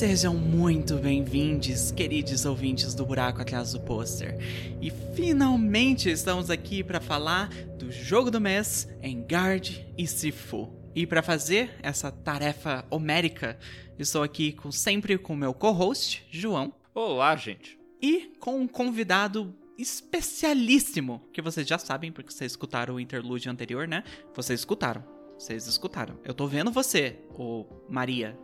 Sejam 0.00 0.34
muito 0.34 0.96
bem-vindos, 0.96 1.90
queridos 1.90 2.46
ouvintes 2.46 2.94
do 2.94 3.04
Buraco 3.04 3.42
Atrás 3.42 3.72
do 3.72 3.80
Pôster. 3.80 4.34
E 4.80 4.90
finalmente 5.14 6.08
estamos 6.08 6.48
aqui 6.48 6.82
para 6.82 7.02
falar 7.02 7.50
do 7.78 7.92
jogo 7.92 8.30
do 8.30 8.40
mês 8.40 8.88
em 9.02 9.20
Guard 9.20 9.76
e 9.98 10.06
Sifu. 10.06 10.72
E 10.94 11.06
para 11.06 11.22
fazer 11.22 11.78
essa 11.82 12.10
tarefa 12.10 12.82
homérica, 12.88 13.58
estou 13.98 14.22
aqui 14.22 14.52
com 14.52 14.72
sempre 14.72 15.18
com 15.18 15.36
meu 15.36 15.52
co-host, 15.52 16.26
João. 16.30 16.72
Olá, 16.94 17.36
gente. 17.36 17.78
E 18.00 18.32
com 18.40 18.58
um 18.58 18.66
convidado 18.66 19.54
especialíssimo, 19.76 21.28
que 21.30 21.42
vocês 21.42 21.68
já 21.68 21.76
sabem 21.76 22.10
porque 22.10 22.32
vocês 22.32 22.52
escutaram 22.52 22.94
o 22.94 23.00
interlúdio 23.00 23.52
anterior, 23.52 23.86
né? 23.86 24.02
Vocês 24.34 24.60
escutaram. 24.60 25.04
Vocês 25.38 25.66
escutaram. 25.66 26.18
Eu 26.24 26.32
tô 26.32 26.46
vendo 26.46 26.70
você, 26.70 27.18
o 27.34 27.66
Maria, 27.86 28.34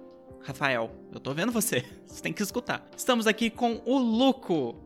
Rafael. 0.42 0.90
Eu 1.12 1.20
tô 1.20 1.32
vendo 1.34 1.52
você. 1.52 1.84
Você 2.06 2.22
tem 2.22 2.32
que 2.32 2.42
escutar. 2.42 2.88
Estamos 2.96 3.26
aqui 3.26 3.50
com 3.50 3.82
o 3.84 3.98
Luco. 3.98 4.76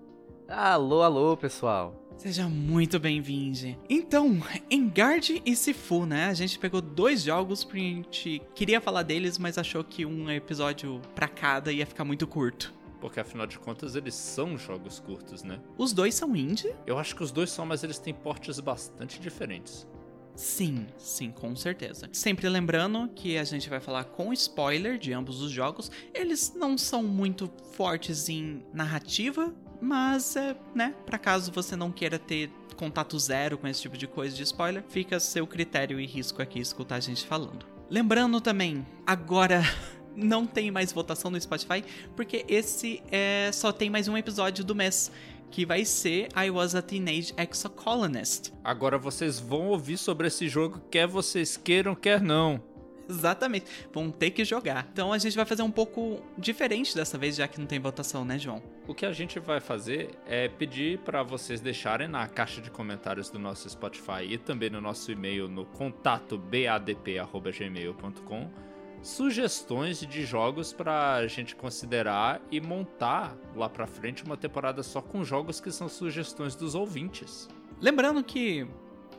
Alô, 0.48 1.02
alô, 1.02 1.36
pessoal. 1.36 1.94
Seja 2.16 2.48
muito 2.48 2.98
bem-vindo. 2.98 3.78
Então, 3.88 4.42
Engard 4.70 5.40
e 5.46 5.56
Sifu, 5.56 6.04
né? 6.04 6.26
A 6.26 6.34
gente 6.34 6.58
pegou 6.58 6.82
dois 6.82 7.22
jogos 7.22 7.64
porque 7.64 7.78
a 7.78 7.82
gente 7.82 8.42
queria 8.54 8.80
falar 8.80 9.04
deles, 9.04 9.38
mas 9.38 9.56
achou 9.56 9.82
que 9.82 10.04
um 10.04 10.30
episódio 10.30 11.00
pra 11.14 11.28
cada 11.28 11.72
ia 11.72 11.86
ficar 11.86 12.04
muito 12.04 12.26
curto. 12.26 12.74
Porque 13.00 13.18
afinal 13.20 13.46
de 13.46 13.58
contas 13.58 13.96
eles 13.96 14.14
são 14.14 14.58
jogos 14.58 15.00
curtos, 15.00 15.42
né? 15.42 15.60
Os 15.78 15.94
dois 15.94 16.14
são 16.14 16.36
indie? 16.36 16.74
Eu 16.86 16.98
acho 16.98 17.16
que 17.16 17.22
os 17.22 17.32
dois 17.32 17.50
são, 17.50 17.64
mas 17.64 17.82
eles 17.82 17.98
têm 17.98 18.12
portes 18.12 18.60
bastante 18.60 19.18
diferentes. 19.18 19.86
Sim, 20.34 20.86
sim, 20.96 21.30
com 21.30 21.54
certeza. 21.54 22.08
Sempre 22.12 22.48
lembrando 22.48 23.08
que 23.14 23.36
a 23.36 23.44
gente 23.44 23.68
vai 23.68 23.80
falar 23.80 24.04
com 24.04 24.32
spoiler 24.32 24.98
de 24.98 25.12
ambos 25.12 25.42
os 25.42 25.50
jogos. 25.50 25.90
Eles 26.14 26.54
não 26.54 26.78
são 26.78 27.02
muito 27.02 27.50
fortes 27.72 28.28
em 28.28 28.62
narrativa, 28.72 29.54
mas 29.80 30.36
é, 30.36 30.56
né, 30.74 30.94
para 31.04 31.18
caso 31.18 31.52
você 31.52 31.76
não 31.76 31.90
queira 31.90 32.18
ter 32.18 32.50
contato 32.76 33.18
zero 33.18 33.58
com 33.58 33.68
esse 33.68 33.82
tipo 33.82 33.98
de 33.98 34.06
coisa 34.06 34.34
de 34.34 34.42
spoiler, 34.42 34.82
fica 34.88 35.16
a 35.16 35.20
seu 35.20 35.46
critério 35.46 36.00
e 36.00 36.06
risco 36.06 36.40
aqui 36.40 36.58
escutar 36.58 36.96
a 36.96 37.00
gente 37.00 37.26
falando. 37.26 37.66
Lembrando 37.90 38.40
também, 38.40 38.86
agora 39.06 39.62
não 40.16 40.46
tem 40.46 40.70
mais 40.70 40.90
votação 40.90 41.30
no 41.30 41.38
Spotify, 41.38 41.84
porque 42.16 42.44
esse 42.48 43.02
é, 43.10 43.50
só 43.52 43.70
tem 43.70 43.90
mais 43.90 44.08
um 44.08 44.16
episódio 44.16 44.64
do 44.64 44.74
mês 44.74 45.12
que 45.50 45.66
vai 45.66 45.84
ser 45.84 46.28
I 46.36 46.50
Was 46.50 46.74
a 46.74 46.82
Teenage 46.82 47.32
Exocolonist. 47.36 48.52
Agora 48.62 48.98
vocês 48.98 49.40
vão 49.40 49.68
ouvir 49.68 49.96
sobre 49.96 50.28
esse 50.28 50.48
jogo, 50.48 50.80
quer 50.90 51.06
vocês 51.06 51.56
queiram, 51.56 51.94
quer 51.94 52.20
não. 52.20 52.62
Exatamente, 53.08 53.66
vão 53.92 54.10
ter 54.10 54.30
que 54.30 54.44
jogar. 54.44 54.86
Então 54.92 55.12
a 55.12 55.18
gente 55.18 55.34
vai 55.34 55.44
fazer 55.44 55.62
um 55.62 55.70
pouco 55.70 56.22
diferente 56.38 56.94
dessa 56.94 57.18
vez, 57.18 57.34
já 57.34 57.48
que 57.48 57.58
não 57.58 57.66
tem 57.66 57.80
votação, 57.80 58.24
né, 58.24 58.38
João? 58.38 58.62
O 58.86 58.94
que 58.94 59.04
a 59.04 59.12
gente 59.12 59.40
vai 59.40 59.58
fazer 59.58 60.10
é 60.26 60.48
pedir 60.48 61.00
para 61.00 61.24
vocês 61.24 61.60
deixarem 61.60 62.06
na 62.06 62.28
caixa 62.28 62.60
de 62.60 62.70
comentários 62.70 63.28
do 63.28 63.36
nosso 63.38 63.68
Spotify 63.68 64.22
e 64.28 64.38
também 64.38 64.70
no 64.70 64.80
nosso 64.80 65.10
e-mail 65.10 65.48
no 65.48 65.66
contato 65.66 66.38
badp@gmail.com 66.38 68.69
sugestões 69.02 70.00
de 70.00 70.24
jogos 70.24 70.72
pra 70.72 71.26
gente 71.26 71.56
considerar 71.56 72.40
e 72.50 72.60
montar 72.60 73.36
lá 73.54 73.68
pra 73.68 73.86
frente 73.86 74.24
uma 74.24 74.36
temporada 74.36 74.82
só 74.82 75.00
com 75.00 75.24
jogos 75.24 75.60
que 75.60 75.70
são 75.70 75.88
sugestões 75.88 76.54
dos 76.54 76.74
ouvintes. 76.74 77.48
Lembrando 77.80 78.22
que, 78.22 78.66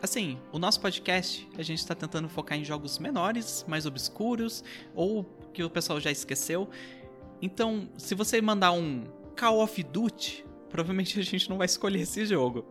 assim, 0.01 0.37
o 0.51 0.59
nosso 0.59 0.79
podcast 0.79 1.49
a 1.57 1.63
gente 1.63 1.85
tá 1.85 1.95
tentando 1.95 2.29
focar 2.29 2.57
em 2.57 2.63
jogos 2.63 2.99
menores, 2.99 3.65
mais 3.67 3.85
obscuros, 3.85 4.63
ou 4.93 5.23
que 5.53 5.63
o 5.63 5.69
pessoal 5.69 5.99
já 5.99 6.11
esqueceu. 6.11 6.69
Então, 7.41 7.89
se 7.97 8.13
você 8.13 8.39
mandar 8.39 8.71
um 8.71 9.03
Call 9.35 9.63
of 9.63 9.81
Duty, 9.81 10.45
provavelmente 10.69 11.19
a 11.19 11.23
gente 11.23 11.49
não 11.49 11.57
vai 11.57 11.65
escolher 11.65 12.01
esse 12.01 12.25
jogo. 12.25 12.65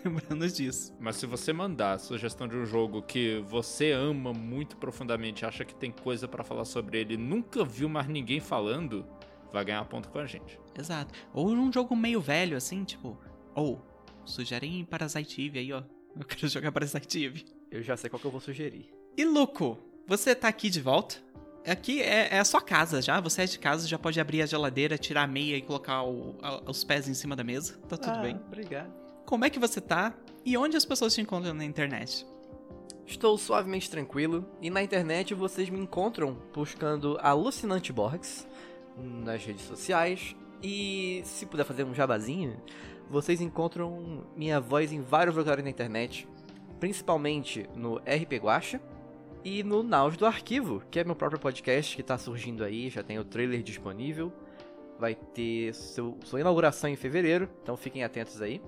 lembrando 0.04 0.48
disso. 0.48 0.94
Mas 0.98 1.16
se 1.16 1.26
você 1.26 1.52
mandar 1.52 1.94
a 1.94 1.98
sugestão 1.98 2.48
de 2.48 2.56
um 2.56 2.64
jogo 2.64 3.02
que 3.02 3.44
você 3.48 3.92
ama 3.92 4.32
muito 4.32 4.76
profundamente, 4.76 5.44
acha 5.44 5.64
que 5.64 5.74
tem 5.74 5.90
coisa 5.90 6.26
para 6.26 6.44
falar 6.44 6.64
sobre 6.64 6.98
ele, 6.98 7.16
nunca 7.16 7.64
viu 7.64 7.88
mais 7.88 8.08
ninguém 8.08 8.40
falando, 8.40 9.06
vai 9.52 9.64
ganhar 9.64 9.84
ponto 9.84 10.08
com 10.08 10.18
a 10.18 10.26
gente. 10.26 10.58
Exato. 10.78 11.14
Ou 11.32 11.48
um 11.48 11.72
jogo 11.72 11.94
meio 11.94 12.20
velho, 12.20 12.56
assim, 12.56 12.84
tipo. 12.84 13.18
Ou, 13.54 13.80
sugerem 14.24 14.84
Parasite 14.84 15.46
Eve 15.46 15.58
aí, 15.58 15.72
ó. 15.72 15.82
Eu 16.16 16.24
quero 16.24 16.48
jogar 16.48 16.72
Parasite 16.72 17.24
Eve. 17.24 17.44
Eu 17.70 17.82
já 17.82 17.96
sei 17.96 18.08
qual 18.10 18.20
que 18.20 18.26
eu 18.26 18.30
vou 18.30 18.40
sugerir. 18.40 18.90
E 19.16 19.24
Luco, 19.24 19.78
você 20.06 20.34
tá 20.34 20.48
aqui 20.48 20.70
de 20.70 20.80
volta? 20.80 21.16
Aqui 21.66 22.00
é, 22.00 22.34
é, 22.34 22.38
a 22.38 22.44
sua 22.44 22.62
casa 22.62 23.02
já, 23.02 23.20
você 23.20 23.42
é 23.42 23.46
de 23.46 23.58
casa, 23.58 23.86
já 23.86 23.98
pode 23.98 24.18
abrir 24.18 24.40
a 24.40 24.46
geladeira, 24.46 24.96
tirar 24.96 25.24
a 25.24 25.26
meia 25.26 25.56
e 25.56 25.62
colocar 25.62 26.02
o, 26.02 26.38
a, 26.42 26.70
os 26.70 26.82
pés 26.82 27.06
em 27.06 27.14
cima 27.14 27.36
da 27.36 27.44
mesa. 27.44 27.76
Tá 27.88 27.98
tudo 27.98 28.16
ah, 28.16 28.22
bem. 28.22 28.40
Obrigado. 28.46 28.99
Como 29.30 29.44
é 29.44 29.48
que 29.48 29.60
você 29.60 29.80
tá 29.80 30.12
e 30.44 30.56
onde 30.56 30.76
as 30.76 30.84
pessoas 30.84 31.14
te 31.14 31.20
encontram 31.20 31.54
na 31.54 31.64
internet? 31.64 32.26
Estou 33.06 33.38
suavemente 33.38 33.88
tranquilo 33.88 34.44
e 34.60 34.68
na 34.70 34.82
internet 34.82 35.34
vocês 35.34 35.70
me 35.70 35.78
encontram 35.78 36.36
buscando 36.52 37.16
Alucinante 37.22 37.92
Borgs 37.92 38.44
nas 38.98 39.44
redes 39.44 39.62
sociais 39.66 40.34
e 40.60 41.22
se 41.24 41.46
puder 41.46 41.62
fazer 41.62 41.84
um 41.84 41.94
jabazinho, 41.94 42.60
vocês 43.08 43.40
encontram 43.40 44.26
minha 44.34 44.60
voz 44.60 44.92
em 44.92 45.00
vários 45.00 45.36
lugares 45.36 45.62
na 45.62 45.70
internet, 45.70 46.26
principalmente 46.80 47.70
no 47.76 47.98
RP 47.98 48.32
Guacha 48.42 48.80
e 49.44 49.62
no 49.62 49.84
Naus 49.84 50.16
do 50.16 50.26
Arquivo, 50.26 50.82
que 50.90 50.98
é 50.98 51.04
meu 51.04 51.14
próprio 51.14 51.40
podcast 51.40 51.94
que 51.94 52.02
está 52.02 52.18
surgindo 52.18 52.64
aí, 52.64 52.90
já 52.90 53.04
tem 53.04 53.16
o 53.16 53.24
trailer 53.24 53.62
disponível. 53.62 54.32
Vai 54.98 55.14
ter 55.14 55.72
seu, 55.72 56.18
sua 56.24 56.40
inauguração 56.40 56.90
em 56.90 56.96
fevereiro, 56.96 57.48
então 57.62 57.76
fiquem 57.76 58.02
atentos 58.02 58.42
aí. 58.42 58.60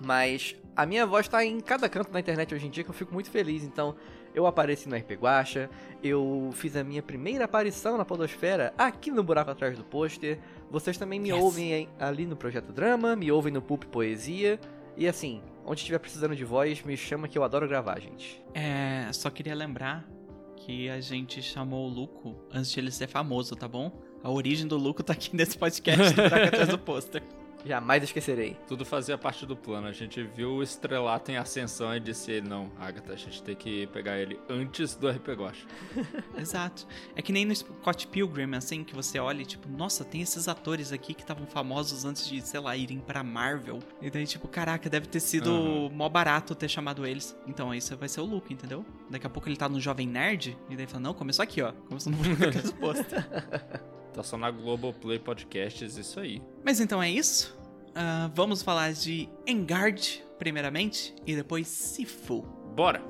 Mas 0.00 0.56
a 0.76 0.86
minha 0.86 1.04
voz 1.04 1.26
tá 1.26 1.44
em 1.44 1.58
cada 1.60 1.88
canto 1.88 2.10
da 2.10 2.20
internet 2.20 2.54
hoje 2.54 2.66
em 2.66 2.70
dia 2.70 2.84
que 2.84 2.90
eu 2.90 2.94
fico 2.94 3.12
muito 3.12 3.30
feliz. 3.30 3.64
Então, 3.64 3.96
eu 4.34 4.46
apareci 4.46 4.88
no 4.88 4.96
RP 4.96 5.12
Guacha, 5.12 5.68
eu 6.02 6.50
fiz 6.52 6.76
a 6.76 6.84
minha 6.84 7.02
primeira 7.02 7.46
aparição 7.46 7.96
na 7.96 8.04
Podosfera 8.04 8.72
aqui 8.78 9.10
no 9.10 9.22
Buraco 9.24 9.50
Atrás 9.50 9.76
do 9.76 9.82
Pôster. 9.82 10.38
Vocês 10.70 10.96
também 10.96 11.18
me 11.18 11.30
yes. 11.30 11.42
ouvem 11.42 11.88
ali 11.98 12.26
no 12.26 12.36
Projeto 12.36 12.72
Drama, 12.72 13.16
me 13.16 13.32
ouvem 13.32 13.52
no 13.52 13.60
Pulp 13.60 13.84
Poesia. 13.86 14.60
E 14.96 15.08
assim, 15.08 15.42
onde 15.64 15.80
estiver 15.80 15.98
precisando 15.98 16.36
de 16.36 16.44
voz, 16.44 16.82
me 16.82 16.96
chama 16.96 17.26
que 17.26 17.36
eu 17.36 17.42
adoro 17.42 17.66
gravar, 17.68 17.98
gente. 18.00 18.42
É, 18.54 19.08
só 19.12 19.30
queria 19.30 19.54
lembrar 19.54 20.08
que 20.56 20.88
a 20.88 21.00
gente 21.00 21.42
chamou 21.42 21.86
o 21.86 21.88
Luco 21.88 22.36
antes 22.52 22.70
de 22.70 22.78
ele 22.78 22.90
ser 22.90 23.08
famoso, 23.08 23.56
tá 23.56 23.66
bom? 23.66 23.90
A 24.22 24.30
origem 24.30 24.66
do 24.66 24.76
Luco 24.76 25.02
tá 25.02 25.12
aqui 25.12 25.34
nesse 25.34 25.56
podcast 25.56 26.14
do 26.14 26.22
Buraco 26.22 26.46
Atrás 26.48 26.68
do 26.68 26.78
Pôster. 26.78 27.22
Jamais 27.64 28.02
esquecerei. 28.02 28.56
Tudo 28.66 28.84
fazia 28.84 29.18
parte 29.18 29.44
do 29.44 29.56
plano. 29.56 29.86
A 29.88 29.92
gente 29.92 30.22
viu 30.22 30.52
o 30.52 30.62
estrelato 30.62 31.30
em 31.30 31.36
ascensão 31.36 31.94
e 31.94 32.00
disse: 32.00 32.40
não, 32.40 32.70
Agatha, 32.78 33.12
a 33.12 33.16
gente 33.16 33.42
tem 33.42 33.56
que 33.56 33.86
pegar 33.88 34.18
ele 34.18 34.38
antes 34.48 34.94
do 34.94 35.08
RP 35.08 35.34
Gosh. 35.36 35.66
Exato. 36.38 36.86
É 37.16 37.22
que 37.22 37.32
nem 37.32 37.44
no 37.44 37.54
Scott 37.54 38.06
Pilgrim, 38.06 38.54
assim, 38.54 38.84
que 38.84 38.94
você 38.94 39.18
olha 39.18 39.42
e 39.42 39.46
tipo, 39.46 39.68
nossa, 39.68 40.04
tem 40.04 40.22
esses 40.22 40.48
atores 40.48 40.92
aqui 40.92 41.14
que 41.14 41.22
estavam 41.22 41.46
famosos 41.46 42.04
antes 42.04 42.28
de, 42.28 42.40
sei 42.40 42.60
lá, 42.60 42.76
irem 42.76 43.00
pra 43.00 43.22
Marvel. 43.22 43.80
E 44.00 44.10
daí, 44.10 44.26
tipo, 44.26 44.46
caraca, 44.48 44.88
deve 44.88 45.06
ter 45.06 45.20
sido 45.20 45.50
uhum. 45.50 45.90
mó 45.90 46.08
barato 46.08 46.54
ter 46.54 46.68
chamado 46.68 47.06
eles. 47.06 47.36
Então, 47.46 47.74
isso 47.74 47.96
vai 47.96 48.08
ser 48.08 48.20
o 48.20 48.24
Luke, 48.24 48.52
entendeu? 48.52 48.84
Daqui 49.10 49.26
a 49.26 49.30
pouco 49.30 49.48
ele 49.48 49.56
tá 49.56 49.68
no 49.68 49.80
Jovem 49.80 50.06
Nerd 50.06 50.56
e 50.70 50.76
daí 50.76 50.86
fala: 50.86 51.00
não, 51.00 51.14
começou 51.14 51.42
aqui, 51.42 51.60
ó. 51.60 51.72
Começou 51.88 52.12
no 52.12 52.18
posto. 52.78 53.14
Tá 54.12 54.22
só 54.22 54.36
na 54.36 54.50
Globoplay 54.50 55.18
Podcasts, 55.18 55.96
isso 55.96 56.18
aí. 56.20 56.42
Mas 56.64 56.80
então 56.80 57.02
é 57.02 57.10
isso. 57.10 57.56
Uh, 57.90 58.30
vamos 58.34 58.62
falar 58.62 58.92
de 58.92 59.28
Engard, 59.46 60.24
primeiramente, 60.38 61.14
e 61.26 61.34
depois 61.34 61.68
Sifu. 61.68 62.42
Bora! 62.74 63.02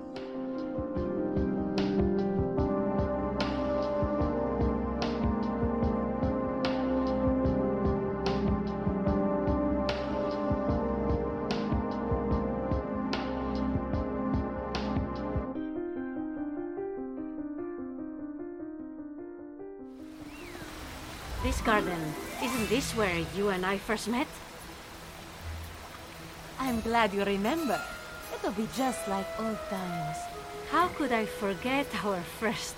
You 23.38 23.48
and 23.50 23.64
I 23.64 23.78
first 23.78 24.08
met? 24.08 24.26
I'm 26.58 26.80
glad 26.80 27.14
you 27.14 27.22
remember. 27.22 27.80
It'll 28.34 28.50
be 28.50 28.68
just 28.76 29.06
like 29.06 29.26
old 29.38 29.58
times. 29.70 30.18
How 30.70 30.88
could 30.88 31.12
I 31.12 31.24
forget 31.24 31.86
our 32.04 32.20
first 32.40 32.74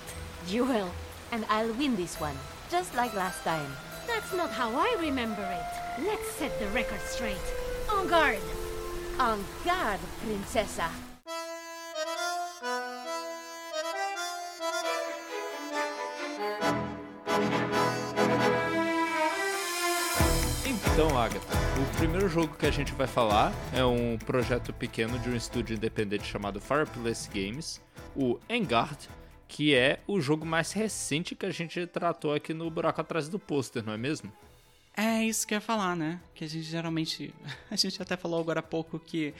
duel? 0.46 0.90
And 1.32 1.46
I'll 1.48 1.72
win 1.72 1.96
this 1.96 2.20
one, 2.20 2.36
just 2.70 2.94
like 2.94 3.14
last 3.14 3.42
time. 3.42 3.72
That's 4.06 4.34
not 4.34 4.50
how 4.50 4.70
I 4.76 4.96
remember 5.00 5.42
it. 5.42 6.04
Let's 6.04 6.30
set 6.32 6.58
the 6.60 6.68
record 6.68 7.00
straight. 7.00 7.46
En 7.90 8.06
garde! 8.06 8.44
En 9.18 9.42
garde, 9.64 10.04
Princessa! 10.22 11.09
Agatha, 21.20 21.52
o 21.78 21.96
primeiro 21.98 22.30
jogo 22.30 22.56
que 22.56 22.64
a 22.64 22.70
gente 22.70 22.92
vai 22.92 23.06
falar 23.06 23.52
é 23.74 23.84
um 23.84 24.16
projeto 24.16 24.72
pequeno 24.72 25.18
de 25.18 25.28
um 25.28 25.36
estúdio 25.36 25.76
independente 25.76 26.24
chamado 26.24 26.58
Fireplace 26.58 27.28
Games, 27.28 27.78
o 28.16 28.38
Engard, 28.48 29.06
que 29.46 29.74
é 29.74 30.00
o 30.06 30.18
jogo 30.18 30.46
mais 30.46 30.72
recente 30.72 31.34
que 31.34 31.44
a 31.44 31.50
gente 31.50 31.86
tratou 31.86 32.32
aqui 32.32 32.54
no 32.54 32.70
Buraco 32.70 33.02
Atrás 33.02 33.28
do 33.28 33.38
Pôster, 33.38 33.84
não 33.84 33.92
é 33.92 33.98
mesmo? 33.98 34.32
É 34.96 35.22
isso 35.22 35.46
que 35.46 35.52
eu 35.52 35.56
ia 35.56 35.60
falar, 35.60 35.94
né? 35.94 36.22
Que 36.34 36.44
a 36.44 36.48
gente 36.48 36.64
geralmente. 36.64 37.34
A 37.70 37.76
gente 37.76 38.00
até 38.00 38.16
falou 38.16 38.40
agora 38.40 38.60
há 38.60 38.62
pouco 38.62 38.98
que 38.98 39.32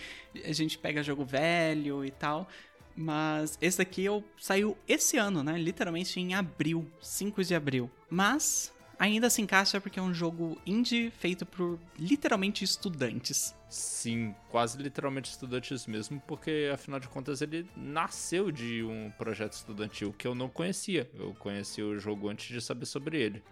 a 0.45 0.53
gente 0.53 0.79
pega 0.79 1.03
jogo 1.03 1.25
velho 1.25 2.05
e 2.05 2.11
tal. 2.11 2.47
Mas 2.95 3.59
esse 3.61 3.81
aqui 3.81 4.05
eu, 4.05 4.23
saiu 4.39 4.77
esse 4.87 5.17
ano, 5.17 5.43
né? 5.43 5.59
Literalmente 5.59 6.21
em 6.21 6.35
abril, 6.35 6.87
5 7.01 7.43
de 7.43 7.55
abril. 7.55 7.91
Mas 8.09 8.73
ainda 9.01 9.31
se 9.31 9.41
encaixa 9.41 9.81
porque 9.81 9.99
é 9.99 10.03
um 10.03 10.13
jogo 10.13 10.61
indie 10.67 11.11
feito 11.11 11.47
por 11.47 11.79
literalmente 11.99 12.63
estudantes. 12.63 13.57
Sim, 13.69 14.35
quase 14.51 14.81
literalmente 14.81 15.31
estudantes 15.31 15.87
mesmo, 15.87 16.23
porque 16.27 16.71
afinal 16.73 17.01
de 17.01 17.09
contas 17.09 17.41
ele 17.41 17.67
nasceu 17.75 18.53
de 18.53 18.83
um 18.83 19.11
projeto 19.17 19.55
estudantil 19.55 20.13
que 20.13 20.27
eu 20.27 20.35
não 20.35 20.51
conhecia. 20.51 21.11
Eu 21.15 21.35
conheci 21.35 21.81
o 21.83 21.99
jogo 21.99 22.29
antes 22.29 22.47
de 22.47 22.61
saber 22.61 22.85
sobre 22.85 23.19
ele. 23.19 23.43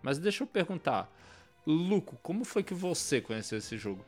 Mas 0.00 0.18
deixa 0.18 0.44
eu 0.44 0.46
perguntar, 0.46 1.10
Luco, 1.66 2.16
como 2.22 2.44
foi 2.44 2.62
que 2.62 2.74
você 2.74 3.20
conheceu 3.20 3.58
esse 3.58 3.76
jogo? 3.76 4.04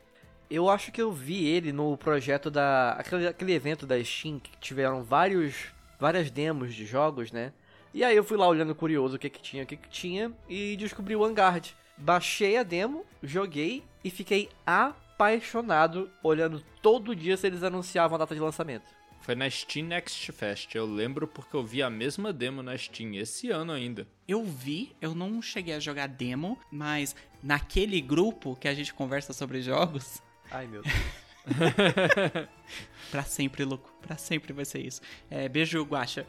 Eu 0.49 0.69
acho 0.69 0.91
que 0.91 1.01
eu 1.01 1.11
vi 1.11 1.45
ele 1.45 1.73
no 1.73 1.97
projeto 1.97 2.49
da. 2.49 2.91
aquele, 2.91 3.27
aquele 3.27 3.51
evento 3.51 3.85
da 3.85 4.01
Steam 4.01 4.39
que 4.39 4.51
tiveram 4.61 5.03
vários. 5.03 5.73
várias 5.99 6.31
demos 6.31 6.73
de 6.73 6.85
jogos, 6.85 7.33
né? 7.33 7.51
E 7.97 8.03
aí 8.03 8.15
eu 8.15 8.23
fui 8.23 8.37
lá 8.37 8.47
olhando 8.47 8.75
curioso 8.75 9.15
o 9.15 9.19
que 9.19 9.27
que 9.27 9.41
tinha, 9.41 9.63
o 9.63 9.65
que 9.65 9.75
que 9.75 9.89
tinha, 9.89 10.31
e 10.47 10.77
descobri 10.77 11.15
o 11.15 11.19
Vanguard. 11.21 11.69
Baixei 11.97 12.55
a 12.55 12.61
demo, 12.61 13.03
joguei 13.23 13.83
e 14.03 14.11
fiquei 14.11 14.49
apaixonado 14.63 16.07
olhando 16.21 16.63
todo 16.79 17.15
dia 17.15 17.35
se 17.35 17.47
eles 17.47 17.63
anunciavam 17.63 18.13
a 18.13 18.19
data 18.19 18.35
de 18.35 18.39
lançamento. 18.39 18.85
Foi 19.21 19.33
na 19.33 19.49
Steam 19.49 19.87
Next 19.87 20.31
Fest, 20.31 20.75
eu 20.75 20.85
lembro 20.85 21.27
porque 21.27 21.55
eu 21.55 21.63
vi 21.63 21.81
a 21.81 21.89
mesma 21.89 22.31
demo 22.31 22.61
na 22.61 22.77
Steam 22.77 23.15
esse 23.15 23.49
ano 23.49 23.71
ainda. 23.71 24.07
Eu 24.27 24.43
vi, 24.45 24.95
eu 25.01 25.15
não 25.15 25.41
cheguei 25.41 25.73
a 25.73 25.79
jogar 25.79 26.05
demo, 26.07 26.55
mas 26.71 27.15
naquele 27.41 27.99
grupo 27.99 28.55
que 28.57 28.67
a 28.67 28.75
gente 28.75 28.93
conversa 28.93 29.33
sobre 29.33 29.59
jogos, 29.59 30.21
Ai 30.51 30.67
meu 30.67 30.83
Deus. 30.85 30.95
Pra 33.09 33.23
sempre, 33.23 33.63
louco. 33.63 33.91
Pra 34.01 34.17
sempre 34.17 34.53
vai 34.53 34.65
ser 34.65 34.85
isso. 34.85 35.01
É, 35.29 35.47
beijo, 35.47 35.81
Guacha. 35.83 36.27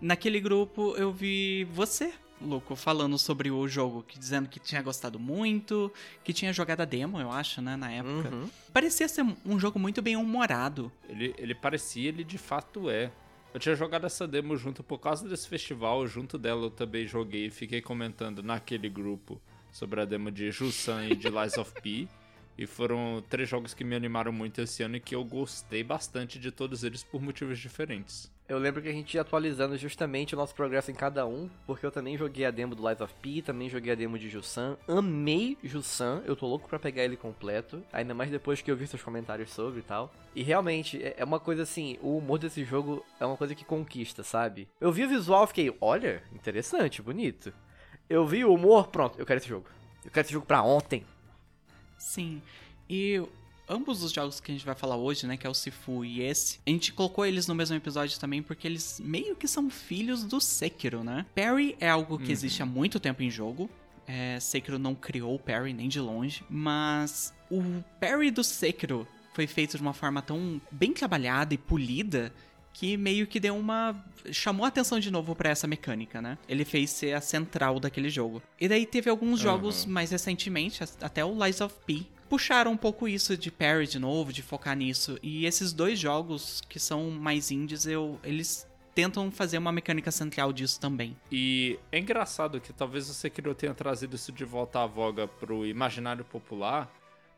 Naquele 0.00 0.40
grupo 0.40 0.94
eu 0.96 1.12
vi 1.12 1.64
você, 1.72 2.12
louco, 2.40 2.74
falando 2.74 3.18
sobre 3.18 3.50
o 3.50 3.68
jogo, 3.68 4.02
que, 4.02 4.18
dizendo 4.18 4.48
que 4.48 4.58
tinha 4.58 4.80
gostado 4.80 5.18
muito, 5.18 5.92
que 6.24 6.32
tinha 6.32 6.52
jogado 6.52 6.80
a 6.80 6.84
demo, 6.84 7.20
eu 7.20 7.30
acho, 7.30 7.60
né, 7.60 7.76
na 7.76 7.92
época. 7.92 8.34
Uhum. 8.34 8.48
Parecia 8.72 9.06
ser 9.08 9.24
um 9.44 9.58
jogo 9.58 9.78
muito 9.78 10.00
bem 10.00 10.16
humorado. 10.16 10.90
Ele, 11.08 11.34
ele 11.36 11.54
parecia, 11.54 12.08
ele 12.08 12.24
de 12.24 12.38
fato 12.38 12.88
é. 12.88 13.10
Eu 13.52 13.58
tinha 13.58 13.74
jogado 13.74 14.06
essa 14.06 14.28
demo 14.28 14.56
junto 14.56 14.82
por 14.82 14.98
causa 14.98 15.28
desse 15.28 15.48
festival, 15.48 16.06
junto 16.06 16.38
dela 16.38 16.66
eu 16.66 16.70
também 16.70 17.06
joguei 17.06 17.46
e 17.46 17.50
fiquei 17.50 17.82
comentando 17.82 18.42
naquele 18.42 18.88
grupo 18.88 19.40
sobre 19.72 20.00
a 20.00 20.04
demo 20.04 20.30
de 20.30 20.50
Jusan 20.50 21.06
e 21.06 21.16
de 21.16 21.28
Lies 21.28 21.58
of 21.58 21.72
P. 21.82 22.08
E 22.56 22.66
foram 22.66 23.24
três 23.28 23.48
jogos 23.48 23.74
que 23.74 23.82
me 23.82 23.96
animaram 23.96 24.32
muito 24.32 24.60
esse 24.60 24.82
ano 24.82 24.96
e 24.96 25.00
que 25.00 25.14
eu 25.14 25.24
gostei 25.24 25.82
bastante 25.82 26.38
de 26.38 26.50
todos 26.50 26.84
eles 26.84 27.02
por 27.02 27.20
motivos 27.20 27.58
diferentes. 27.58 28.30
Eu 28.50 28.58
lembro 28.58 28.82
que 28.82 28.88
a 28.88 28.92
gente 28.92 29.14
ia 29.14 29.20
atualizando 29.20 29.76
justamente 29.78 30.34
o 30.34 30.36
nosso 30.36 30.56
progresso 30.56 30.90
em 30.90 30.94
cada 30.94 31.24
um, 31.24 31.48
porque 31.68 31.86
eu 31.86 31.90
também 31.92 32.18
joguei 32.18 32.44
a 32.44 32.50
demo 32.50 32.74
do 32.74 32.84
Lies 32.84 33.00
of 33.00 33.14
P, 33.22 33.42
também 33.42 33.70
joguei 33.70 33.92
a 33.92 33.94
demo 33.94 34.18
de 34.18 34.28
Jusan, 34.28 34.76
amei 34.88 35.56
Jusan, 35.62 36.20
eu 36.26 36.34
tô 36.34 36.48
louco 36.48 36.68
pra 36.68 36.76
pegar 36.76 37.04
ele 37.04 37.16
completo, 37.16 37.80
ainda 37.92 38.12
mais 38.12 38.28
depois 38.28 38.60
que 38.60 38.68
eu 38.68 38.76
vi 38.76 38.88
seus 38.88 39.04
comentários 39.04 39.52
sobre 39.52 39.78
e 39.78 39.82
tal. 39.84 40.12
E 40.34 40.42
realmente, 40.42 41.00
é 41.00 41.14
é 41.16 41.24
uma 41.24 41.38
coisa 41.38 41.62
assim, 41.62 41.96
o 42.02 42.16
humor 42.16 42.40
desse 42.40 42.64
jogo 42.64 43.06
é 43.20 43.24
uma 43.24 43.36
coisa 43.36 43.54
que 43.54 43.64
conquista, 43.64 44.24
sabe? 44.24 44.66
Eu 44.80 44.90
vi 44.90 45.04
o 45.04 45.08
visual 45.08 45.44
e 45.44 45.46
fiquei, 45.46 45.76
olha, 45.80 46.20
interessante, 46.34 47.00
bonito. 47.00 47.52
Eu 48.08 48.26
vi 48.26 48.44
o 48.44 48.52
humor, 48.52 48.88
pronto, 48.88 49.16
eu 49.16 49.24
quero 49.24 49.38
esse 49.38 49.48
jogo. 49.48 49.68
Eu 50.04 50.10
quero 50.10 50.26
esse 50.26 50.32
jogo 50.32 50.44
pra 50.44 50.60
ontem. 50.60 51.06
Sim. 51.96 52.42
E 52.88 53.22
ambos 53.70 54.02
os 54.02 54.12
jogos 54.12 54.40
que 54.40 54.50
a 54.50 54.54
gente 54.54 54.66
vai 54.66 54.74
falar 54.74 54.96
hoje, 54.96 55.26
né, 55.26 55.36
que 55.36 55.46
é 55.46 55.50
o 55.50 55.54
Sifu 55.54 56.04
e 56.04 56.20
esse, 56.20 56.58
a 56.66 56.70
gente 56.70 56.92
colocou 56.92 57.24
eles 57.24 57.46
no 57.46 57.54
mesmo 57.54 57.76
episódio 57.76 58.18
também 58.18 58.42
porque 58.42 58.66
eles 58.66 59.00
meio 59.02 59.36
que 59.36 59.46
são 59.46 59.70
filhos 59.70 60.24
do 60.24 60.40
Sekiro, 60.40 61.04
né? 61.04 61.24
Parry 61.34 61.76
é 61.78 61.88
algo 61.88 62.18
que 62.18 62.32
existe 62.32 62.62
há 62.62 62.66
muito 62.66 62.98
tempo 62.98 63.22
em 63.22 63.30
jogo. 63.30 63.70
É, 64.06 64.40
Sekiro 64.40 64.78
não 64.78 64.94
criou 64.94 65.36
o 65.36 65.38
parry 65.38 65.72
nem 65.72 65.88
de 65.88 66.00
longe, 66.00 66.42
mas 66.50 67.32
o 67.48 67.62
parry 68.00 68.32
do 68.32 68.42
Sekiro 68.42 69.06
foi 69.32 69.46
feito 69.46 69.76
de 69.76 69.82
uma 69.82 69.92
forma 69.92 70.20
tão 70.20 70.60
bem 70.72 70.92
trabalhada 70.92 71.54
e 71.54 71.58
polida 71.58 72.32
que 72.72 72.96
meio 72.96 73.26
que 73.26 73.38
deu 73.38 73.56
uma 73.56 74.04
chamou 74.32 74.64
a 74.64 74.68
atenção 74.68 74.98
de 74.98 75.10
novo 75.10 75.34
pra 75.34 75.50
essa 75.50 75.66
mecânica, 75.66 76.20
né? 76.20 76.38
Ele 76.48 76.64
fez 76.64 76.90
ser 76.90 77.14
a 77.14 77.20
central 77.20 77.78
daquele 77.78 78.10
jogo. 78.10 78.42
E 78.60 78.68
daí 78.68 78.84
teve 78.84 79.08
alguns 79.08 79.38
jogos 79.40 79.86
mais 79.86 80.10
recentemente, 80.10 80.82
até 81.00 81.24
o 81.24 81.44
Lies 81.44 81.60
of 81.60 81.74
P, 81.86 82.06
puxaram 82.30 82.70
um 82.70 82.76
pouco 82.76 83.08
isso 83.08 83.36
de 83.36 83.50
parry 83.50 83.88
de 83.88 83.98
novo, 83.98 84.32
de 84.32 84.40
focar 84.40 84.76
nisso. 84.76 85.18
E 85.20 85.44
esses 85.44 85.72
dois 85.72 85.98
jogos 85.98 86.62
que 86.68 86.78
são 86.78 87.10
mais 87.10 87.50
indies, 87.50 87.86
eu 87.86 88.20
eles 88.22 88.66
tentam 88.94 89.30
fazer 89.30 89.58
uma 89.58 89.72
mecânica 89.72 90.10
central 90.12 90.52
disso 90.52 90.80
também. 90.80 91.16
E 91.30 91.78
é 91.90 91.98
engraçado 91.98 92.60
que 92.60 92.72
talvez 92.72 93.10
o 93.10 93.14
Sekiro 93.14 93.54
tenha 93.54 93.74
trazido 93.74 94.14
isso 94.14 94.30
de 94.30 94.44
volta 94.44 94.80
à 94.80 94.86
voga 94.86 95.26
pro 95.26 95.66
imaginário 95.66 96.24
popular, 96.24 96.88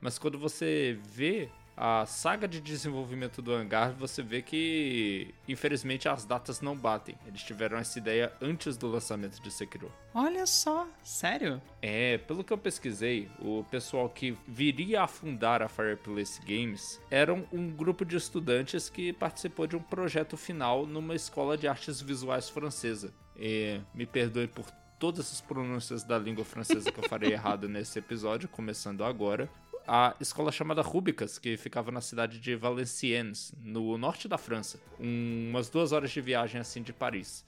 mas 0.00 0.18
quando 0.18 0.38
você 0.38 0.98
vê 1.02 1.48
a 1.84 2.06
saga 2.06 2.46
de 2.46 2.60
desenvolvimento 2.60 3.42
do 3.42 3.52
hangar, 3.52 3.90
você 3.90 4.22
vê 4.22 4.40
que 4.40 5.34
infelizmente 5.48 6.08
as 6.08 6.24
datas 6.24 6.60
não 6.60 6.76
batem. 6.76 7.16
Eles 7.26 7.42
tiveram 7.42 7.76
essa 7.76 7.98
ideia 7.98 8.32
antes 8.40 8.76
do 8.76 8.86
lançamento 8.86 9.42
de 9.42 9.50
Sekiro. 9.50 9.90
Olha 10.14 10.46
só, 10.46 10.86
sério? 11.02 11.60
É, 11.82 12.18
pelo 12.18 12.44
que 12.44 12.52
eu 12.52 12.58
pesquisei, 12.58 13.28
o 13.40 13.64
pessoal 13.68 14.08
que 14.08 14.38
viria 14.46 15.02
a 15.02 15.08
fundar 15.08 15.60
a 15.60 15.68
Fireplace 15.68 16.40
Games 16.42 17.00
eram 17.10 17.44
um 17.52 17.68
grupo 17.68 18.04
de 18.04 18.14
estudantes 18.16 18.88
que 18.88 19.12
participou 19.12 19.66
de 19.66 19.74
um 19.74 19.82
projeto 19.82 20.36
final 20.36 20.86
numa 20.86 21.16
escola 21.16 21.58
de 21.58 21.66
artes 21.66 22.00
visuais 22.00 22.48
francesa. 22.48 23.12
E, 23.36 23.80
me 23.92 24.06
perdoe 24.06 24.46
por 24.46 24.70
todas 25.00 25.32
as 25.32 25.40
pronúncias 25.40 26.04
da 26.04 26.16
língua 26.16 26.44
francesa 26.44 26.92
que 26.92 27.00
eu 27.00 27.08
farei 27.08 27.32
errado 27.34 27.68
nesse 27.68 27.98
episódio, 27.98 28.48
começando 28.48 29.02
agora. 29.02 29.50
A 29.86 30.14
escola 30.20 30.52
chamada 30.52 30.80
Rubicas, 30.82 31.38
que 31.38 31.56
ficava 31.56 31.90
na 31.90 32.00
cidade 32.00 32.38
de 32.38 32.54
Valenciennes, 32.54 33.52
no 33.62 33.98
norte 33.98 34.28
da 34.28 34.38
França, 34.38 34.80
um- 35.00 35.48
umas 35.50 35.68
duas 35.68 35.92
horas 35.92 36.10
de 36.10 36.20
viagem 36.20 36.60
assim 36.60 36.82
de 36.82 36.92
Paris. 36.92 37.44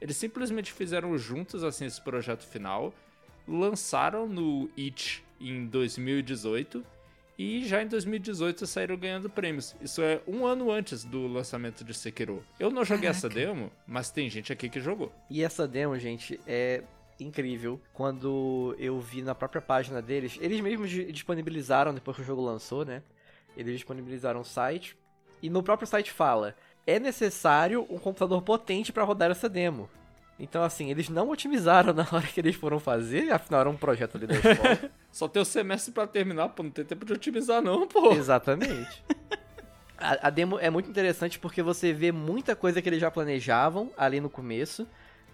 Eles 0.00 0.16
simplesmente 0.16 0.72
fizeram 0.72 1.16
juntos 1.18 1.64
assim 1.64 1.86
esse 1.86 2.00
projeto 2.00 2.42
final, 2.46 2.92
lançaram 3.48 4.26
no 4.28 4.70
It 4.78 5.24
em 5.40 5.66
2018 5.66 6.84
e 7.38 7.64
já 7.66 7.82
em 7.82 7.88
2018 7.88 8.66
saíram 8.66 8.96
ganhando 8.98 9.30
prêmios. 9.30 9.74
Isso 9.80 10.02
é 10.02 10.20
um 10.26 10.44
ano 10.46 10.70
antes 10.70 11.04
do 11.04 11.26
lançamento 11.26 11.82
de 11.82 11.94
Sekiro. 11.94 12.44
Eu 12.58 12.70
não 12.70 12.84
joguei 12.84 13.08
essa 13.08 13.28
demo, 13.28 13.72
mas 13.86 14.10
tem 14.10 14.28
gente 14.28 14.52
aqui 14.52 14.68
que 14.68 14.80
jogou. 14.80 15.10
E 15.30 15.42
essa 15.42 15.66
demo, 15.66 15.98
gente, 15.98 16.38
é 16.46 16.82
incrível. 17.24 17.80
Quando 17.92 18.74
eu 18.78 18.98
vi 19.00 19.22
na 19.22 19.34
própria 19.34 19.60
página 19.60 20.00
deles, 20.02 20.38
eles 20.40 20.60
mesmos 20.60 20.90
di- 20.90 21.10
disponibilizaram 21.12 21.92
depois 21.94 22.16
que 22.16 22.22
o 22.22 22.26
jogo 22.26 22.42
lançou, 22.42 22.84
né? 22.84 23.02
Eles 23.56 23.74
disponibilizaram 23.74 24.40
o 24.40 24.44
site 24.44 24.96
e 25.42 25.50
no 25.50 25.62
próprio 25.62 25.86
site 25.86 26.10
fala: 26.10 26.54
é 26.86 26.98
necessário 26.98 27.86
um 27.90 27.98
computador 27.98 28.42
potente 28.42 28.92
para 28.92 29.04
rodar 29.04 29.30
essa 29.30 29.48
demo. 29.48 29.88
Então, 30.38 30.62
assim, 30.62 30.90
eles 30.90 31.10
não 31.10 31.28
otimizaram 31.28 31.92
na 31.94 32.06
hora 32.10 32.26
que 32.26 32.40
eles 32.40 32.56
foram 32.56 32.80
fazer, 32.80 33.30
afinal 33.30 33.60
era 33.60 33.70
um 33.70 33.76
projeto 33.76 34.16
ali 34.16 34.26
da 34.26 34.34
escola. 34.40 34.90
Só 35.12 35.28
tem 35.28 35.42
o 35.42 35.44
semestre 35.44 35.92
pra 35.92 36.06
terminar, 36.06 36.48
pô, 36.50 36.62
não 36.62 36.70
tem 36.70 36.84
tempo 36.84 37.04
de 37.04 37.12
otimizar 37.12 37.60
não, 37.60 37.86
pô. 37.86 38.12
Exatamente. 38.12 39.02
A, 40.02 40.28
a 40.28 40.30
demo 40.30 40.58
é 40.58 40.70
muito 40.70 40.88
interessante 40.88 41.38
porque 41.38 41.62
você 41.62 41.92
vê 41.92 42.10
muita 42.10 42.56
coisa 42.56 42.80
que 42.80 42.88
eles 42.88 43.02
já 43.02 43.10
planejavam 43.10 43.90
ali 43.98 44.18
no 44.18 44.30
começo. 44.30 44.88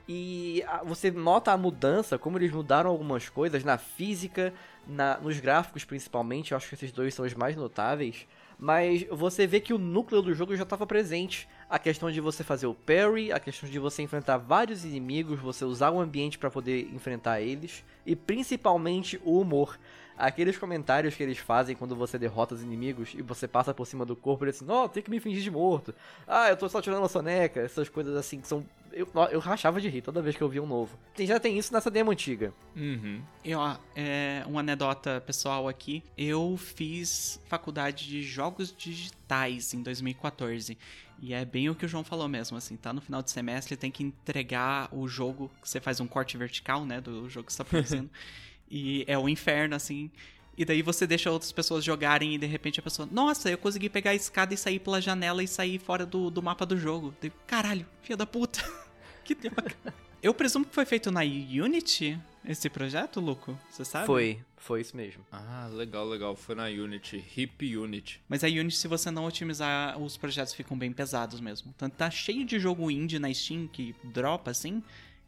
E 0.08 0.62
você 0.84 1.10
nota 1.10 1.52
a 1.52 1.56
mudança, 1.56 2.16
como 2.16 2.38
eles 2.38 2.52
mudaram 2.52 2.90
algumas 2.90 3.28
coisas 3.28 3.64
na 3.64 3.76
física, 3.76 4.54
na, 4.86 5.18
nos 5.18 5.40
gráficos 5.40 5.84
principalmente. 5.84 6.52
Eu 6.52 6.56
acho 6.56 6.68
que 6.68 6.74
esses 6.74 6.92
dois 6.92 7.12
são 7.12 7.24
os 7.24 7.34
mais 7.34 7.56
notáveis. 7.56 8.26
Mas 8.58 9.04
você 9.10 9.46
vê 9.46 9.60
que 9.60 9.74
o 9.74 9.78
núcleo 9.78 10.22
do 10.22 10.34
jogo 10.34 10.56
já 10.56 10.62
estava 10.62 10.86
presente. 10.86 11.48
A 11.68 11.78
questão 11.78 12.10
de 12.10 12.20
você 12.20 12.42
fazer 12.42 12.66
o 12.66 12.74
parry, 12.74 13.30
a 13.30 13.40
questão 13.40 13.68
de 13.68 13.78
você 13.78 14.02
enfrentar 14.02 14.38
vários 14.38 14.84
inimigos, 14.84 15.40
você 15.40 15.64
usar 15.64 15.90
o 15.90 16.00
ambiente 16.00 16.38
para 16.38 16.50
poder 16.50 16.88
enfrentar 16.94 17.40
eles. 17.40 17.84
E 18.06 18.16
principalmente 18.16 19.20
o 19.24 19.40
humor. 19.40 19.78
aqueles 20.16 20.56
comentários 20.56 21.14
que 21.14 21.22
eles 21.22 21.36
fazem 21.36 21.76
quando 21.76 21.94
você 21.94 22.18
derrota 22.18 22.54
os 22.54 22.62
inimigos 22.62 23.12
e 23.14 23.20
você 23.20 23.46
passa 23.46 23.74
por 23.74 23.86
cima 23.86 24.06
do 24.06 24.16
corpo 24.16 24.46
e 24.46 24.48
assim, 24.48 24.64
ó, 24.66 24.84
oh, 24.84 24.88
tem 24.88 25.02
que 25.02 25.10
me 25.10 25.20
fingir 25.20 25.42
de 25.42 25.50
morto. 25.50 25.94
Ah, 26.26 26.48
eu 26.48 26.56
tô 26.56 26.66
só 26.68 26.80
tirando 26.80 27.04
a 27.04 27.08
soneca. 27.08 27.60
Essas 27.60 27.88
coisas 27.90 28.16
assim 28.16 28.40
que 28.40 28.48
são. 28.48 28.64
Eu, 28.92 29.08
eu 29.30 29.38
rachava 29.38 29.80
de 29.80 29.88
rir 29.88 30.02
toda 30.02 30.22
vez 30.22 30.36
que 30.36 30.42
eu 30.42 30.48
via 30.48 30.62
um 30.62 30.66
novo. 30.66 30.98
Tem, 31.14 31.26
já 31.26 31.38
tem 31.38 31.58
isso 31.58 31.72
nessa 31.72 31.90
demo 31.90 32.10
antiga. 32.10 32.52
Uhum. 32.74 33.20
E 33.44 33.54
ó, 33.54 33.76
é 33.94 34.42
uma 34.46 34.60
anedota 34.60 35.20
pessoal 35.20 35.68
aqui. 35.68 36.02
Eu 36.16 36.56
fiz 36.56 37.40
faculdade 37.46 38.06
de 38.06 38.22
jogos 38.22 38.74
digitais 38.76 39.74
em 39.74 39.82
2014. 39.82 40.78
E 41.20 41.32
é 41.32 41.44
bem 41.44 41.68
o 41.70 41.74
que 41.74 41.84
o 41.84 41.88
João 41.88 42.04
falou 42.04 42.28
mesmo, 42.28 42.56
assim, 42.58 42.76
tá 42.76 42.92
no 42.92 43.00
final 43.00 43.22
de 43.22 43.30
semestre, 43.30 43.74
tem 43.74 43.90
que 43.90 44.04
entregar 44.04 44.94
o 44.94 45.08
jogo, 45.08 45.50
você 45.62 45.80
faz 45.80 45.98
um 45.98 46.06
corte 46.06 46.36
vertical, 46.36 46.84
né, 46.84 47.00
do 47.00 47.28
jogo 47.30 47.46
que 47.46 47.52
você 47.52 47.58
tá 47.58 47.64
produzindo. 47.64 48.10
e 48.70 49.02
é 49.06 49.16
o 49.16 49.28
inferno, 49.28 49.74
assim. 49.74 50.10
E 50.56 50.64
daí 50.64 50.80
você 50.80 51.06
deixa 51.06 51.30
outras 51.30 51.52
pessoas 51.52 51.84
jogarem 51.84 52.34
e 52.34 52.38
de 52.38 52.46
repente 52.46 52.80
a 52.80 52.82
pessoa, 52.82 53.08
nossa, 53.10 53.50
eu 53.50 53.58
consegui 53.58 53.90
pegar 53.90 54.12
a 54.12 54.14
escada 54.14 54.54
e 54.54 54.56
sair 54.56 54.78
pela 54.78 55.00
janela 55.00 55.42
e 55.42 55.48
sair 55.48 55.78
fora 55.78 56.06
do, 56.06 56.30
do 56.30 56.42
mapa 56.42 56.64
do 56.64 56.78
jogo. 56.78 57.14
Caralho, 57.46 57.86
filha 58.02 58.16
da 58.16 58.26
puta. 58.26 58.60
que 59.24 59.34
droga. 59.34 59.74
Eu 60.22 60.32
presumo 60.32 60.64
que 60.64 60.74
foi 60.74 60.84
feito 60.84 61.10
na 61.10 61.20
Unity 61.20 62.18
esse 62.44 62.70
projeto, 62.70 63.20
Luco? 63.20 63.58
Você 63.70 63.84
sabe? 63.84 64.06
Foi, 64.06 64.38
foi 64.56 64.80
isso 64.80 64.96
mesmo. 64.96 65.24
Ah, 65.30 65.68
legal, 65.72 66.06
legal. 66.06 66.34
Foi 66.34 66.54
na 66.54 66.66
Unity, 66.66 67.22
Hip 67.36 67.76
Unity. 67.76 68.20
Mas 68.28 68.42
a 68.42 68.46
Unity, 68.46 68.76
se 68.76 68.88
você 68.88 69.10
não 69.10 69.26
otimizar, 69.26 69.98
os 70.00 70.16
projetos 70.16 70.54
ficam 70.54 70.78
bem 70.78 70.92
pesados 70.92 71.40
mesmo. 71.40 71.74
Tanto 71.76 71.94
tá 71.94 72.10
cheio 72.10 72.44
de 72.44 72.58
jogo 72.58 72.90
indie 72.90 73.18
na 73.18 73.32
Steam 73.32 73.68
que 73.68 73.94
dropa 74.04 74.52
assim, 74.52 74.82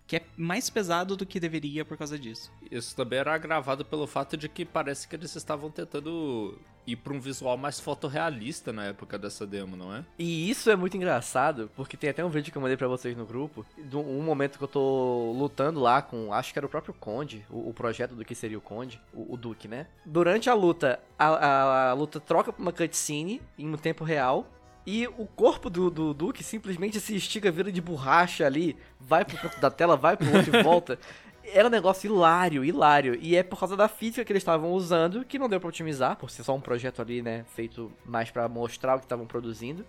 que 0.08 0.16
é 0.16 0.22
mais 0.38 0.70
pesado 0.70 1.14
do 1.14 1.26
que 1.26 1.38
deveria 1.38 1.84
por 1.84 1.98
causa 1.98 2.18
disso. 2.18 2.50
Isso 2.70 2.96
também 2.96 3.18
era 3.18 3.34
agravado 3.34 3.84
pelo 3.84 4.06
fato 4.06 4.38
de 4.38 4.48
que 4.48 4.64
parece 4.64 5.06
que 5.06 5.14
eles 5.14 5.36
estavam 5.36 5.70
tentando 5.70 6.58
ir 6.86 6.96
para 6.96 7.12
um 7.12 7.20
visual 7.20 7.58
mais 7.58 7.78
fotorrealista 7.78 8.72
na 8.72 8.86
época 8.86 9.18
dessa 9.18 9.46
demo, 9.46 9.76
não 9.76 9.94
é? 9.94 10.02
E 10.18 10.48
isso 10.48 10.70
é 10.70 10.76
muito 10.76 10.96
engraçado, 10.96 11.70
porque 11.76 11.98
tem 11.98 12.08
até 12.08 12.24
um 12.24 12.30
vídeo 12.30 12.50
que 12.50 12.56
eu 12.56 12.62
mandei 12.62 12.78
para 12.78 12.88
vocês 12.88 13.14
no 13.14 13.26
grupo, 13.26 13.66
de 13.76 13.94
um 13.94 14.22
momento 14.22 14.56
que 14.56 14.64
eu 14.64 14.68
tô 14.68 15.32
lutando 15.36 15.78
lá 15.78 16.00
com, 16.00 16.32
acho 16.32 16.54
que 16.54 16.58
era 16.58 16.64
o 16.64 16.70
próprio 16.70 16.94
Conde, 16.94 17.44
o, 17.50 17.68
o 17.68 17.74
projeto 17.74 18.14
do 18.14 18.24
que 18.24 18.34
seria 18.34 18.56
o 18.56 18.62
Conde, 18.62 18.98
o, 19.12 19.34
o 19.34 19.36
Duke, 19.36 19.68
né? 19.68 19.86
Durante 20.06 20.48
a 20.48 20.54
luta, 20.54 20.98
a, 21.18 21.26
a, 21.26 21.90
a 21.90 21.92
luta 21.92 22.18
troca 22.18 22.50
pra 22.50 22.62
uma 22.62 22.72
cutscene 22.72 23.42
em 23.58 23.68
um 23.68 23.76
tempo 23.76 24.02
real, 24.02 24.48
e 24.90 25.06
o 25.06 25.26
corpo 25.26 25.68
do, 25.68 25.90
do 25.90 26.14
Duke 26.14 26.42
simplesmente 26.42 26.98
se 26.98 27.14
estica, 27.14 27.50
vira 27.50 27.70
de 27.70 27.78
borracha 27.78 28.46
ali, 28.46 28.74
vai 28.98 29.22
pro 29.22 29.36
canto 29.36 29.60
da 29.60 29.70
tela, 29.70 29.98
vai 29.98 30.16
pro 30.16 30.34
outro 30.34 30.56
e 30.56 30.62
volta. 30.62 30.98
Era 31.44 31.68
um 31.68 31.70
negócio 31.70 32.08
hilário, 32.08 32.64
hilário. 32.64 33.14
E 33.20 33.36
é 33.36 33.42
por 33.42 33.58
causa 33.58 33.76
da 33.76 33.86
física 33.86 34.24
que 34.24 34.32
eles 34.32 34.40
estavam 34.40 34.72
usando, 34.72 35.26
que 35.26 35.38
não 35.38 35.46
deu 35.46 35.60
pra 35.60 35.68
otimizar, 35.68 36.16
por 36.16 36.30
ser 36.30 36.42
só 36.42 36.56
um 36.56 36.60
projeto 36.62 37.02
ali, 37.02 37.20
né, 37.20 37.44
feito 37.54 37.92
mais 38.06 38.30
para 38.30 38.48
mostrar 38.48 38.94
o 38.94 38.98
que 38.98 39.04
estavam 39.04 39.26
produzindo. 39.26 39.84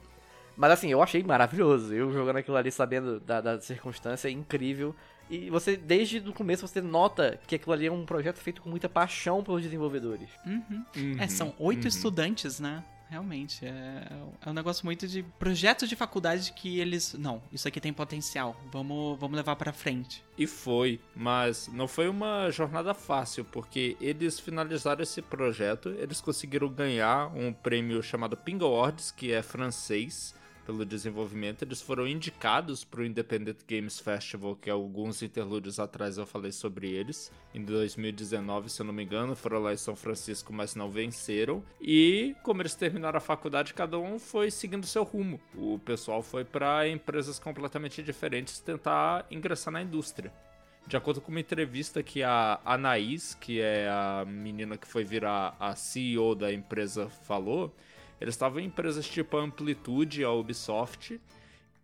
Mas 0.58 0.72
assim, 0.72 0.92
eu 0.92 1.02
achei 1.02 1.24
maravilhoso. 1.24 1.94
Eu 1.94 2.12
jogando 2.12 2.36
aquilo 2.36 2.58
ali, 2.58 2.70
sabendo 2.70 3.22
da, 3.22 3.40
da 3.40 3.62
circunstância, 3.62 4.28
é 4.28 4.32
incrível. 4.32 4.94
E 5.30 5.50
você, 5.50 5.78
desde 5.78 6.18
o 6.18 6.34
começo, 6.34 6.68
você 6.68 6.82
nota 6.82 7.40
que 7.48 7.56
aquilo 7.56 7.72
ali 7.72 7.88
é 7.88 7.92
um 7.92 8.06
projeto 8.06 8.40
feito 8.40 8.62
com 8.62 8.70
muita 8.70 8.90
paixão 8.90 9.46
pelos 9.46 9.64
desenvolvedores. 9.64 10.30
Uhum. 10.46 10.86
Uhum. 10.98 11.16
É, 11.18 11.28
são 11.30 11.54
oito 11.58 11.84
uhum. 11.84 11.88
estudantes, 11.88 12.60
né? 12.60 12.84
Realmente. 13.10 13.66
É, 13.66 14.08
é 14.46 14.50
um 14.50 14.54
negócio 14.54 14.86
muito 14.86 15.08
de 15.08 15.24
projetos 15.38 15.90
de 15.90 15.96
faculdade 15.96 16.54
que 16.54 16.80
eles. 16.80 17.14
Não, 17.14 17.42
isso 17.52 17.68
aqui 17.68 17.82
tem 17.82 17.92
potencial. 17.92 18.56
Vamos, 18.72 19.20
vamos 19.20 19.36
levar 19.36 19.56
para 19.56 19.74
frente. 19.74 20.24
E 20.38 20.48
foi, 20.48 21.02
mas 21.16 21.68
não 21.74 21.88
foi 21.88 22.08
uma 22.08 22.50
jornada 22.50 22.94
fácil, 22.94 23.44
porque 23.44 23.98
eles 24.00 24.40
finalizaram 24.40 25.04
esse 25.04 25.22
projeto, 25.22 25.90
eles 25.90 26.22
conseguiram 26.22 26.70
ganhar 26.70 27.28
um 27.36 27.52
prêmio 27.52 28.02
chamado 28.02 28.38
Ping 28.38 28.64
Awards, 28.64 29.12
que 29.12 29.34
é 29.34 29.42
francês 29.42 30.34
pelo 30.70 30.86
desenvolvimento. 30.86 31.64
Eles 31.64 31.82
foram 31.82 32.08
indicados 32.08 32.84
para 32.84 33.02
o 33.02 33.04
Independent 33.04 33.58
Games 33.68 34.00
Festival, 34.00 34.56
que 34.56 34.70
alguns 34.70 35.24
interlúdios 35.24 35.80
atrás 35.80 36.20
eu 36.20 36.28
falei 36.28 36.52
sobre 36.52 36.92
eles. 36.92 37.32
Em 37.56 37.66
2019, 37.66 38.70
se 38.70 38.80
eu 38.80 38.86
não 38.86 38.94
me 38.94 39.04
engano, 39.04 39.36
foram 39.36 39.58
lá 39.58 39.74
em 39.74 39.78
São 39.78 39.96
Francisco, 39.96 40.54
mas 40.54 40.76
não 40.76 40.92
venceram. 40.92 41.64
E 41.82 42.36
como 42.44 42.62
eles 42.62 42.76
terminaram 42.76 43.18
a 43.18 43.20
faculdade, 43.20 43.74
cada 43.74 43.98
um 43.98 44.20
foi 44.20 44.52
seguindo 44.52 44.86
seu 44.86 45.04
rumo. 45.04 45.42
O 45.56 45.80
pessoal 45.80 46.22
foi 46.22 46.46
para 46.46 46.88
empresas 46.88 47.40
completamente 47.40 48.04
diferentes 48.04 48.60
tentar 48.60 49.26
ingressar 49.32 49.74
na 49.74 49.82
indústria. 49.82 50.32
De 50.86 50.96
acordo 50.96 51.20
com 51.20 51.32
uma 51.32 51.40
entrevista 51.40 52.04
que 52.04 52.22
a 52.22 52.60
Anaís, 52.64 53.34
que 53.34 53.60
é 53.60 53.90
a 53.90 54.24
menina 54.24 54.78
que 54.78 54.88
foi 54.88 55.04
virar 55.04 55.58
a 55.60 55.76
CEO 55.76 56.36
da 56.36 56.54
empresa, 56.54 57.10
falou, 57.10 57.74
eles 58.20 58.36
estavam 58.36 58.60
em 58.60 58.66
empresas 58.66 59.08
tipo 59.08 59.38
a 59.38 59.42
Amplitude, 59.42 60.24
a 60.24 60.32
Ubisoft, 60.32 61.20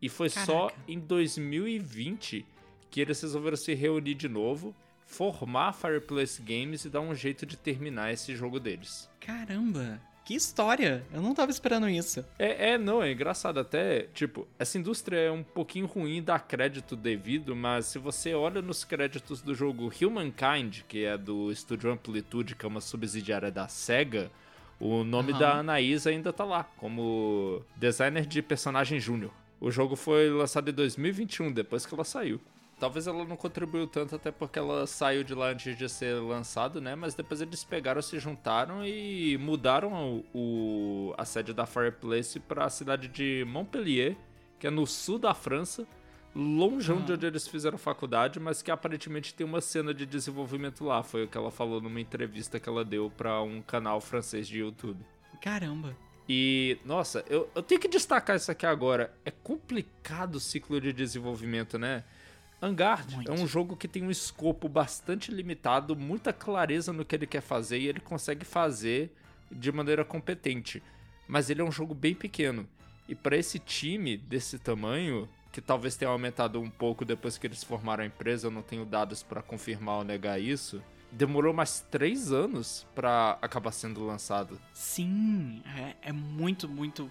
e 0.02 0.10
foi 0.10 0.30
Caraca. 0.30 0.52
só 0.52 0.72
em 0.88 1.00
2020 1.00 2.46
que 2.90 3.02
eles 3.02 3.22
resolveram 3.22 3.58
se 3.58 3.74
reunir 3.74 4.16
de 4.16 4.30
novo, 4.30 4.74
formar 5.06 5.70
a 5.70 5.74
Fireplace 5.74 6.42
Games 6.42 6.86
e 6.86 6.90
dar 6.90 7.02
um 7.02 7.14
jeito 7.14 7.46
de 7.46 7.58
terminar 7.58 8.14
esse 8.14 8.36
jogo 8.36 8.60
deles. 8.60 9.10
Caramba! 9.20 10.02
Que 10.26 10.34
história! 10.34 11.06
Eu 11.14 11.22
não 11.22 11.36
tava 11.36 11.52
esperando 11.52 11.88
isso. 11.88 12.26
É, 12.40 12.72
é, 12.72 12.78
não, 12.80 13.04
é 13.04 13.12
engraçado 13.12 13.60
até. 13.60 14.08
Tipo, 14.12 14.48
essa 14.58 14.76
indústria 14.76 15.18
é 15.18 15.32
um 15.32 15.44
pouquinho 15.44 15.86
ruim 15.86 16.24
dar 16.24 16.40
crédito 16.40 16.96
devido, 16.96 17.56
mas 17.56 17.86
se 17.86 18.00
você 18.00 18.34
olha 18.34 18.60
nos 18.60 18.84
créditos 18.84 19.44
do 19.44 19.54
jogo 19.54 19.92
Humankind, 20.02 20.82
que 20.88 21.06
é 21.06 21.16
do 21.16 21.52
estúdio 21.52 21.92
Amplitude, 21.92 22.56
que 22.56 22.66
é 22.66 22.68
uma 22.68 22.82
subsidiária 22.82 23.52
da 23.52 23.68
SEGA, 23.68 24.32
o 24.80 25.04
nome 25.04 25.32
uhum. 25.32 25.40
da 25.40 25.60
Anaís 25.60 26.06
ainda 26.06 26.34
tá 26.34 26.44
lá, 26.44 26.64
como 26.78 27.62
designer 27.76 28.26
de 28.26 28.42
personagem 28.42 29.00
júnior. 29.00 29.32
O 29.60 29.72
jogo 29.72 29.96
foi 29.96 30.30
lançado 30.30 30.70
em 30.70 30.74
2021, 30.74 31.52
depois 31.52 31.86
que 31.86 31.94
ela 31.94 32.04
saiu. 32.04 32.40
Talvez 32.78 33.08
ela 33.08 33.24
não 33.24 33.38
contribuiu 33.38 33.88
tanto, 33.88 34.16
até 34.16 34.32
porque 34.32 34.60
ela 34.60 34.86
saiu 34.86 35.24
de 35.24 35.34
lá 35.34 35.50
antes 35.50 35.78
de 35.78 35.88
ser 35.88 36.16
lançado, 36.16 36.82
né? 36.82 36.94
Mas 36.94 37.16
depois 37.16 37.40
eles 37.40 37.64
pegaram, 37.64 38.02
se 38.02 38.20
juntaram 38.20 38.86
e 38.86 39.38
mudaram 39.38 40.24
o, 40.34 40.38
o 40.38 41.14
a 41.18 41.24
sede 41.24 41.54
da 41.54 41.66
Fireplace 41.66 42.38
para 42.40 42.66
a 42.66 42.70
cidade 42.70 43.08
de 43.08 43.46
Montpellier, 43.48 44.18
que 44.60 44.68
é 44.68 44.70
no 44.70 44.86
sul 44.86 45.18
da 45.18 45.34
França 45.34 45.88
longeão 46.36 47.02
de 47.02 47.14
onde 47.14 47.26
eles 47.26 47.48
fizeram 47.48 47.78
faculdade, 47.78 48.40
mas 48.40 48.62
que 48.62 48.70
aparentemente 48.70 49.34
tem 49.34 49.48
uma 49.48 49.62
cena 49.62 49.94
de 49.94 50.06
desenvolvimento 50.06 50.84
lá. 50.84 51.02
Foi 51.02 51.24
o 51.24 51.28
que 51.28 51.38
ela 51.38 51.50
falou 51.50 51.80
numa 51.80 52.02
entrevista 52.02 52.60
que 52.60 52.68
ela 52.68 52.84
deu 52.84 53.10
para 53.10 53.42
um 53.42 53.62
canal 53.62 54.02
francês 54.02 54.48
de 54.48 54.60
YouTube. 54.60 55.00
Caramba. 55.42 55.96
E, 56.28 56.78
nossa, 56.84 57.24
eu, 57.30 57.50
eu 57.56 57.64
tenho 57.64 57.80
que 57.80 57.88
destacar 57.88 58.36
isso 58.36 58.52
aqui 58.52 58.66
agora. 58.66 59.14
É 59.24 59.32
complicado 59.32 60.36
o 60.36 60.40
ciclo 60.40 60.82
de 60.82 60.92
desenvolvimento, 60.92 61.78
né? 61.78 62.04
Angard 62.62 63.28
é 63.28 63.32
um 63.32 63.46
jogo 63.46 63.76
que 63.76 63.88
tem 63.88 64.04
um 64.04 64.10
escopo 64.10 64.68
bastante 64.68 65.32
limitado, 65.32 65.96
muita 65.96 66.34
clareza 66.34 66.92
no 66.92 67.06
que 67.06 67.16
ele 67.16 67.28
quer 67.28 67.42
fazer 67.42 67.80
e 67.80 67.88
ele 67.88 68.00
consegue 68.00 68.44
fazer 68.44 69.14
de 69.52 69.72
maneira 69.72 70.04
competente. 70.04 70.82
Mas 71.28 71.50
ele 71.50 71.62
é 71.62 71.64
um 71.64 71.72
jogo 71.72 71.94
bem 71.94 72.16
pequeno. 72.16 72.68
E 73.08 73.14
para 73.14 73.38
esse 73.38 73.60
time 73.60 74.18
desse 74.18 74.58
tamanho, 74.58 75.30
que 75.56 75.62
talvez 75.62 75.96
tenha 75.96 76.12
aumentado 76.12 76.60
um 76.60 76.70
pouco 76.70 77.06
depois 77.06 77.38
que 77.38 77.48
eles 77.48 77.64
formaram 77.64 78.04
a 78.04 78.06
empresa, 78.06 78.48
eu 78.48 78.52
não 78.52 78.62
tenho 78.62 78.84
dados 78.86 79.24
para 79.24 79.42
confirmar 79.42 80.00
ou 80.00 80.04
negar 80.04 80.38
isso. 80.38 80.84
Demorou 81.10 81.54
mais 81.54 81.80
três 81.90 82.30
anos 82.30 82.86
para 82.94 83.40
acabar 83.42 83.72
sendo 83.72 84.06
lançado. 84.06 84.60
Sim, 84.74 85.64
é, 85.78 86.10
é, 86.10 86.12
muito, 86.12 86.68
muito. 86.68 87.10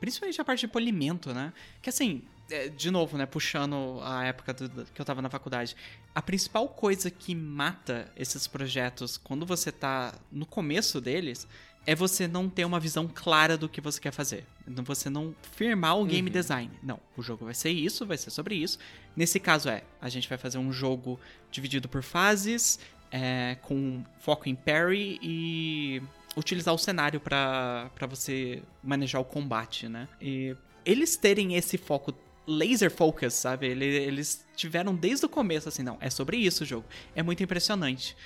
Principalmente 0.00 0.40
a 0.40 0.44
parte 0.44 0.62
de 0.62 0.68
polimento, 0.68 1.32
né? 1.32 1.52
Que 1.80 1.88
assim, 1.88 2.24
é, 2.50 2.68
de 2.68 2.90
novo, 2.90 3.16
né? 3.16 3.26
Puxando 3.26 4.00
a 4.02 4.24
época 4.24 4.52
do, 4.52 4.84
que 4.86 5.00
eu 5.00 5.04
tava 5.04 5.22
na 5.22 5.30
faculdade. 5.30 5.76
A 6.12 6.20
principal 6.20 6.68
coisa 6.68 7.12
que 7.12 7.32
mata 7.32 8.10
esses 8.16 8.48
projetos 8.48 9.16
quando 9.16 9.46
você 9.46 9.70
tá 9.70 10.12
no 10.32 10.46
começo 10.46 11.00
deles 11.00 11.46
é 11.86 11.94
você 11.94 12.26
não 12.26 12.48
ter 12.48 12.64
uma 12.64 12.80
visão 12.80 13.08
clara 13.12 13.56
do 13.56 13.68
que 13.68 13.80
você 13.80 14.00
quer 14.00 14.10
fazer. 14.10 14.44
Você 14.66 15.08
não 15.08 15.34
firmar 15.52 15.96
o 15.96 16.04
game 16.04 16.28
uhum. 16.28 16.32
design. 16.32 16.70
Não, 16.82 16.98
o 17.16 17.22
jogo 17.22 17.44
vai 17.44 17.54
ser 17.54 17.70
isso, 17.70 18.04
vai 18.04 18.18
ser 18.18 18.30
sobre 18.30 18.56
isso. 18.56 18.78
Nesse 19.14 19.38
caso 19.38 19.68
é, 19.68 19.84
a 20.00 20.08
gente 20.08 20.28
vai 20.28 20.36
fazer 20.36 20.58
um 20.58 20.72
jogo 20.72 21.18
dividido 21.50 21.88
por 21.88 22.02
fases, 22.02 22.80
é, 23.10 23.56
com 23.62 24.04
foco 24.18 24.48
em 24.48 24.54
parry 24.56 25.18
e 25.22 26.02
utilizar 26.36 26.74
o 26.74 26.78
cenário 26.78 27.20
para 27.20 27.90
você 28.08 28.62
manejar 28.82 29.20
o 29.20 29.24
combate, 29.24 29.88
né? 29.88 30.08
E 30.20 30.56
eles 30.84 31.16
terem 31.16 31.54
esse 31.54 31.78
foco 31.78 32.12
laser 32.46 32.90
focus, 32.90 33.34
sabe? 33.34 33.66
Eles 33.66 34.44
tiveram 34.54 34.94
desde 34.94 35.24
o 35.24 35.28
começo 35.28 35.68
assim, 35.68 35.82
não, 35.82 35.96
é 36.00 36.10
sobre 36.10 36.36
isso 36.36 36.64
o 36.64 36.66
jogo. 36.66 36.84
É 37.14 37.22
muito 37.22 37.42
impressionante. 37.42 38.16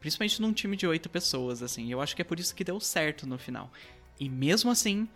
Principalmente 0.00 0.40
num 0.40 0.52
time 0.52 0.76
de 0.76 0.86
oito 0.86 1.08
pessoas, 1.08 1.62
assim. 1.62 1.90
Eu 1.92 2.00
acho 2.00 2.16
que 2.16 2.22
é 2.22 2.24
por 2.24 2.40
isso 2.40 2.54
que 2.54 2.64
deu 2.64 2.80
certo 2.80 3.26
no 3.26 3.38
final. 3.38 3.70
E 4.18 4.28
mesmo 4.28 4.70
assim, 4.70 5.08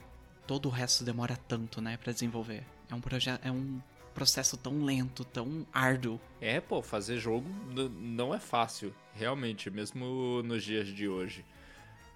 todo 0.47 0.67
o 0.67 0.71
resto 0.71 1.03
demora 1.05 1.37
tanto, 1.37 1.81
né, 1.81 1.97
para 1.97 2.13
desenvolver. 2.13 2.65
É 2.91 2.95
um 2.95 3.01
projeto, 3.01 3.45
é 3.45 3.51
um 3.51 3.81
processo 4.15 4.57
tão 4.57 4.85
lento, 4.85 5.25
tão 5.25 5.67
árduo. 5.73 6.21
É, 6.41 6.61
pô, 6.61 6.83
fazer 6.83 7.19
jogo 7.19 7.49
não 7.91 8.35
é 8.35 8.39
fácil, 8.39 8.95
realmente, 9.15 9.71
mesmo 9.71 10.43
nos 10.45 10.63
dias 10.63 10.87
de 10.87 11.09
hoje. 11.09 11.45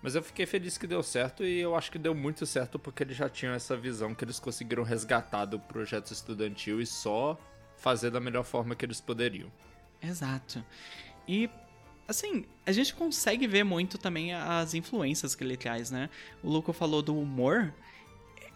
Mas 0.00 0.14
eu 0.14 0.22
fiquei 0.22 0.46
feliz 0.46 0.78
que 0.78 0.86
deu 0.86 1.02
certo 1.02 1.44
e 1.44 1.58
eu 1.58 1.74
acho 1.74 1.90
que 1.90 1.98
deu 1.98 2.14
muito 2.14 2.46
certo 2.46 2.78
porque 2.78 3.02
eles 3.02 3.16
já 3.16 3.28
tinham 3.28 3.52
essa 3.52 3.76
visão 3.76 4.14
que 4.14 4.24
eles 4.24 4.38
conseguiram 4.38 4.84
resgatar 4.84 5.44
do 5.44 5.58
projeto 5.58 6.12
estudantil 6.12 6.80
e 6.80 6.86
só 6.86 7.36
fazer 7.76 8.10
da 8.10 8.20
melhor 8.20 8.44
forma 8.44 8.76
que 8.76 8.84
eles 8.84 9.00
poderiam. 9.00 9.50
Exato. 10.00 10.64
E, 11.26 11.50
assim, 12.08 12.44
a 12.66 12.72
gente 12.72 12.94
consegue 12.94 13.46
ver 13.46 13.62
muito 13.64 13.98
também 13.98 14.32
as 14.34 14.74
influências 14.74 15.34
que 15.34 15.44
ele 15.44 15.56
traz, 15.56 15.90
né? 15.90 16.08
O 16.42 16.48
Luco 16.50 16.72
falou 16.72 17.02
do 17.02 17.16
humor. 17.16 17.72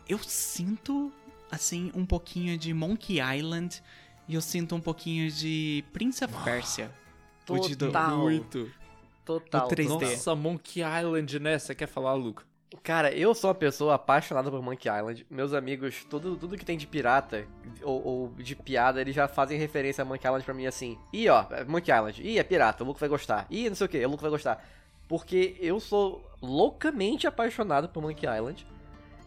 Eu 0.08 0.18
sinto, 0.18 1.12
assim, 1.50 1.92
um 1.94 2.04
pouquinho 2.04 2.58
de 2.58 2.72
Monkey 2.74 3.18
Island 3.20 3.82
e 4.26 4.34
eu 4.34 4.40
sinto 4.40 4.74
um 4.74 4.80
pouquinho 4.80 5.30
de 5.30 5.84
Prince 5.92 6.24
of 6.24 6.34
Persia. 6.42 6.90
O 7.48 7.58
de 7.58 7.76
do- 7.76 7.86
Total. 7.86 8.18
Muito. 8.18 8.70
Total. 9.24 9.66
O 9.66 9.68
3D. 9.70 9.88
Nossa, 9.88 10.34
Monkey 10.34 10.80
Island, 10.80 11.38
né? 11.38 11.58
Você 11.58 11.74
quer 11.74 11.86
falar, 11.86 12.14
Luca? 12.14 12.44
Cara, 12.82 13.12
eu 13.12 13.34
sou 13.34 13.48
uma 13.48 13.54
pessoa 13.54 13.94
apaixonada 13.94 14.50
por 14.50 14.62
Monkey 14.62 14.88
Island. 14.88 15.26
Meus 15.30 15.52
amigos, 15.52 16.04
tudo, 16.08 16.36
tudo 16.36 16.56
que 16.56 16.64
tem 16.64 16.78
de 16.78 16.86
pirata 16.86 17.46
ou, 17.82 18.06
ou 18.06 18.28
de 18.36 18.56
piada, 18.56 19.00
eles 19.00 19.14
já 19.14 19.28
fazem 19.28 19.58
referência 19.58 20.02
a 20.02 20.04
Monkey 20.04 20.26
Island 20.26 20.44
pra 20.44 20.54
mim 20.54 20.66
assim. 20.66 20.98
Ih, 21.12 21.28
ó, 21.28 21.44
Monkey 21.68 21.92
Island. 21.92 22.22
Ih, 22.22 22.38
é 22.38 22.42
pirata, 22.42 22.82
o 22.82 22.86
Luke 22.86 23.00
vai 23.00 23.08
gostar. 23.08 23.46
Ih, 23.50 23.68
não 23.68 23.76
sei 23.76 23.86
o 23.86 23.90
que, 23.90 24.04
o 24.04 24.08
Luke 24.08 24.22
vai 24.22 24.30
gostar. 24.30 24.64
Porque 25.06 25.56
eu 25.60 25.78
sou 25.80 26.24
loucamente 26.40 27.26
apaixonado 27.26 27.88
por 27.88 28.02
Monkey 28.02 28.26
Island. 28.26 28.66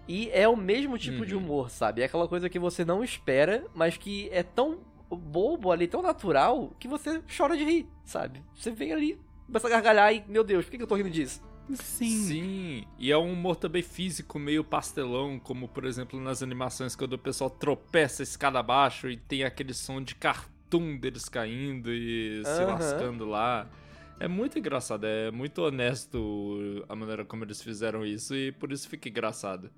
E 0.08 0.30
é 0.32 0.48
o 0.48 0.56
mesmo 0.56 0.98
tipo 0.98 1.25
de 1.25 1.36
Uhum. 1.36 1.42
humor, 1.44 1.70
sabe? 1.70 2.02
É 2.02 2.06
aquela 2.06 2.28
coisa 2.28 2.50
que 2.50 2.60
você 2.60 2.84
não 2.86 3.04
espera, 3.04 3.64
mas 3.74 3.98
que 3.98 4.30
é 4.32 4.44
tão 4.44 4.80
bobo 5.10 5.72
ali, 5.72 5.88
tão 5.88 6.02
natural, 6.02 6.72
que 6.80 6.88
você 6.88 7.22
chora 7.36 7.56
de 7.56 7.64
rir, 7.64 7.88
sabe? 8.04 8.44
Você 8.56 8.72
vem 8.72 8.92
ali, 8.92 9.20
começa 9.46 9.68
a 9.68 9.70
gargalhar 9.70 10.14
e, 10.14 10.24
meu 10.28 10.44
Deus, 10.44 10.66
por 10.66 10.72
que 10.72 10.78
que 10.78 10.84
eu 10.84 10.88
tô 10.88 10.96
rindo 10.96 11.10
disso? 11.10 11.42
Sim. 11.74 12.10
Sim, 12.28 12.88
e 13.00 13.12
é 13.12 13.18
um 13.18 13.34
humor 13.34 13.56
também 13.56 13.82
físico, 13.82 14.38
meio 14.38 14.64
pastelão, 14.64 15.40
como 15.40 15.68
por 15.68 15.86
exemplo 15.86 16.20
nas 16.20 16.44
animações 16.44 16.96
quando 16.96 17.14
o 17.14 17.18
pessoal 17.18 17.50
tropeça 17.50 18.22
a 18.22 18.26
escada 18.26 18.60
abaixo 18.60 19.10
e 19.10 19.18
tem 19.18 19.44
aquele 19.44 19.74
som 19.74 20.02
de 20.02 20.16
cartoon 20.16 20.98
deles 20.98 21.28
caindo 21.28 21.92
e 21.92 22.44
se 22.46 22.64
Aham. 22.64 22.74
lascando 22.74 23.26
lá. 23.26 23.70
É 24.20 24.28
muito 24.28 24.58
engraçado, 24.58 25.06
é 25.06 25.30
muito 25.32 25.62
honesto 25.62 26.86
a 26.88 26.96
maneira 26.96 27.26
como 27.26 27.44
eles 27.44 27.62
fizeram 27.62 28.06
isso 28.06 28.36
e 28.36 28.52
por 28.52 28.72
isso 28.72 28.88
fica 28.88 29.10
engraçado. 29.10 29.70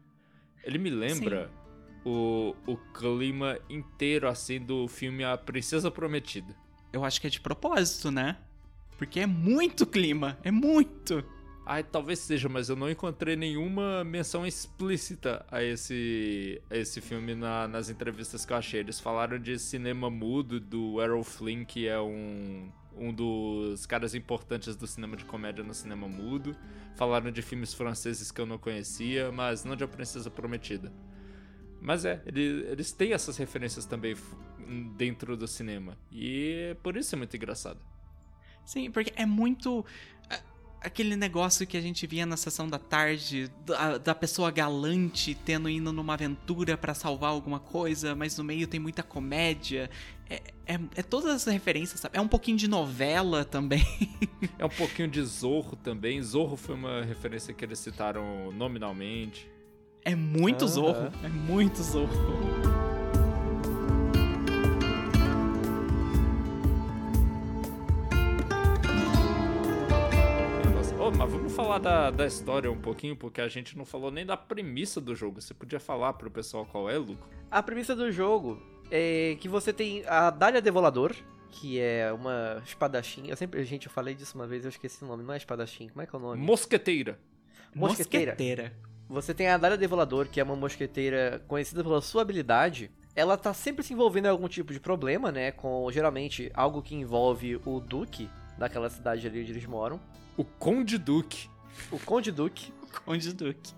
Ele 0.64 0.78
me 0.78 0.90
lembra 0.90 1.50
o, 2.06 2.56
o 2.68 2.78
clima 2.94 3.58
inteiro 3.70 4.28
assim 4.28 4.60
do 4.60 4.88
filme 4.88 5.24
A 5.24 5.38
Princesa 5.38 5.90
Prometida. 5.90 6.56
Eu 6.94 7.04
acho 7.04 7.20
que 7.20 7.28
é 7.28 7.30
de 7.30 7.40
propósito, 7.40 8.12
né? 8.12 8.38
Porque 8.98 9.20
é 9.20 9.26
muito 9.26 9.86
clima, 9.86 10.38
é 10.44 10.52
muito. 10.52 11.24
Ai, 11.70 11.84
talvez 11.84 12.20
seja, 12.20 12.48
mas 12.48 12.70
eu 12.70 12.78
não 12.78 12.90
encontrei 12.90 13.36
nenhuma 13.36 14.02
menção 14.02 14.48
explícita 14.48 15.46
a 15.52 15.62
esse, 15.62 16.62
a 16.70 16.78
esse 16.78 17.02
filme 17.02 17.36
na- 17.36 17.68
nas 17.68 17.90
entrevistas 17.90 18.46
que 18.46 18.54
eu 18.54 18.58
achei. 18.58 18.80
Eles 18.80 19.02
falaram 19.02 19.38
de 19.38 19.60
cinema 19.60 20.10
mudo 20.10 20.62
do 20.62 21.02
Errol 21.02 21.26
Flynn, 21.26 21.66
que 21.66 21.86
é 21.86 22.00
um, 22.00 22.72
um 22.96 23.14
dos 23.14 23.86
caras 23.86 24.16
importantes 24.16 24.78
do 24.78 24.88
cinema 24.88 25.18
de 25.18 25.26
comédia 25.26 25.62
no 25.62 25.74
cinema 25.74 26.08
mudo. 26.08 26.56
Falaram 26.96 27.30
de 27.32 27.42
filmes 27.42 27.74
franceses 27.74 28.32
que 28.32 28.40
eu 28.40 28.46
não 28.46 28.58
conhecia, 28.58 29.30
mas 29.30 29.66
não 29.66 29.76
de 29.76 29.84
A 29.84 29.88
Princesa 29.90 30.32
Prometida. 30.32 30.90
Mas 31.82 32.06
é, 32.06 32.22
ele- 32.26 32.66
eles 32.72 32.94
têm 32.94 33.12
essas 33.12 33.36
referências 33.36 33.86
também 33.86 34.16
dentro 34.96 35.36
do 35.36 35.48
cinema. 35.48 35.98
E 36.12 36.78
por 36.82 36.96
isso 36.96 37.14
é 37.14 37.18
muito 37.18 37.36
engraçado. 37.36 37.80
Sim, 38.66 38.92
porque 38.92 39.14
é 39.16 39.26
muito. 39.26 39.86
Aquele 40.82 41.16
negócio 41.16 41.66
que 41.66 41.76
a 41.76 41.82
gente 41.82 42.06
via 42.06 42.26
na 42.26 42.38
sessão 42.38 42.68
da 42.68 42.78
tarde, 42.78 43.52
da, 43.66 43.98
da 43.98 44.16
pessoa 44.16 44.52
galante 44.52 45.36
tendo 45.36 45.68
indo 45.68 45.92
numa 45.92 46.14
aventura 46.14 46.78
pra 46.78 46.94
salvar 46.94 47.32
alguma 47.32 47.60
coisa, 47.60 48.16
mas 48.16 48.38
no 48.38 48.44
meio 48.44 48.68
tem 48.68 48.80
muita 48.80 49.02
comédia. 49.02 49.90
É, 50.30 50.42
é, 50.66 50.80
é 50.96 51.02
todas 51.02 51.32
as 51.32 51.46
referências, 51.46 52.00
sabe? 52.00 52.18
É 52.18 52.22
um 52.22 52.28
pouquinho 52.28 52.58
de 52.58 52.68
novela 52.68 53.44
também. 53.44 53.86
É 54.60 54.66
um 54.66 54.70
pouquinho 54.70 55.08
de 55.08 55.22
Zorro 55.24 55.76
também. 55.76 56.22
Zorro 56.22 56.56
foi 56.58 56.74
uma 56.74 57.04
referência 57.04 57.54
que 57.54 57.64
eles 57.64 57.78
citaram 57.78 58.52
nominalmente. 58.52 59.48
É 60.04 60.16
muito 60.16 60.64
Aham. 60.64 60.74
zorro. 60.74 61.12
É 61.24 61.28
muito 61.30 61.84
zorro. 61.84 62.77
Falar 71.58 71.80
da, 71.80 72.12
da 72.12 72.28
história 72.28 72.72
um 72.72 72.80
pouquinho, 72.80 73.16
porque 73.16 73.42
a 73.42 73.48
gente 73.48 73.76
não 73.76 73.84
falou 73.84 74.12
nem 74.12 74.24
da 74.24 74.38
premissa 74.38 75.02
do 75.02 75.16
jogo. 75.16 75.42
Você 75.42 75.56
podia 75.56 75.80
falar 75.80 76.14
pro 76.14 76.30
pessoal 76.30 76.68
qual 76.68 76.88
é, 76.88 76.96
Luco? 77.00 77.28
A 77.50 77.64
premissa 77.64 77.96
do 77.96 78.12
jogo 78.12 78.62
é 78.92 79.36
que 79.40 79.50
você 79.50 79.74
tem 79.74 80.04
a 80.06 80.30
Dália 80.30 80.62
Devolador, 80.62 81.16
que 81.50 81.80
é 81.80 82.14
uma 82.14 82.62
espadachim. 82.64 83.28
Eu 83.28 83.36
sempre, 83.36 83.64
gente, 83.66 83.88
eu 83.88 83.92
falei 83.92 84.14
disso 84.14 84.38
uma 84.38 84.46
vez, 84.46 84.66
eu 84.66 84.70
esqueci 84.70 85.04
o 85.04 85.08
nome. 85.08 85.24
Não 85.24 85.34
é 85.34 85.38
espadachim, 85.38 85.88
como 85.90 86.04
é 86.04 86.06
que 86.06 86.16
é 86.16 86.20
o 86.20 86.22
nome? 86.22 86.40
Mosqueteira. 86.40 87.20
Mosqueteira. 87.74 88.72
Você 89.10 89.34
tem 89.34 89.48
a 89.48 89.58
Dália 89.58 89.78
Devolador, 89.78 90.28
que 90.28 90.40
é 90.40 90.44
uma 90.44 90.56
mosqueteira 90.56 91.42
conhecida 91.48 91.84
pela 91.84 92.02
sua 92.02 92.22
habilidade. 92.22 92.92
Ela 93.16 93.36
tá 93.36 93.52
sempre 93.52 93.84
se 93.84 93.94
envolvendo 93.94 94.26
em 94.26 94.30
algum 94.30 94.48
tipo 94.48 94.72
de 94.72 94.80
problema, 94.80 95.32
né? 95.32 95.52
Com 95.52 95.90
geralmente 95.92 96.52
algo 96.54 96.84
que 96.84 96.94
envolve 96.94 97.60
o 97.66 97.80
Duque 97.80 98.30
daquela 98.60 98.92
cidade 98.92 99.26
ali 99.26 99.42
onde 99.42 99.54
eles 99.54 99.66
moram. 99.66 100.00
O 100.38 100.46
Conde 100.46 100.98
Duque. 100.98 101.50
O 101.92 102.00
Conde 102.00 102.32
Duque. 102.32 102.72
Conde 103.04 103.34
Duque. 103.34 103.74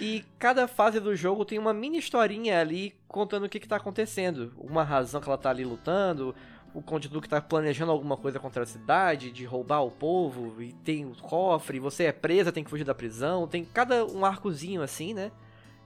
E 0.00 0.24
cada 0.38 0.68
fase 0.68 1.00
do 1.00 1.16
jogo 1.16 1.44
tem 1.44 1.58
uma 1.58 1.74
mini 1.74 1.98
historinha 1.98 2.60
ali 2.60 2.94
contando 3.08 3.46
o 3.46 3.48
que, 3.48 3.58
que 3.58 3.66
tá 3.66 3.76
acontecendo. 3.76 4.52
Uma 4.56 4.84
razão 4.84 5.20
que 5.20 5.28
ela 5.28 5.36
tá 5.36 5.50
ali 5.50 5.64
lutando. 5.64 6.34
O 6.72 6.80
Conde 6.80 7.08
Duque 7.08 7.28
tá 7.28 7.40
planejando 7.40 7.90
alguma 7.90 8.16
coisa 8.16 8.38
contra 8.38 8.62
a 8.62 8.66
cidade, 8.66 9.32
de 9.32 9.44
roubar 9.44 9.80
o 9.80 9.90
povo, 9.90 10.62
e 10.62 10.72
tem 10.72 11.04
o 11.04 11.16
cofre, 11.16 11.80
você 11.80 12.04
é 12.04 12.12
presa, 12.12 12.52
tem 12.52 12.62
que 12.62 12.70
fugir 12.70 12.84
da 12.84 12.94
prisão. 12.94 13.48
Tem 13.48 13.64
cada 13.64 14.06
um 14.06 14.24
arcozinho 14.24 14.80
assim, 14.80 15.12
né? 15.12 15.32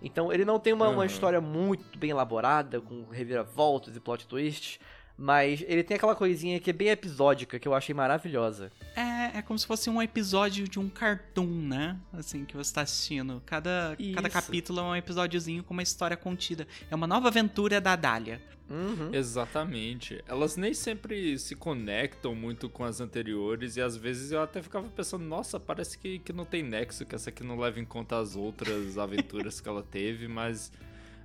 Então 0.03 0.31
ele 0.31 0.45
não 0.45 0.59
tem 0.59 0.75
uma, 0.75 0.89
uma 0.89 0.99
Aham. 0.99 1.07
história 1.07 1.41
muito 1.41 1.99
bem 1.99 2.11
elaborada, 2.11 2.81
com 2.83 3.07
reviravoltas 3.11 3.97
e 3.97 4.01
plot 4.01 4.27
twists. 4.27 4.79
Mas 5.17 5.65
ele 5.67 5.85
tem 5.85 5.97
aquela 5.97 6.15
coisinha 6.15 6.59
que 6.59 6.71
é 6.71 6.73
bem 6.73 6.89
episódica, 6.89 7.59
que 7.59 7.69
eu 7.69 7.75
achei 7.75 7.95
maravilhosa. 7.95 8.73
É, 8.97 9.39
é 9.39 9.43
como 9.43 9.59
se 9.59 9.67
fosse 9.67 9.89
um 9.89 10.03
episódio 10.03 10.69
de 10.69 10.79
um 10.79 10.89
cartoon, 10.89 11.47
né? 11.47 11.97
Assim, 12.13 12.45
que 12.45 12.57
você 12.57 12.75
tá 12.75 12.81
assistindo. 12.81 13.41
Cada, 13.47 13.97
cada 14.15 14.29
capítulo 14.29 14.81
é 14.81 14.83
um 14.83 14.97
episódiozinho 14.97 15.63
com 15.63 15.73
uma 15.73 15.83
história 15.83 16.17
contida. 16.17 16.67
É 16.91 16.95
uma 16.95 17.07
nova 17.07 17.29
aventura 17.29 17.81
da 17.81 17.95
Dália. 17.95 18.43
Uhum. 18.69 19.11
Exatamente. 19.13 20.23
Elas 20.27 20.57
nem 20.57 20.75
sempre 20.75 21.39
se 21.39 21.55
conectam 21.55 22.35
muito 22.35 22.69
com 22.69 22.83
as 22.83 23.01
anteriores 23.01 23.77
e 23.77 23.81
às 23.81 23.97
vezes 23.97 24.33
eu 24.33 24.43
até 24.43 24.63
ficava 24.63 24.89
pensando, 24.89 25.25
nossa, 25.25 25.61
parece 25.61 25.99
que, 25.99 26.19
que 26.19 26.33
não 26.33 26.45
tem 26.45 26.63
nexo, 26.63 27.05
que 27.05 27.15
essa 27.15 27.31
aqui 27.31 27.45
não 27.45 27.59
leva 27.59 27.79
em 27.79 27.85
conta 27.85 28.19
as 28.19 28.35
outras 28.35 28.97
aventuras 28.97 29.61
que 29.61 29.69
ela 29.69 29.83
teve, 29.83 30.27
mas 30.27 30.73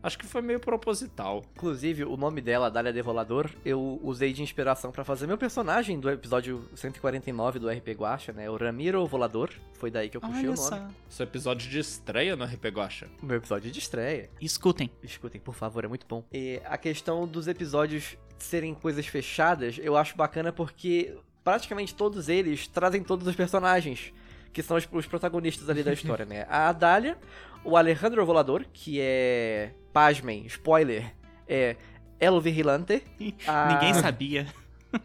acho 0.01 0.17
que 0.17 0.25
foi 0.25 0.41
meio 0.41 0.59
proposital. 0.59 1.43
Inclusive, 1.55 2.03
o 2.03 2.15
nome 2.17 2.41
dela, 2.41 2.69
Dália 2.69 2.93
Devolador, 2.93 3.49
eu 3.65 3.99
usei 4.03 4.33
de 4.33 4.41
inspiração 4.41 4.91
pra 4.91 5.03
fazer 5.03 5.27
meu 5.27 5.37
personagem 5.37 5.99
do 5.99 6.09
episódio 6.09 6.63
149 6.75 7.59
do 7.59 7.69
RP 7.69 7.89
Guacha, 7.89 8.31
né? 8.33 8.49
O 8.49 8.57
Ramiro 8.57 9.05
Volador. 9.05 9.51
Foi 9.73 9.89
daí 9.89 10.09
que 10.09 10.17
eu 10.17 10.21
puxei 10.21 10.39
Olha 10.39 10.51
o 10.51 10.55
nome. 10.55 10.67
só. 10.67 10.87
Seu 11.09 11.23
episódio 11.25 11.69
de 11.69 11.79
estreia 11.79 12.35
no 12.35 12.45
RP 12.45 12.65
Guacha. 12.65 13.07
Meu 13.21 13.37
episódio 13.37 13.71
de 13.71 13.79
estreia. 13.79 14.29
Escutem. 14.41 14.89
Escutem, 15.03 15.39
por 15.39 15.55
favor, 15.55 15.83
é 15.85 15.87
muito 15.87 16.05
bom. 16.07 16.23
E 16.31 16.61
a 16.65 16.77
questão 16.77 17.27
dos 17.27 17.47
episódios 17.47 18.17
serem 18.37 18.73
coisas 18.73 19.05
fechadas, 19.05 19.77
eu 19.81 19.97
acho 19.97 20.15
bacana 20.15 20.51
porque 20.51 21.17
praticamente 21.43 21.95
todos 21.95 22.29
eles 22.29 22.67
trazem 22.67 23.03
todos 23.03 23.27
os 23.27 23.35
personagens, 23.35 24.13
que 24.53 24.61
são 24.61 24.77
os, 24.77 24.87
os 24.91 25.05
protagonistas 25.05 25.69
ali 25.69 25.83
da 25.83 25.93
história, 25.93 26.25
né? 26.25 26.45
A 26.49 26.69
Adália, 26.69 27.17
o 27.63 27.75
Alejandro 27.75 28.25
Volador, 28.25 28.65
que 28.71 28.99
é. 29.01 29.71
Pasmem, 29.93 30.45
spoiler, 30.45 31.13
é. 31.47 31.75
El 32.19 32.39
Vigilante. 32.41 33.01
Ah. 33.47 33.73
Ninguém 33.73 33.93
sabia. 33.93 34.47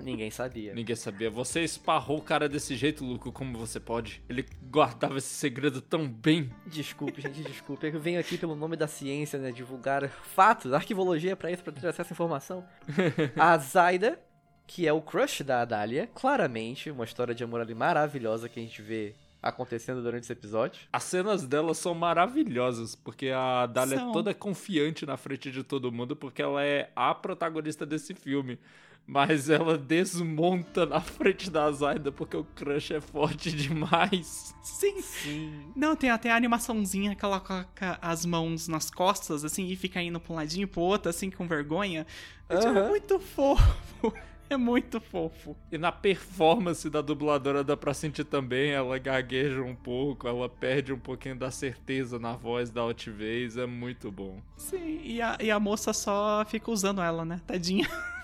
Ninguém 0.01 0.31
sabia. 0.31 0.75
Ninguém 0.75 0.97
sabia. 0.97 1.31
Você 1.31 1.62
esparrou 1.62 2.18
o 2.18 2.23
cara 2.23 2.49
desse 2.49 2.75
jeito, 2.75 3.05
Luco, 3.05 3.31
como 3.31 3.59
você 3.59 3.79
pode? 3.79 4.23
Ele 4.29 4.47
guardava 4.62 5.18
esse 5.18 5.29
segredo 5.29 5.81
tão 5.81 6.09
bem. 6.09 6.51
Desculpe, 6.66 7.20
gente, 7.20 7.42
desculpe. 7.42 7.87
Eu 7.87 8.01
venho 8.01 8.18
aqui 8.18 8.38
pelo 8.38 8.57
nome 8.57 8.77
da 8.77 8.88
ciência, 8.88 9.38
né? 9.38 9.53
Divulgar 9.53 10.09
fatos, 10.09 10.73
arquivologia 10.73 11.33
é 11.33 11.37
pra 11.37 11.51
isso, 11.51 11.62
pra 11.62 11.73
ter 11.73 11.87
acesso 11.87 12.12
à 12.12 12.14
informação. 12.14 12.64
A 13.38 13.57
Zaida, 13.59 14.18
que 14.66 14.88
é 14.88 14.92
o 14.92 15.03
crush 15.03 15.42
da 15.42 15.61
Adália, 15.61 16.09
claramente, 16.14 16.90
uma 16.90 17.05
história 17.05 17.35
de 17.35 17.44
amor 17.44 17.61
ali 17.61 17.75
maravilhosa 17.75 18.49
que 18.49 18.59
a 18.59 18.62
gente 18.62 18.81
vê 18.81 19.14
acontecendo 19.45 20.03
durante 20.03 20.25
esse 20.25 20.33
episódio. 20.33 20.83
As 20.93 21.05
cenas 21.05 21.47
dela 21.47 21.75
são 21.75 21.95
maravilhosas, 21.95 22.95
porque 22.95 23.29
a 23.29 23.67
Dália 23.67 23.99
São. 23.99 24.11
é 24.11 24.13
toda 24.13 24.35
confiante 24.35 25.05
na 25.05 25.17
frente 25.17 25.51
de 25.51 25.63
todo 25.63 25.93
mundo, 25.93 26.17
porque 26.17 26.41
ela 26.41 26.65
é 26.65 26.91
a 26.97 27.15
protagonista 27.15 27.85
desse 27.85 28.15
filme. 28.15 28.59
Mas 29.07 29.51
ela 29.51 29.77
desmonta 29.77 30.87
na 30.87 30.99
frente 30.99 31.51
da 31.51 31.71
Zaida 31.71 32.11
porque 32.11 32.39
o 32.39 32.43
crush 32.43 32.95
é 32.95 33.03
forte 33.03 33.53
demais. 33.55 34.55
Sim. 34.63 34.99
Sim. 35.03 35.73
Não, 35.77 35.95
tem 35.95 36.09
até 36.09 36.31
a 36.31 36.37
animaçãozinha 36.37 37.15
que 37.15 37.23
ela 37.23 37.39
coloca 37.39 37.99
as 38.01 38.25
mãos 38.25 38.67
nas 38.67 38.91
costas, 38.91 39.45
assim, 39.45 39.67
e 39.67 39.77
fica 39.77 40.01
indo 40.01 40.19
pra 40.19 40.33
um 40.33 40.37
ladinho 40.37 40.65
e 40.65 40.67
pro 40.67 40.81
outro, 40.81 41.11
assim, 41.11 41.31
com 41.31 41.47
vergonha. 41.47 42.07
É 42.49 42.57
tipo, 42.57 42.73
muito 42.73 43.19
fofo. 43.19 44.15
É 44.51 44.57
muito 44.57 45.01
fofo. 45.01 45.57
E 45.73 45.79
na 45.79 45.91
performance 45.91 46.89
da 46.89 47.01
dubladora 47.01 47.65
dá 47.65 47.77
pra 47.77 47.95
sentir 47.95 48.25
também, 48.25 48.71
ela 48.71 48.99
gagueja 48.99 49.63
um 49.63 49.75
pouco, 49.75 50.29
ela 50.29 50.49
perde 50.49 50.93
um 50.93 50.99
pouquinho 50.99 51.37
da 51.37 51.51
certeza 51.51 52.19
na 52.19 52.35
voz, 52.35 52.71
da 52.71 52.83
altivez, 52.83 53.57
é 53.57 53.67
muito 53.67 54.13
bom. 54.13 54.41
Sim, 54.57 55.01
e 55.03 55.21
a, 55.21 55.37
e 55.41 55.51
a 55.51 55.59
moça 55.59 55.93
só 55.93 56.45
fica 56.47 56.71
usando 56.71 57.01
ela, 57.01 57.25
né? 57.25 57.41
Tadinha. 57.47 57.89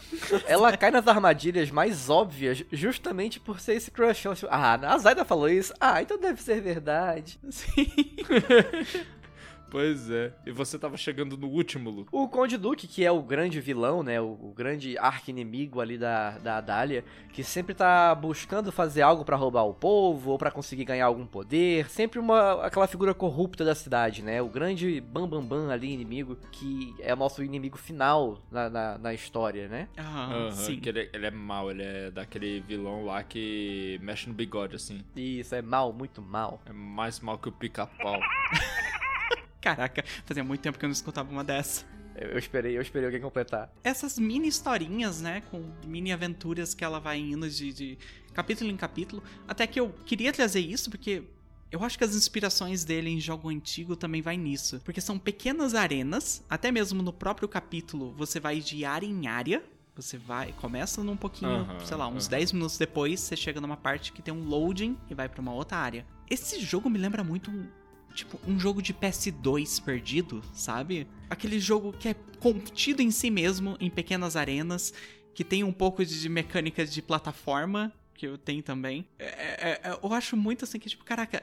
Ela 0.48 0.76
cai 0.76 0.90
nas 0.90 1.06
armadilhas 1.06 1.70
mais 1.70 2.10
óbvias 2.10 2.64
justamente 2.72 3.38
por 3.38 3.60
ser 3.60 3.74
esse 3.74 3.90
crush. 3.90 4.26
Ela, 4.26 4.34
tipo, 4.34 4.48
ah, 4.50 4.74
a 4.74 4.98
Zaida 4.98 5.24
falou 5.24 5.48
isso. 5.48 5.72
Ah, 5.80 6.02
então 6.02 6.18
deve 6.18 6.42
ser 6.42 6.60
verdade. 6.60 7.38
Sim. 7.50 7.86
Pois 9.70 10.10
é. 10.10 10.32
E 10.44 10.50
você 10.50 10.78
tava 10.78 10.96
chegando 10.96 11.36
no 11.36 11.48
último, 11.48 11.90
Lu. 11.90 12.06
O 12.10 12.28
Conde 12.28 12.56
Duque, 12.56 12.86
que 12.86 13.04
é 13.04 13.10
o 13.12 13.22
grande 13.22 13.60
vilão, 13.60 14.02
né? 14.02 14.20
O, 14.20 14.32
o 14.32 14.52
grande 14.54 14.98
arqui-inimigo 14.98 15.80
ali 15.80 15.96
da, 15.96 16.38
da 16.38 16.56
Adália, 16.56 17.04
que 17.32 17.44
sempre 17.44 17.74
tá 17.74 18.14
buscando 18.14 18.72
fazer 18.72 19.02
algo 19.02 19.24
pra 19.24 19.36
roubar 19.36 19.64
o 19.64 19.74
povo 19.74 20.32
ou 20.32 20.38
pra 20.38 20.50
conseguir 20.50 20.84
ganhar 20.84 21.06
algum 21.06 21.26
poder. 21.26 21.88
Sempre 21.88 22.18
uma 22.18 22.64
aquela 22.64 22.86
figura 22.86 23.14
corrupta 23.14 23.64
da 23.64 23.74
cidade, 23.74 24.22
né? 24.22 24.42
O 24.42 24.48
grande 24.48 25.00
bambambam 25.00 25.46
bam, 25.46 25.66
bam 25.66 25.72
ali, 25.72 25.92
inimigo, 25.92 26.36
que 26.50 26.94
é 27.00 27.14
o 27.14 27.16
nosso 27.16 27.42
inimigo 27.42 27.78
final 27.78 28.38
na, 28.50 28.68
na, 28.68 28.98
na 28.98 29.14
história, 29.14 29.68
né? 29.68 29.88
Ah, 29.96 30.30
Aham, 30.30 30.52
sim. 30.52 30.80
que 30.80 30.88
ele, 30.88 31.08
ele 31.12 31.26
é 31.26 31.30
mau, 31.30 31.70
ele 31.70 31.82
é 31.82 32.10
daquele 32.10 32.60
vilão 32.60 33.04
lá 33.04 33.22
que 33.22 33.98
mexe 34.02 34.28
no 34.28 34.34
bigode, 34.34 34.76
assim. 34.76 35.04
Isso, 35.14 35.54
é 35.54 35.62
mal, 35.62 35.92
muito 35.92 36.20
mal. 36.20 36.60
É 36.66 36.72
mais 36.72 37.20
mal 37.20 37.38
que 37.38 37.48
o 37.48 37.52
pica-pau. 37.52 38.20
Caraca, 39.60 40.04
fazia 40.24 40.42
muito 40.42 40.60
tempo 40.60 40.78
que 40.78 40.84
eu 40.84 40.88
não 40.88 40.92
escutava 40.92 41.30
uma 41.30 41.44
dessa. 41.44 41.84
Eu, 42.16 42.38
esperei, 42.38 42.76
eu 42.76 42.82
esperei 42.82 43.06
alguém 43.06 43.20
completar. 43.20 43.72
Essas 43.84 44.18
mini 44.18 44.48
historinhas, 44.48 45.20
né? 45.20 45.42
Com 45.50 45.64
mini 45.86 46.12
aventuras 46.12 46.74
que 46.74 46.84
ela 46.84 46.98
vai 46.98 47.18
indo 47.18 47.48
de, 47.48 47.72
de 47.72 47.98
capítulo 48.34 48.70
em 48.70 48.76
capítulo. 48.76 49.22
Até 49.46 49.66
que 49.66 49.78
eu 49.78 49.90
queria 50.04 50.32
trazer 50.32 50.60
isso 50.60 50.90
porque 50.90 51.22
eu 51.70 51.82
acho 51.84 51.96
que 51.96 52.04
as 52.04 52.14
inspirações 52.14 52.84
dele 52.84 53.10
em 53.10 53.20
jogo 53.20 53.48
antigo 53.48 53.94
também 53.94 54.20
vai 54.20 54.36
nisso. 54.36 54.80
Porque 54.84 55.00
são 55.00 55.18
pequenas 55.18 55.74
arenas, 55.74 56.44
até 56.50 56.72
mesmo 56.72 57.02
no 57.02 57.12
próprio 57.12 57.48
capítulo 57.48 58.12
você 58.16 58.40
vai 58.40 58.60
de 58.60 58.84
área 58.84 59.06
em 59.06 59.26
área. 59.26 59.62
Você 59.94 60.16
vai, 60.16 60.52
começa 60.52 61.02
num 61.04 61.16
pouquinho, 61.16 61.50
Aham, 61.50 61.80
sei 61.84 61.96
lá, 61.96 62.08
uns 62.08 62.24
aham. 62.24 62.30
10 62.30 62.52
minutos 62.52 62.78
depois, 62.78 63.20
você 63.20 63.36
chega 63.36 63.60
numa 63.60 63.76
parte 63.76 64.12
que 64.12 64.22
tem 64.22 64.32
um 64.32 64.44
loading 64.44 64.96
e 65.10 65.14
vai 65.14 65.28
pra 65.28 65.40
uma 65.42 65.52
outra 65.52 65.78
área. 65.78 66.06
Esse 66.28 66.60
jogo 66.60 66.88
me 66.88 66.98
lembra 66.98 67.22
muito 67.22 67.50
um, 67.50 67.66
tipo, 68.14 68.38
um 68.46 68.58
jogo 68.58 68.82
de 68.82 68.92
PS2 68.92 69.82
perdido, 69.82 70.42
sabe? 70.52 71.06
Aquele 71.28 71.58
jogo 71.58 71.92
que 71.92 72.08
é 72.08 72.14
contido 72.38 73.02
em 73.02 73.10
si 73.10 73.30
mesmo, 73.30 73.76
em 73.80 73.90
pequenas 73.90 74.36
arenas, 74.36 74.92
que 75.34 75.44
tem 75.44 75.62
um 75.64 75.72
pouco 75.72 76.04
de 76.04 76.28
mecânica 76.28 76.84
de 76.84 77.00
plataforma, 77.02 77.92
que 78.14 78.26
eu 78.26 78.36
tenho 78.36 78.62
também. 78.62 79.06
É, 79.18 79.24
é, 79.24 79.80
é, 79.84 79.98
eu 80.02 80.12
acho 80.12 80.36
muito 80.36 80.64
assim 80.64 80.78
que, 80.78 80.88
tipo, 80.88 81.04
caraca, 81.04 81.42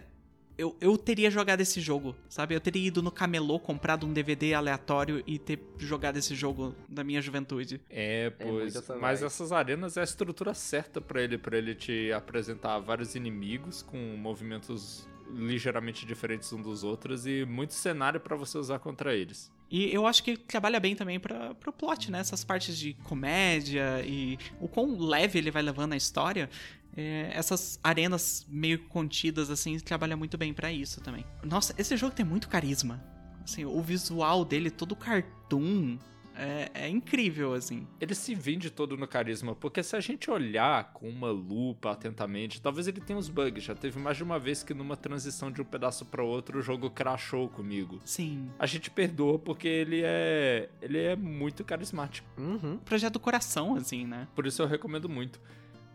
eu, 0.58 0.76
eu 0.82 0.98
teria 0.98 1.30
jogado 1.30 1.62
esse 1.62 1.80
jogo, 1.80 2.16
sabe? 2.28 2.56
Eu 2.56 2.60
teria 2.60 2.88
ido 2.88 3.02
no 3.02 3.12
camelô, 3.12 3.60
comprado 3.60 4.06
um 4.08 4.14
DVD 4.14 4.56
aleatório 4.56 5.24
e 5.28 5.38
ter 5.38 5.60
jogado 5.78 6.18
esse 6.18 6.34
jogo 6.34 6.76
da 6.90 7.04
minha 7.04 7.22
juventude. 7.22 7.80
É, 7.90 8.30
muito 8.30 8.54
pois. 8.54 8.76
essa 8.76 8.96
mas 8.96 9.22
essas 9.22 9.52
arenas 9.52 9.98
é 9.98 10.02
a 10.02 10.04
estrutura 10.04 10.54
certa 10.54 11.00
pra 11.00 11.22
ele, 11.22 11.38
para 11.38 11.58
ele 11.58 11.76
te 11.76 12.12
apresentar 12.12 12.80
vários 12.80 13.14
inimigos 13.14 13.84
com 13.84 13.98
movimentos 14.18 15.08
ligeiramente 15.34 16.06
diferentes 16.06 16.52
uns 16.54 16.64
dos 16.64 16.84
outros 16.84 17.26
e 17.26 17.46
muito 17.46 17.74
cenário 17.74 18.20
pra 18.20 18.36
você 18.36 18.58
usar 18.58 18.80
contra 18.80 19.16
eles. 19.16 19.52
E 19.70 19.94
eu 19.94 20.08
acho 20.08 20.24
que 20.24 20.38
trabalha 20.38 20.80
bem 20.80 20.96
também 20.96 21.20
para 21.20 21.54
pro 21.56 21.74
plot, 21.74 22.10
né? 22.10 22.20
Essas 22.20 22.44
partes 22.44 22.78
de 22.78 22.94
comédia 23.04 24.02
e 24.06 24.38
o 24.62 24.68
quão 24.68 24.98
leve 24.98 25.40
ele 25.40 25.52
vai 25.52 25.62
levando 25.62 25.94
a 25.94 25.98
história. 25.98 26.50
é, 26.98 27.30
essas 27.32 27.80
arenas 27.84 28.46
meio 28.50 28.80
contidas, 28.88 29.52
assim, 29.52 29.78
trabalha 29.78 30.18
muito 30.18 30.36
bem 30.36 30.52
pra 30.52 30.72
isso 30.72 31.00
também. 31.00 31.24
Nossa, 31.44 31.74
esse 31.78 31.96
jogo 31.96 32.16
tem 32.16 32.26
muito 32.26 32.50
carisma. 32.50 33.04
Assim, 33.44 33.64
o 33.64 33.82
visual 33.82 34.44
dele, 34.44 34.72
todo 34.72 34.96
cartoon, 34.96 36.00
é, 36.38 36.70
é 36.74 36.90
incrível, 36.90 37.54
assim. 37.54 37.88
Ele 38.00 38.14
se 38.14 38.36
vende 38.36 38.70
todo 38.70 38.96
no 38.96 39.08
carisma, 39.08 39.56
porque 39.56 39.82
se 39.82 39.96
a 39.96 40.00
gente 40.00 40.30
olhar 40.30 40.94
com 40.94 41.10
uma 41.10 41.32
lupa 41.32 41.92
atentamente, 41.92 42.62
talvez 42.62 42.88
ele 42.88 43.02
tenha 43.02 43.18
uns 43.18 43.28
bugs. 43.28 43.64
Já 43.64 43.74
teve 43.74 44.00
mais 44.00 44.18
de 44.18 44.24
uma 44.24 44.38
vez 44.38 44.62
que 44.62 44.74
numa 44.74 44.96
transição 44.96 45.52
de 45.52 45.62
um 45.62 45.66
pedaço 45.66 46.06
para 46.06 46.24
outro 46.24 46.60
o 46.60 46.62
jogo 46.62 46.90
crashou 46.90 47.50
comigo. 47.50 48.00
Sim. 48.06 48.50
A 48.60 48.66
gente 48.66 48.92
perdoa 48.92 49.40
porque 49.40 49.68
ele 49.68 50.02
é 50.04 50.70
ele 50.82 51.00
é 51.00 51.16
muito 51.16 51.64
carismático. 51.64 52.28
Uhum. 52.38 52.78
Projeto 52.78 53.14
do 53.14 53.20
coração, 53.20 53.76
assim, 53.76 54.06
né? 54.06 54.28
Por 54.36 54.46
isso 54.46 54.62
eu 54.62 54.68
recomendo 54.68 55.10
muito. 55.10 55.40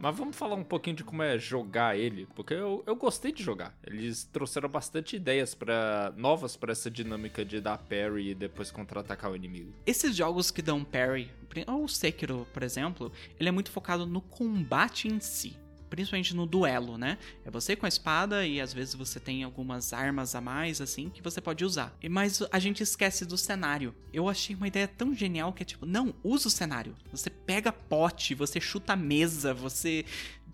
Mas 0.03 0.17
vamos 0.17 0.37
falar 0.37 0.57
um 0.57 0.65
pouquinho 0.65 0.97
de 0.97 1.05
como 1.05 1.23
é 1.23 1.39
jogar 1.39 1.97
ele, 1.97 2.27
porque 2.35 2.55
eu, 2.55 2.83
eu 2.89 2.97
gostei 2.97 3.31
de 3.31 3.41
jogar. 3.41 3.73
Eles 3.87 4.25
trouxeram 4.25 4.69
bastante 4.69 5.15
ideias 5.15 5.55
para 5.55 6.13
novas 6.17 6.57
para 6.57 6.73
essa 6.73 6.91
dinâmica 6.91 7.45
de 7.45 7.61
dar 7.61 7.79
parry 7.79 8.31
e 8.31 8.35
depois 8.35 8.73
contra-atacar 8.73 9.31
o 9.31 9.37
inimigo. 9.37 9.73
Esses 9.87 10.17
jogos 10.17 10.51
que 10.51 10.61
dão 10.61 10.83
parry, 10.83 11.31
ou 11.69 11.87
Sekiro, 11.87 12.49
por 12.53 12.65
exemplo, 12.65 13.13
ele 13.39 13.49
é 13.49 13.53
muito 13.53 13.71
focado 13.71 14.05
no 14.05 14.21
combate 14.21 15.07
em 15.07 15.21
si. 15.21 15.57
Principalmente 15.93 16.35
no 16.35 16.47
duelo, 16.47 16.97
né? 16.97 17.19
É 17.45 17.51
você 17.51 17.77
com 17.77 17.85
a 17.85 17.89
espada 17.89 18.47
e 18.47 18.63
às 18.63 18.73
vezes 18.73 18.95
você 18.95 19.21
tem 19.21 19.45
algumas 19.45 19.93
armas 19.93 20.35
a 20.35 20.41
mais, 20.41 20.81
assim, 20.81 21.11
que 21.11 21.21
você 21.21 21.39
pode 21.39 21.67
usar. 21.67 21.95
Mas 22.09 22.43
a 22.51 22.59
gente 22.59 22.83
esquece 22.83 23.27
do 23.27 23.37
cenário. 23.37 23.95
Eu 24.11 24.27
achei 24.27 24.57
uma 24.57 24.67
ideia 24.67 24.89
tão 24.89 25.15
genial 25.15 25.53
que 25.53 25.63
é 25.63 25.67
tipo, 25.67 25.85
não, 25.85 26.15
usa 26.25 26.49
o 26.49 26.51
cenário. 26.51 26.97
Você 27.11 27.29
pega 27.29 27.71
pote, 27.71 28.35
você 28.35 28.59
chuta 28.59 28.95
a 28.95 28.97
mesa, 28.97 29.53
você 29.53 30.07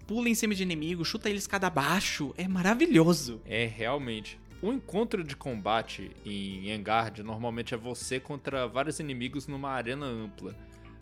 pula 0.08 0.28
em 0.28 0.34
cima 0.34 0.56
de 0.56 0.64
inimigo, 0.64 1.04
chuta 1.04 1.30
eles 1.30 1.46
cada 1.46 1.70
baixo. 1.70 2.34
É 2.36 2.48
maravilhoso. 2.48 3.40
É, 3.44 3.64
realmente. 3.64 4.40
O 4.60 4.72
encontro 4.72 5.22
de 5.22 5.36
combate 5.36 6.10
em 6.26 6.72
Engard 6.72 7.22
normalmente 7.22 7.74
é 7.74 7.76
você 7.76 8.18
contra 8.18 8.66
vários 8.66 8.98
inimigos 8.98 9.46
numa 9.46 9.70
arena 9.70 10.04
ampla. 10.04 10.52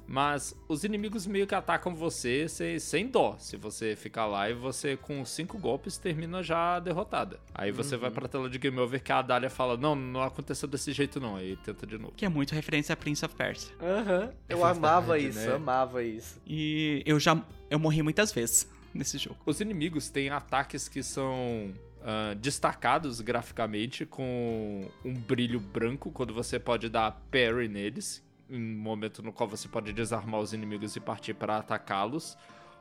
Mas 0.07 0.55
os 0.69 0.85
inimigos 0.85 1.27
meio 1.27 1.47
que 1.47 1.55
atacam 1.55 1.95
você 1.95 2.49
sem, 2.49 2.79
sem 2.79 3.09
dó. 3.09 3.37
Se 3.39 3.57
você 3.57 3.97
ficar 3.97 4.27
lá 4.27 4.49
e 4.49 4.55
você 4.55 4.97
com 4.97 5.25
cinco 5.25 5.59
golpes 5.59 5.99
termina 5.99 6.43
já 6.43 6.79
derrotada. 6.79 7.41
Aí 7.55 7.73
você 7.73 7.97
vai 7.97 8.11
pra 8.11 8.29
tela 8.29 8.49
de 8.49 8.59
game 8.59 8.79
over 8.79 9.03
que 9.03 9.13
a 9.13 9.23
Dália 9.23 9.51
fala: 9.51 9.77
Não, 9.77 9.95
não 9.95 10.23
aconteceu 10.23 10.69
desse 10.69 10.93
jeito 10.93 11.19
não. 11.19 11.37
Aí 11.37 11.57
tenta 11.57 11.87
de 11.87 11.99
novo. 11.99 12.13
Que 12.17 12.25
é 12.25 12.29
muito 12.29 12.55
referência 12.55 12.93
a 12.93 12.97
Prince 12.97 13.25
of 13.25 13.35
Persia. 13.35 13.75
Aham. 13.81 14.33
Eu 14.49 14.59
verdade, 14.59 14.79
amava 14.79 15.19
isso, 15.19 15.39
né? 15.41 15.55
amava 15.55 16.03
isso. 16.03 16.41
E 16.47 17.03
eu 17.05 17.19
já 17.19 17.41
eu 17.69 17.79
morri 17.79 18.03
muitas 18.03 18.33
vezes 18.33 18.69
nesse 18.95 19.19
jogo. 19.19 19.39
Os 19.45 19.61
inimigos 19.61 20.09
têm 20.09 20.31
ataques 20.31 20.89
que 20.89 21.03
são 21.03 21.73
ah, 22.09 22.35
destacados 22.35 23.21
graficamente 23.21 24.07
com 24.07 24.89
um 25.05 25.13
brilho 25.13 25.59
branco 25.59 26.13
quando 26.13 26.33
você 26.33 26.57
pode 26.57 26.89
dar 26.89 27.11
parry 27.33 27.67
neles, 27.67 28.23
um 28.51 28.59
momento 28.79 29.23
no 29.23 29.33
qual 29.33 29.49
você 29.49 29.69
pode 29.69 29.93
desarmar 29.93 30.41
os 30.41 30.53
inimigos 30.53 30.95
e 30.97 31.01
partir 31.01 31.35
para 31.35 31.57
atacá-los. 31.59 32.37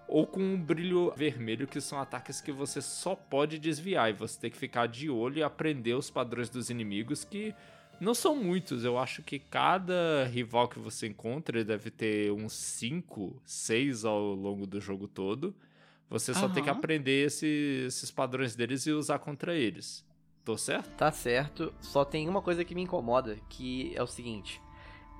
Ou 0.07 0.27
com 0.27 0.39
um 0.39 0.61
brilho 0.61 1.11
vermelho, 1.17 1.67
que 1.67 1.81
são 1.81 1.99
ataques 1.99 2.39
que 2.39 2.51
você 2.51 2.79
só 2.81 3.15
pode 3.15 3.57
desviar. 3.57 4.09
E 4.09 4.13
você 4.13 4.39
tem 4.39 4.51
que 4.51 4.57
ficar 4.57 4.87
de 4.87 5.09
olho 5.09 5.39
e 5.39 5.43
aprender 5.43 5.95
os 5.95 6.11
padrões 6.11 6.47
dos 6.47 6.69
inimigos, 6.69 7.23
que 7.25 7.55
não 7.99 8.13
são 8.13 8.35
muitos. 8.35 8.83
Eu 8.83 8.99
acho 8.99 9.23
que 9.23 9.39
cada 9.39 10.25
rival 10.31 10.67
que 10.67 10.77
você 10.77 11.07
encontra 11.07 11.63
deve 11.63 11.89
ter 11.89 12.31
uns 12.31 12.53
5, 12.53 13.41
6 13.43 14.05
ao 14.05 14.21
longo 14.35 14.67
do 14.67 14.79
jogo 14.79 15.07
todo. 15.07 15.55
Você 16.07 16.35
só 16.35 16.47
tem 16.47 16.61
que 16.63 16.69
aprender 16.69 17.25
esse- 17.25 17.85
esses 17.87 18.11
padrões 18.11 18.55
deles 18.55 18.85
e 18.85 18.91
usar 18.91 19.17
contra 19.17 19.55
eles. 19.55 20.05
Tô 20.43 20.55
certo? 20.55 20.87
Tá 20.95 21.11
certo, 21.11 21.73
só 21.81 22.05
tem 22.05 22.29
uma 22.29 22.43
coisa 22.43 22.63
que 22.63 22.75
me 22.75 22.83
incomoda, 22.83 23.39
que 23.49 23.91
é 23.95 24.03
o 24.03 24.07
seguinte. 24.07 24.61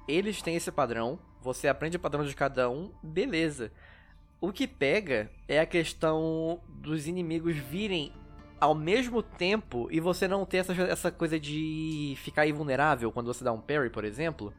Eles 0.08 0.41
têm 0.41 0.56
esse 0.56 0.72
padrão, 0.72 1.20
você 1.41 1.68
aprende 1.68 1.98
o 1.98 2.00
padrão 2.00 2.26
de 2.26 2.36
cada 2.36 2.70
um, 2.70 2.91
beleza. 3.02 3.72
O 4.39 4.52
que 4.52 4.68
pega 4.68 5.32
é 5.48 5.60
a 5.60 5.65
questão 5.65 6.60
dos 6.68 7.08
inimigos 7.08 7.56
virem 7.56 8.12
ao 8.60 8.76
mesmo 8.76 9.22
tempo 9.22 9.88
e 9.91 10.00
você 10.00 10.28
não 10.28 10.46
ter 10.46 10.58
essa, 10.58 10.74
essa 10.74 11.12
coisa 11.12 11.39
de 11.39 12.15
ficar 12.18 12.48
invulnerável 12.48 13.12
quando 13.12 13.28
você 13.28 13.44
dá 13.44 13.52
um 13.52 13.62
parry, 13.62 13.89
por 13.89 14.04
exemplo. 14.04 14.54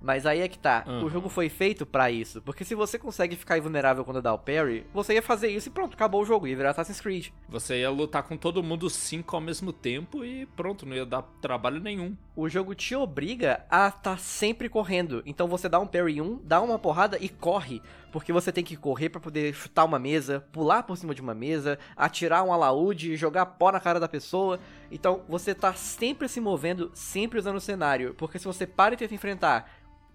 Mas 0.00 0.24
aí 0.24 0.40
é 0.40 0.48
que 0.48 0.58
tá. 0.58 0.84
Aham. 0.86 1.04
O 1.04 1.10
jogo 1.10 1.28
foi 1.28 1.48
feito 1.48 1.84
pra 1.84 2.10
isso. 2.10 2.40
Porque 2.42 2.64
se 2.64 2.74
você 2.74 2.98
consegue 2.98 3.36
ficar 3.36 3.58
invulnerável 3.58 4.04
quando 4.04 4.22
dá 4.22 4.32
o 4.32 4.38
parry, 4.38 4.86
você 4.94 5.14
ia 5.14 5.22
fazer 5.22 5.48
isso 5.48 5.68
e 5.68 5.72
pronto, 5.72 5.94
acabou 5.94 6.22
o 6.22 6.24
jogo. 6.24 6.46
Ia 6.46 6.56
virar 6.56 6.70
Assassin's 6.70 7.00
Creed. 7.00 7.28
Você 7.48 7.80
ia 7.80 7.90
lutar 7.90 8.22
com 8.22 8.36
todo 8.36 8.62
mundo 8.62 8.88
cinco 8.88 9.36
ao 9.36 9.42
mesmo 9.42 9.72
tempo 9.72 10.24
e 10.24 10.46
pronto, 10.46 10.86
não 10.86 10.96
ia 10.96 11.04
dar 11.04 11.22
trabalho 11.40 11.80
nenhum. 11.80 12.16
O 12.34 12.48
jogo 12.48 12.74
te 12.74 12.94
obriga 12.94 13.64
a 13.70 13.88
estar 13.88 14.18
sempre 14.18 14.68
correndo. 14.68 15.22
Então 15.26 15.46
você 15.46 15.68
dá 15.68 15.78
um 15.78 15.86
parry 15.86 16.20
um, 16.22 16.40
dá 16.42 16.60
uma 16.62 16.78
porrada 16.78 17.18
e 17.20 17.28
corre. 17.28 17.82
Porque 18.10 18.32
você 18.32 18.50
tem 18.50 18.64
que 18.64 18.76
correr 18.76 19.08
pra 19.08 19.20
poder 19.20 19.54
chutar 19.54 19.84
uma 19.84 19.98
mesa, 19.98 20.44
pular 20.50 20.82
por 20.82 20.96
cima 20.96 21.14
de 21.14 21.20
uma 21.20 21.34
mesa, 21.34 21.78
atirar 21.96 22.42
um 22.42 22.52
alaúde, 22.52 23.16
jogar 23.16 23.46
pó 23.46 23.70
na 23.70 23.78
cara 23.78 24.00
da 24.00 24.08
pessoa. 24.08 24.58
Então 24.90 25.22
você 25.28 25.54
tá 25.54 25.74
sempre 25.74 26.26
se 26.28 26.40
movendo, 26.40 26.90
sempre 26.94 27.38
usando 27.38 27.56
o 27.56 27.60
cenário. 27.60 28.14
Porque 28.14 28.38
se 28.38 28.46
você 28.46 28.66
para 28.66 28.94
e 28.94 28.96
tenta 28.96 29.14
enfrentar 29.14 29.70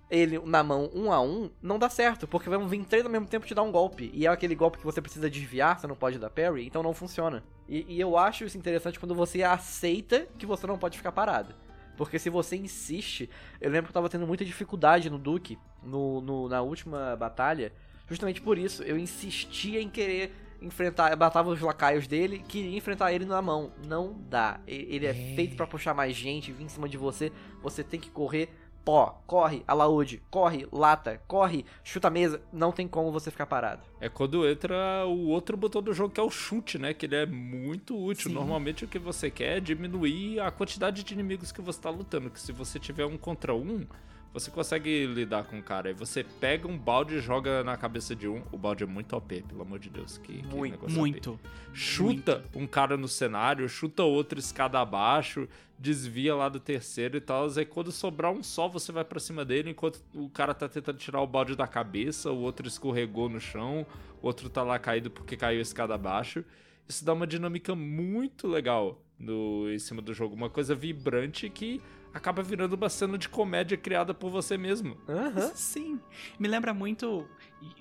ele 0.10 0.40
na 0.40 0.64
mão 0.64 0.90
um 0.94 1.12
a 1.12 1.20
um, 1.22 1.50
não 1.62 1.80
dá 1.80 1.90
certo, 1.90 2.28
porque 2.28 2.50
vão 2.50 2.68
vir 2.68 2.84
três 2.86 3.04
ao 3.06 3.12
mesmo 3.12 3.28
tempo 3.28 3.46
te 3.46 3.56
dar 3.56 3.64
um 3.64 3.72
golpe. 3.72 4.12
E 4.14 4.26
é 4.26 4.30
aquele 4.30 4.56
golpe 4.56 4.78
que 4.78 4.86
você 4.86 5.02
precisa 5.02 5.30
desviar, 5.30 5.80
você 5.80 5.88
não 5.88 5.96
pode 5.96 6.20
dar 6.20 6.30
parry, 6.30 6.66
então 6.66 6.84
não 6.84 6.94
funciona. 6.94 7.44
E, 7.68 7.86
e 7.96 8.00
eu 8.00 8.18
acho 8.18 8.44
isso 8.46 8.58
interessante 8.58 9.00
quando 9.00 9.16
você 9.16 9.42
aceita 9.44 10.28
que 10.38 10.46
você 10.46 10.68
não 10.68 10.78
pode 10.78 10.98
ficar 10.98 11.12
parado. 11.12 11.54
Porque 11.98 12.20
se 12.20 12.30
você 12.30 12.56
insiste, 12.58 13.30
eu 13.62 13.72
lembro 13.72 13.86
que 13.88 13.92
eu 13.92 13.94
tava 13.94 14.10
tendo 14.10 14.28
muita 14.28 14.44
dificuldade 14.46 15.10
no 15.10 15.18
Duke, 15.18 15.58
no, 15.82 16.20
no- 16.22 16.50
na 16.50 16.62
última 16.62 17.16
batalha, 17.16 17.72
justamente 18.08 18.42
por 18.42 18.58
isso. 18.58 18.84
Eu 18.84 18.98
insistia 18.98 19.82
em 19.82 19.90
querer 19.90 20.36
enfrentar, 20.62 21.12
eu 21.12 21.18
matava 21.18 21.50
os 21.50 21.62
lacaios 21.62 22.06
dele, 22.06 22.44
queria 22.48 22.78
enfrentar 22.78 23.14
ele 23.14 23.24
na 23.26 23.42
mão. 23.42 23.72
Não 23.88 24.14
dá. 24.30 24.60
Ele 24.68 25.06
é, 25.06 25.14
feito 25.36 25.56
pra 25.56 25.66
puxar 25.66 25.94
mais 25.94 26.16
gente, 26.16 26.52
vir 26.52 26.66
em 26.66 26.70
cima 26.70 26.90
de 26.90 26.98
você. 26.98 27.32
Você 27.64 27.82
tem 27.84 28.00
que 28.00 28.10
correr. 28.12 28.50
Pó, 28.86 29.20
corre, 29.26 29.64
alaúde, 29.68 30.22
corre, 30.30 30.68
lata, 30.72 31.20
corre, 31.28 31.66
chuta 31.84 32.08
a 32.08 32.12
mesa. 32.12 32.40
Não 32.54 32.72
tem 32.72 32.88
como 32.88 33.12
você 33.12 33.32
ficar 33.32 33.48
parado. 33.48 33.82
É 34.00 34.08
quando 34.08 34.48
entra 34.48 35.04
o 35.08 35.30
outro 35.30 35.58
botão 35.58 35.82
do 35.82 35.92
jogo 35.92 36.14
que 36.14 36.20
é 36.20 36.24
o 36.24 36.30
chute, 36.30 36.78
né? 36.78 36.94
Que 36.94 37.08
ele 37.08 37.16
é 37.16 37.26
muito 37.26 37.98
útil. 37.98 38.30
Sim. 38.30 38.36
Normalmente 38.36 38.86
o 38.86 38.88
que 38.88 39.00
você 39.00 39.32
quer 39.32 39.58
é 39.58 39.60
diminuir 39.60 40.40
a 40.40 40.52
quantidade 40.52 41.04
de 41.04 41.14
inimigos 41.16 41.52
que 41.52 41.62
você 41.62 41.82
tá 41.82 41.90
lutando. 41.90 42.30
Que 42.30 42.40
se 42.40 42.52
você 42.52 42.78
tiver 42.78 43.08
um 43.08 43.18
contra 43.18 43.56
um, 43.56 43.88
você 44.36 44.52
consegue 44.52 45.06
lidar 45.06 45.46
com 45.46 45.58
o 45.58 45.64
cara. 45.64 45.88
Aí 45.88 45.94
você 45.94 46.22
pega 46.22 46.68
um 46.68 46.78
balde 46.78 47.16
e 47.16 47.20
joga 47.22 47.64
na 47.64 47.78
cabeça 47.78 48.14
de 48.14 48.28
um. 48.28 48.44
O 48.52 48.58
balde 48.58 48.84
é 48.84 48.86
muito 48.86 49.16
OP, 49.16 49.42
pelo 49.44 49.62
amor 49.62 49.80
de 49.80 49.90
Deus. 49.90 50.18
Que, 50.18 50.42
que 50.42 50.48
Muito, 50.54 50.74
negócio 50.74 51.00
OP. 51.00 51.00
Muito. 51.00 51.40
chuta 51.72 52.44
um 52.54 52.68
cara 52.68 52.98
no 52.98 53.08
cenário, 53.08 53.68
chuta 53.70 54.04
outro 54.04 54.38
escada 54.38 54.78
abaixo, 54.78 55.48
desvia 55.80 56.36
lá 56.36 56.50
do 56.50 56.60
terceiro 56.60 57.16
e 57.16 57.22
tal. 57.22 57.48
Aí 57.58 57.66
quando 57.66 57.94
sobrar 57.94 58.30
um 58.30 58.44
só, 58.44 58.68
você 58.68 58.92
vai 58.92 59.06
pra 59.06 59.22
cima 59.22 59.46
dele, 59.46 59.70
enquanto 59.70 60.04
o 60.14 60.30
cara 60.30 60.54
tá 60.54 60.68
tentando 60.68 60.98
tirar 60.98 61.22
o 61.22 61.28
balde 61.28 61.56
da 61.56 61.66
cabeça, 61.66 62.30
o 62.30 62.40
outro 62.40 62.68
escorregou 62.68 63.30
no 63.30 63.40
chão, 63.40 63.88
o 64.22 64.28
outro 64.28 64.50
tá 64.50 64.64
lá 64.64 64.78
caído 64.78 65.10
porque 65.10 65.38
caiu 65.38 65.60
a 65.60 65.62
escada 65.62 65.96
abaixo. 65.96 66.44
Isso 66.90 67.06
dá 67.06 67.14
uma 67.14 67.26
dinâmica 67.26 67.74
muito 67.74 68.50
legal 68.50 69.02
no, 69.18 69.72
em 69.72 69.80
cima 69.80 70.02
do 70.02 70.14
jogo, 70.14 70.36
uma 70.36 70.50
coisa 70.50 70.76
vibrante 70.76 71.50
que 71.50 71.82
acaba 72.16 72.42
virando 72.42 72.74
uma 72.74 72.90
cena 72.90 73.18
de 73.18 73.28
comédia 73.28 73.78
criada 73.78 74.14
por 74.14 74.32
você 74.32 74.58
mesmo. 74.58 74.98
Aham. 75.08 75.52
Sim. 75.54 76.00
Me 76.40 76.48
lembra 76.48 76.74
muito. 76.74 77.28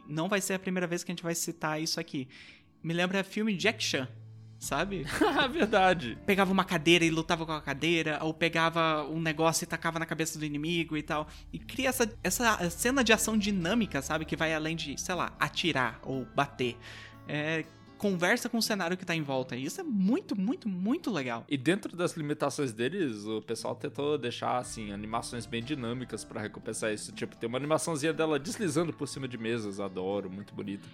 Não 0.09 0.29
vai 0.29 0.41
ser 0.41 0.55
a 0.55 0.59
primeira 0.59 0.89
vez 0.89 1.05
que 1.05 1.13
a 1.13 1.15
gente 1.15 1.23
vai 1.23 1.37
citar 1.37 1.81
isso 1.81 2.01
aqui. 2.01 2.29
Me 2.83 2.93
lembra 2.93 3.23
filme 3.23 3.57
Jack 3.57 3.83
Chan, 3.83 4.09
sabe? 4.59 5.07
Ah, 5.39 5.47
verdade. 5.49 6.19
pegava 6.27 6.53
uma 6.53 6.65
cadeira 6.65 7.05
e 7.05 7.11
lutava 7.11 7.47
com 7.47 7.53
a 7.53 7.63
cadeira, 7.63 8.19
ou 8.23 8.35
pegava 8.35 9.05
um 9.09 9.21
negócio 9.21 9.63
e 9.65 9.67
tacava 9.69 10.01
na 10.01 10.05
cabeça 10.05 10.37
do 10.37 10.45
inimigo 10.45 10.97
e 10.97 11.03
tal. 11.03 11.29
E 11.53 11.59
cria 11.59 11.89
essa, 11.91 12.13
essa 12.23 12.69
cena 12.71 13.05
de 13.05 13.13
ação 13.13 13.39
dinâmica, 13.39 14.03
sabe? 14.03 14.25
Que 14.25 14.35
vai 14.35 14.53
além 14.53 14.75
de, 14.75 15.01
sei 15.01 15.15
lá, 15.15 15.33
atirar 15.39 16.01
ou 16.03 16.27
bater. 16.35 16.77
É, 17.29 17.65
conversa 18.05 18.51
com 18.51 18.59
o 18.59 18.63
cenário 18.63 18.99
que 18.99 19.07
tá 19.07 19.17
em 19.17 19.23
volta. 19.23 19.57
E 19.57 19.65
isso 19.65 19.81
é 19.81 19.85
muito, 19.85 20.39
muito, 20.39 20.69
muito 20.69 21.11
legal. 21.11 21.43
E 21.49 21.57
dentro 21.57 21.97
das 21.97 22.13
limitações 22.13 22.71
deles, 22.71 23.25
o 23.25 23.41
pessoal 23.41 23.75
tentou 23.75 24.19
deixar, 24.19 24.59
assim, 24.59 24.93
animações 24.93 25.47
bem 25.47 25.63
dinâmicas 25.63 26.23
pra 26.23 26.39
recompensar 26.39 26.93
isso. 26.93 27.13
Tipo, 27.13 27.35
tem 27.35 27.49
uma 27.49 27.57
animaçãozinha 27.57 28.13
dela 28.13 28.39
deslizando 28.39 28.93
por 28.93 29.09
cima 29.09 29.27
de 29.27 29.39
mesas, 29.39 29.81
adoro, 29.81 30.29
muito 30.29 30.55
bonito. 30.55 30.87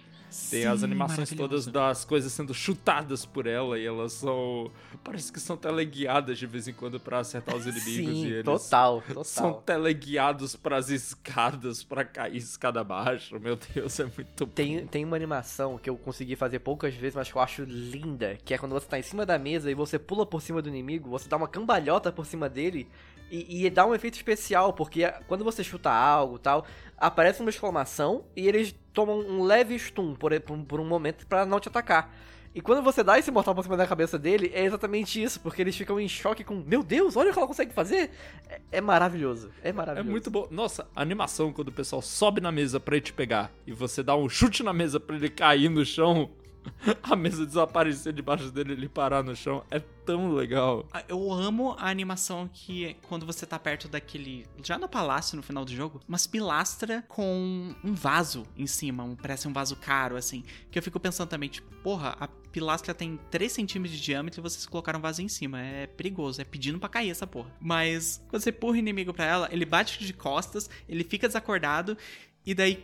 Tem 0.49 0.65
as 0.65 0.79
Sim, 0.79 0.85
animações 0.85 1.29
todas 1.31 1.67
das 1.67 2.05
coisas 2.05 2.31
sendo 2.31 2.53
chutadas 2.53 3.25
por 3.25 3.45
ela 3.45 3.77
e 3.77 3.85
elas 3.85 4.13
são. 4.13 4.71
Parece 5.03 5.31
que 5.31 5.39
são 5.39 5.57
teleguiadas 5.57 6.37
de 6.37 6.47
vez 6.47 6.67
em 6.67 6.73
quando 6.73 6.99
pra 6.99 7.19
acertar 7.19 7.55
os 7.55 7.65
inimigos. 7.65 7.87
e 7.87 8.21
Sim, 8.21 8.25
eles 8.27 8.45
total, 8.45 9.01
total. 9.07 9.23
São 9.23 9.53
teleguiados 9.53 10.55
pras 10.55 10.89
escadas 10.89 11.83
pra 11.83 12.05
cair 12.05 12.37
escada 12.37 12.79
abaixo. 12.81 13.39
Meu 13.39 13.57
Deus, 13.73 13.99
é 13.99 14.05
muito 14.05 14.45
bom. 14.45 14.51
Tem, 14.53 14.85
tem 14.87 15.03
uma 15.03 15.15
animação 15.15 15.77
que 15.77 15.89
eu 15.89 15.97
consegui 15.97 16.35
fazer 16.35 16.59
poucas 16.59 16.95
vezes, 16.95 17.15
mas 17.15 17.29
que 17.29 17.37
eu 17.37 17.41
acho 17.41 17.63
linda, 17.63 18.37
que 18.45 18.53
é 18.53 18.57
quando 18.57 18.71
você 18.71 18.87
tá 18.87 18.97
em 18.97 19.03
cima 19.03 19.25
da 19.25 19.37
mesa 19.37 19.69
e 19.69 19.73
você 19.73 19.99
pula 19.99 20.25
por 20.25 20.41
cima 20.41 20.61
do 20.61 20.69
inimigo, 20.69 21.09
você 21.09 21.27
dá 21.27 21.35
uma 21.35 21.47
cambalhota 21.47 22.11
por 22.11 22.25
cima 22.25 22.47
dele 22.47 22.87
e, 23.31 23.65
e 23.65 23.69
dá 23.69 23.85
um 23.85 23.95
efeito 23.95 24.15
especial, 24.15 24.73
porque 24.73 25.11
quando 25.27 25.43
você 25.43 25.63
chuta 25.63 25.89
algo 25.89 26.35
e 26.35 26.39
tal, 26.39 26.65
aparece 26.97 27.41
uma 27.41 27.49
exclamação 27.49 28.25
e 28.35 28.47
eles 28.47 28.75
tomam 28.93 29.19
um 29.19 29.43
leve 29.43 29.77
stun 29.79 30.13
por, 30.15 30.37
por, 30.41 30.57
por 30.59 30.79
um 30.79 30.85
momento 30.85 31.25
pra 31.25 31.45
não 31.45 31.59
te 31.59 31.67
atacar. 31.69 32.13
E 32.53 32.59
quando 32.59 32.83
você 32.83 33.01
dá 33.01 33.17
esse 33.17 33.31
mortal 33.31 33.55
por 33.55 33.63
cima 33.63 33.77
da 33.77 33.87
cabeça 33.87 34.19
dele, 34.19 34.51
é 34.53 34.65
exatamente 34.65 35.23
isso, 35.23 35.39
porque 35.39 35.61
eles 35.61 35.73
ficam 35.73 35.97
em 35.97 36.09
choque 36.09 36.43
com, 36.43 36.55
meu 36.55 36.83
Deus, 36.83 37.15
olha 37.15 37.29
o 37.29 37.33
que 37.33 37.39
ela 37.39 37.47
consegue 37.47 37.73
fazer. 37.73 38.11
É, 38.49 38.59
é 38.73 38.81
maravilhoso, 38.81 39.49
é 39.63 39.69
É 39.69 39.71
maravilhoso. 39.71 40.11
muito 40.11 40.29
bom. 40.29 40.47
Nossa, 40.51 40.85
a 40.93 41.01
animação 41.01 41.53
quando 41.53 41.69
o 41.69 41.71
pessoal 41.71 42.01
sobe 42.01 42.41
na 42.41 42.51
mesa 42.51 42.77
pra 42.77 42.97
ele 42.97 43.05
te 43.05 43.13
pegar 43.13 43.49
e 43.65 43.71
você 43.71 44.03
dá 44.03 44.17
um 44.17 44.27
chute 44.27 44.63
na 44.63 44.73
mesa 44.73 44.99
pra 44.99 45.15
ele 45.15 45.29
cair 45.29 45.69
no 45.69 45.85
chão, 45.85 46.29
a 47.03 47.15
mesa 47.15 47.45
desaparecer 47.45 48.13
debaixo 48.13 48.51
dele 48.51 48.73
ele 48.73 48.89
parar 48.89 49.23
no 49.23 49.35
chão, 49.35 49.63
é 49.69 49.79
tão 49.79 50.33
legal. 50.33 50.85
Ah, 50.91 51.03
Eu 51.07 51.31
amo 51.31 51.75
a 51.77 51.89
animação 51.89 52.49
que 52.51 52.95
quando 53.07 53.25
você 53.25 53.45
tá 53.45 53.57
perto 53.59 53.87
daquele. 53.87 54.45
Já 54.63 54.77
no 54.77 54.87
palácio 54.87 55.35
no 55.35 55.43
final 55.43 55.63
do 55.63 55.71
jogo, 55.71 56.01
umas 56.07 56.25
pilastra 56.27 57.03
com 57.07 57.73
um 57.83 57.93
vaso 57.93 58.45
em 58.57 58.67
cima. 58.67 59.03
Um, 59.03 59.15
parece 59.15 59.47
um 59.47 59.53
vaso 59.53 59.75
caro, 59.75 60.15
assim. 60.15 60.43
Que 60.69 60.79
eu 60.79 60.83
fico 60.83 60.99
pensando 60.99 61.29
também, 61.29 61.49
tipo, 61.49 61.69
porra, 61.77 62.15
a 62.19 62.27
pilastra 62.27 62.93
tem 62.93 63.19
3 63.29 63.51
centímetros 63.51 63.97
de 63.97 64.03
diâmetro 64.03 64.41
e 64.41 64.43
vocês 64.43 64.65
colocaram 64.65 64.99
um 64.99 65.01
vaso 65.01 65.21
em 65.21 65.27
cima. 65.27 65.61
É 65.61 65.87
perigoso, 65.87 66.41
é 66.41 66.43
pedindo 66.43 66.79
pra 66.79 66.89
cair 66.89 67.09
essa 67.09 67.27
porra. 67.27 67.51
Mas 67.59 68.23
quando 68.29 68.41
você 68.41 68.49
empurra 68.49 68.73
o 68.73 68.77
inimigo 68.77 69.13
pra 69.13 69.25
ela, 69.25 69.49
ele 69.51 69.65
bate 69.65 70.03
de 70.03 70.13
costas, 70.13 70.69
ele 70.87 71.03
fica 71.03 71.27
desacordado. 71.27 71.97
E 72.43 72.55
daí 72.55 72.83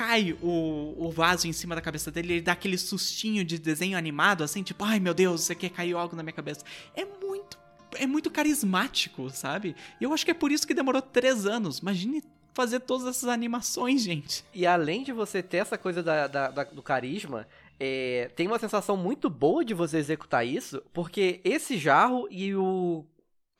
cai 0.00 0.34
o, 0.40 0.94
o 0.96 1.10
vaso 1.10 1.46
em 1.46 1.52
cima 1.52 1.74
da 1.74 1.80
cabeça 1.82 2.10
dele, 2.10 2.32
ele 2.34 2.40
dá 2.40 2.52
aquele 2.52 2.78
sustinho 2.78 3.44
de 3.44 3.58
desenho 3.58 3.98
animado, 3.98 4.42
assim, 4.42 4.62
tipo, 4.62 4.82
ai 4.82 4.98
meu 4.98 5.12
Deus, 5.12 5.42
isso 5.42 5.52
aqui 5.52 5.68
caiu 5.68 5.98
algo 5.98 6.16
na 6.16 6.22
minha 6.22 6.32
cabeça. 6.32 6.64
É 6.94 7.04
muito. 7.04 7.58
É 7.96 8.06
muito 8.06 8.30
carismático, 8.30 9.28
sabe? 9.30 9.74
E 10.00 10.04
eu 10.04 10.12
acho 10.14 10.24
que 10.24 10.30
é 10.30 10.34
por 10.34 10.50
isso 10.52 10.66
que 10.66 10.72
demorou 10.72 11.02
três 11.02 11.44
anos. 11.44 11.80
Imagine 11.80 12.22
fazer 12.54 12.80
todas 12.80 13.06
essas 13.06 13.28
animações, 13.28 14.00
gente. 14.10 14.42
E 14.54 14.64
além 14.66 15.02
de 15.02 15.12
você 15.12 15.42
ter 15.42 15.58
essa 15.58 15.76
coisa 15.76 16.02
da, 16.02 16.26
da- 16.26 16.50
da- 16.50 16.64
do 16.64 16.82
carisma, 16.82 17.46
é, 17.78 18.30
tem 18.36 18.46
uma 18.46 18.58
sensação 18.58 18.96
muito 18.96 19.28
boa 19.28 19.62
de 19.64 19.74
você 19.74 19.98
executar 19.98 20.46
isso, 20.46 20.80
porque 20.94 21.40
esse 21.44 21.76
jarro 21.76 22.26
e 22.30 22.54
o. 22.54 23.04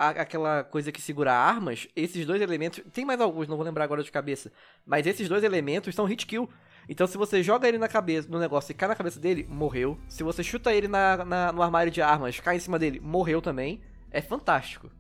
a- 0.01 0.23
aquela 0.23 0.65
coisa 0.65 0.91
que 0.91 1.01
segura 1.01 1.33
armas, 1.33 1.87
esses 1.95 2.25
dois 2.25 2.41
elementos. 2.41 2.83
Tem 2.93 3.05
mais 3.05 3.21
alguns, 3.21 3.47
não 3.47 3.57
vou 3.57 3.65
lembrar 3.65 3.85
agora 3.85 4.03
de 4.03 4.11
cabeça. 4.11 4.51
Mas 4.87 5.07
esses 5.07 5.29
dois 5.29 5.45
elementos 5.45 5.95
são 5.95 6.07
hit 6.07 6.27
kill. 6.27 6.49
Então 6.89 7.07
se 7.07 7.19
você 7.19 7.43
joga 7.43 7.69
ele 7.69 7.77
na 7.79 7.87
cabeça, 7.87 8.27
no 8.29 8.39
negócio 8.39 8.73
e 8.73 8.75
cai 8.75 8.89
na 8.89 8.97
cabeça 8.97 9.21
dele, 9.21 9.47
morreu. 9.49 9.99
Se 10.09 10.23
você 10.23 10.43
chuta 10.43 10.73
ele 10.73 10.89
na, 10.89 11.25
na- 11.25 11.53
no 11.53 11.63
armário 11.63 11.93
de 11.93 12.01
armas, 12.01 12.41
cai 12.41 12.57
em 12.57 12.61
cima 12.61 12.79
dele, 12.79 12.99
morreu 13.01 13.43
também. 13.43 13.81
É 14.11 14.23
fantástico. 14.23 14.91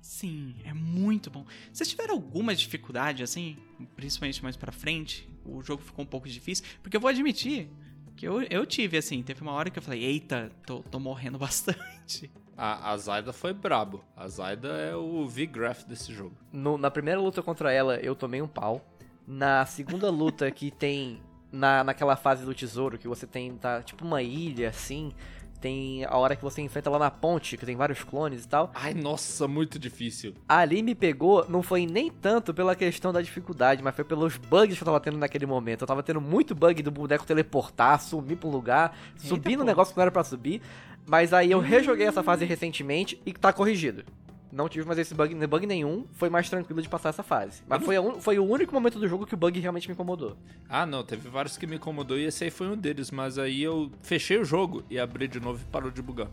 Sim, 0.00 0.54
é 0.64 0.72
muito 0.72 1.30
bom. 1.30 1.44
Vocês 1.72 1.88
tiveram 1.88 2.14
alguma 2.14 2.54
dificuldade, 2.54 3.22
assim, 3.22 3.56
principalmente 3.96 4.42
mais 4.42 4.56
pra 4.56 4.70
frente? 4.70 5.28
O 5.44 5.62
jogo 5.62 5.82
ficou 5.82 6.04
um 6.04 6.06
pouco 6.08 6.28
difícil? 6.28 6.64
Porque 6.82 6.96
eu 6.96 7.00
vou 7.00 7.08
admitir 7.10 7.68
que 8.16 8.26
eu, 8.28 8.42
eu 8.42 8.64
tive, 8.64 8.96
assim, 8.96 9.22
teve 9.22 9.42
uma 9.42 9.52
hora 9.52 9.68
que 9.68 9.78
eu 9.78 9.82
falei, 9.82 10.04
eita, 10.04 10.52
tô, 10.64 10.80
tô 10.82 11.00
morrendo 11.00 11.38
bastante. 11.40 12.30
A, 12.56 12.92
a 12.92 12.96
Zyda 12.96 13.32
foi 13.32 13.52
brabo. 13.52 14.02
A 14.16 14.26
Zyda 14.28 14.68
é 14.68 14.96
o 14.96 15.26
V-Graph 15.28 15.84
desse 15.84 16.12
jogo. 16.12 16.34
No- 16.52 16.78
na 16.78 16.90
primeira 16.90 17.20
luta 17.20 17.42
contra 17.42 17.70
ela, 17.72 17.96
eu 17.96 18.14
tomei 18.14 18.40
um 18.40 18.48
pau. 18.48 18.82
Na 19.26 19.66
segunda 19.66 20.10
luta 20.10 20.50
que 20.52 20.70
tem 20.70 21.20
na, 21.52 21.84
naquela 21.84 22.16
fase 22.16 22.44
do 22.44 22.54
tesouro, 22.54 22.96
que 22.98 23.06
você 23.08 23.26
tem, 23.26 23.54
tá, 23.56 23.82
tipo 23.82 24.04
uma 24.04 24.22
ilha, 24.22 24.68
assim, 24.70 25.12
tem 25.60 26.04
a 26.04 26.16
hora 26.16 26.34
que 26.36 26.42
você 26.42 26.60
enfrenta 26.62 26.88
lá 26.90 26.98
na 26.98 27.10
ponte, 27.10 27.56
que 27.56 27.66
tem 27.66 27.76
vários 27.76 28.02
clones 28.04 28.44
e 28.44 28.48
tal. 28.48 28.70
Ai, 28.74 28.94
nossa, 28.94 29.46
muito 29.48 29.78
difícil. 29.78 30.34
Ali 30.48 30.82
me 30.82 30.94
pegou, 30.94 31.46
não 31.48 31.62
foi 31.62 31.86
nem 31.86 32.10
tanto 32.10 32.54
pela 32.54 32.74
questão 32.74 33.12
da 33.12 33.20
dificuldade, 33.20 33.82
mas 33.82 33.94
foi 33.94 34.04
pelos 34.04 34.36
bugs 34.36 34.76
que 34.76 34.82
eu 34.82 34.86
tava 34.86 35.00
tendo 35.00 35.18
naquele 35.18 35.44
momento. 35.46 35.82
Eu 35.82 35.86
tava 35.86 36.02
tendo 36.02 36.20
muito 36.20 36.54
bug 36.54 36.82
do 36.82 36.90
boneco 36.90 37.26
teleportar, 37.26 38.00
sumir 38.00 38.36
pra 38.36 38.48
um 38.48 38.52
lugar, 38.52 38.96
subir 39.16 39.56
no 39.56 39.64
negócio 39.64 39.92
que 39.92 39.98
não 39.98 40.02
era 40.02 40.10
pra 40.12 40.24
subir. 40.24 40.62
Mas 41.06 41.32
aí 41.32 41.50
eu 41.50 41.60
rejoguei 41.60 42.06
essa 42.06 42.22
fase 42.22 42.44
recentemente 42.44 43.20
e 43.24 43.32
tá 43.32 43.52
corrigido. 43.52 44.04
Não 44.52 44.68
tive 44.68 44.86
mais 44.86 44.98
esse 44.98 45.12
bug, 45.14 45.34
bug 45.46 45.66
nenhum. 45.66 46.06
Foi 46.12 46.30
mais 46.30 46.48
tranquilo 46.48 46.80
de 46.80 46.88
passar 46.88 47.10
essa 47.10 47.22
fase. 47.22 47.62
Mas 47.68 47.84
foi, 47.84 47.96
a 47.96 48.00
un- 48.00 48.20
foi 48.20 48.38
o 48.38 48.44
único 48.44 48.72
momento 48.72 48.98
do 48.98 49.06
jogo 49.06 49.26
que 49.26 49.34
o 49.34 49.36
bug 49.36 49.60
realmente 49.60 49.86
me 49.86 49.92
incomodou. 49.92 50.36
Ah, 50.68 50.86
não, 50.86 51.04
teve 51.04 51.28
vários 51.28 51.58
que 51.58 51.66
me 51.66 51.76
incomodou 51.76 52.16
e 52.18 52.24
esse 52.24 52.44
aí 52.44 52.50
foi 52.50 52.66
um 52.68 52.76
deles, 52.76 53.10
mas 53.10 53.38
aí 53.38 53.62
eu 53.62 53.90
fechei 54.00 54.38
o 54.38 54.44
jogo 54.44 54.82
e 54.88 54.98
abri 54.98 55.28
de 55.28 55.38
novo 55.40 55.60
e 55.62 55.70
parou 55.70 55.90
de 55.90 56.00
bugar. 56.00 56.28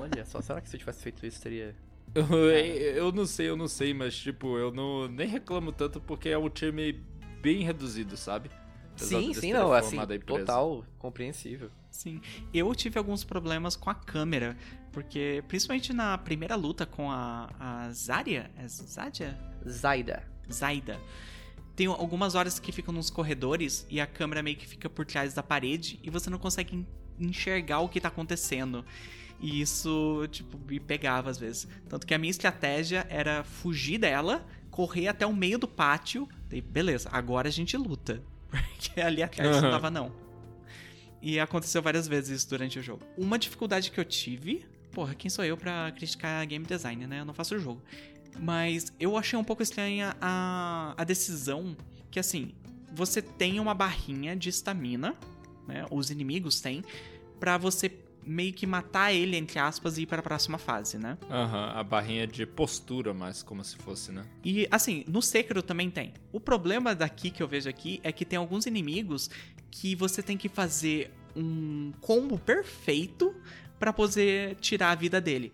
Olha 0.00 0.24
só, 0.24 0.40
será 0.40 0.60
que 0.60 0.68
se 0.68 0.74
eu 0.76 0.80
tivesse 0.80 1.02
feito 1.02 1.24
isso 1.24 1.40
teria. 1.40 1.74
Eu, 2.16 2.24
eu 2.50 3.12
não 3.12 3.26
sei, 3.26 3.48
eu 3.50 3.56
não 3.56 3.68
sei, 3.68 3.92
mas 3.94 4.16
tipo, 4.16 4.56
eu 4.58 4.72
não 4.72 5.06
nem 5.08 5.28
reclamo 5.28 5.70
tanto 5.70 6.00
porque 6.00 6.30
é 6.30 6.38
um 6.38 6.48
time 6.48 7.00
bem 7.40 7.62
reduzido, 7.62 8.16
sabe? 8.16 8.50
Apesar 8.96 9.20
sim, 9.20 9.34
sim, 9.34 9.52
não, 9.52 9.72
assim, 9.72 9.96
total 10.24 10.84
compreensível. 10.98 11.70
Sim. 11.98 12.20
Eu 12.54 12.72
tive 12.76 12.96
alguns 12.96 13.24
problemas 13.24 13.74
com 13.74 13.90
a 13.90 13.94
câmera, 13.94 14.56
porque 14.92 15.42
principalmente 15.48 15.92
na 15.92 16.16
primeira 16.16 16.54
luta 16.54 16.86
com 16.86 17.10
a, 17.10 17.50
a 17.58 17.90
Zarya, 17.90 18.48
é 18.56 18.68
Zadia? 18.68 19.36
Zaida. 19.68 20.22
Zaida. 20.48 21.00
Tem 21.74 21.88
algumas 21.88 22.36
horas 22.36 22.60
que 22.60 22.70
ficam 22.70 22.94
nos 22.94 23.10
corredores 23.10 23.84
e 23.90 24.00
a 24.00 24.06
câmera 24.06 24.44
meio 24.44 24.56
que 24.56 24.64
fica 24.68 24.88
por 24.88 25.04
trás 25.04 25.34
da 25.34 25.42
parede 25.42 25.98
e 26.00 26.08
você 26.08 26.30
não 26.30 26.38
consegue 26.38 26.76
en- 26.76 26.86
enxergar 27.18 27.80
o 27.80 27.88
que 27.88 28.00
tá 28.00 28.06
acontecendo. 28.06 28.84
E 29.40 29.60
isso, 29.60 30.24
tipo, 30.30 30.56
me 30.56 30.78
pegava 30.78 31.28
às 31.30 31.36
vezes. 31.38 31.66
Tanto 31.88 32.06
que 32.06 32.14
a 32.14 32.18
minha 32.18 32.30
estratégia 32.30 33.08
era 33.10 33.42
fugir 33.42 33.98
dela, 33.98 34.46
correr 34.70 35.08
até 35.08 35.26
o 35.26 35.34
meio 35.34 35.58
do 35.58 35.66
pátio. 35.66 36.28
Daí, 36.48 36.60
beleza, 36.60 37.08
agora 37.12 37.48
a 37.48 37.52
gente 37.52 37.76
luta. 37.76 38.22
Porque 38.48 39.00
ali 39.00 39.20
atrás 39.20 39.60
não 39.60 39.68
tava, 39.72 39.90
não. 39.90 40.27
E 41.20 41.40
aconteceu 41.40 41.82
várias 41.82 42.06
vezes 42.06 42.40
isso 42.40 42.50
durante 42.50 42.78
o 42.78 42.82
jogo. 42.82 43.04
Uma 43.16 43.38
dificuldade 43.38 43.90
que 43.90 43.98
eu 43.98 44.04
tive. 44.04 44.64
Porra, 44.92 45.14
quem 45.14 45.30
sou 45.30 45.44
eu 45.44 45.56
pra 45.56 45.92
criticar 45.92 46.46
game 46.46 46.64
design, 46.64 47.06
né? 47.06 47.20
Eu 47.20 47.24
não 47.24 47.34
faço 47.34 47.54
o 47.54 47.58
jogo. 47.58 47.82
Mas 48.38 48.92
eu 49.00 49.16
achei 49.16 49.38
um 49.38 49.44
pouco 49.44 49.62
estranha 49.62 50.16
a, 50.20 50.94
a 50.96 51.04
decisão 51.04 51.76
que, 52.10 52.20
assim, 52.20 52.54
você 52.92 53.20
tem 53.20 53.58
uma 53.58 53.74
barrinha 53.74 54.36
de 54.36 54.48
estamina, 54.48 55.14
né? 55.66 55.84
Os 55.90 56.10
inimigos 56.10 56.60
têm, 56.60 56.84
pra 57.38 57.58
você 57.58 57.90
meio 58.24 58.52
que 58.52 58.66
matar 58.66 59.12
ele, 59.12 59.36
entre 59.36 59.58
aspas, 59.58 59.96
e 59.96 60.02
ir 60.02 60.06
para 60.06 60.20
a 60.20 60.22
próxima 60.22 60.58
fase, 60.58 60.98
né? 60.98 61.16
Aham, 61.30 61.72
a 61.74 61.82
barrinha 61.82 62.26
de 62.26 62.44
postura, 62.44 63.14
mais 63.14 63.42
como 63.42 63.64
se 63.64 63.76
fosse, 63.76 64.12
né? 64.12 64.24
E 64.44 64.68
assim, 64.70 65.04
no 65.08 65.22
Sekiro 65.22 65.62
também 65.62 65.90
tem. 65.90 66.12
O 66.30 66.38
problema 66.38 66.94
daqui 66.94 67.30
que 67.30 67.42
eu 67.42 67.48
vejo 67.48 67.68
aqui 67.68 68.00
é 68.02 68.12
que 68.12 68.24
tem 68.24 68.38
alguns 68.38 68.66
inimigos 68.66 69.30
que 69.70 69.94
você 69.94 70.22
tem 70.22 70.36
que 70.36 70.48
fazer 70.48 71.12
um 71.34 71.92
combo 72.00 72.38
perfeito 72.38 73.34
pra 73.78 73.92
poder 73.92 74.56
tirar 74.56 74.90
a 74.90 74.94
vida 74.94 75.20
dele. 75.20 75.52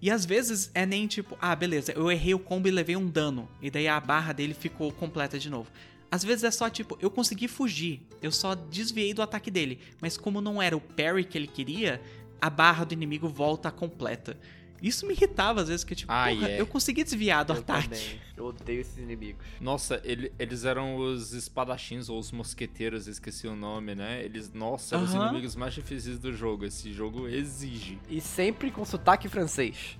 E 0.00 0.10
às 0.10 0.24
vezes 0.24 0.70
é 0.74 0.84
nem 0.84 1.06
tipo, 1.06 1.36
ah, 1.40 1.56
beleza, 1.56 1.92
eu 1.92 2.10
errei 2.10 2.34
o 2.34 2.38
combo 2.38 2.68
e 2.68 2.70
levei 2.70 2.94
um 2.96 3.08
dano, 3.08 3.48
e 3.62 3.70
daí 3.70 3.88
a 3.88 3.98
barra 3.98 4.32
dele 4.32 4.52
ficou 4.52 4.92
completa 4.92 5.38
de 5.38 5.48
novo. 5.48 5.70
Às 6.10 6.22
vezes 6.22 6.44
é 6.44 6.50
só 6.50 6.68
tipo, 6.68 6.98
eu 7.00 7.10
consegui 7.10 7.48
fugir, 7.48 8.02
eu 8.22 8.30
só 8.30 8.54
desviei 8.54 9.14
do 9.14 9.22
ataque 9.22 9.50
dele, 9.50 9.80
mas 10.00 10.16
como 10.16 10.40
não 10.40 10.60
era 10.60 10.76
o 10.76 10.80
parry 10.80 11.24
que 11.24 11.38
ele 11.38 11.46
queria, 11.46 12.00
a 12.40 12.50
barra 12.50 12.84
do 12.84 12.92
inimigo 12.92 13.28
volta 13.28 13.70
completa. 13.70 14.38
Isso 14.86 15.06
me 15.06 15.14
irritava 15.14 15.62
às 15.62 15.68
vezes, 15.68 15.82
que 15.84 15.94
tipo, 15.94 16.12
Ah, 16.12 16.26
porra, 16.28 16.48
é. 16.48 16.60
eu 16.60 16.66
consegui 16.66 17.02
desviar 17.04 17.44
do 17.44 17.52
Eu 17.54 17.58
ataque. 17.60 17.88
também. 17.88 18.20
Eu 18.36 18.46
odeio 18.46 18.80
esses 18.80 18.98
inimigos. 18.98 19.44
Nossa, 19.60 20.00
ele- 20.04 20.32
eles 20.38 20.64
eram 20.64 20.96
os 20.96 21.32
espadachins 21.32 22.08
ou 22.08 22.18
os 22.18 22.30
mosqueteiros, 22.32 23.06
esqueci 23.06 23.46
o 23.46 23.56
nome, 23.56 23.94
né? 23.94 24.22
Eles, 24.24 24.52
nossa, 24.52 24.96
eram 24.96 25.04
os 25.04 25.14
Aham. 25.14 25.28
inimigos 25.28 25.56
mais 25.56 25.72
difíceis 25.74 26.18
do 26.18 26.32
jogo. 26.32 26.64
Esse 26.64 26.92
jogo 26.92 27.26
exige. 27.28 27.98
E 28.08 28.20
sempre 28.20 28.70
com 28.70 28.84
sotaque 28.84 29.28
francês. 29.28 29.98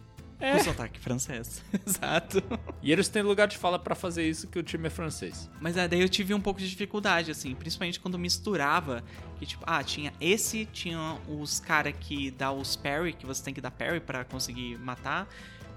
Com 0.52 0.64
sotaque 0.64 1.00
francês. 1.00 1.62
Exato. 1.86 2.42
E 2.82 2.92
eles 2.92 3.08
têm 3.08 3.22
lugar 3.22 3.48
de 3.48 3.56
fala 3.56 3.78
pra 3.78 3.94
fazer 3.94 4.28
isso 4.28 4.46
que 4.46 4.58
o 4.58 4.62
time 4.62 4.86
é 4.86 4.90
francês. 4.90 5.50
Mas 5.60 5.76
é, 5.76 5.88
daí 5.88 6.00
eu 6.00 6.08
tive 6.08 6.34
um 6.34 6.40
pouco 6.40 6.60
de 6.60 6.68
dificuldade, 6.68 7.30
assim, 7.30 7.54
principalmente 7.54 7.98
quando 8.00 8.18
misturava, 8.18 9.02
que 9.38 9.46
tipo, 9.46 9.64
ah, 9.66 9.82
tinha 9.82 10.12
esse, 10.20 10.66
tinha 10.66 11.18
os 11.28 11.60
cara 11.60 11.92
que 11.92 12.30
dá 12.30 12.52
os 12.52 12.76
parry, 12.76 13.12
que 13.12 13.26
você 13.26 13.42
tem 13.42 13.54
que 13.54 13.60
dar 13.60 13.70
parry 13.70 14.00
pra 14.00 14.24
conseguir 14.24 14.78
matar, 14.78 15.28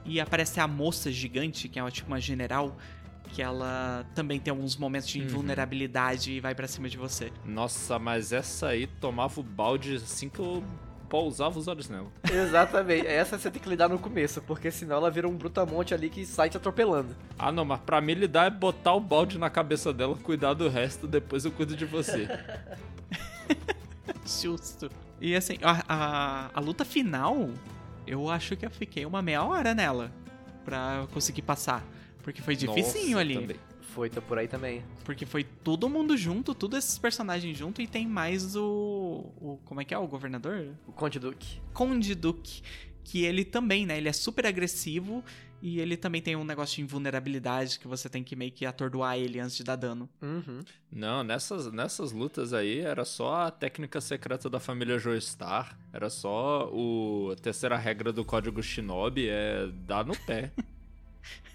e 0.06 0.20
aparece 0.20 0.60
a 0.60 0.68
moça 0.68 1.12
gigante, 1.12 1.68
que 1.68 1.78
é 1.78 1.84
uma, 1.84 1.92
tipo 1.92 2.08
uma 2.08 2.20
general, 2.20 2.78
que 3.34 3.42
ela 3.42 4.06
também 4.16 4.40
tem 4.40 4.52
alguns 4.52 4.78
momentos 4.78 5.10
de 5.10 5.20
invulnerabilidade 5.20 6.32
e 6.32 6.40
vai 6.40 6.56
pra 6.56 6.68
cima 6.68 6.88
de 6.88 6.98
você. 6.98 7.32
Nossa, 7.46 8.00
mas 8.00 8.32
essa 8.32 8.68
aí 8.68 8.88
tomava 8.88 9.40
o 9.40 9.44
balde 9.44 9.96
assim 9.96 10.30
que 10.30 10.40
eu 10.40 10.64
pousava 11.10 11.58
os 11.58 11.68
olhos 11.68 11.90
nela. 11.90 12.08
Exatamente. 12.32 13.08
Essa 13.08 13.38
você 13.38 13.50
tem 13.50 13.62
que 13.62 13.70
lidar 13.70 13.90
no 13.90 13.98
começo, 14.00 14.42
porque 14.42 14.70
senão 14.72 14.98
ela 14.98 15.12
vira 15.12 15.28
um 15.28 15.36
brutamonte 15.36 15.94
ali 15.94 16.10
que 16.10 16.26
sai 16.26 16.50
te 16.50 16.58
atropelando. 16.58 17.16
Ah, 17.38 17.52
não, 17.52 17.66
mas 17.66 17.80
pra 17.82 18.00
mim 18.02 18.14
lidar 18.14 18.48
é 18.48 18.50
botar 18.50 18.94
o 18.94 19.00
balde 19.00 19.38
na 19.38 19.50
cabeça 19.50 19.94
dela, 19.94 20.16
cuidar 20.16 20.54
do 20.54 20.70
resto, 20.70 21.08
depois 21.08 21.46
eu 21.46 21.52
cuido 21.52 21.76
de 21.76 21.86
você. 21.86 22.28
Justo. 24.26 24.90
E 25.20 25.36
assim, 25.36 25.58
a, 25.62 25.84
a, 25.88 26.50
a 26.54 26.60
luta 26.60 26.86
final, 26.86 27.50
eu 28.06 28.30
acho 28.30 28.56
que 28.56 28.66
eu 28.66 28.70
fiquei 28.70 29.06
uma 29.06 29.22
meia 29.22 29.44
hora 29.44 29.74
nela 29.74 30.12
pra 30.64 30.98
eu 31.02 31.08
conseguir 31.08 31.42
passar. 31.42 31.84
Porque 32.22 32.42
foi 32.42 32.56
dificinho 32.56 33.12
Nossa, 33.12 33.20
ali. 33.20 33.34
também. 33.36 33.56
Foi, 33.98 34.12
tá 34.12 34.22
por 34.22 34.38
aí 34.38 34.48
também. 34.48 34.84
Porque 35.04 35.26
foi 35.26 35.44
todo 35.44 35.90
mundo 35.90 36.16
junto, 36.16 36.54
todos 36.54 36.78
esses 36.78 37.00
personagens 37.00 37.58
junto, 37.58 37.82
e 37.82 37.88
tem 37.88 38.06
mais 38.06 38.56
o. 38.56 39.34
o 39.42 39.60
como 39.66 39.82
é 39.82 39.86
que 39.86 39.92
é? 39.92 39.98
O 39.98 40.06
governador? 40.06 40.76
O 40.86 40.92
Conde 40.92 41.18
Duque. 41.18 41.60
Conde 41.74 42.14
Duke. 42.14 42.62
Que 43.04 43.26
ele 43.26 43.44
também, 43.44 43.88
né? 43.88 43.98
Ele 43.98 44.08
é 44.08 44.14
super 44.14 44.46
agressivo 44.46 45.24
e 45.64 45.80
ele 45.80 45.98
também 45.98 46.22
tem 46.22 46.36
um 46.36 46.44
negócio 46.44 46.76
de 46.76 46.84
invulnerabilidade 46.84 47.80
que 47.80 47.88
você 47.88 48.08
tem 48.08 48.24
que 48.24 48.36
meio 48.36 48.52
que 48.52 48.68
atordoar 48.68 49.18
ele 49.18 49.40
antes 49.40 49.58
de 49.58 49.64
dar 49.64 49.76
dano. 49.76 50.08
Uhum. 50.22 50.60
Não, 50.92 51.24
nessas, 51.24 51.72
nessas 51.72 52.12
lutas 52.12 52.54
aí 52.54 52.82
era 52.82 53.04
só 53.04 53.48
a 53.48 53.50
técnica 53.50 54.00
secreta 54.00 54.48
da 54.48 54.60
família 54.60 55.00
Joestar. 55.00 55.76
Era 55.92 56.12
só 56.12 56.70
o 56.72 57.32
a 57.32 57.36
terceira 57.36 57.76
regra 57.76 58.14
do 58.14 58.24
código 58.24 58.62
Shinobi, 58.62 59.28
é 59.28 59.68
dar 59.88 60.06
no 60.06 60.16
pé. 60.16 60.52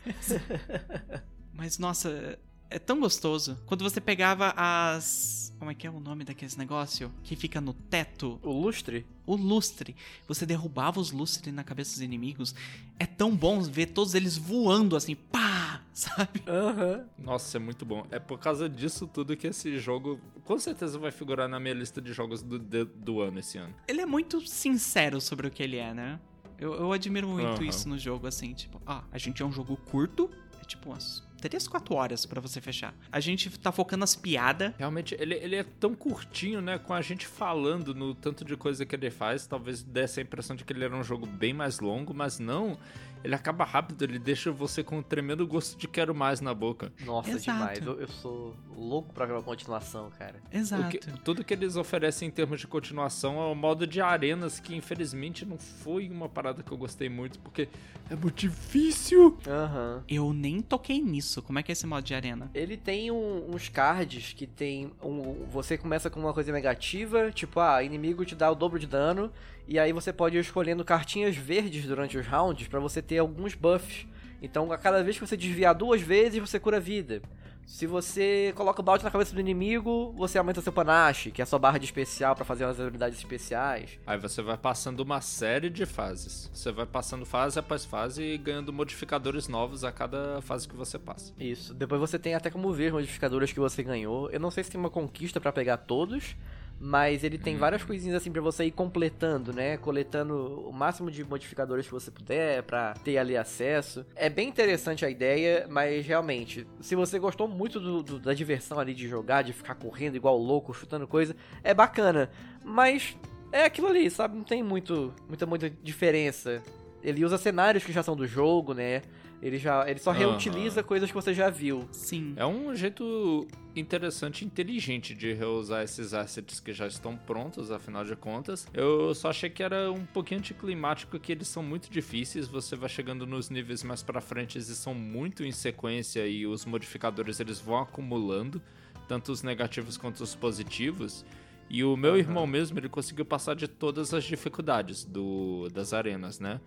Mas 1.54 1.78
nossa, 1.78 2.38
é 2.70 2.78
tão 2.78 2.98
gostoso. 3.00 3.58
Quando 3.66 3.82
você 3.82 4.00
pegava 4.00 4.52
as. 4.56 5.40
Como 5.58 5.70
é 5.70 5.74
que 5.74 5.86
é 5.86 5.90
o 5.90 6.00
nome 6.00 6.24
daqueles 6.24 6.56
negócio? 6.56 7.12
Que 7.22 7.36
fica 7.36 7.60
no 7.60 7.72
teto. 7.72 8.40
O 8.42 8.50
Lustre? 8.50 9.06
O 9.24 9.36
lustre. 9.36 9.94
Você 10.26 10.44
derrubava 10.44 10.98
os 10.98 11.12
lustres 11.12 11.54
na 11.54 11.62
cabeça 11.62 11.92
dos 11.92 12.00
inimigos. 12.00 12.52
É 12.98 13.06
tão 13.06 13.36
bom 13.36 13.60
ver 13.62 13.86
todos 13.86 14.14
eles 14.14 14.36
voando 14.36 14.96
assim, 14.96 15.14
pá! 15.14 15.80
Sabe? 15.92 16.42
Aham. 16.48 17.04
Nossa, 17.18 17.58
é 17.58 17.60
muito 17.60 17.84
bom. 17.84 18.04
É 18.10 18.18
por 18.18 18.38
causa 18.40 18.68
disso 18.68 19.06
tudo 19.06 19.36
que 19.36 19.46
esse 19.46 19.78
jogo 19.78 20.18
com 20.44 20.58
certeza 20.58 20.98
vai 20.98 21.12
figurar 21.12 21.48
na 21.48 21.60
minha 21.60 21.74
lista 21.74 22.00
de 22.00 22.12
jogos 22.12 22.42
do, 22.42 22.58
de- 22.58 22.84
do 22.86 23.20
ano 23.20 23.38
esse 23.38 23.58
ano. 23.58 23.72
Ele 23.86 24.00
é 24.00 24.06
muito 24.06 24.40
sincero 24.40 25.20
sobre 25.20 25.46
o 25.46 25.50
que 25.50 25.62
ele 25.62 25.76
é, 25.76 25.92
né? 25.94 26.18
Eu, 26.58 26.74
eu 26.74 26.92
admiro 26.92 27.28
muito 27.28 27.46
Aham. 27.46 27.64
isso 27.64 27.88
no 27.88 27.98
jogo, 27.98 28.26
assim, 28.26 28.52
tipo, 28.54 28.80
ah, 28.86 29.04
a 29.12 29.18
gente 29.18 29.42
é 29.42 29.46
um 29.46 29.52
jogo 29.52 29.76
curto, 29.76 30.30
é 30.60 30.64
tipo 30.64 30.88
umas 30.90 31.22
3, 31.42 31.66
4 31.66 31.94
horas 31.94 32.24
pra 32.24 32.40
você 32.40 32.60
fechar. 32.60 32.94
A 33.10 33.18
gente 33.18 33.50
tá 33.58 33.72
focando 33.72 34.00
nas 34.00 34.14
piadas. 34.14 34.72
Realmente, 34.78 35.16
ele, 35.18 35.34
ele 35.34 35.56
é 35.56 35.64
tão 35.64 35.92
curtinho, 35.94 36.60
né? 36.60 36.78
Com 36.78 36.94
a 36.94 37.02
gente 37.02 37.26
falando 37.26 37.92
no 37.92 38.14
tanto 38.14 38.44
de 38.44 38.56
coisa 38.56 38.86
que 38.86 38.94
ele 38.94 39.10
faz, 39.10 39.46
talvez 39.46 39.82
desse 39.82 40.20
a 40.20 40.22
impressão 40.22 40.54
de 40.54 40.64
que 40.64 40.72
ele 40.72 40.84
era 40.84 40.96
um 40.96 41.02
jogo 41.02 41.26
bem 41.26 41.52
mais 41.52 41.80
longo, 41.80 42.14
mas 42.14 42.38
não. 42.38 42.78
Ele 43.24 43.34
acaba 43.34 43.64
rápido, 43.64 44.02
ele 44.02 44.18
deixa 44.18 44.50
você 44.50 44.82
com 44.82 44.98
um 44.98 45.02
tremendo 45.02 45.46
gosto 45.46 45.78
de 45.78 45.86
quero 45.86 46.14
mais 46.14 46.40
na 46.40 46.52
boca. 46.54 46.92
Nossa, 47.04 47.30
Exato. 47.30 47.42
demais. 47.58 47.86
Eu, 47.86 48.00
eu 48.00 48.08
sou 48.08 48.54
louco 48.76 49.12
pra 49.12 49.26
ver 49.26 49.32
uma 49.34 49.42
continuação, 49.42 50.10
cara. 50.18 50.36
Exato. 50.52 50.88
que- 50.88 50.98
tudo 51.22 51.44
que 51.44 51.54
eles 51.54 51.76
oferecem 51.76 52.28
em 52.28 52.30
termos 52.30 52.60
de 52.60 52.66
continuação 52.66 53.40
é 53.40 53.46
o 53.46 53.54
modo 53.54 53.86
de 53.86 54.00
arenas, 54.00 54.58
que 54.58 54.74
infelizmente 54.74 55.44
não 55.46 55.56
foi 55.58 56.08
uma 56.08 56.28
parada 56.28 56.62
que 56.62 56.72
eu 56.72 56.76
gostei 56.76 57.08
muito, 57.08 57.38
porque 57.38 57.68
é 58.10 58.16
muito 58.16 58.34
difícil. 58.36 59.38
Aham. 59.46 60.02
Eu 60.08 60.32
nem 60.32 60.60
toquei 60.60 61.00
nisso. 61.00 61.42
Como 61.42 61.58
é 61.58 61.62
que 61.62 61.70
é 61.70 61.74
esse 61.74 61.86
modo 61.86 62.02
de 62.04 62.14
arena? 62.14 62.50
Ele 62.54 62.76
tem 62.76 63.10
um- 63.10 63.50
uns 63.54 63.68
cards 63.68 64.32
que 64.32 64.46
tem 64.46 64.90
um. 65.02 65.46
Você 65.50 65.76
começa 65.78 66.10
com 66.10 66.18
uma 66.20 66.32
coisa 66.32 66.50
negativa, 66.52 67.30
tipo, 67.30 67.60
ah, 67.60 67.82
inimigo 67.82 68.24
te 68.24 68.34
dá 68.34 68.50
o 68.50 68.54
dobro 68.54 68.78
de 68.78 68.86
dano, 68.86 69.30
e 69.66 69.78
aí 69.78 69.92
você 69.92 70.12
pode 70.12 70.36
ir 70.36 70.40
escolhendo 70.40 70.84
cartinhas 70.84 71.36
verdes 71.36 71.86
durante 71.86 72.18
os 72.18 72.26
rounds 72.26 72.68
pra 72.68 72.80
você 72.80 73.00
ter 73.00 73.18
alguns 73.18 73.54
buffs. 73.54 74.06
Então, 74.40 74.72
a 74.72 74.78
cada 74.78 75.02
vez 75.04 75.18
que 75.18 75.26
você 75.26 75.36
desviar 75.36 75.74
duas 75.74 76.00
vezes, 76.00 76.40
você 76.40 76.58
cura 76.58 76.80
vida. 76.80 77.22
Se 77.64 77.86
você 77.86 78.52
coloca 78.56 78.80
o 78.80 78.84
balde 78.84 79.04
na 79.04 79.10
cabeça 79.10 79.32
do 79.32 79.40
inimigo, 79.40 80.12
você 80.16 80.36
aumenta 80.36 80.60
seu 80.60 80.72
panache, 80.72 81.30
que 81.30 81.40
é 81.40 81.44
a 81.44 81.46
sua 81.46 81.58
barra 81.58 81.78
de 81.78 81.84
especial 81.84 82.34
pra 82.34 82.44
fazer 82.44 82.64
as 82.64 82.78
habilidades 82.78 83.18
especiais. 83.18 83.98
Aí 84.06 84.18
você 84.18 84.42
vai 84.42 84.58
passando 84.58 85.00
uma 85.00 85.20
série 85.20 85.70
de 85.70 85.86
fases. 85.86 86.50
Você 86.52 86.72
vai 86.72 86.86
passando 86.86 87.24
fase 87.24 87.58
após 87.58 87.84
fase 87.84 88.22
e 88.22 88.36
ganhando 88.36 88.72
modificadores 88.72 89.48
novos 89.48 89.84
a 89.84 89.92
cada 89.92 90.42
fase 90.42 90.68
que 90.68 90.74
você 90.74 90.98
passa. 90.98 91.32
Isso. 91.38 91.72
Depois 91.72 92.00
você 92.00 92.18
tem 92.18 92.34
até 92.34 92.50
como 92.50 92.72
ver 92.72 92.88
os 92.88 92.94
modificadores 92.94 93.52
que 93.52 93.60
você 93.60 93.82
ganhou. 93.82 94.28
Eu 94.30 94.40
não 94.40 94.50
sei 94.50 94.64
se 94.64 94.70
tem 94.70 94.80
uma 94.80 94.90
conquista 94.90 95.40
pra 95.40 95.52
pegar 95.52 95.76
todos, 95.78 96.36
Mas 96.84 97.22
ele 97.22 97.38
tem 97.38 97.56
várias 97.56 97.84
coisinhas 97.84 98.16
assim 98.16 98.32
pra 98.32 98.42
você 98.42 98.64
ir 98.64 98.72
completando, 98.72 99.52
né? 99.52 99.76
Coletando 99.76 100.68
o 100.68 100.72
máximo 100.72 101.12
de 101.12 101.22
modificadores 101.22 101.86
que 101.86 101.92
você 101.92 102.10
puder 102.10 102.64
pra 102.64 102.92
ter 103.04 103.18
ali 103.18 103.36
acesso. 103.36 104.04
É 104.16 104.28
bem 104.28 104.48
interessante 104.48 105.04
a 105.04 105.08
ideia, 105.08 105.64
mas 105.70 106.04
realmente, 106.04 106.66
se 106.80 106.96
você 106.96 107.20
gostou 107.20 107.46
muito 107.46 107.78
do, 107.78 108.02
do- 108.02 108.18
da 108.18 108.34
diversão 108.34 108.80
ali 108.80 108.94
de 108.94 109.06
jogar, 109.06 109.42
de 109.42 109.52
ficar 109.52 109.76
correndo 109.76 110.16
igual 110.16 110.36
louco, 110.36 110.74
chutando 110.74 111.06
coisa, 111.06 111.36
é 111.62 111.72
bacana. 111.72 112.28
Mas 112.64 113.16
é 113.52 113.64
aquilo 113.64 113.86
ali, 113.86 114.10
sabe? 114.10 114.36
Não 114.36 114.42
tem 114.42 114.60
muito, 114.60 115.14
muita, 115.28 115.46
muita 115.46 115.70
diferença. 115.70 116.60
Ele 117.00 117.24
usa 117.24 117.38
cenários 117.38 117.84
que 117.84 117.92
já 117.92 118.02
são 118.02 118.16
do 118.16 118.26
jogo, 118.26 118.74
né? 118.74 119.02
Ele 119.42 119.58
já, 119.58 119.90
ele 119.90 119.98
só 119.98 120.12
Aham. 120.12 120.20
reutiliza 120.20 120.84
coisas 120.84 121.10
que 121.10 121.14
você 121.14 121.34
já 121.34 121.50
viu. 121.50 121.88
Sim. 121.90 122.32
É 122.36 122.46
um 122.46 122.72
jeito 122.76 123.44
interessante 123.74 124.42
e 124.42 124.44
inteligente 124.44 125.14
de 125.14 125.32
reusar 125.32 125.82
esses 125.82 126.14
assets 126.14 126.60
que 126.60 126.72
já 126.72 126.86
estão 126.86 127.16
prontos, 127.16 127.72
afinal 127.72 128.04
de 128.04 128.14
contas. 128.14 128.68
Eu 128.72 129.12
só 129.16 129.30
achei 129.30 129.50
que 129.50 129.60
era 129.60 129.90
um 129.90 130.06
pouquinho 130.06 130.38
anticlimático, 130.38 131.18
que 131.18 131.32
eles 131.32 131.48
são 131.48 131.62
muito 131.62 131.90
difíceis, 131.90 132.46
você 132.46 132.76
vai 132.76 132.88
chegando 132.88 133.26
nos 133.26 133.50
níveis 133.50 133.82
mais 133.82 134.00
pra 134.00 134.20
frente 134.20 134.58
e 134.58 134.62
são 134.62 134.94
muito 134.94 135.42
em 135.42 135.50
sequência 135.50 136.24
e 136.24 136.46
os 136.46 136.64
modificadores 136.64 137.40
eles 137.40 137.58
vão 137.58 137.78
acumulando, 137.78 138.62
tanto 139.08 139.32
os 139.32 139.42
negativos 139.42 139.96
quanto 139.96 140.22
os 140.22 140.36
positivos. 140.36 141.24
E 141.68 141.82
o 141.82 141.96
meu 141.96 142.16
irmão 142.16 142.46
mesmo, 142.46 142.78
ele 142.78 142.88
conseguiu 142.88 143.24
passar 143.24 143.56
de 143.56 143.66
todas 143.66 144.12
as 144.14 144.22
dificuldades 144.24 145.04
do, 145.04 145.68
das 145.72 145.92
arenas, 145.92 146.38
né? 146.38 146.60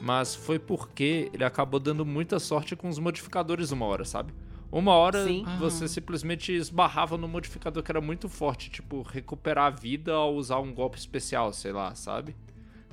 Mas 0.00 0.34
foi 0.34 0.58
porque 0.58 1.30
ele 1.32 1.44
acabou 1.44 1.80
dando 1.80 2.04
muita 2.04 2.38
sorte 2.38 2.76
com 2.76 2.88
os 2.88 2.98
modificadores 2.98 3.70
uma 3.70 3.86
hora, 3.86 4.04
sabe? 4.04 4.32
Uma 4.70 4.92
hora 4.92 5.24
Sim. 5.24 5.44
você 5.58 5.88
simplesmente 5.88 6.52
esbarrava 6.52 7.16
no 7.16 7.28
modificador 7.28 7.82
que 7.82 7.90
era 7.90 8.00
muito 8.00 8.28
forte, 8.28 8.68
tipo, 8.68 9.02
recuperar 9.02 9.66
a 9.66 9.70
vida 9.70 10.12
ao 10.12 10.34
usar 10.34 10.58
um 10.58 10.74
golpe 10.74 10.98
especial, 10.98 11.52
sei 11.52 11.72
lá, 11.72 11.94
sabe? 11.94 12.36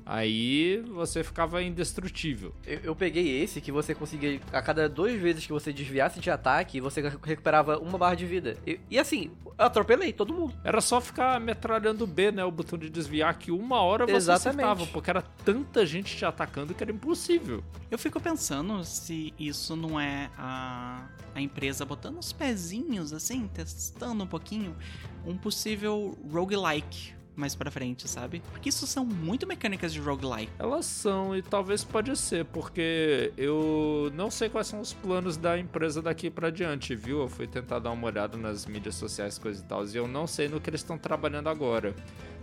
Aí 0.06 0.82
você 0.94 1.24
ficava 1.24 1.62
indestrutível. 1.64 2.54
Eu, 2.66 2.80
eu 2.84 2.96
peguei 2.96 3.42
esse 3.42 3.62
que 3.62 3.72
você 3.72 3.96
conseguia, 3.96 4.40
a 4.52 4.62
cada 4.62 4.90
duas 4.90 5.14
vezes 5.20 5.46
que 5.46 5.54
você 5.54 5.72
desviasse 5.72 6.20
de 6.20 6.30
ataque, 6.30 6.82
você 6.82 7.02
recu- 7.02 7.26
recuperava 7.26 7.78
uma 7.80 7.98
barra 7.98 8.16
de 8.16 8.26
vida. 8.26 8.58
E, 8.68 8.80
e 8.90 9.00
assim, 9.00 9.32
eu 9.46 9.54
atropelei 9.58 10.12
todo 10.12 10.34
mundo. 10.34 10.54
Era 10.64 10.82
só 10.82 11.00
ficar 11.00 11.40
metralhando 11.40 12.06
B, 12.06 12.32
né? 12.32 12.44
O 12.44 12.52
botão 12.52 12.78
de 12.78 12.90
desviar, 12.90 13.38
que 13.38 13.52
uma 13.52 13.82
hora 13.82 14.06
você 14.06 14.16
Exatamente. 14.16 14.66
acertava, 14.66 14.88
porque 14.92 15.10
era 15.10 15.22
tanta 15.22 15.86
gente 15.86 16.16
te 16.18 16.26
atacando 16.26 16.74
que 16.74 16.84
era 16.84 16.92
impossível. 16.92 17.64
Eu 17.90 17.98
fico 17.98 18.20
pensando 18.20 18.84
se 18.84 19.34
isso 19.40 19.76
não 19.76 20.00
é 20.00 20.30
a, 20.38 21.08
a 21.34 21.42
empresa 21.42 21.86
botando 21.86 22.18
os 22.20 22.34
pezinhos 22.34 23.14
assim, 23.14 23.48
testando 23.54 24.24
um 24.24 24.28
pouquinho, 24.28 24.76
um 25.26 25.38
possível 25.38 26.18
roguelike 26.32 27.14
mais 27.36 27.56
pra 27.56 27.72
frente, 27.72 28.08
sabe? 28.08 28.42
Porque 28.52 28.70
isso 28.70 28.86
são 28.86 29.06
muito 29.06 29.48
mecânicas 29.48 29.92
de 29.94 30.00
roguelike. 30.00 30.52
Elas 30.60 30.86
são, 30.86 31.36
e 31.36 31.42
talvez 31.42 31.84
pode 31.84 32.16
ser, 32.18 32.46
porque 32.46 33.32
eu 33.38 34.12
não 34.16 34.30
sei 34.30 34.50
quais 34.50 34.68
são 34.68 34.80
os 34.80 34.94
planos 34.94 35.36
da 35.38 35.58
empresa 35.58 36.02
daqui 36.02 36.30
pra 36.30 36.50
diante, 36.50 36.96
viu? 36.96 37.22
Eu 37.22 37.28
fui 37.28 37.48
tentar 37.48 37.80
dar 37.80 37.92
uma 37.92 38.08
olhada 38.08 38.38
nas 38.38 38.66
mídias 38.66 38.96
sociais, 38.96 39.38
coisa 39.38 39.62
e 39.64 39.66
tal, 39.66 39.86
e 39.86 39.96
eu 39.96 40.08
não 40.08 40.28
sei 40.28 40.48
no 40.48 40.62
que 40.62 40.70
eles 40.70 40.82
estão 40.82 40.98
trabalhando 40.98 41.50
agora. 41.50 41.96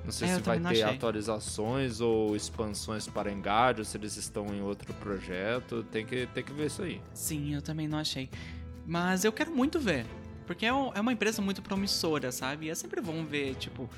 Não 0.05 0.11
sei 0.12 0.28
É, 0.30 0.34
se 0.36 0.41
vai 0.41 0.59
ter 0.59 0.66
achei. 0.66 0.82
atualizações 0.82 2.01
ou 2.01 2.34
expansões 2.34 3.07
para 3.07 3.30
Engadio, 3.30 3.84
se 3.84 3.97
eles 3.99 4.16
estão 4.16 4.47
em 4.55 4.62
outro 4.62 4.93
projeto. 4.95 5.84
Tem 5.91 6.07
que, 6.07 6.26
tem 6.28 6.43
que 6.43 6.53
ver 6.53 6.66
isso 6.66 6.82
aí. 6.82 7.01
Sim, 7.12 7.55
eu 7.55 7.61
também 7.62 7.86
não 7.86 7.99
achei. 7.99 8.28
Mas 8.86 9.24
eu 9.24 9.32
quero 9.32 9.51
muito 9.55 9.78
ver. 9.78 10.07
Porque 10.47 10.64
é 10.66 10.68
é 10.70 11.01
uma 11.01 11.12
empresa 11.12 11.41
muito 11.43 11.62
promissora, 11.62 12.32
sabe? 12.32 12.66
E 12.66 12.70
é 12.70 12.74
sempre 12.74 13.01
bom 13.01 13.24
ver, 13.24 13.55
tipo, 13.57 13.88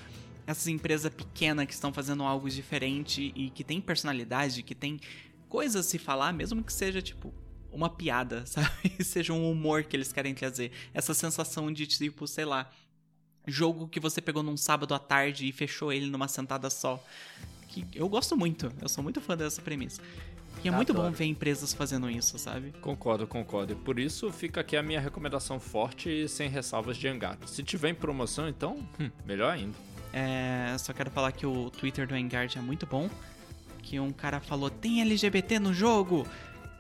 essas 0.47 0.67
empresas 0.67 1.13
pequenas 1.13 1.67
que 1.67 1.73
estão 1.73 1.93
fazendo 1.93 2.23
algo 2.23 2.49
diferente 2.49 3.33
e 3.37 3.51
que 3.51 3.63
tem 3.63 3.81
personalidade, 3.81 4.63
que 4.63 4.75
tem 4.75 5.01
coisas 5.49 5.87
a 5.87 5.89
se 5.89 5.99
falar, 5.99 6.33
mesmo 6.33 6.63
que 6.63 6.73
seja, 6.73 7.01
tipo, 7.01 7.33
uma 7.71 7.89
piada, 7.89 8.45
sabe? 8.47 8.69
seja 9.05 9.33
um 9.33 9.51
humor 9.51 9.85
que 9.85 9.97
eles 9.97 10.13
querem 10.13 10.35
trazer. 10.35 10.73
Essa 10.93 11.15
sensação 11.15 11.73
de, 11.73 11.87
tipo, 11.87 12.27
sei 12.27 12.45
lá, 12.45 12.71
jogo 13.47 13.89
que 13.89 14.01
você 14.01 14.21
pegou 14.21 14.43
num 14.43 14.57
sábado 14.57 14.95
à 14.95 14.99
tarde 14.99 15.47
e 15.47 15.53
fechou 15.53 15.93
ele 15.93 16.07
numa 16.07 16.29
sentada 16.29 16.69
só. 16.71 17.03
Que 17.69 17.87
eu 17.95 18.09
gosto 18.09 18.37
muito, 18.37 18.71
eu 18.81 18.89
sou 18.89 19.03
muito 19.03 19.21
fã 19.21 19.37
dessa 19.37 19.63
premissa. 19.63 20.03
E 20.63 20.69
é 20.69 20.71
muito 20.71 20.95
bom 20.95 21.01
Adoro. 21.01 21.17
ver 21.17 21.25
empresas 21.25 21.73
fazendo 21.75 22.09
isso, 22.09 22.39
sabe? 22.39 22.73
Concordo, 22.81 23.27
concordo. 23.27 23.73
E 23.73 23.77
por 23.77 23.99
isso 23.99 24.31
fica 24.31 24.61
aqui 24.61 24.77
a 24.77 24.83
minha 24.83 25.01
recomendação 25.01 25.59
forte 25.59 26.09
e 26.09 26.29
sem 26.29 26.49
ressalvas 26.49 26.97
de 26.97 27.09
Engadio. 27.09 27.49
Se 27.49 27.65
tiver 27.65 27.89
em 27.89 27.95
promoção, 27.95 28.49
então, 28.49 28.77
hum, 29.01 29.11
melhor 29.25 29.51
ainda. 29.51 29.77
É, 30.13 30.77
só 30.79 30.93
quero 30.93 31.11
falar 31.11 31.33
que 31.33 31.47
o 31.47 31.71
Twitter 31.71 32.07
do 32.07 32.17
Engard 32.17 32.57
é 32.57 32.61
muito 32.61 32.87
bom. 32.87 33.09
Que 33.83 33.99
um 33.99 34.13
cara 34.13 34.41
falou, 34.41 34.71
tem 34.71 35.01
LGBT 35.01 35.59
no 35.59 35.73
jogo? 35.73 36.27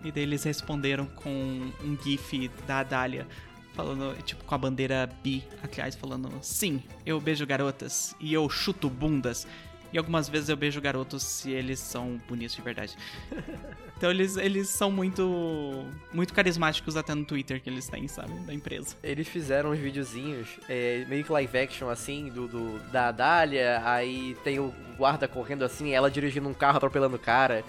E 0.04 0.10
daí 0.10 0.24
eles 0.24 0.44
responderam 0.44 1.06
com 1.06 1.30
um 1.30 1.98
gif 2.02 2.50
da 2.66 2.80
Adália. 2.80 3.26
Falando, 3.74 4.14
tipo, 4.22 4.44
com 4.44 4.54
a 4.54 4.58
bandeira 4.58 5.08
bi 5.22 5.42
atrás, 5.62 5.94
falando: 5.94 6.30
Sim, 6.42 6.82
eu 7.06 7.18
beijo 7.20 7.46
garotas 7.46 8.14
e 8.20 8.32
eu 8.34 8.48
chuto 8.50 8.90
bundas. 8.90 9.46
E 9.92 9.98
algumas 9.98 10.28
vezes 10.28 10.48
eu 10.48 10.56
beijo 10.56 10.80
garotos 10.80 11.22
se 11.22 11.50
eles 11.50 11.78
são 11.78 12.20
bonitos 12.28 12.56
de 12.56 12.62
verdade. 12.62 12.96
então 13.96 14.10
eles, 14.10 14.36
eles 14.36 14.68
são 14.68 14.90
muito 14.90 15.84
muito 16.12 16.32
carismáticos 16.32 16.96
até 16.96 17.14
no 17.14 17.24
Twitter 17.24 17.60
que 17.62 17.68
eles 17.68 17.86
têm, 17.88 18.08
sabe? 18.08 18.32
Da 18.46 18.54
empresa. 18.54 18.96
Eles 19.02 19.28
fizeram 19.28 19.70
uns 19.70 19.78
videozinhos, 19.78 20.48
é, 20.68 21.04
meio 21.08 21.24
que 21.24 21.30
live 21.32 21.58
action, 21.58 21.88
assim, 21.88 22.28
do, 22.30 22.48
do- 22.48 22.78
da 22.90 23.12
Dália, 23.12 23.82
aí 23.84 24.36
tem 24.42 24.58
o 24.58 24.72
guarda 24.96 25.28
correndo 25.28 25.64
assim, 25.64 25.90
ela 25.92 26.10
dirigindo 26.10 26.48
um 26.48 26.54
carro 26.54 26.76
atropelando 26.78 27.16
o 27.16 27.18
cara. 27.18 27.64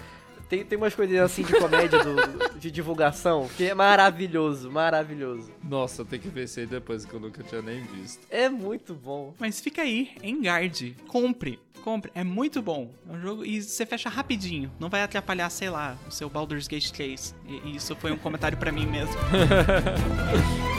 Tem, 0.49 0.63
tem 0.63 0.77
umas 0.77 0.93
coisinhas 0.93 1.31
assim 1.31 1.43
de 1.43 1.53
comédia, 1.53 2.03
do- 2.03 2.59
de 2.59 2.69
divulgação, 2.69 3.49
que 3.57 3.65
é 3.65 3.73
maravilhoso, 3.73 4.69
maravilhoso. 4.71 5.51
Nossa, 5.63 6.05
tem 6.05 6.19
que 6.19 6.27
ver 6.29 6.43
isso 6.45 6.59
aí 6.59 6.65
depois 6.67 7.05
que 7.05 7.13
eu 7.13 7.19
nunca 7.19 7.41
tinha 7.43 7.61
nem 7.61 7.81
visto. 7.83 8.21
É 8.29 8.47
muito 8.49 8.93
bom. 8.93 9.33
Mas 9.39 9.59
fica 9.59 9.81
aí, 9.81 10.11
Engard. 10.21 10.95
Compre, 11.07 11.59
compre. 11.83 12.11
É 12.13 12.23
muito 12.23 12.61
bom. 12.61 12.91
É 13.09 13.13
um 13.13 13.19
jogo 13.21 13.43
e 13.45 13.61
você 13.61 13.85
fecha 13.85 14.09
rapidinho. 14.09 14.71
Não 14.79 14.89
vai 14.89 15.01
atrapalhar, 15.01 15.49
sei 15.49 15.69
lá, 15.69 15.97
o 16.07 16.11
seu 16.11 16.29
Baldur's 16.29 16.67
Gate 16.67 16.91
3. 16.91 17.33
E 17.47 17.61
e 17.69 17.75
isso 17.77 17.95
foi 17.95 18.11
um 18.11 18.17
comentário 18.17 18.57
pra 18.57 18.71
mim 18.71 18.85
mesmo. 18.85 19.15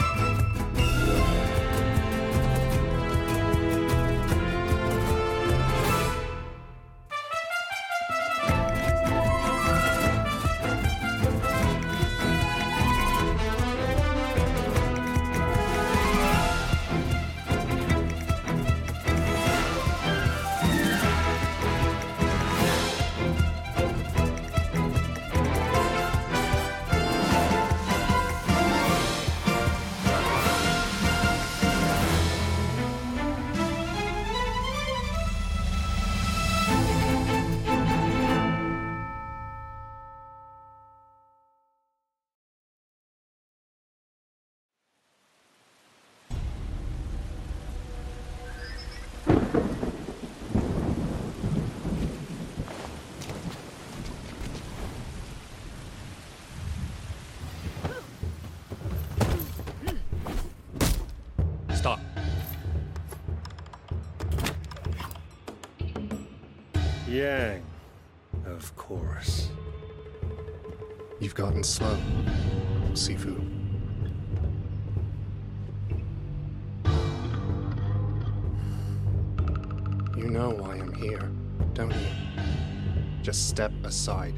step 83.35 83.73
aside. 83.83 84.33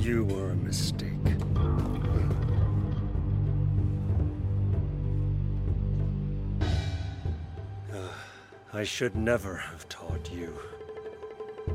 You 0.00 0.24
were 0.24 0.50
a 0.50 0.56
mistake. 0.56 1.10
Uh, 7.92 8.08
I 8.72 8.82
should 8.82 9.14
never 9.14 9.56
have 9.56 9.88
taught 9.88 10.32
you. 10.32 10.58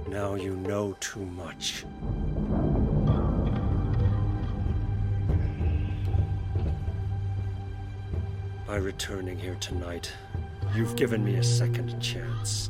Now 0.09 0.35
you 0.35 0.57
know 0.57 0.97
too 0.99 1.25
much. 1.25 1.85
By 8.67 8.75
returning 8.75 9.39
here 9.39 9.55
tonight, 9.55 10.11
you've 10.75 10.95
given 10.95 11.23
me 11.23 11.37
a 11.37 11.43
second 11.43 11.89
chance. 12.01 12.69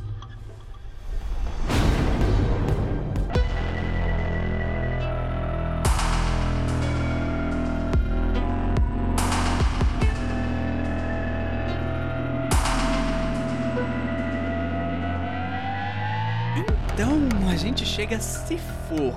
Então 16.94 17.50
a 17.50 17.56
gente 17.56 17.86
chega 17.86 18.20
Se 18.20 18.58
For. 18.88 19.16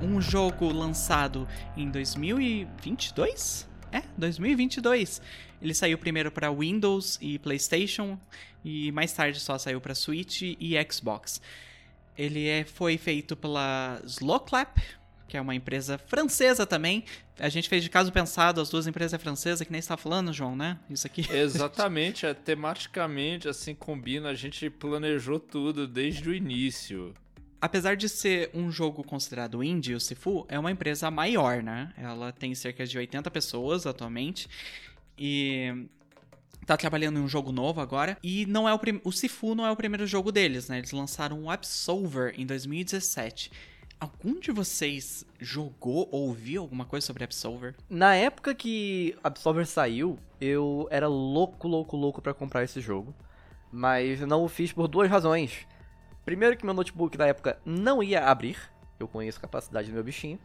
Um 0.00 0.20
jogo 0.20 0.72
lançado 0.72 1.46
em 1.76 1.90
2022? 1.90 3.69
É, 3.92 4.02
2022. 4.16 5.20
Ele 5.60 5.74
saiu 5.74 5.98
primeiro 5.98 6.30
para 6.30 6.50
Windows 6.50 7.18
e 7.20 7.38
PlayStation 7.38 8.18
e 8.64 8.92
mais 8.92 9.12
tarde 9.12 9.40
só 9.40 9.58
saiu 9.58 9.80
para 9.80 9.94
Switch 9.94 10.42
e 10.42 10.74
Xbox. 10.90 11.40
Ele 12.16 12.46
é, 12.48 12.64
foi 12.64 12.98
feito 12.98 13.36
pela 13.36 14.00
Slowclap, 14.04 14.78
que 15.26 15.36
é 15.36 15.40
uma 15.40 15.54
empresa 15.54 15.96
francesa 15.96 16.66
também. 16.66 17.04
A 17.38 17.48
gente 17.48 17.68
fez 17.68 17.82
de 17.82 17.88
caso 17.88 18.12
pensado, 18.12 18.60
as 18.60 18.68
duas 18.68 18.86
empresas 18.86 19.20
francesas, 19.20 19.64
que 19.64 19.72
nem 19.72 19.78
está 19.78 19.96
falando, 19.96 20.32
João, 20.32 20.56
né? 20.56 20.78
Isso 20.90 21.06
aqui. 21.06 21.24
Exatamente, 21.32 22.26
é, 22.26 22.34
tematicamente 22.34 23.48
assim 23.48 23.74
combina, 23.74 24.28
a 24.28 24.34
gente 24.34 24.68
planejou 24.68 25.38
tudo 25.38 25.86
desde 25.86 26.28
o 26.28 26.34
início. 26.34 27.14
Apesar 27.60 27.94
de 27.94 28.08
ser 28.08 28.50
um 28.54 28.70
jogo 28.70 29.04
considerado 29.04 29.62
indie, 29.62 29.94
o 29.94 30.00
Sifu 30.00 30.46
é 30.48 30.58
uma 30.58 30.70
empresa 30.70 31.10
maior, 31.10 31.62
né? 31.62 31.92
Ela 31.96 32.32
tem 32.32 32.54
cerca 32.54 32.86
de 32.86 32.96
80 32.96 33.30
pessoas 33.30 33.86
atualmente 33.86 34.48
e 35.18 35.86
tá 36.64 36.74
trabalhando 36.76 37.18
em 37.18 37.22
um 37.22 37.28
jogo 37.28 37.52
novo 37.52 37.80
agora. 37.80 38.16
E 38.22 38.46
não 38.46 38.66
é 38.66 38.72
o, 38.72 38.78
prim... 38.78 39.00
o 39.04 39.12
Sifu 39.12 39.54
não 39.54 39.66
é 39.66 39.70
o 39.70 39.76
primeiro 39.76 40.06
jogo 40.06 40.32
deles, 40.32 40.68
né? 40.68 40.78
Eles 40.78 40.92
lançaram 40.92 41.42
o 41.42 41.50
Absolver 41.50 42.32
em 42.38 42.46
2017. 42.46 43.52
Algum 44.00 44.40
de 44.40 44.50
vocês 44.50 45.26
jogou 45.38 46.08
ou 46.10 46.32
viu 46.32 46.62
alguma 46.62 46.86
coisa 46.86 47.06
sobre 47.06 47.24
Absolver? 47.24 47.74
Na 47.90 48.14
época 48.14 48.54
que 48.54 49.14
Absolver 49.22 49.66
saiu, 49.66 50.18
eu 50.40 50.88
era 50.90 51.06
louco, 51.06 51.68
louco, 51.68 51.94
louco 51.98 52.22
pra 52.22 52.32
comprar 52.32 52.64
esse 52.64 52.80
jogo. 52.80 53.14
Mas 53.70 54.20
não 54.20 54.42
o 54.42 54.48
fiz 54.48 54.72
por 54.72 54.88
duas 54.88 55.10
razões. 55.10 55.66
Primeiro 56.24 56.56
que 56.56 56.64
meu 56.64 56.74
notebook 56.74 57.16
na 57.16 57.26
época 57.26 57.58
não 57.64 58.02
ia 58.02 58.26
abrir. 58.26 58.58
Eu 58.98 59.08
conheço 59.08 59.38
a 59.38 59.42
capacidade 59.42 59.88
do 59.88 59.94
meu 59.94 60.04
bichinho. 60.04 60.38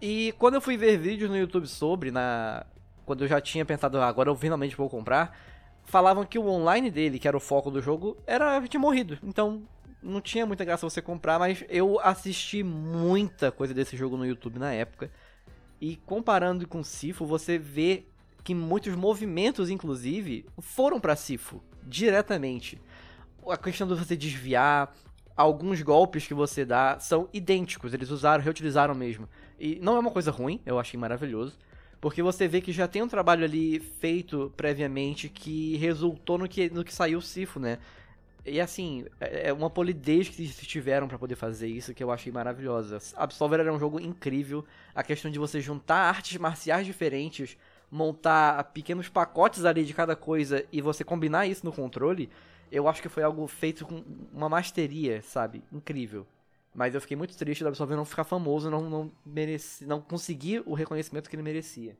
E 0.00 0.34
quando 0.38 0.54
eu 0.54 0.60
fui 0.60 0.76
ver 0.76 0.98
vídeos 0.98 1.30
no 1.30 1.36
YouTube 1.36 1.66
sobre, 1.66 2.10
na 2.10 2.66
quando 3.04 3.24
eu 3.24 3.28
já 3.28 3.40
tinha 3.40 3.64
pensado, 3.64 3.98
ah, 3.98 4.08
agora 4.08 4.30
eu 4.30 4.36
finalmente 4.36 4.76
vou 4.76 4.88
comprar, 4.88 5.36
falavam 5.84 6.24
que 6.24 6.38
o 6.38 6.46
online 6.46 6.90
dele, 6.90 7.18
que 7.18 7.28
era 7.28 7.36
o 7.36 7.40
foco 7.40 7.70
do 7.70 7.80
jogo, 7.80 8.16
era 8.26 8.60
tinha 8.66 8.80
morrido. 8.80 9.18
Então, 9.22 9.62
não 10.02 10.20
tinha 10.20 10.46
muita 10.46 10.64
graça 10.64 10.88
você 10.88 11.00
comprar, 11.00 11.38
mas 11.38 11.64
eu 11.68 11.98
assisti 12.00 12.62
muita 12.62 13.50
coisa 13.50 13.72
desse 13.72 13.96
jogo 13.96 14.16
no 14.16 14.26
YouTube 14.26 14.58
na 14.58 14.72
época. 14.72 15.10
E 15.80 15.96
comparando 15.96 16.66
com 16.66 16.82
Sifo, 16.82 17.26
você 17.26 17.58
vê 17.58 18.06
que 18.42 18.54
muitos 18.54 18.94
movimentos, 18.94 19.70
inclusive, 19.70 20.46
foram 20.58 21.00
para 21.00 21.16
Sifo 21.16 21.62
diretamente. 21.82 22.80
A 23.48 23.56
questão 23.56 23.86
de 23.86 23.94
você 23.94 24.16
desviar, 24.16 24.94
alguns 25.36 25.82
golpes 25.82 26.26
que 26.26 26.34
você 26.34 26.64
dá 26.64 26.98
são 26.98 27.28
idênticos, 27.32 27.92
eles 27.92 28.10
usaram, 28.10 28.42
reutilizaram 28.42 28.94
mesmo. 28.94 29.28
E 29.58 29.78
não 29.80 29.96
é 29.96 29.98
uma 29.98 30.10
coisa 30.10 30.30
ruim, 30.30 30.60
eu 30.64 30.78
achei 30.78 30.98
maravilhoso. 30.98 31.58
Porque 32.00 32.22
você 32.22 32.46
vê 32.46 32.60
que 32.60 32.72
já 32.72 32.86
tem 32.86 33.02
um 33.02 33.08
trabalho 33.08 33.44
ali 33.44 33.80
feito 33.80 34.52
previamente 34.56 35.28
que 35.28 35.76
resultou 35.78 36.36
no 36.36 36.48
que, 36.48 36.68
no 36.68 36.84
que 36.84 36.94
saiu 36.94 37.18
o 37.18 37.22
Sifo, 37.22 37.58
né? 37.58 37.78
E 38.44 38.60
assim, 38.60 39.06
é 39.20 39.50
uma 39.54 39.70
polidez 39.70 40.28
que 40.28 40.42
eles 40.42 40.54
tiveram 40.58 41.08
para 41.08 41.18
poder 41.18 41.34
fazer 41.34 41.66
isso 41.66 41.94
que 41.94 42.04
eu 42.04 42.12
achei 42.12 42.30
maravilhosa. 42.30 42.98
Absolver 43.16 43.60
era 43.60 43.72
um 43.72 43.78
jogo 43.78 43.98
incrível. 43.98 44.66
A 44.94 45.02
questão 45.02 45.30
de 45.30 45.38
você 45.38 45.62
juntar 45.62 45.96
artes 45.96 46.36
marciais 46.36 46.84
diferentes, 46.84 47.56
montar 47.90 48.62
pequenos 48.64 49.08
pacotes 49.08 49.64
ali 49.64 49.82
de 49.82 49.94
cada 49.94 50.14
coisa 50.14 50.62
e 50.70 50.82
você 50.82 51.02
combinar 51.02 51.46
isso 51.46 51.64
no 51.64 51.72
controle, 51.72 52.28
eu 52.74 52.88
acho 52.88 53.00
que 53.00 53.08
foi 53.08 53.22
algo 53.22 53.46
feito 53.46 53.86
com 53.86 54.02
uma 54.32 54.48
masteria, 54.48 55.22
sabe? 55.22 55.62
Incrível. 55.72 56.26
Mas 56.74 56.92
eu 56.92 57.00
fiquei 57.00 57.16
muito 57.16 57.36
triste 57.36 57.62
do 57.62 57.68
Absolver 57.68 57.96
não 57.96 58.04
ficar 58.04 58.24
famoso, 58.24 58.68
não, 58.68 58.90
não, 58.90 59.12
mereci, 59.24 59.86
não 59.86 60.00
conseguir 60.00 60.60
o 60.66 60.74
reconhecimento 60.74 61.30
que 61.30 61.36
ele 61.36 61.42
merecia. 61.42 61.96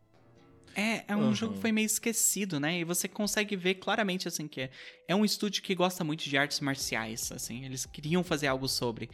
É, 0.74 1.04
é 1.06 1.14
um 1.14 1.26
uhum. 1.26 1.34
jogo 1.34 1.54
que 1.54 1.60
foi 1.60 1.70
meio 1.70 1.86
esquecido, 1.86 2.58
né? 2.58 2.80
E 2.80 2.84
você 2.84 3.06
consegue 3.06 3.54
ver 3.54 3.76
claramente, 3.76 4.26
assim, 4.26 4.48
que 4.48 4.62
é, 4.62 4.70
é 5.06 5.14
um 5.14 5.24
estúdio 5.24 5.62
que 5.62 5.72
gosta 5.76 6.02
muito 6.02 6.24
de 6.24 6.36
artes 6.36 6.58
marciais, 6.58 7.30
assim. 7.30 7.64
Eles 7.64 7.86
queriam 7.86 8.24
fazer 8.24 8.48
algo 8.48 8.66
sobre. 8.66 9.08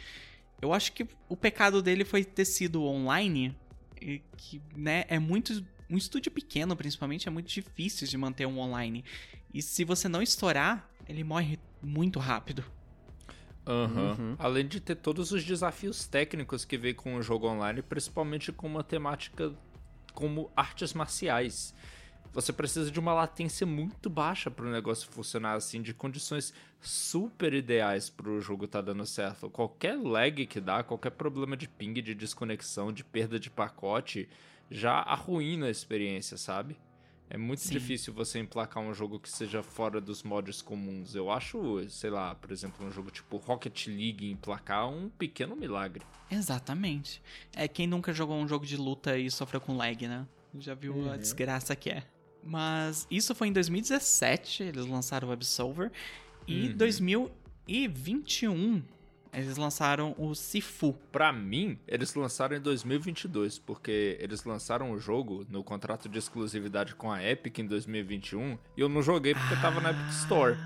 Eu 0.62 0.72
acho 0.72 0.92
que 0.94 1.06
o 1.28 1.36
pecado 1.36 1.82
dele 1.82 2.06
foi 2.06 2.24
ter 2.24 2.46
sido 2.46 2.84
online, 2.84 3.54
e 4.00 4.22
que, 4.38 4.62
né, 4.74 5.04
é 5.08 5.18
muito... 5.18 5.62
Um 5.90 5.96
estúdio 5.98 6.30
pequeno, 6.30 6.74
principalmente, 6.76 7.28
é 7.28 7.30
muito 7.30 7.48
difícil 7.48 8.06
de 8.06 8.16
manter 8.16 8.46
um 8.46 8.58
online. 8.61 9.04
E 9.52 9.61
se 9.61 9.84
você 9.84 10.08
não 10.08 10.22
estourar, 10.22 10.89
ele 11.11 11.24
morre 11.24 11.58
muito 11.82 12.18
rápido. 12.18 12.64
Uhum. 13.66 14.11
Uhum. 14.11 14.36
Além 14.38 14.66
de 14.66 14.80
ter 14.80 14.94
todos 14.96 15.32
os 15.32 15.44
desafios 15.44 16.06
técnicos 16.06 16.64
que 16.64 16.78
vem 16.78 16.94
com 16.94 17.16
o 17.16 17.22
jogo 17.22 17.48
online, 17.48 17.82
principalmente 17.82 18.52
com 18.52 18.66
uma 18.66 18.82
temática 18.82 19.52
como 20.14 20.50
artes 20.56 20.94
marciais. 20.94 21.74
Você 22.32 22.52
precisa 22.52 22.90
de 22.90 23.00
uma 23.00 23.12
latência 23.12 23.66
muito 23.66 24.08
baixa 24.08 24.50
para 24.50 24.64
o 24.64 24.70
negócio 24.70 25.11
funcionar 25.11 25.54
assim, 25.54 25.82
de 25.82 25.92
condições 25.92 26.54
super 26.80 27.52
ideais 27.52 28.08
para 28.08 28.30
o 28.30 28.40
jogo 28.40 28.66
estar 28.66 28.78
tá 28.78 28.86
dando 28.86 29.04
certo. 29.04 29.50
Qualquer 29.50 29.96
lag 29.96 30.46
que 30.46 30.61
dá, 30.61 30.84
qualquer 30.84 31.11
problema 31.11 31.56
de 31.56 31.68
ping, 31.68 31.94
de 31.94 32.14
desconexão, 32.14 32.92
de 32.92 33.02
perda 33.02 33.38
de 33.38 33.50
pacote, 33.50 34.28
já 34.70 35.00
arruína 35.00 35.66
a 35.66 35.70
experiência, 35.70 36.36
sabe? 36.36 36.76
É 37.33 37.39
muito 37.39 37.61
Sim. 37.61 37.74
difícil 37.74 38.12
você 38.12 38.41
emplacar 38.41 38.83
um 38.83 38.93
jogo 38.93 39.20
que 39.20 39.31
seja 39.31 39.62
fora 39.62 40.01
dos 40.01 40.24
mods 40.24 40.61
comuns. 40.61 41.14
Eu 41.14 41.31
acho, 41.31 41.89
sei 41.89 42.11
lá, 42.11 42.35
por 42.35 42.51
exemplo, 42.51 42.85
um 42.85 42.91
jogo 42.91 43.09
tipo 43.09 43.37
Rocket 43.37 43.87
League 43.87 44.28
emplacar 44.28 44.89
um 44.89 45.09
pequeno 45.09 45.55
milagre. 45.55 46.05
Exatamente. 46.28 47.22
É 47.55 47.68
quem 47.68 47.87
nunca 47.87 48.12
jogou 48.12 48.37
um 48.37 48.49
jogo 48.49 48.66
de 48.66 48.76
luta 48.76 49.16
e 49.16 49.31
sofreu 49.31 49.61
com 49.61 49.76
lag, 49.76 50.09
né? 50.09 50.26
Já 50.59 50.74
viu 50.74 50.93
uhum. 50.93 51.12
a 51.12 51.16
desgraça 51.16 51.76
que 51.76 51.91
é. 51.91 52.03
Mas 52.43 53.07
isso 53.09 53.33
foi 53.33 53.47
em 53.47 53.53
2017, 53.53 54.64
eles 54.64 54.87
lançaram 54.87 55.28
o 55.28 55.33
Absolver. 55.33 55.93
E 56.49 56.66
uhum. 56.66 56.76
2021 56.76 58.83
eles 59.33 59.57
lançaram 59.57 60.14
o 60.18 60.35
Sifu. 60.35 60.95
Pra 61.12 61.33
mim, 61.33 61.78
eles 61.87 62.14
lançaram 62.14 62.57
em 62.57 62.61
2022, 62.61 63.59
porque 63.59 64.18
eles 64.20 64.45
lançaram 64.45 64.91
o 64.91 64.99
jogo 64.99 65.47
no 65.49 65.62
contrato 65.62 66.09
de 66.09 66.18
exclusividade 66.18 66.95
com 66.95 67.11
a 67.11 67.22
Epic 67.22 67.59
em 67.59 67.66
2021 67.66 68.59
e 68.76 68.81
eu 68.81 68.89
não 68.89 69.03
joguei 69.03 69.35
porque 69.35 69.55
ah, 69.55 69.61
tava 69.61 69.81
na 69.81 69.91
Epic 69.91 70.09
Store. 70.11 70.57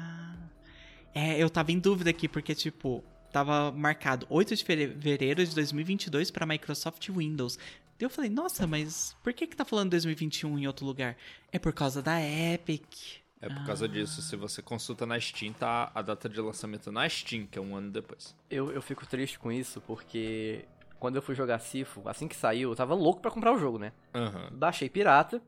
É, 1.15 1.39
eu 1.39 1.49
tava 1.49 1.71
em 1.71 1.79
dúvida 1.79 2.11
aqui, 2.11 2.27
porque, 2.27 2.55
tipo, 2.55 3.05
tava 3.33 3.71
marcado 3.71 4.27
8 4.29 4.57
de 4.57 4.65
fevereiro 4.65 5.45
de 5.45 5.55
2022 5.55 6.31
para 6.31 6.47
Microsoft 6.47 7.09
Windows. 7.09 7.59
Eu 8.01 8.11
falei, 8.11 8.31
nossa, 8.31 8.67
mas 8.67 9.15
por 9.23 9.33
que 9.33 9.47
que 9.47 9.57
tá 9.57 9.65
falando 9.65 9.91
2021 9.91 10.59
em 10.59 10.67
outro 10.67 10.85
lugar? 10.85 11.17
É 11.53 11.59
por 11.59 11.73
causa 11.73 12.03
da 12.03 12.21
Epic. 12.21 13.24
É 13.45 13.49
por 13.49 13.67
causa 13.67 13.87
disso, 13.87 14.23
se 14.23 14.37
você 14.37 14.63
consulta 14.63 15.05
na 15.05 15.21
Steam, 15.21 15.53
tá 15.53 15.93
a 15.95 16.01
data 16.01 16.29
de 16.31 16.41
lançamento 16.41 16.91
na 16.91 17.07
Steam, 17.07 17.47
que 17.47 17.59
é 17.59 17.63
um 17.63 17.77
ano 17.77 17.91
depois. 17.91 18.35
Eu, 18.51 18.73
eu 18.73 18.81
fico 18.81 19.07
triste 19.07 19.39
com 19.39 19.53
isso, 19.53 19.83
porque 19.83 20.65
quando 20.99 21.17
eu 21.17 21.23
fui 21.23 21.35
jogar 21.35 21.59
Sifo, 21.59 22.01
assim 22.09 22.27
que 22.27 22.35
saiu, 22.35 22.71
eu 22.71 22.77
tava 22.77 22.95
louco 22.95 23.21
para 23.21 23.31
comprar 23.31 23.53
o 23.53 23.59
jogo, 23.59 23.79
né? 23.79 23.93
Uhum. 24.15 24.57
Baixei 24.57 24.89
pirata, 24.89 25.43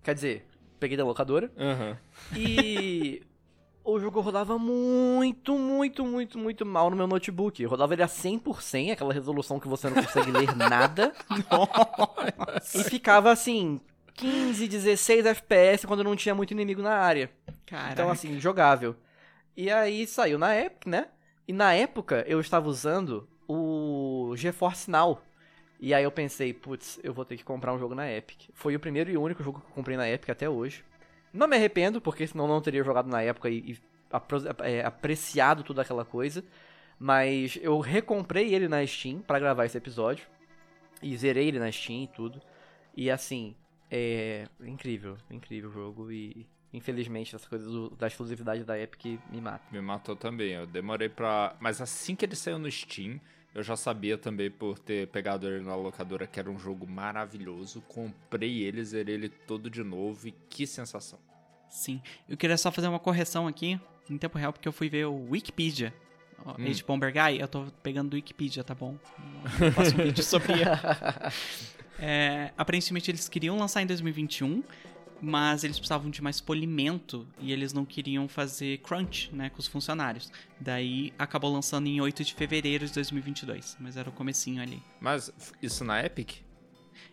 quer 0.00 0.14
dizer, 0.14 0.46
peguei 0.78 0.96
da 0.96 1.04
locadora. 1.04 1.50
Uhum. 1.56 1.96
E 2.36 3.22
o 3.82 3.98
jogo 3.98 4.20
rodava 4.20 4.56
muito, 4.56 5.58
muito, 5.58 6.04
muito, 6.04 6.38
muito 6.38 6.64
mal 6.64 6.90
no 6.90 6.96
meu 6.96 7.08
notebook. 7.08 7.60
Eu 7.60 7.68
rodava 7.68 7.94
ele 7.94 8.02
a 8.04 8.06
100%, 8.06 8.92
aquela 8.92 9.12
resolução 9.12 9.58
que 9.58 9.66
você 9.66 9.90
não 9.90 10.02
consegue 10.02 10.30
ler 10.30 10.54
nada. 10.54 11.12
Nossa. 11.50 12.80
E 12.80 12.84
ficava 12.84 13.32
assim, 13.32 13.80
15, 14.20 14.68
16 14.68 15.24
FPS 15.24 15.86
quando 15.86 16.04
não 16.04 16.14
tinha 16.14 16.34
muito 16.34 16.50
inimigo 16.50 16.82
na 16.82 16.94
área. 16.94 17.30
Caraca. 17.64 17.92
Então, 17.92 18.10
assim, 18.10 18.38
jogável. 18.38 18.94
E 19.56 19.70
aí 19.70 20.06
saiu 20.06 20.38
na 20.38 20.54
Epic, 20.54 20.86
né? 20.86 21.08
E 21.48 21.52
na 21.52 21.72
época 21.72 22.22
eu 22.28 22.38
estava 22.38 22.68
usando 22.68 23.26
o 23.48 24.34
GeForce 24.36 24.90
Now. 24.90 25.22
E 25.80 25.94
aí 25.94 26.04
eu 26.04 26.12
pensei, 26.12 26.52
putz, 26.52 27.00
eu 27.02 27.14
vou 27.14 27.24
ter 27.24 27.38
que 27.38 27.44
comprar 27.44 27.72
um 27.72 27.78
jogo 27.78 27.94
na 27.94 28.10
Epic. 28.12 28.50
Foi 28.52 28.76
o 28.76 28.80
primeiro 28.80 29.10
e 29.10 29.16
único 29.16 29.42
jogo 29.42 29.60
que 29.60 29.66
eu 29.66 29.74
comprei 29.74 29.96
na 29.96 30.08
Epic 30.08 30.28
até 30.28 30.48
hoje. 30.48 30.84
Não 31.32 31.48
me 31.48 31.56
arrependo, 31.56 32.00
porque 32.00 32.26
senão 32.26 32.46
não 32.46 32.60
teria 32.60 32.84
jogado 32.84 33.08
na 33.08 33.22
época 33.22 33.48
e, 33.48 33.72
e 33.72 33.78
é, 34.62 34.84
apreciado 34.84 35.62
toda 35.62 35.80
aquela 35.80 36.04
coisa. 36.04 36.44
Mas 36.98 37.58
eu 37.62 37.80
recomprei 37.80 38.54
ele 38.54 38.68
na 38.68 38.86
Steam 38.86 39.20
pra 39.22 39.38
gravar 39.38 39.64
esse 39.64 39.78
episódio. 39.78 40.26
E 41.02 41.16
zerei 41.16 41.48
ele 41.48 41.58
na 41.58 41.72
Steam 41.72 42.02
e 42.02 42.08
tudo. 42.08 42.42
E 42.94 43.10
assim, 43.10 43.56
é 43.90 44.46
incrível, 44.60 45.16
incrível 45.30 45.70
o 45.70 45.72
jogo. 45.72 46.12
E 46.12 46.46
infelizmente 46.72 47.34
essa 47.34 47.48
coisa 47.48 47.68
do- 47.68 47.90
da 47.90 48.06
exclusividade 48.06 48.64
da 48.64 48.78
Epic 48.78 49.18
me 49.30 49.40
mata. 49.40 49.64
Me 49.72 49.80
matou 49.80 50.14
também. 50.16 50.52
Eu 50.52 50.66
demorei 50.66 51.08
pra. 51.08 51.56
Mas 51.60 51.80
assim 51.80 52.14
que 52.14 52.24
ele 52.24 52.36
saiu 52.36 52.58
no 52.58 52.70
Steam, 52.70 53.20
eu 53.54 53.62
já 53.62 53.76
sabia 53.76 54.16
também 54.16 54.50
por 54.50 54.78
ter 54.78 55.08
pegado 55.08 55.48
ele 55.48 55.64
na 55.64 55.74
locadora 55.74 56.26
que 56.26 56.38
era 56.38 56.50
um 56.50 56.58
jogo 56.58 56.86
maravilhoso. 56.86 57.80
Comprei 57.82 58.62
ele, 58.62 58.84
zerei 58.84 59.14
ele 59.16 59.28
todo 59.28 59.68
de 59.68 59.82
novo 59.82 60.28
e 60.28 60.32
que 60.48 60.66
sensação. 60.66 61.18
Sim. 61.68 62.00
Eu 62.28 62.36
queria 62.36 62.56
só 62.56 62.70
fazer 62.70 62.88
uma 62.88 62.98
correção 62.98 63.46
aqui, 63.46 63.80
em 64.08 64.18
tempo 64.18 64.36
real, 64.38 64.52
porque 64.52 64.66
eu 64.66 64.72
fui 64.72 64.88
ver 64.88 65.06
o 65.06 65.30
Wikipedia. 65.30 65.92
Hum. 66.44 66.66
Age 66.66 66.82
Bomber 66.82 67.12
Guy, 67.12 67.38
eu 67.40 67.46
tô 67.46 67.66
pegando 67.82 68.10
do 68.10 68.14
Wikipedia, 68.14 68.64
tá 68.64 68.74
bom? 68.74 68.96
Eu 69.60 69.70
faço 69.72 69.94
um 69.94 70.04
vídeo 70.04 70.24
sobre. 70.24 70.54
É, 72.00 72.52
aparentemente 72.56 73.10
eles 73.10 73.28
queriam 73.28 73.56
lançar 73.58 73.82
em 73.82 73.86
2021, 73.86 74.62
mas 75.20 75.64
eles 75.64 75.78
precisavam 75.78 76.10
de 76.10 76.22
mais 76.22 76.40
polimento 76.40 77.26
e 77.38 77.52
eles 77.52 77.72
não 77.72 77.84
queriam 77.84 78.26
fazer 78.26 78.78
crunch, 78.78 79.30
né, 79.34 79.50
com 79.50 79.58
os 79.58 79.66
funcionários. 79.66 80.32
Daí 80.58 81.12
acabou 81.18 81.52
lançando 81.52 81.86
em 81.86 82.00
8 82.00 82.24
de 82.24 82.34
fevereiro 82.34 82.86
de 82.86 82.92
2022, 82.92 83.76
mas 83.78 83.96
era 83.96 84.08
o 84.08 84.12
comecinho 84.12 84.62
ali. 84.62 84.82
Mas 85.00 85.30
isso 85.62 85.84
na 85.84 86.02
Epic? 86.04 86.38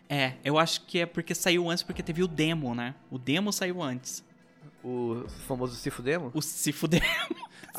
É, 0.08 0.34
eu 0.42 0.58
acho 0.58 0.86
que 0.86 1.00
é 1.00 1.06
porque 1.06 1.34
saiu 1.34 1.68
antes 1.68 1.82
porque 1.82 2.02
teve 2.02 2.22
o 2.22 2.28
demo, 2.28 2.74
né? 2.74 2.94
O 3.10 3.18
demo 3.18 3.52
saiu 3.52 3.82
antes. 3.82 4.24
O 4.82 5.24
famoso 5.46 5.74
Sifo 5.74 6.00
Demo? 6.00 6.30
O 6.32 6.40
se 6.40 6.72
fuder. 6.72 7.02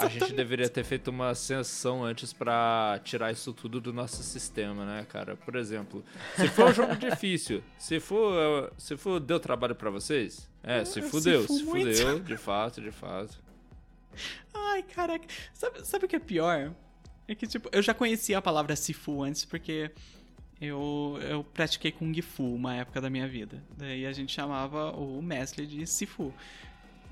A 0.06 0.08
gente 0.08 0.34
deveria 0.34 0.70
ter 0.70 0.84
feito 0.84 1.10
uma 1.10 1.36
sessão 1.36 2.04
antes 2.04 2.34
pra 2.34 3.00
tirar 3.04 3.32
isso 3.32 3.54
tudo 3.54 3.80
do 3.82 3.92
nosso 3.94 4.24
sistema, 4.24 4.86
né, 4.86 5.06
cara? 5.10 5.36
Por 5.36 5.56
exemplo, 5.56 6.04
se 6.36 6.48
for 6.48 6.70
um 6.70 6.74
jogo 6.74 6.96
difícil, 6.98 7.64
se 7.78 8.00
for, 8.00 8.72
se 8.78 8.96
for 8.98 9.20
deu 9.20 9.40
trabalho 9.40 9.76
pra 9.76 9.90
vocês, 9.90 10.50
é, 10.64 10.84
se 10.86 10.94
se 10.94 11.02
fudeu, 11.02 11.44
fu 11.46 11.58
se 11.58 11.64
muito. 11.64 11.98
fudeu, 11.98 12.20
de 12.20 12.38
fato, 12.38 12.82
de 12.82 12.92
fato. 12.92 13.38
Ai, 14.54 14.84
caraca. 14.84 15.26
Sabe, 15.54 15.86
sabe 15.86 16.06
o 16.06 16.08
que 16.08 16.16
é 16.16 16.20
pior? 16.20 16.74
É 17.28 17.36
que, 17.36 17.46
tipo, 17.46 17.70
eu 17.72 17.82
já 17.82 17.94
conhecia 17.94 18.38
a 18.38 18.42
palavra 18.42 18.76
Sifu 18.76 19.24
antes 19.24 19.46
porque 19.46 19.92
eu, 20.60 21.18
eu 21.22 21.44
pratiquei 21.44 21.92
Kung 21.92 22.20
Fu 22.22 22.44
uma 22.56 22.76
época 22.76 23.00
da 23.00 23.10
minha 23.10 23.28
vida. 23.28 23.64
Daí 23.78 24.06
a 24.06 24.12
gente 24.12 24.34
chamava 24.34 24.92
o 24.92 25.22
mestre 25.22 25.66
de 25.66 25.86
Sifu. 25.86 26.34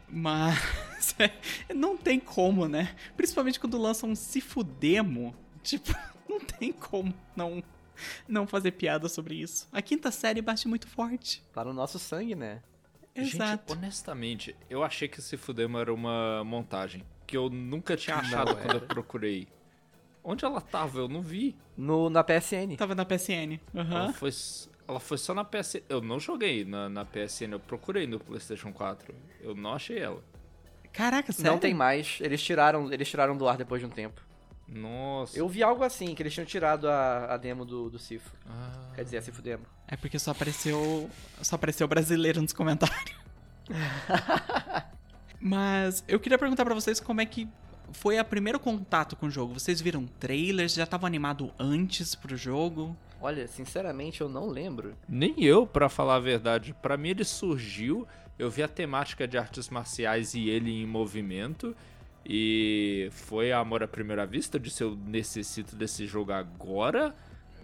Mas 0.09 1.15
não 1.73 1.97
tem 1.97 2.19
como, 2.19 2.67
né? 2.67 2.95
Principalmente 3.15 3.59
quando 3.59 3.77
lançam 3.77 4.09
um 4.09 4.15
Sifu 4.15 4.63
demo. 4.63 5.35
Tipo, 5.63 5.93
não 6.27 6.39
tem 6.39 6.71
como 6.71 7.13
não, 7.35 7.63
não 8.27 8.47
fazer 8.47 8.71
piada 8.71 9.09
sobre 9.09 9.35
isso. 9.35 9.67
A 9.71 9.81
quinta 9.81 10.11
série 10.11 10.41
bate 10.41 10.67
muito 10.67 10.87
forte. 10.87 11.43
Tá 11.53 11.63
no 11.63 11.73
nosso 11.73 11.99
sangue, 11.99 12.35
né? 12.35 12.61
Exato. 13.13 13.73
Gente, 13.73 13.77
honestamente, 13.77 14.55
eu 14.69 14.83
achei 14.83 15.07
que 15.07 15.19
esse 15.19 15.35
Fudema 15.37 15.81
era 15.81 15.93
uma 15.93 16.43
montagem. 16.43 17.03
Que 17.25 17.35
eu 17.35 17.49
nunca 17.49 17.97
tinha 17.97 18.17
achado 18.17 18.53
Não 18.53 18.61
quando 18.61 18.75
eu 18.75 18.81
procurei. 18.81 19.47
Onde 20.23 20.45
ela 20.45 20.61
tava? 20.61 20.99
Eu 20.99 21.07
não 21.07 21.21
vi. 21.21 21.55
No, 21.75 22.09
na 22.09 22.23
PSN. 22.23 22.75
Tava 22.77 22.93
na 22.93 23.05
PSN. 23.05 23.59
Aham. 23.75 23.95
Ela, 23.95 24.13
foi, 24.13 24.31
ela 24.87 24.99
foi 24.99 25.17
só 25.17 25.33
na 25.33 25.43
PSN. 25.43 25.81
Eu 25.89 26.01
não 26.01 26.19
joguei 26.19 26.63
na, 26.63 26.87
na 26.87 27.05
PSN, 27.05 27.51
eu 27.51 27.59
procurei 27.59 28.07
no 28.07 28.19
PlayStation 28.19 28.71
4. 28.71 29.13
Eu 29.41 29.53
não 29.53 29.73
achei 29.73 29.99
ela. 29.99 30.23
Caraca, 30.93 31.31
sério? 31.31 31.51
Não 31.51 31.59
tem 31.59 31.73
mais. 31.73 32.19
Eles 32.21 32.41
tiraram, 32.41 32.91
eles 32.91 33.07
tiraram 33.07 33.37
do 33.37 33.47
ar 33.47 33.57
depois 33.57 33.81
de 33.81 33.85
um 33.85 33.89
tempo. 33.89 34.21
Nossa. 34.67 35.37
Eu 35.37 35.47
vi 35.47 35.63
algo 35.63 35.83
assim, 35.83 36.13
que 36.13 36.21
eles 36.21 36.33
tinham 36.33 36.45
tirado 36.45 36.89
a, 36.89 37.33
a 37.33 37.37
demo 37.37 37.63
do, 37.63 37.89
do 37.89 37.99
Sifo. 37.99 38.31
Ah. 38.45 38.91
Quer 38.95 39.03
dizer, 39.03 39.17
a 39.17 39.21
Sifo 39.21 39.41
Demo. 39.41 39.65
É 39.87 39.95
porque 39.95 40.19
só 40.19 40.31
apareceu. 40.31 41.09
Só 41.41 41.55
apareceu 41.55 41.87
brasileiro 41.87 42.41
nos 42.41 42.51
comentários. 42.51 43.15
Mas 45.39 46.03
eu 46.07 46.19
queria 46.19 46.37
perguntar 46.37 46.65
pra 46.65 46.73
vocês 46.73 46.99
como 46.99 47.21
é 47.21 47.25
que 47.25 47.47
foi 47.93 48.19
o 48.19 48.25
primeiro 48.25 48.59
contato 48.59 49.15
com 49.15 49.27
o 49.27 49.31
jogo. 49.31 49.53
Vocês 49.53 49.79
viram 49.79 50.05
trailers? 50.19 50.73
Já 50.73 50.83
estavam 50.83 51.07
animado 51.07 51.53
antes 51.59 52.15
pro 52.15 52.35
jogo? 52.35 52.97
Olha, 53.21 53.47
sinceramente, 53.47 54.21
eu 54.21 54.29
não 54.29 54.47
lembro. 54.47 54.95
Nem 55.07 55.43
eu, 55.43 55.65
pra 55.65 55.89
falar 55.89 56.15
a 56.15 56.19
verdade. 56.19 56.75
Pra 56.81 56.97
mim 56.97 57.09
ele 57.09 57.23
surgiu, 57.23 58.07
eu 58.37 58.49
vi 58.49 58.63
a 58.63 58.67
temática 58.67 59.27
de 59.27 59.37
artes 59.37 59.69
marciais 59.69 60.33
e 60.33 60.49
ele 60.49 60.71
em 60.71 60.85
movimento. 60.85 61.75
E 62.25 63.07
foi 63.11 63.51
amor 63.51 63.81
à 63.81 63.87
primeira 63.87 64.25
vista, 64.25 64.59
de 64.59 64.69
se 64.69 64.83
eu 64.83 64.95
necessito 64.95 65.75
desse 65.75 66.05
jogo 66.05 66.31
agora. 66.31 67.15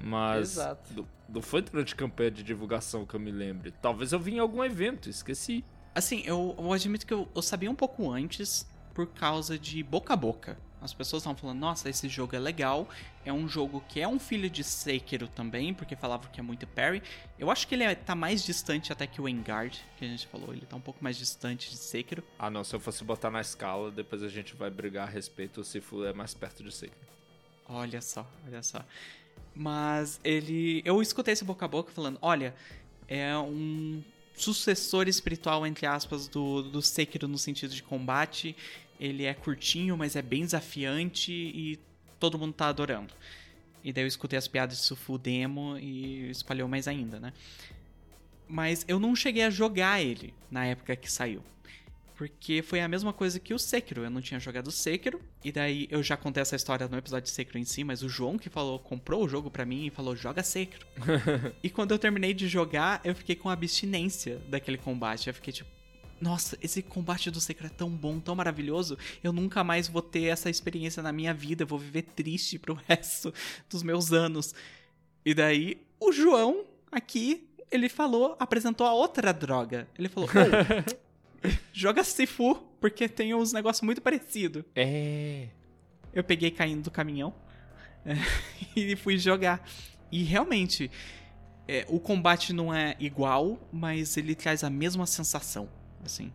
Mas 0.01 0.53
Exato. 0.53 0.93
Não, 0.95 1.07
não 1.29 1.41
foi 1.41 1.61
durante 1.61 1.95
campanha 1.95 2.31
de 2.31 2.43
divulgação 2.43 3.05
que 3.05 3.13
eu 3.13 3.19
me 3.19 3.31
lembre. 3.31 3.71
Talvez 3.81 4.11
eu 4.11 4.19
vim 4.19 4.35
em 4.35 4.39
algum 4.39 4.63
evento, 4.63 5.09
esqueci. 5.09 5.63
Assim, 5.93 6.23
eu, 6.25 6.55
eu 6.57 6.73
admito 6.73 7.05
que 7.05 7.13
eu, 7.13 7.27
eu 7.35 7.41
sabia 7.41 7.69
um 7.69 7.75
pouco 7.75 8.09
antes 8.09 8.67
por 8.93 9.07
causa 9.07 9.57
de 9.57 9.83
boca 9.83 10.13
a 10.13 10.17
boca. 10.17 10.57
As 10.83 10.93
pessoas 10.93 11.21
estavam 11.23 11.37
falando, 11.37 11.59
nossa, 11.59 11.89
esse 11.89 12.09
jogo 12.09 12.35
é 12.35 12.39
legal. 12.39 12.87
É 13.25 13.31
um 13.31 13.47
jogo 13.47 13.81
que 13.87 14.01
é 14.01 14.07
um 14.07 14.19
filho 14.19 14.49
de 14.49 14.63
Sekiro 14.63 15.27
também, 15.29 15.73
porque 15.73 15.95
falavam 15.95 16.29
que 16.31 16.39
é 16.39 16.43
muito 16.43 16.67
parry. 16.67 17.01
Eu 17.39 17.49
acho 17.49 17.65
que 17.67 17.73
ele 17.75 17.83
é- 17.85 17.95
tá 17.95 18.13
mais 18.13 18.43
distante 18.43 18.91
até 18.91 19.07
que 19.07 19.21
o 19.21 19.29
Engard, 19.29 19.79
que 19.97 20.03
a 20.03 20.07
gente 20.07 20.27
falou. 20.27 20.53
Ele 20.53 20.65
tá 20.65 20.75
um 20.75 20.81
pouco 20.81 21.01
mais 21.01 21.15
distante 21.15 21.69
de 21.69 21.77
Sekiro. 21.77 22.21
Ah 22.37 22.49
não, 22.49 22.63
se 22.63 22.75
eu 22.75 22.79
fosse 22.81 23.03
botar 23.03 23.31
na 23.31 23.39
escala, 23.39 23.89
depois 23.91 24.21
a 24.21 24.27
gente 24.29 24.53
vai 24.55 24.69
brigar 24.69 25.07
a 25.07 25.09
respeito. 25.09 25.61
O 25.61 25.63
Sifu 25.63 26.03
é 26.03 26.11
mais 26.11 26.33
perto 26.33 26.63
de 26.63 26.71
Sekiro. 26.73 27.07
Olha 27.67 28.01
só, 28.01 28.29
olha 28.45 28.61
só. 28.61 28.83
Mas 29.55 30.19
ele. 30.23 30.81
Eu 30.83 31.01
escutei 31.01 31.31
esse 31.33 31.45
boca 31.45 31.63
a 31.65 31.67
boca 31.67 31.91
falando: 31.93 32.19
olha, 32.21 32.53
é 33.07 33.37
um 33.37 34.03
sucessor 34.35 35.07
espiritual, 35.07 35.65
entre 35.65 35.85
aspas, 35.85 36.27
do, 36.27 36.63
do 36.63 36.81
Sekiro 36.81 37.27
no 37.27 37.37
sentido 37.37 37.73
de 37.73 37.83
combate. 37.83 38.55
Ele 38.99 39.25
é 39.25 39.33
curtinho, 39.33 39.97
mas 39.97 40.15
é 40.15 40.21
bem 40.21 40.41
desafiante 40.41 41.31
e 41.31 41.79
todo 42.19 42.37
mundo 42.39 42.53
tá 42.53 42.67
adorando. 42.67 43.13
E 43.83 43.91
daí 43.91 44.03
eu 44.03 44.07
escutei 44.07 44.39
as 44.39 44.47
piadas 44.47 44.77
de 44.77 44.83
Sufu 44.83 45.17
Demo 45.17 45.77
e 45.77 46.29
espalhou 46.29 46.67
mais 46.67 46.87
ainda, 46.87 47.19
né? 47.19 47.33
Mas 48.47 48.85
eu 48.87 48.99
não 48.99 49.15
cheguei 49.15 49.43
a 49.43 49.49
jogar 49.49 50.01
ele 50.01 50.33
na 50.49 50.65
época 50.65 50.95
que 50.95 51.11
saiu. 51.11 51.43
Porque 52.15 52.61
foi 52.61 52.79
a 52.79 52.87
mesma 52.87 53.11
coisa 53.11 53.39
que 53.39 53.53
o 53.53 53.59
Sekiro. 53.59 54.03
Eu 54.03 54.09
não 54.09 54.21
tinha 54.21 54.39
jogado 54.39 54.71
Sekiro. 54.71 55.19
E 55.43 55.51
daí 55.51 55.87
eu 55.89 56.01
já 56.03 56.15
contei 56.15 56.41
essa 56.41 56.55
história 56.55 56.87
no 56.87 56.97
episódio 56.97 57.23
de 57.23 57.31
Sekiro 57.31 57.57
em 57.57 57.65
si, 57.65 57.83
mas 57.83 58.03
o 58.03 58.09
João 58.09 58.37
que 58.37 58.49
falou, 58.49 58.79
comprou 58.79 59.25
o 59.25 59.27
jogo 59.27 59.49
pra 59.49 59.65
mim 59.65 59.87
e 59.87 59.89
falou: 59.89 60.15
joga 60.15 60.43
Sekiro. 60.43 60.85
e 61.61 61.69
quando 61.69 61.91
eu 61.91 61.99
terminei 61.99 62.33
de 62.33 62.47
jogar, 62.47 63.01
eu 63.03 63.15
fiquei 63.15 63.35
com 63.35 63.49
abstinência 63.49 64.39
daquele 64.47 64.77
combate. 64.77 65.27
Eu 65.27 65.33
fiquei 65.33 65.51
tipo. 65.51 65.69
Nossa, 66.19 66.57
esse 66.61 66.81
combate 66.81 67.29
do 67.29 67.41
Sekiro 67.41 67.67
é 67.67 67.69
tão 67.69 67.89
bom, 67.89 68.19
tão 68.19 68.35
maravilhoso. 68.35 68.97
Eu 69.23 69.33
nunca 69.33 69.63
mais 69.63 69.87
vou 69.87 70.01
ter 70.01 70.23
essa 70.25 70.49
experiência 70.49 71.03
na 71.03 71.11
minha 71.11 71.33
vida. 71.33 71.63
Eu 71.63 71.67
vou 71.67 71.79
viver 71.79 72.03
triste 72.03 72.57
pro 72.57 72.79
resto 72.87 73.33
dos 73.69 73.83
meus 73.83 74.13
anos. 74.13 74.53
E 75.25 75.33
daí, 75.33 75.81
o 75.99 76.11
João, 76.11 76.65
aqui, 76.91 77.47
ele 77.71 77.89
falou, 77.89 78.35
apresentou 78.39 78.85
a 78.85 78.93
outra 78.93 79.33
droga. 79.33 79.87
Ele 79.97 80.09
falou: 80.09 80.29
"Ô, 80.29 81.49
joga 81.73 82.03
Sifu, 82.03 82.55
porque 82.79 83.07
tem 83.07 83.33
uns 83.33 83.51
negócios 83.53 83.81
muito 83.81 84.01
parecidos. 84.01 84.63
É. 84.75 85.47
Eu 86.13 86.23
peguei 86.23 86.51
caindo 86.51 86.83
do 86.83 86.91
caminhão 86.91 87.33
é, 88.05 88.13
e 88.75 88.95
fui 88.95 89.17
jogar. 89.17 89.67
E 90.11 90.23
realmente, 90.23 90.91
é, 91.67 91.85
o 91.89 91.99
combate 91.99 92.53
não 92.53 92.73
é 92.73 92.95
igual, 92.99 93.59
mas 93.71 94.15
ele 94.17 94.35
traz 94.35 94.63
a 94.63 94.69
mesma 94.69 95.05
sensação, 95.05 95.67
assim. 96.05 96.31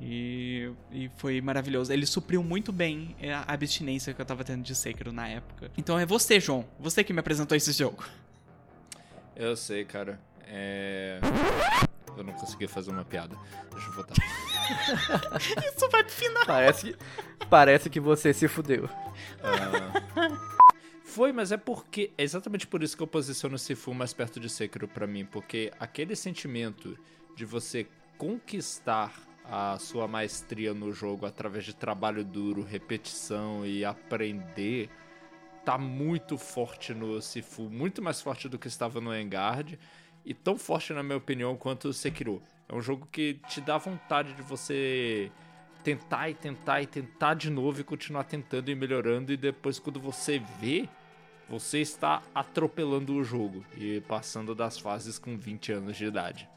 E, 0.00 0.70
e 0.90 1.10
foi 1.16 1.40
maravilhoso. 1.40 1.92
Ele 1.92 2.06
supriu 2.06 2.42
muito 2.42 2.72
bem 2.72 3.14
é, 3.20 3.34
a 3.34 3.44
abstinência 3.46 4.14
que 4.14 4.20
eu 4.20 4.24
tava 4.24 4.44
tendo 4.44 4.62
de 4.62 4.74
Sekiro 4.74 5.12
na 5.12 5.28
época. 5.28 5.70
Então 5.76 5.98
é 5.98 6.06
você, 6.06 6.40
João. 6.40 6.64
Você 6.78 7.04
que 7.04 7.12
me 7.12 7.20
apresentou 7.20 7.56
esse 7.56 7.72
jogo. 7.72 8.04
Eu 9.36 9.56
sei, 9.56 9.84
cara. 9.84 10.20
É. 10.46 11.20
Eu 12.16 12.24
não 12.24 12.32
consegui 12.32 12.66
fazer 12.66 12.90
uma 12.90 13.04
piada. 13.04 13.36
Deixa 13.72 13.88
eu 13.88 13.92
voltar. 13.92 14.14
Isso 15.74 15.88
vai 15.90 16.02
pro 16.02 16.12
final. 16.12 16.46
Parece, 16.46 16.96
parece 17.48 17.90
que 17.90 18.00
você 18.00 18.32
se 18.32 18.48
fudeu. 18.48 18.88
Foi, 21.04 21.32
mas 21.32 21.52
é 21.52 21.56
porque. 21.56 22.12
É 22.16 22.22
exatamente 22.22 22.66
por 22.66 22.82
isso 22.82 22.96
que 22.96 23.02
eu 23.02 23.06
posiciono 23.06 23.56
o 23.56 23.58
Sifu 23.58 23.92
mais 23.92 24.12
perto 24.12 24.38
de 24.38 24.48
Sekiro 24.48 24.86
pra 24.86 25.06
mim. 25.06 25.24
Porque 25.24 25.72
aquele 25.78 26.14
sentimento 26.14 26.96
de 27.36 27.44
você 27.44 27.86
conquistar 28.20 29.14
a 29.42 29.78
sua 29.78 30.06
maestria 30.06 30.74
no 30.74 30.92
jogo 30.92 31.24
através 31.24 31.64
de 31.64 31.74
trabalho 31.74 32.22
duro, 32.22 32.62
repetição 32.62 33.64
e 33.64 33.82
aprender 33.82 34.90
tá 35.64 35.78
muito 35.78 36.36
forte 36.36 36.92
no 36.92 37.22
Sifu, 37.22 37.70
muito 37.70 38.02
mais 38.02 38.20
forte 38.20 38.46
do 38.46 38.58
que 38.58 38.68
estava 38.68 39.00
no 39.00 39.18
Engard 39.18 39.78
e 40.22 40.34
tão 40.34 40.58
forte 40.58 40.92
na 40.92 41.02
minha 41.02 41.16
opinião 41.16 41.56
quanto 41.56 41.88
o 41.88 41.94
Sekiro. 41.94 42.42
É 42.68 42.74
um 42.74 42.82
jogo 42.82 43.08
que 43.10 43.40
te 43.48 43.58
dá 43.58 43.78
vontade 43.78 44.34
de 44.34 44.42
você 44.42 45.32
tentar 45.82 46.28
e 46.28 46.34
tentar 46.34 46.82
e 46.82 46.86
tentar 46.86 47.32
de 47.32 47.48
novo 47.48 47.80
e 47.80 47.84
continuar 47.84 48.24
tentando 48.24 48.70
e 48.70 48.74
melhorando. 48.74 49.32
E 49.32 49.36
depois, 49.36 49.78
quando 49.78 49.98
você 49.98 50.42
vê, 50.60 50.86
você 51.48 51.80
está 51.80 52.22
atropelando 52.34 53.14
o 53.14 53.24
jogo 53.24 53.64
e 53.78 54.02
passando 54.02 54.54
das 54.54 54.78
fases 54.78 55.18
com 55.18 55.38
20 55.38 55.72
anos 55.72 55.96
de 55.96 56.04
idade. 56.04 56.49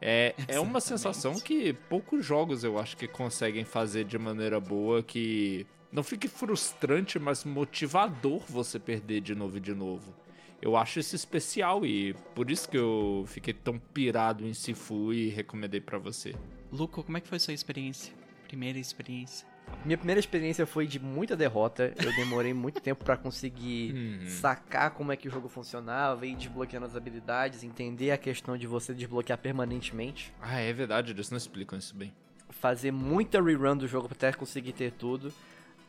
É, 0.00 0.34
é 0.48 0.58
uma 0.58 0.80
sensação 0.80 1.38
que 1.38 1.72
poucos 1.72 2.24
jogos 2.24 2.64
eu 2.64 2.78
acho 2.78 2.96
que 2.96 3.06
conseguem 3.06 3.64
fazer 3.64 4.04
de 4.04 4.18
maneira 4.18 4.58
boa 4.58 5.02
que 5.02 5.66
não 5.92 6.02
fique 6.02 6.28
frustrante, 6.28 7.18
mas 7.18 7.44
motivador 7.44 8.42
você 8.48 8.78
perder 8.78 9.20
de 9.20 9.34
novo 9.34 9.58
e 9.58 9.60
de 9.60 9.74
novo. 9.74 10.14
Eu 10.62 10.76
acho 10.76 11.00
isso 11.00 11.16
especial 11.16 11.84
e 11.84 12.14
por 12.34 12.50
isso 12.50 12.68
que 12.68 12.76
eu 12.76 13.24
fiquei 13.26 13.54
tão 13.54 13.78
pirado 13.78 14.46
em 14.46 14.52
Sifu 14.52 15.12
e 15.12 15.28
recomendei 15.28 15.80
pra 15.80 15.98
você. 15.98 16.34
Luco, 16.70 17.02
como 17.02 17.16
é 17.16 17.20
que 17.20 17.28
foi 17.28 17.38
sua 17.38 17.54
experiência? 17.54 18.12
Primeira 18.46 18.78
experiência. 18.78 19.49
Minha 19.84 19.96
primeira 19.96 20.18
experiência 20.20 20.66
foi 20.66 20.86
de 20.86 21.00
muita 21.00 21.34
derrota. 21.34 21.94
Eu 22.04 22.14
demorei 22.14 22.52
muito 22.52 22.80
tempo 22.82 23.02
pra 23.04 23.16
conseguir 23.16 23.94
Uhum. 23.94 24.26
sacar 24.28 24.90
como 24.90 25.10
é 25.10 25.16
que 25.16 25.26
o 25.26 25.30
jogo 25.30 25.48
funcionava, 25.48 26.26
ir 26.26 26.36
desbloqueando 26.36 26.84
as 26.86 26.94
habilidades, 26.94 27.62
entender 27.64 28.10
a 28.10 28.18
questão 28.18 28.56
de 28.58 28.66
você 28.66 28.92
desbloquear 28.92 29.38
permanentemente. 29.38 30.32
Ah, 30.40 30.58
é 30.60 30.72
verdade, 30.72 31.12
eles 31.12 31.30
não 31.30 31.38
explicam 31.38 31.78
isso 31.78 31.94
bem. 31.96 32.12
Fazer 32.50 32.90
muita 32.90 33.40
rerun 33.42 33.76
do 33.76 33.88
jogo 33.88 34.08
até 34.10 34.32
conseguir 34.32 34.72
ter 34.72 34.92
tudo. 34.92 35.32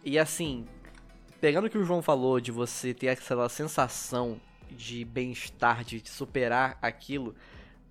E 0.05 0.17
assim, 0.17 0.65
pegando 1.41 1.65
o 1.67 1.69
que 1.69 1.77
o 1.77 1.83
João 1.83 2.01
falou 2.01 2.39
de 2.39 2.51
você 2.51 2.93
ter 2.93 3.09
aquela 3.09 3.49
sensação 3.49 4.39
de 4.69 5.03
bem-estar, 5.03 5.83
de 5.83 6.01
superar 6.09 6.77
aquilo, 6.81 7.35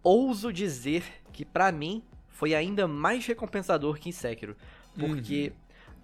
ouso 0.02 0.50
dizer 0.50 1.02
que 1.30 1.44
pra 1.44 1.70
mim 1.70 2.02
foi 2.28 2.54
ainda 2.54 2.88
mais 2.88 3.26
recompensador 3.26 3.98
que 3.98 4.08
em 4.08 4.12
Sekiro. 4.12 4.56
Porque 4.98 5.52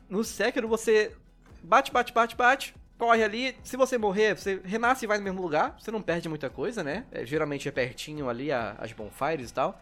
no 0.09 0.23
Sekiro 0.25 0.69
você 0.69 1.15
bate, 1.63 1.93
bate, 1.93 2.13
bate, 2.13 2.37
bate, 2.37 2.75
corre 2.99 3.23
ali. 3.23 3.57
Se 3.65 3.77
você 3.77 3.99
morrer, 3.99 4.37
você 4.39 4.61
renasce 4.65 5.05
e 5.05 5.09
vai 5.09 5.19
no 5.19 5.25
mesmo 5.25 5.43
lugar. 5.43 5.77
Você 5.79 5.91
não 5.91 6.01
perde 6.03 6.29
muita 6.29 6.49
coisa, 6.49 6.83
né? 6.83 7.05
É, 7.13 7.25
geralmente 7.27 7.69
é 7.69 7.73
pertinho 7.73 8.29
ali 8.29 8.51
a- 8.53 8.77
as 8.79 8.93
bonfires 8.93 9.51
e 9.51 9.55
tal. 9.55 9.81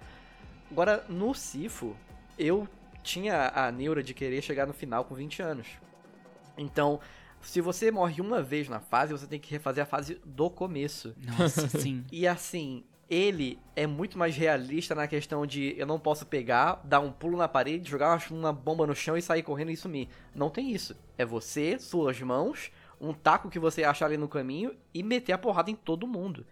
Agora, 0.71 1.05
no 1.09 1.35
Sifo, 1.35 1.97
eu 2.39 2.67
tinha 3.03 3.53
a 3.55 3.71
neura 3.71 4.03
de 4.03 4.15
querer 4.15 4.41
chegar 4.43 4.67
no 4.67 4.73
final 4.73 5.05
com 5.05 5.15
20 5.15 5.43
anos. 5.43 5.67
Então, 6.57 6.99
se 7.43 7.61
você 7.61 7.91
morre 7.91 8.21
uma 8.21 8.43
vez 8.43 8.69
na 8.69 8.81
fase, 8.81 9.13
você 9.13 9.27
tem 9.27 9.39
que 9.39 9.51
refazer 9.51 9.85
a 9.85 9.87
fase 9.87 10.21
do 10.25 10.49
começo. 10.49 11.15
Nossa, 11.39 11.69
sim. 11.79 12.05
E 12.11 12.27
assim, 12.27 12.83
ele 13.15 13.59
é 13.77 13.87
muito 13.87 14.19
mais 14.19 14.37
realista 14.37 14.95
na 14.95 15.07
questão 15.07 15.47
de 15.47 15.75
eu 15.79 15.87
não 15.87 15.99
posso 15.99 16.27
pegar, 16.27 16.81
dar 16.85 17.01
um 17.01 17.13
pulo 17.13 17.37
na 17.39 17.47
parede, 17.49 17.91
jogar 17.91 18.21
uma- 18.31 18.53
bomba 18.53 18.87
no 18.87 18.95
chão 18.95 19.17
e 19.17 19.23
sair 19.23 19.43
correndo 19.43 19.71
e 19.71 19.77
sumir. 19.77 20.09
Não 20.35 20.51
tem 20.51 20.71
isso. 20.73 20.97
É 21.17 21.25
você, 21.25 21.79
suas 21.79 22.21
mãos, 22.21 22.71
um 23.01 23.13
taco 23.13 23.49
que 23.51 23.59
você 23.59 23.85
achar 23.85 24.07
ali 24.07 24.17
no 24.17 24.29
caminho 24.29 24.75
e 24.93 25.03
meter 25.03 25.33
a 25.33 25.39
porrada 25.39 25.71
em 25.71 25.75
todo 25.77 26.07
mundo. 26.07 26.45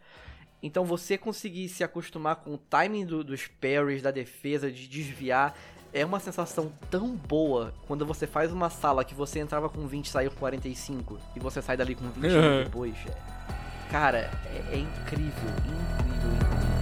Então 0.62 0.84
você 0.84 1.18
conseguir 1.18 1.68
se 1.68 1.82
acostumar 1.82 2.36
com 2.36 2.54
o 2.54 2.58
timing 2.58 3.04
do- 3.04 3.24
dos 3.24 3.48
parries, 3.48 4.00
da 4.02 4.10
defesa, 4.12 4.70
de 4.70 4.86
desviar, 4.86 5.56
é 5.92 6.04
uma 6.06 6.20
sensação 6.20 6.72
tão 6.90 7.08
boa 7.16 7.74
quando 7.86 8.06
você 8.06 8.26
faz 8.26 8.52
uma 8.52 8.70
sala 8.70 9.04
que 9.04 9.14
você 9.14 9.40
entrava 9.40 9.68
com 9.68 9.86
20 9.86 10.06
e 10.06 10.08
saiu 10.10 10.30
com 10.30 10.36
45 10.38 11.18
e 11.36 11.40
você 11.40 11.60
sai 11.60 11.76
dali 11.76 11.94
com 11.94 12.08
20 12.08 12.26
anos 12.32 12.64
depois. 12.70 12.94
Cara, 13.92 14.30
é, 14.46 14.76
é 14.76 14.78
incrível, 14.78 15.50
incrível, 15.66 16.32
incrível. 16.32 16.72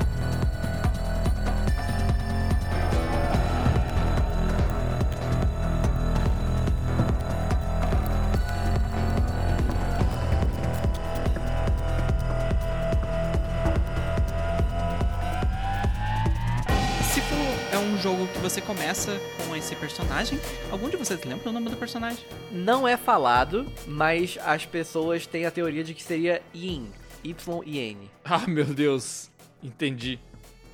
É 17.73 17.79
um 17.79 17.97
jogo 17.99 18.27
que 18.27 18.39
você 18.39 18.61
começa 18.61 19.21
com 19.47 19.55
esse 19.55 19.75
personagem. 19.77 20.39
Algum 20.71 20.89
de 20.89 20.97
vocês 20.97 21.23
lembra 21.25 21.49
o 21.49 21.53
nome 21.53 21.71
do 21.71 21.77
personagem? 21.77 22.25
Não 22.51 22.87
é 22.87 22.97
falado, 22.97 23.67
mas 23.87 24.39
as 24.45 24.67
pessoas 24.67 25.27
têm 25.27 25.47
a 25.47 25.51
teoria 25.51 25.85
de 25.85 25.95
que 25.95 26.03
seria 26.03 26.43
Yin, 26.55 26.91
Y-I-N. 27.25 28.11
Ah, 28.25 28.47
meu 28.47 28.65
Deus. 28.65 29.31
Entendi. 29.63 30.19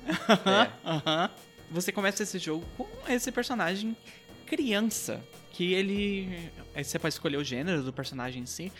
É. 0.07 0.71
Aham. 0.87 1.29
Você 1.71 1.91
começa 1.91 2.23
esse 2.23 2.39
jogo 2.39 2.65
com 2.77 2.87
esse 3.09 3.31
personagem 3.31 3.95
criança. 4.45 5.21
Que 5.51 5.73
ele. 5.73 6.51
Aí 6.75 6.83
você 6.83 6.99
pode 6.99 7.13
escolher 7.13 7.37
o 7.37 7.43
gênero 7.43 7.83
do 7.83 7.91
personagem 7.91 8.43
em 8.43 8.45
si. 8.45 8.71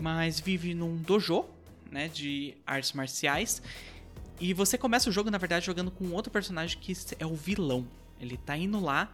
Mas 0.00 0.38
vive 0.38 0.74
num 0.74 0.96
dojo, 0.96 1.44
né? 1.90 2.08
De 2.08 2.54
artes 2.66 2.92
marciais. 2.92 3.62
E 4.40 4.54
você 4.54 4.78
começa 4.78 5.10
o 5.10 5.12
jogo, 5.12 5.30
na 5.30 5.38
verdade, 5.38 5.66
jogando 5.66 5.90
com 5.90 6.12
outro 6.12 6.30
personagem 6.30 6.78
que 6.78 6.92
é 7.18 7.26
o 7.26 7.34
vilão. 7.34 7.86
Ele 8.20 8.36
tá 8.36 8.56
indo 8.56 8.80
lá 8.80 9.12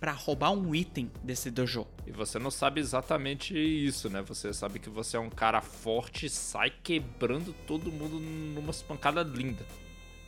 pra 0.00 0.12
roubar 0.12 0.50
um 0.50 0.74
item 0.74 1.10
desse 1.22 1.50
dojo. 1.50 1.86
E 2.06 2.10
você 2.10 2.38
não 2.38 2.50
sabe 2.50 2.80
exatamente 2.80 3.54
isso, 3.56 4.08
né? 4.08 4.22
Você 4.22 4.52
sabe 4.52 4.78
que 4.78 4.88
você 4.88 5.18
é 5.18 5.20
um 5.20 5.28
cara 5.28 5.60
forte 5.60 6.26
e 6.26 6.30
sai 6.30 6.72
quebrando 6.82 7.54
todo 7.66 7.92
mundo 7.92 8.18
numa 8.18 8.72
pancada 8.88 9.22
linda. 9.22 9.64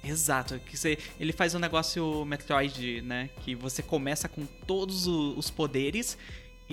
Exato, 0.05 0.59
que 0.59 0.77
você, 0.77 0.99
ele 1.19 1.33
faz 1.33 1.55
um 1.55 1.61
negócio 1.61 2.25
Metroid, 2.25 3.01
né? 3.03 3.31
Que 3.41 3.55
você 3.55 3.83
começa 3.83 4.29
com 4.29 4.45
todos 4.67 5.07
os 5.07 5.49
poderes 5.49 6.19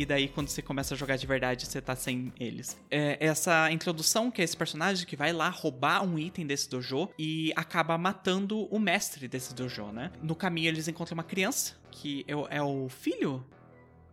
e 0.02 0.06
daí 0.06 0.28
quando 0.30 0.48
você 0.48 0.62
começa 0.62 0.94
a 0.94 0.98
jogar 0.98 1.18
de 1.18 1.28
verdade 1.28 1.66
você 1.66 1.82
tá 1.82 1.96
sem 1.96 2.32
eles. 2.40 2.80
É, 2.90 3.18
essa 3.20 3.72
introdução 3.72 4.32
que 4.32 4.42
é 4.42 4.44
esse 4.46 4.56
personagem 4.56 5.06
que 5.06 5.16
vai 5.16 5.34
lá 5.34 5.50
roubar 5.50 6.04
um 6.04 6.18
item 6.18 6.48
desse 6.48 6.70
dojo 6.70 7.10
e 7.20 7.52
acaba 7.56 7.98
matando 7.98 8.66
o 8.74 8.80
mestre 8.80 9.28
desse 9.28 9.54
dojo, 9.54 9.86
né? 9.92 10.12
No 10.22 10.36
caminho 10.36 10.70
eles 10.70 10.88
encontram 10.88 11.16
uma 11.16 11.24
criança 11.24 11.76
que 11.92 12.24
é, 12.28 12.36
o- 12.36 12.48
é 12.50 12.62
o 12.62 12.88
filho? 12.90 13.46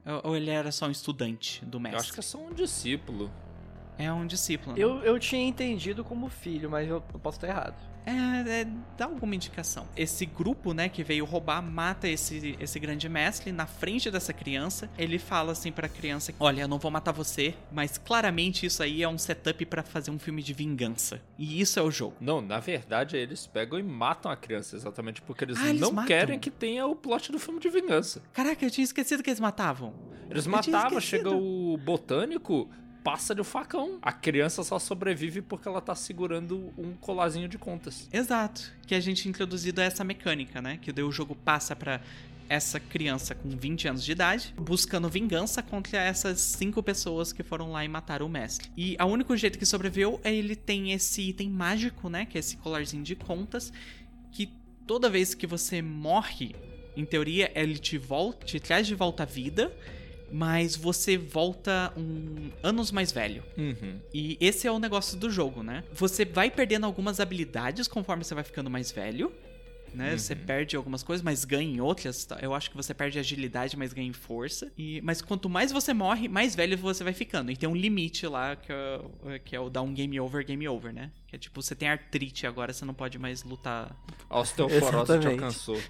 Ou- 0.05 0.21
Ou 0.31 0.37
ele 0.37 0.51
era 0.51 0.71
só 0.73 0.87
um 0.87 0.91
estudante 0.91 1.65
do 1.65 1.79
mestre? 1.81 1.97
Eu 1.99 2.01
acho 2.03 2.13
que 2.13 2.21
é 2.21 2.23
só 2.23 2.39
um 2.39 2.53
discípulo. 2.53 3.31
É 3.99 4.13
um 4.13 4.27
discípulo. 4.27 4.77
né? 4.77 4.83
Eu, 4.83 5.03
eu 5.03 5.19
tinha 5.19 5.43
entendido 5.47 6.05
como 6.05 6.29
filho, 6.29 6.69
mas 6.69 6.89
eu, 6.89 6.97
eu 7.15 7.19
posso 7.21 7.39
estar 7.39 7.49
errado. 7.49 7.77
É, 8.07 8.61
é, 8.61 8.67
dá 8.97 9.07
alguma 9.07 9.35
indicação. 9.35 9.89
Esse 9.97 10.25
grupo, 10.25 10.73
né, 10.73 10.89
que 10.89 11.03
veio 11.03 11.25
roubar, 11.25 11.61
mata 11.61 12.09
esse, 12.09 12.57
esse 12.61 12.79
grande 12.79 13.09
mestre 13.09 13.51
na 13.51 13.67
frente 13.67 14.11
dessa 14.11 14.33
criança. 14.33 14.89
Ele 14.97 15.19
fala 15.19 15.51
assim 15.53 15.73
pra 15.73 15.89
criança: 15.89 16.33
Olha, 16.39 16.63
eu 16.63 16.69
não 16.69 16.79
vou 16.79 16.91
matar 16.91 17.11
você, 17.13 17.55
mas 17.73 17.99
claramente 17.99 18.65
isso 18.65 18.81
aí 18.83 19.03
é 19.03 19.09
um 19.09 19.19
setup 19.19 19.67
pra 19.67 19.83
fazer 19.83 20.13
um 20.13 20.19
filme 20.19 20.41
de 20.43 20.53
vingança. 20.53 21.21
E 21.37 21.61
isso 21.61 21.81
é 21.81 21.83
o 21.83 21.91
jogo. 21.91 22.15
Não, 22.21 22.41
na 22.41 22.61
verdade, 22.61 23.17
eles 23.17 23.47
pegam 23.47 23.79
e 23.79 23.83
matam 23.83 24.31
a 24.31 24.37
criança, 24.37 24.77
exatamente 24.77 25.21
porque 25.21 25.45
eles, 25.45 25.59
Ah, 25.59 25.73
não 25.73 26.05
querem 26.05 26.39
que 26.39 26.51
tenha 26.51 26.87
o 26.87 26.95
plot 26.95 27.33
do 27.33 27.39
filme 27.41 27.59
de 27.59 27.69
vingança. 27.69 28.23
Caraca, 28.33 28.65
eu 28.65 28.71
tinha 28.71 28.85
esquecido 28.85 29.23
que 29.23 29.31
eles 29.31 29.41
matavam. 29.41 29.93
Eles 30.31 30.47
Eu 30.47 30.53
matavam, 30.53 31.01
chega 31.01 31.31
o 31.31 31.77
botânico, 31.79 32.69
passa 33.07 33.33
de 33.33 33.41
um 33.41 33.45
facão. 33.45 34.01
A 34.03 34.13
criança 34.13 34.65
só 34.65 34.81
sobrevive 34.81 35.41
porque 35.41 35.69
ela 35.69 35.81
tá 35.81 35.95
segurando 35.95 36.73
um 36.77 36.93
colarzinho 36.95 37.49
de 37.49 37.57
contas. 37.57 38.09
Exato. 38.13 38.73
Que 38.85 38.97
a 38.97 39.01
gente 39.01 39.29
introduzido 39.29 39.81
essa 39.81 40.03
mecânica, 40.03 40.61
né? 40.61 40.77
Que 40.83 40.91
o 41.01 41.13
jogo 41.13 41.37
passa 41.37 41.77
pra 41.77 42.01
essa 42.49 42.81
criança 42.81 43.33
com 43.33 43.49
20 43.51 43.89
anos 43.89 44.05
de 44.05 44.11
idade, 44.11 44.53
buscando 44.57 45.09
vingança 45.09 45.63
contra 45.63 45.99
essas 45.99 46.41
cinco 46.41 46.83
pessoas 46.83 47.33
que 47.33 47.45
foram 47.45 47.71
lá 47.71 47.85
e 47.85 47.89
mataram 47.89 48.27
o 48.27 48.29
mestre. 48.29 48.69
E 48.77 48.97
o 49.01 49.05
único 49.05 49.37
jeito 49.37 49.57
que 49.57 49.67
sobreviveu 49.67 50.21
é 50.25 50.35
ele 50.35 50.57
tem 50.57 50.93
esse 50.93 51.23
item 51.23 51.49
mágico, 51.49 52.09
né? 52.09 52.27
Que 52.27 52.39
é 52.39 52.41
esse 52.41 52.57
colarzinho 52.57 53.05
de 53.05 53.15
contas, 53.15 53.73
que 54.33 54.51
toda 54.85 55.09
vez 55.09 55.33
que 55.33 55.47
você 55.47 55.81
morre, 55.81 56.57
em 56.97 57.05
teoria, 57.05 57.53
ele 57.55 57.79
te 57.79 57.99
volta, 57.99 58.45
te 58.45 58.59
traz 58.59 58.85
de 58.85 58.97
volta 58.97 59.23
à 59.23 59.27
vida, 59.27 59.73
mas 60.31 60.75
você 60.77 61.17
volta 61.17 61.93
um 61.97 62.51
anos 62.63 62.91
mais 62.91 63.13
velho. 63.13 63.43
Uhum. 63.57 63.99
E 64.13 64.37
esse 64.41 64.67
é 64.67 64.73
o 64.73 64.79
negócio 64.79 65.17
do 65.19 65.31
jogo, 65.31 65.63
né? 65.63 65.85
Você 65.93 66.25
vai 66.25 66.51
perdendo 66.51 66.85
algumas 66.87 67.21
habilidades 67.21 67.87
conforme 67.89 68.25
você 68.25 68.35
vai 68.35 68.45
ficando 68.45 68.69
mais 68.71 68.91
velho. 68.91 69.33
Né? 69.95 70.15
Você 70.19 70.35
perde 70.37 70.77
algumas 70.77 71.03
coisas, 71.03 71.25
mas 71.25 71.43
ganha 71.47 71.77
em 71.77 71.81
outras. 71.81 72.29
Eu 72.43 72.53
acho 72.53 72.69
que 72.71 72.77
você 72.77 72.93
perde 72.93 73.19
agilidade, 73.19 73.79
mas 73.79 73.95
ganha 73.95 74.07
em 74.07 74.13
força. 74.13 74.71
E, 74.77 75.01
mas 75.01 75.23
quanto 75.23 75.49
mais 75.49 75.73
você 75.73 75.95
morre, 75.95 76.29
mais 76.29 76.55
velho 76.55 76.77
você 76.77 77.03
vai 77.03 77.15
ficando. 77.15 77.51
E 77.51 77.57
tem 77.57 77.67
um 77.67 77.75
limite 77.75 78.27
lá 78.27 78.57
que 78.57 78.71
é, 78.71 79.01
o- 79.01 79.41
que 79.43 79.57
é 79.57 79.61
o 79.61 79.71
dar 79.71 79.81
um 79.81 79.95
game 79.95 80.21
over, 80.21 80.45
game 80.45 80.69
over, 80.69 80.93
né? 80.93 81.11
Que 81.27 81.37
é 81.37 81.39
tipo, 81.39 81.63
você 81.63 81.75
tem 81.75 81.89
artrite 81.89 82.47
agora, 82.47 82.75
você 82.75 82.85
não 82.85 82.93
pode 82.93 83.19
mais 83.19 83.43
lutar 83.43 83.97
A 84.29 84.41
osteoporose 84.41 85.19
te 85.19 85.27
alcançou. 85.29 85.81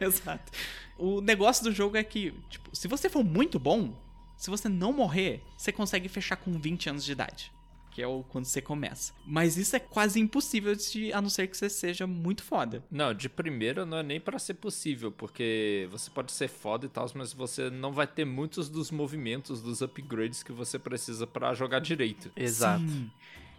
Exato. 0.00 0.52
O 0.98 1.20
negócio 1.20 1.64
do 1.64 1.72
jogo 1.72 1.96
é 1.96 2.04
que, 2.04 2.32
tipo, 2.48 2.74
se 2.74 2.86
você 2.88 3.08
for 3.08 3.24
muito 3.24 3.58
bom, 3.58 3.94
se 4.36 4.50
você 4.50 4.68
não 4.68 4.92
morrer, 4.92 5.42
você 5.56 5.72
consegue 5.72 6.08
fechar 6.08 6.36
com 6.36 6.52
20 6.58 6.90
anos 6.90 7.04
de 7.04 7.12
idade. 7.12 7.52
que 7.90 8.02
é 8.02 8.06
o 8.08 8.24
quando 8.24 8.44
você 8.44 8.60
começa. 8.60 9.12
Mas 9.24 9.56
isso 9.56 9.76
é 9.76 9.78
quase 9.78 10.18
impossível 10.18 10.74
de, 10.74 11.12
a 11.12 11.22
não 11.22 11.30
ser 11.30 11.46
que 11.46 11.56
você 11.56 11.70
seja 11.70 12.08
muito 12.08 12.42
foda. 12.42 12.84
Não, 12.90 13.14
de 13.14 13.28
primeira 13.28 13.86
não 13.86 13.98
é 13.98 14.02
nem 14.02 14.18
pra 14.20 14.36
ser 14.36 14.54
possível, 14.54 15.12
porque 15.12 15.86
você 15.92 16.10
pode 16.10 16.32
ser 16.32 16.48
foda 16.48 16.86
e 16.86 16.88
tal, 16.88 17.06
mas 17.14 17.32
você 17.32 17.70
não 17.70 17.92
vai 17.92 18.08
ter 18.08 18.24
muitos 18.24 18.68
dos 18.68 18.90
movimentos, 18.90 19.62
dos 19.62 19.80
upgrades 19.80 20.42
que 20.42 20.50
você 20.50 20.76
precisa 20.76 21.24
pra 21.24 21.54
jogar 21.54 21.78
direito. 21.78 22.32
Exato. 22.34 22.82
Sim. 22.88 23.08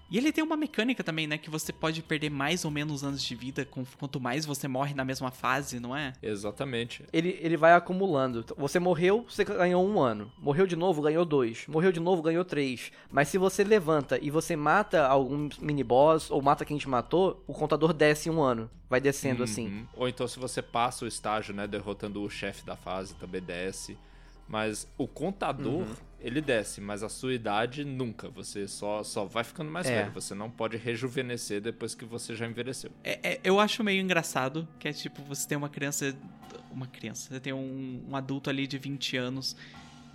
E 0.09 0.17
ele 0.19 0.31
tem 0.31 0.43
uma 0.43 0.55
mecânica 0.55 1.03
também, 1.03 1.25
né? 1.25 1.35
Que 1.37 1.49
você 1.49 1.73
pode 1.73 2.03
perder 2.03 2.29
mais 2.29 2.63
ou 2.63 2.69
menos 2.69 3.03
anos 3.03 3.23
de 3.23 3.33
vida 3.33 3.65
com- 3.65 3.83
quanto 3.97 4.19
mais 4.21 4.45
você 4.45 4.67
morre 4.67 4.93
na 4.93 5.03
mesma 5.03 5.31
fase, 5.31 5.79
não 5.79 5.95
é? 5.95 6.13
Exatamente. 6.21 7.03
Ele, 7.11 7.37
ele 7.41 7.57
vai 7.57 7.73
acumulando. 7.73 8.45
Você 8.55 8.77
morreu, 8.79 9.25
você 9.27 9.43
ganhou 9.43 9.83
um 9.85 9.99
ano. 9.99 10.31
Morreu 10.37 10.67
de 10.67 10.75
novo, 10.75 11.01
ganhou 11.01 11.25
dois. 11.25 11.65
Morreu 11.67 11.91
de 11.91 11.99
novo, 11.99 12.21
ganhou 12.21 12.45
três. 12.45 12.91
Mas 13.11 13.29
se 13.29 13.37
você 13.39 13.63
levanta 13.63 14.19
e 14.21 14.29
você 14.29 14.55
mata 14.55 15.07
algum 15.07 15.49
mini-boss 15.59 16.29
ou 16.29 16.39
mata 16.41 16.63
quem 16.65 16.77
te 16.77 16.87
matou, 16.87 17.43
o 17.47 17.53
contador 17.53 17.91
desce 17.91 18.29
um 18.29 18.41
ano. 18.41 18.69
Vai 18.87 19.01
descendo 19.01 19.41
assim. 19.43 19.67
Uhum. 19.67 19.85
Ou 19.95 20.07
então 20.07 20.27
se 20.27 20.37
você 20.37 20.61
passa 20.61 21.03
o 21.03 21.07
estágio, 21.07 21.53
né, 21.55 21.65
derrotando 21.65 22.21
o 22.21 22.29
chefe 22.29 22.63
da 22.63 22.75
fase, 22.75 23.15
também 23.15 23.41
desce. 23.41 23.97
Mas 24.47 24.87
o 24.95 25.07
contador, 25.07 25.81
Uhum. 25.81 25.95
Ele 26.19 26.41
desce, 26.41 26.81
mas 26.81 27.03
a 27.03 27.09
sua 27.09 27.33
idade 27.33 27.83
nunca. 27.85 28.29
Você 28.29 28.67
só, 28.67 29.03
só 29.03 29.25
vai 29.25 29.43
ficando 29.43 29.69
mais 29.71 29.87
É. 29.87 30.01
velho. 30.01 30.11
Você 30.13 30.33
não 30.33 30.49
pode 30.49 30.77
rejuvenescer 30.77 31.61
depois 31.61 31.93
que 31.93 32.05
você 32.05 32.35
já 32.35 32.47
envelheceu. 32.47 32.91
É- 33.03 33.19
é- 33.35 33.39
eu 33.43 33.59
acho 33.59 33.83
meio 33.83 34.01
engraçado 34.01 34.67
que 34.79 34.87
é 34.87 34.93
tipo, 34.93 35.21
você 35.23 35.47
tem 35.47 35.57
uma 35.57 35.69
criança. 35.69 36.15
Uma 36.71 36.87
criança, 36.87 37.29
você 37.33 37.39
tem 37.39 37.53
um, 37.53 38.03
um 38.09 38.15
adulto 38.15 38.49
ali 38.49 38.67
de 38.67 38.77
20 38.77 39.15
anos 39.15 39.55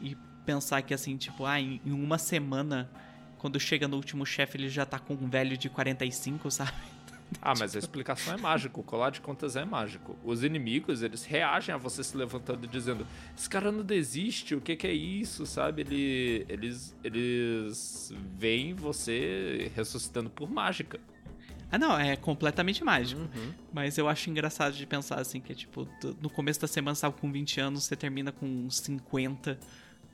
e 0.01 0.15
pensar 0.45 0.83
que 0.83 0.93
assim, 0.93 1.17
tipo, 1.17 1.47
ah, 1.47 1.59
em, 1.61 1.81
em 1.87 1.93
uma 1.93 2.19
semana, 2.19 2.91
quando 3.39 3.59
chega 3.59 3.89
no 3.89 3.97
último 3.97 4.27
chefe, 4.27 4.59
ele 4.59 4.69
já 4.69 4.85
tá 4.85 4.99
com 4.99 5.15
um 5.15 5.29
velho 5.31 5.57
de 5.57 5.71
45, 5.71 6.51
sabe? 6.51 6.73
Ah, 7.41 7.55
mas 7.59 7.75
a 7.77 7.79
explicação 7.79 8.35
é 8.35 8.37
mágica. 8.37 8.81
O 8.81 8.83
colar 8.83 9.11
de 9.11 9.21
contas 9.21 9.57
é 9.57 9.65
mágico. 9.65 10.17
Os 10.25 10.43
inimigos, 10.43 11.03
eles 11.03 11.25
reagem 11.25 11.75
a 11.75 11.79
você 11.79 12.03
se 12.03 12.17
levantando 12.17 12.65
e 12.65 12.69
dizendo: 12.69 13.07
Esse 13.37 13.49
cara 13.49 13.71
não 13.71 13.85
desiste, 13.85 14.55
o 14.55 14.61
que, 14.61 14.77
que 14.77 14.87
é 14.87 14.93
isso, 14.93 15.47
sabe? 15.47 15.83
Ele, 15.83 16.47
eles, 16.49 16.97
eles 17.05 18.13
veem 18.37 18.75
você 18.75 19.71
ressuscitando 19.75 20.29
por 20.31 20.51
mágica. 20.51 20.99
Ah, 21.73 21.79
não, 21.79 21.99
é 21.99 22.17
completamente 22.17 22.83
mágico. 22.83 23.21
Uhum. 23.21 23.53
Mas 23.73 23.97
eu 23.97 24.09
acho 24.09 24.29
engraçado 24.29 24.75
de 24.75 24.85
pensar 24.87 25.21
assim, 25.21 25.41
que 25.41 25.53
é 25.53 25.55
tipo, 25.55 25.89
no 26.21 26.29
começo 26.29 26.61
da 26.61 26.67
semana 26.67 26.95
você 26.95 27.03
tava 27.03 27.15
com 27.15 27.31
20 27.31 27.61
anos, 27.61 27.85
você 27.85 27.95
termina 27.95 28.33
com 28.33 28.47
uns 28.47 28.79
50. 28.79 29.59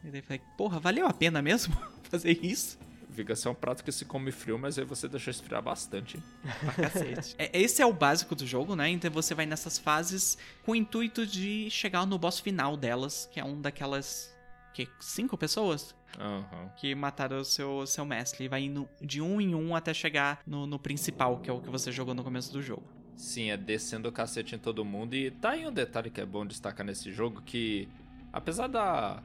E 0.04 0.10
daí 0.10 0.22
fala, 0.22 0.40
porra, 0.56 0.78
valeu 0.78 1.06
a 1.06 1.12
pena 1.12 1.40
mesmo 1.40 1.74
fazer 2.10 2.38
isso? 2.44 2.78
Fica 3.16 3.34
ser 3.34 3.48
um 3.48 3.54
prato 3.54 3.82
que 3.82 3.90
se 3.90 4.04
come 4.04 4.30
frio, 4.30 4.58
mas 4.58 4.78
aí 4.78 4.84
você 4.84 5.08
deixa 5.08 5.30
esfriar 5.30 5.62
bastante. 5.62 6.22
Pra 6.60 6.72
cacete. 6.74 7.34
É, 7.38 7.50
esse 7.58 7.80
é 7.80 7.86
o 7.86 7.92
básico 7.92 8.34
do 8.34 8.46
jogo, 8.46 8.76
né? 8.76 8.90
Então 8.90 9.10
você 9.10 9.34
vai 9.34 9.46
nessas 9.46 9.78
fases 9.78 10.36
com 10.64 10.72
o 10.72 10.76
intuito 10.76 11.26
de 11.26 11.70
chegar 11.70 12.06
no 12.06 12.18
boss 12.18 12.40
final 12.40 12.76
delas, 12.76 13.26
que 13.32 13.40
é 13.40 13.44
um 13.44 13.58
daquelas. 13.58 14.30
que? 14.74 14.86
Cinco 15.00 15.38
pessoas? 15.38 15.94
Aham. 16.18 16.70
Que 16.76 16.94
mataram 16.94 17.40
o 17.40 17.44
seu, 17.44 17.86
seu 17.86 18.04
mestre. 18.04 18.44
E 18.44 18.48
vai 18.48 18.64
indo 18.64 18.86
de 19.00 19.22
um 19.22 19.40
em 19.40 19.54
um 19.54 19.74
até 19.74 19.94
chegar 19.94 20.40
no, 20.46 20.66
no 20.66 20.78
principal, 20.78 21.40
que 21.40 21.48
é 21.48 21.52
o 21.52 21.60
que 21.60 21.70
você 21.70 21.90
jogou 21.90 22.14
no 22.14 22.22
começo 22.22 22.52
do 22.52 22.60
jogo. 22.60 22.84
Sim, 23.16 23.50
é 23.50 23.56
descendo 23.56 24.10
o 24.10 24.12
cacete 24.12 24.54
em 24.54 24.58
todo 24.58 24.84
mundo. 24.84 25.14
E 25.16 25.30
tá 25.30 25.52
aí 25.52 25.66
um 25.66 25.72
detalhe 25.72 26.10
que 26.10 26.20
é 26.20 26.26
bom 26.26 26.44
destacar 26.44 26.84
nesse 26.84 27.10
jogo, 27.10 27.40
que 27.40 27.88
apesar 28.30 28.66
da 28.66 29.22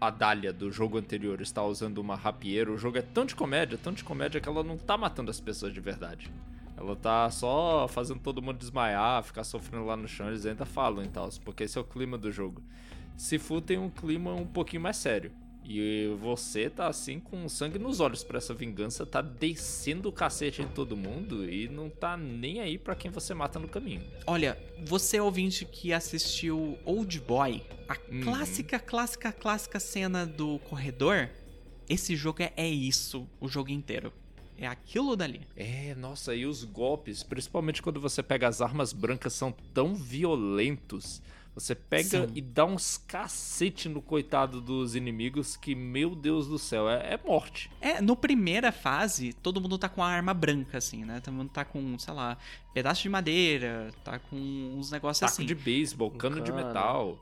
a 0.00 0.10
Dália 0.10 0.52
do 0.52 0.70
jogo 0.70 0.96
anterior 0.96 1.40
estar 1.40 1.64
usando 1.64 1.98
uma 1.98 2.14
rapieira, 2.14 2.70
o 2.70 2.78
jogo 2.78 2.98
é 2.98 3.02
tão 3.02 3.24
de 3.24 3.34
comédia, 3.34 3.76
tão 3.76 3.92
de 3.92 4.04
comédia 4.04 4.40
que 4.40 4.48
ela 4.48 4.62
não 4.62 4.76
tá 4.76 4.96
matando 4.96 5.30
as 5.30 5.40
pessoas 5.40 5.72
de 5.72 5.80
verdade. 5.80 6.30
Ela 6.76 6.94
tá 6.94 7.28
só 7.30 7.88
fazendo 7.88 8.20
todo 8.20 8.40
mundo 8.40 8.58
desmaiar, 8.58 9.22
ficar 9.24 9.42
sofrendo 9.42 9.84
lá 9.84 9.96
no 9.96 10.06
chão, 10.06 10.28
eles 10.28 10.46
ainda 10.46 10.64
falam 10.64 11.04
e 11.04 11.08
tal, 11.08 11.28
porque 11.44 11.64
esse 11.64 11.76
é 11.76 11.80
o 11.80 11.84
clima 11.84 12.16
do 12.16 12.30
jogo. 12.30 12.62
Sifu 13.16 13.60
tem 13.60 13.78
um 13.78 13.90
clima 13.90 14.32
um 14.32 14.46
pouquinho 14.46 14.82
mais 14.82 14.96
sério. 14.96 15.32
E 15.70 16.16
você 16.18 16.70
tá 16.70 16.86
assim 16.86 17.20
com 17.20 17.46
sangue 17.46 17.78
nos 17.78 18.00
olhos 18.00 18.24
pra 18.24 18.38
essa 18.38 18.54
vingança, 18.54 19.04
tá 19.04 19.20
descendo 19.20 20.08
o 20.08 20.12
cacete 20.12 20.62
em 20.62 20.68
todo 20.68 20.96
mundo 20.96 21.44
e 21.48 21.68
não 21.68 21.90
tá 21.90 22.16
nem 22.16 22.60
aí 22.60 22.78
pra 22.78 22.94
quem 22.94 23.10
você 23.10 23.34
mata 23.34 23.58
no 23.58 23.68
caminho. 23.68 24.02
Olha, 24.26 24.58
você 24.86 25.20
ouvinte 25.20 25.66
que 25.66 25.92
assistiu 25.92 26.78
Old 26.86 27.20
Boy, 27.20 27.62
a 27.86 27.98
Uhum. 28.10 28.22
clássica, 28.22 28.78
clássica, 28.78 29.30
clássica 29.30 29.78
cena 29.78 30.24
do 30.24 30.58
corredor, 30.60 31.28
esse 31.86 32.16
jogo 32.16 32.42
é, 32.42 32.50
é 32.56 32.66
isso, 32.66 33.28
o 33.38 33.46
jogo 33.46 33.68
inteiro. 33.68 34.10
É 34.56 34.66
aquilo 34.66 35.14
dali. 35.16 35.42
É, 35.54 35.94
nossa, 35.94 36.34
e 36.34 36.46
os 36.46 36.64
golpes, 36.64 37.22
principalmente 37.22 37.82
quando 37.82 38.00
você 38.00 38.22
pega 38.22 38.48
as 38.48 38.60
armas 38.62 38.92
brancas, 38.94 39.34
são 39.34 39.52
tão 39.72 39.94
violentos. 39.94 41.22
Você 41.58 41.74
pega 41.74 42.26
Sim. 42.26 42.32
e 42.34 42.40
dá 42.40 42.64
uns 42.64 42.96
cacete 42.96 43.88
no 43.88 44.00
coitado 44.00 44.60
dos 44.60 44.94
inimigos 44.94 45.56
que, 45.56 45.74
meu 45.74 46.14
Deus 46.14 46.46
do 46.46 46.58
céu, 46.58 46.88
é, 46.88 47.14
é 47.14 47.20
morte. 47.24 47.70
É, 47.80 48.00
no 48.00 48.16
primeira 48.16 48.70
fase, 48.70 49.32
todo 49.32 49.60
mundo 49.60 49.76
tá 49.76 49.88
com 49.88 50.02
a 50.02 50.08
arma 50.08 50.32
branca, 50.32 50.78
assim, 50.78 51.04
né? 51.04 51.20
Todo 51.20 51.34
mundo 51.34 51.50
tá 51.50 51.64
com, 51.64 51.98
sei 51.98 52.14
lá, 52.14 52.38
pedaço 52.72 53.02
de 53.02 53.08
madeira, 53.08 53.90
tá 54.04 54.18
com 54.18 54.36
uns 54.36 54.90
negócios 54.90 55.20
Taco 55.20 55.32
assim. 55.32 55.46
de 55.46 55.54
beisebol, 55.54 56.10
cano, 56.10 56.40
de 56.40 56.50
cano. 56.52 56.66
metal. 56.66 57.18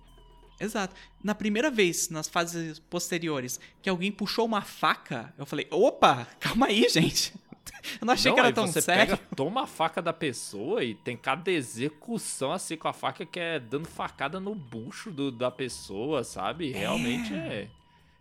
Exato. 0.59 0.95
Na 1.23 1.35
primeira 1.35 1.71
vez, 1.71 2.09
nas 2.09 2.29
fases 2.29 2.79
posteriores, 2.79 3.61
que 3.83 3.91
alguém 3.91 4.11
puxou 4.11 4.47
uma 4.47 4.63
faca, 4.63 5.35
eu 5.37 5.45
falei, 5.45 5.67
opa, 5.71 6.27
calma 6.41 6.67
aí, 6.67 6.89
gente. 6.91 7.35
Eu 8.01 8.07
não 8.07 8.15
achei 8.15 8.31
Não, 8.31 8.35
que 8.37 8.41
era 8.41 8.53
tão 8.53 8.67
você 8.67 8.81
sério. 8.81 9.17
pega, 9.17 9.23
toma 9.37 9.63
a 9.63 9.67
faca 9.67 10.01
da 10.03 10.13
pessoa 10.13 10.83
e 10.85 10.95
tem 10.95 11.17
cada 11.17 11.51
execução 11.51 12.53
assim 12.53 12.77
com 12.77 12.89
a 12.89 12.93
faca 12.93 13.25
que 13.25 13.39
é 13.39 13.59
dando 13.59 13.87
facada 13.89 14.39
no 14.41 14.55
bucho 14.55 15.11
do- 15.11 15.31
da 15.31 15.51
pessoa, 15.51 16.25
sabe? 16.25 16.73
Realmente 16.73 17.33
é. 17.35 17.69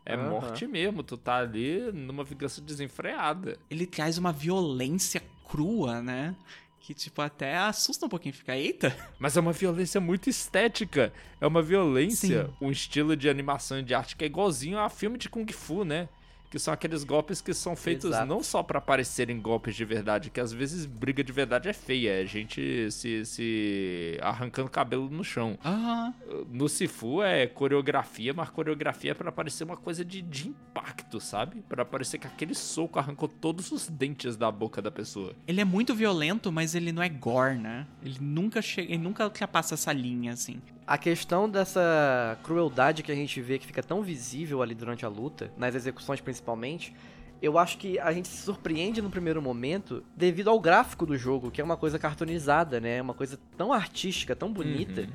É 0.05 0.13
Aham. 0.15 0.29
morte 0.29 0.67
mesmo, 0.67 1.01
tu 1.01 1.17
tá 1.17 1.37
ali 1.37 1.91
numa 1.91 2.23
vingança 2.23 2.61
desenfreada. 2.61 3.57
Ele 3.69 3.87
traz 3.87 4.17
uma 4.19 4.31
violência 4.31 5.21
crua, 5.49 5.99
né? 6.01 6.35
Que, 6.79 6.93
tipo, 6.93 7.19
até 7.23 7.57
assusta 7.57 8.05
um 8.05 8.09
pouquinho. 8.09 8.35
Fica, 8.35 8.55
eita. 8.55 8.95
Mas 9.17 9.35
é 9.35 9.39
uma 9.39 9.51
violência 9.51 9.99
muito 9.99 10.29
estética. 10.29 11.11
É 11.41 11.47
uma 11.47 11.63
violência, 11.63 12.45
Sim. 12.45 12.53
um 12.61 12.69
estilo 12.69 13.15
de 13.17 13.27
animação 13.27 13.79
e 13.79 13.83
de 13.83 13.95
arte 13.95 14.15
que 14.15 14.23
é 14.23 14.27
igualzinho 14.27 14.77
a 14.77 14.87
filme 14.87 15.17
de 15.17 15.27
Kung 15.27 15.51
Fu, 15.51 15.83
né? 15.83 16.07
Que 16.49 16.59
são 16.59 16.73
aqueles 16.73 17.03
golpes 17.03 17.41
que 17.41 17.53
são 17.53 17.75
feitos 17.75 18.11
Exato. 18.11 18.25
não 18.25 18.41
só 18.41 18.63
pra 18.63 18.79
parecerem 18.79 19.39
golpes 19.41 19.75
de 19.75 19.83
verdade, 19.83 20.29
que 20.29 20.39
às 20.39 20.53
vezes 20.53 20.85
briga 20.85 21.23
de 21.23 21.31
verdade 21.31 21.67
é 21.67 21.73
feia, 21.73 22.21
é 22.21 22.25
gente 22.25 22.89
se, 22.91 23.25
se 23.25 24.17
arrancando 24.21 24.69
cabelo 24.69 25.09
no 25.09 25.23
chão. 25.23 25.57
Aham. 25.63 26.13
No 26.49 26.69
Sifu 26.69 27.21
é 27.21 27.47
coreografia, 27.47 28.33
mas 28.33 28.49
coreografia 28.49 29.11
é 29.11 29.13
pra 29.13 29.31
parecer 29.31 29.63
uma 29.63 29.77
coisa 29.77 30.05
de, 30.05 30.21
de 30.21 30.49
impacto, 30.49 31.19
sabe? 31.19 31.61
Pra 31.67 31.83
parecer 31.83 32.17
que 32.19 32.27
aquele 32.27 32.55
soco 32.55 32.99
arrancou 32.99 33.27
todos 33.27 33.71
os 33.71 33.87
dentes 33.87 34.37
da 34.37 34.51
boca 34.51 34.81
da 34.81 34.91
pessoa. 34.91 35.33
Ele 35.47 35.61
é 35.61 35.65
muito 35.65 35.93
violento, 35.93 36.51
mas 36.51 36.75
ele 36.75 36.91
não 36.91 37.01
é 37.01 37.09
gore, 37.09 37.57
né? 37.57 37.87
Ele 38.03 38.17
nunca 38.21 38.61
chega, 38.61 38.93
ele 38.93 39.01
nunca 39.03 39.23
ultrapassa 39.25 39.73
essa 39.73 39.91
linha, 39.91 40.33
assim. 40.33 40.61
A 40.87 40.97
questão 40.99 41.49
dessa 41.49 42.37
crueldade 42.43 43.01
que 43.01 43.11
a 43.11 43.15
gente 43.15 43.41
vê 43.41 43.57
que 43.57 43.65
fica 43.65 43.81
tão 43.81 44.03
visível 44.03 44.61
ali 44.61 44.75
durante 44.75 45.03
a 45.03 45.09
luta, 45.09 45.51
nas 45.57 45.73
execuções 45.73 46.21
principalmente, 46.21 46.93
eu 47.41 47.57
acho 47.57 47.77
que 47.79 47.97
a 47.99 48.11
gente 48.11 48.27
se 48.27 48.43
surpreende 48.43 49.01
no 49.01 49.09
primeiro 49.09 49.41
momento 49.41 50.03
devido 50.15 50.49
ao 50.49 50.59
gráfico 50.59 51.05
do 51.05 51.17
jogo, 51.17 51.49
que 51.49 51.59
é 51.59 51.63
uma 51.63 51.75
coisa 51.75 51.97
cartoonizada, 51.97 52.79
né? 52.79 53.01
Uma 53.01 53.13
coisa 53.15 53.39
tão 53.57 53.73
artística, 53.73 54.35
tão 54.35 54.51
bonita, 54.51 55.01
Uhum. 55.01 55.07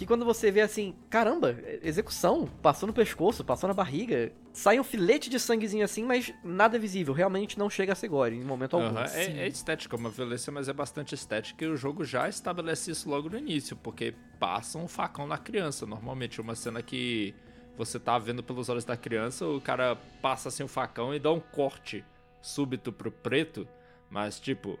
Que 0.00 0.06
quando 0.06 0.24
você 0.24 0.50
vê 0.50 0.62
assim, 0.62 0.94
caramba, 1.10 1.54
execução, 1.82 2.46
passou 2.62 2.86
no 2.86 2.92
pescoço, 2.94 3.44
passou 3.44 3.68
na 3.68 3.74
barriga, 3.74 4.32
sai 4.50 4.80
um 4.80 4.82
filete 4.82 5.28
de 5.28 5.38
sanguezinho 5.38 5.84
assim, 5.84 6.04
mas 6.04 6.32
nada 6.42 6.78
visível, 6.78 7.12
realmente 7.12 7.58
não 7.58 7.68
chega 7.68 7.92
a 7.92 7.94
ser 7.94 8.08
gore 8.08 8.34
em 8.34 8.42
momento 8.42 8.76
algum. 8.76 8.96
Aham, 8.96 9.04
É, 9.12 9.42
é 9.42 9.46
estética, 9.46 9.94
uma 9.96 10.08
violência, 10.08 10.50
mas 10.50 10.70
é 10.70 10.72
bastante 10.72 11.14
estética 11.14 11.66
e 11.66 11.68
o 11.68 11.76
jogo 11.76 12.02
já 12.02 12.30
estabelece 12.30 12.90
isso 12.90 13.10
logo 13.10 13.28
no 13.28 13.36
início, 13.36 13.76
porque 13.76 14.14
passa 14.38 14.78
um 14.78 14.88
facão 14.88 15.26
na 15.26 15.36
criança. 15.36 15.84
Normalmente, 15.84 16.40
uma 16.40 16.54
cena 16.54 16.80
que 16.80 17.34
você 17.76 18.00
tá 18.00 18.18
vendo 18.18 18.42
pelos 18.42 18.70
olhos 18.70 18.86
da 18.86 18.96
criança, 18.96 19.46
o 19.46 19.60
cara 19.60 19.98
passa 20.22 20.48
assim 20.48 20.62
o 20.62 20.68
facão 20.68 21.14
e 21.14 21.18
dá 21.18 21.30
um 21.30 21.40
corte 21.40 22.02
súbito 22.40 22.90
pro 22.90 23.12
preto, 23.12 23.68
mas 24.08 24.40
tipo, 24.40 24.78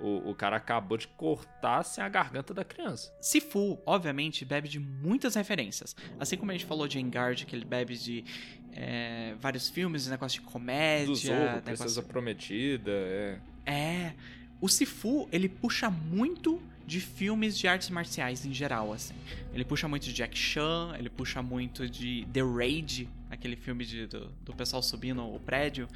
o, 0.00 0.30
o 0.30 0.34
cara 0.34 0.56
acabou 0.56 0.96
de 0.98 1.08
cortar 1.08 1.78
assim 1.78 2.00
a 2.00 2.08
garganta 2.08 2.52
da 2.52 2.64
criança. 2.64 3.12
Sifu, 3.20 3.78
obviamente, 3.86 4.44
bebe 4.44 4.68
de 4.68 4.78
muitas 4.78 5.34
referências. 5.34 5.94
Assim 6.20 6.36
como 6.36 6.50
a 6.50 6.54
gente 6.54 6.66
falou 6.66 6.86
de 6.86 6.98
Engard, 7.00 7.44
que 7.46 7.54
ele 7.56 7.64
bebe 7.64 7.96
de 7.96 8.24
é, 8.72 9.34
vários 9.40 9.68
filmes, 9.68 10.06
negócio 10.06 10.40
de 10.40 10.46
comédia. 10.46 11.06
Do 11.06 11.14
Zorro, 11.14 11.38
negócio- 11.38 11.62
Princesa 11.62 12.02
Prometida, 12.02 12.90
é. 12.92 13.38
É. 13.64 14.12
O 14.60 14.68
Sifu, 14.68 15.28
ele 15.32 15.48
puxa 15.48 15.90
muito 15.90 16.60
de 16.86 17.00
filmes 17.00 17.58
de 17.58 17.66
artes 17.66 17.90
marciais 17.90 18.46
em 18.46 18.54
geral, 18.54 18.92
assim. 18.92 19.14
Ele 19.52 19.64
puxa 19.64 19.88
muito 19.88 20.04
de 20.04 20.12
Jack 20.12 20.36
Chan, 20.38 20.94
ele 20.98 21.10
puxa 21.10 21.42
muito 21.42 21.88
de 21.88 22.26
The 22.32 22.40
Raid, 22.42 23.08
aquele 23.28 23.56
filme 23.56 23.84
de- 23.84 24.06
do, 24.06 24.28
do 24.44 24.54
pessoal 24.54 24.82
subindo 24.82 25.22
o 25.26 25.40
prédio. 25.40 25.88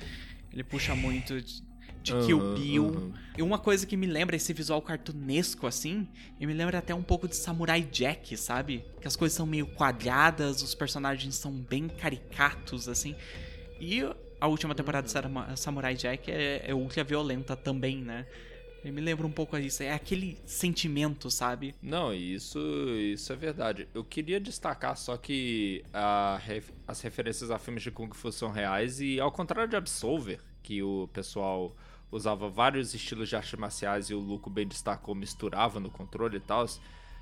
Ele 0.53 0.64
puxa 0.64 0.94
muito 0.96 1.40
de, 1.40 1.62
de 2.03 2.12
Kill 2.26 2.40
Aham, 2.40 2.55
Bill. 2.55 2.86
aham. 2.88 3.12
E 3.38 3.42
uma 3.42 3.59
coisa 3.59 3.86
que 3.86 3.96
me 3.96 4.07
lembra 4.07 4.36
esse 4.36 4.53
visual 4.53 4.82
cartunesco, 4.82 5.66
assim, 5.66 6.07
e 6.38 6.46
me 6.46 6.53
lembra 6.53 6.78
até 6.78 6.94
um 6.94 7.03
pouco 7.03 7.26
de 7.28 7.36
Samurai 7.36 7.82
Jack, 7.82 8.36
sabe? 8.36 8.84
Que 9.01 9.07
as 9.09 9.16
coisas 9.16 9.34
são 9.36 9.46
meio 9.46 9.66
quadradas, 9.66 10.62
os 10.62 10.74
personagens 10.74 11.36
são 11.36 11.53
bem 11.53 11.88
caricatos, 11.88 12.88
assim. 12.88 13.14
E 13.80 14.03
a 14.40 14.46
última 14.46 14.74
temporada 14.74 15.07
de 15.07 15.11
Sarama- 15.12 15.57
Samurai 15.57 15.94
Jack 15.94 16.30
é, 16.30 16.64
é 16.70 16.74
ultra 16.74 17.03
violenta 17.05 17.57
também, 17.57 17.96
né? 18.03 18.26
E 18.84 18.90
me 18.90 19.01
lembra 19.01 19.26
um 19.26 19.30
pouco 19.32 19.57
isso. 19.59 19.82
É 19.82 19.92
aquele 19.92 20.38
sentimento, 20.46 21.30
sabe? 21.30 21.74
Não, 21.82 22.12
isso, 22.14 22.59
isso 22.98 23.30
é 23.32 23.36
verdade. 23.36 23.86
Eu 23.94 24.03
queria 24.03 24.40
destacar 24.40 24.96
só 24.96 25.16
que 25.18 25.84
a 25.92 26.40
as 26.88 27.01
referências 27.03 27.51
a 27.51 27.59
filmes 27.59 27.82
de 27.82 27.90
Kung 27.90 28.11
Fu 28.14 28.32
são 28.32 28.51
reais 28.51 28.98
e 29.01 29.20
ao 29.20 29.30
contrário 29.30 29.68
de 29.68 29.76
Absolver, 29.76 30.40
que 30.62 30.82
o 30.82 31.09
pessoal 31.12 31.76
usava 32.11 32.48
vários 32.48 32.94
estilos 32.94 33.28
de 33.28 33.36
artes 33.36 33.58
marciais 33.58 34.11
e 34.11 34.14
o 34.14 34.18
Luco 34.18 34.50
bem 34.50 34.66
destacou, 34.66 35.14
misturava 35.14 35.78
no 35.78 35.90
controle 35.90 36.36
e 36.36 36.40
tal, 36.40 36.66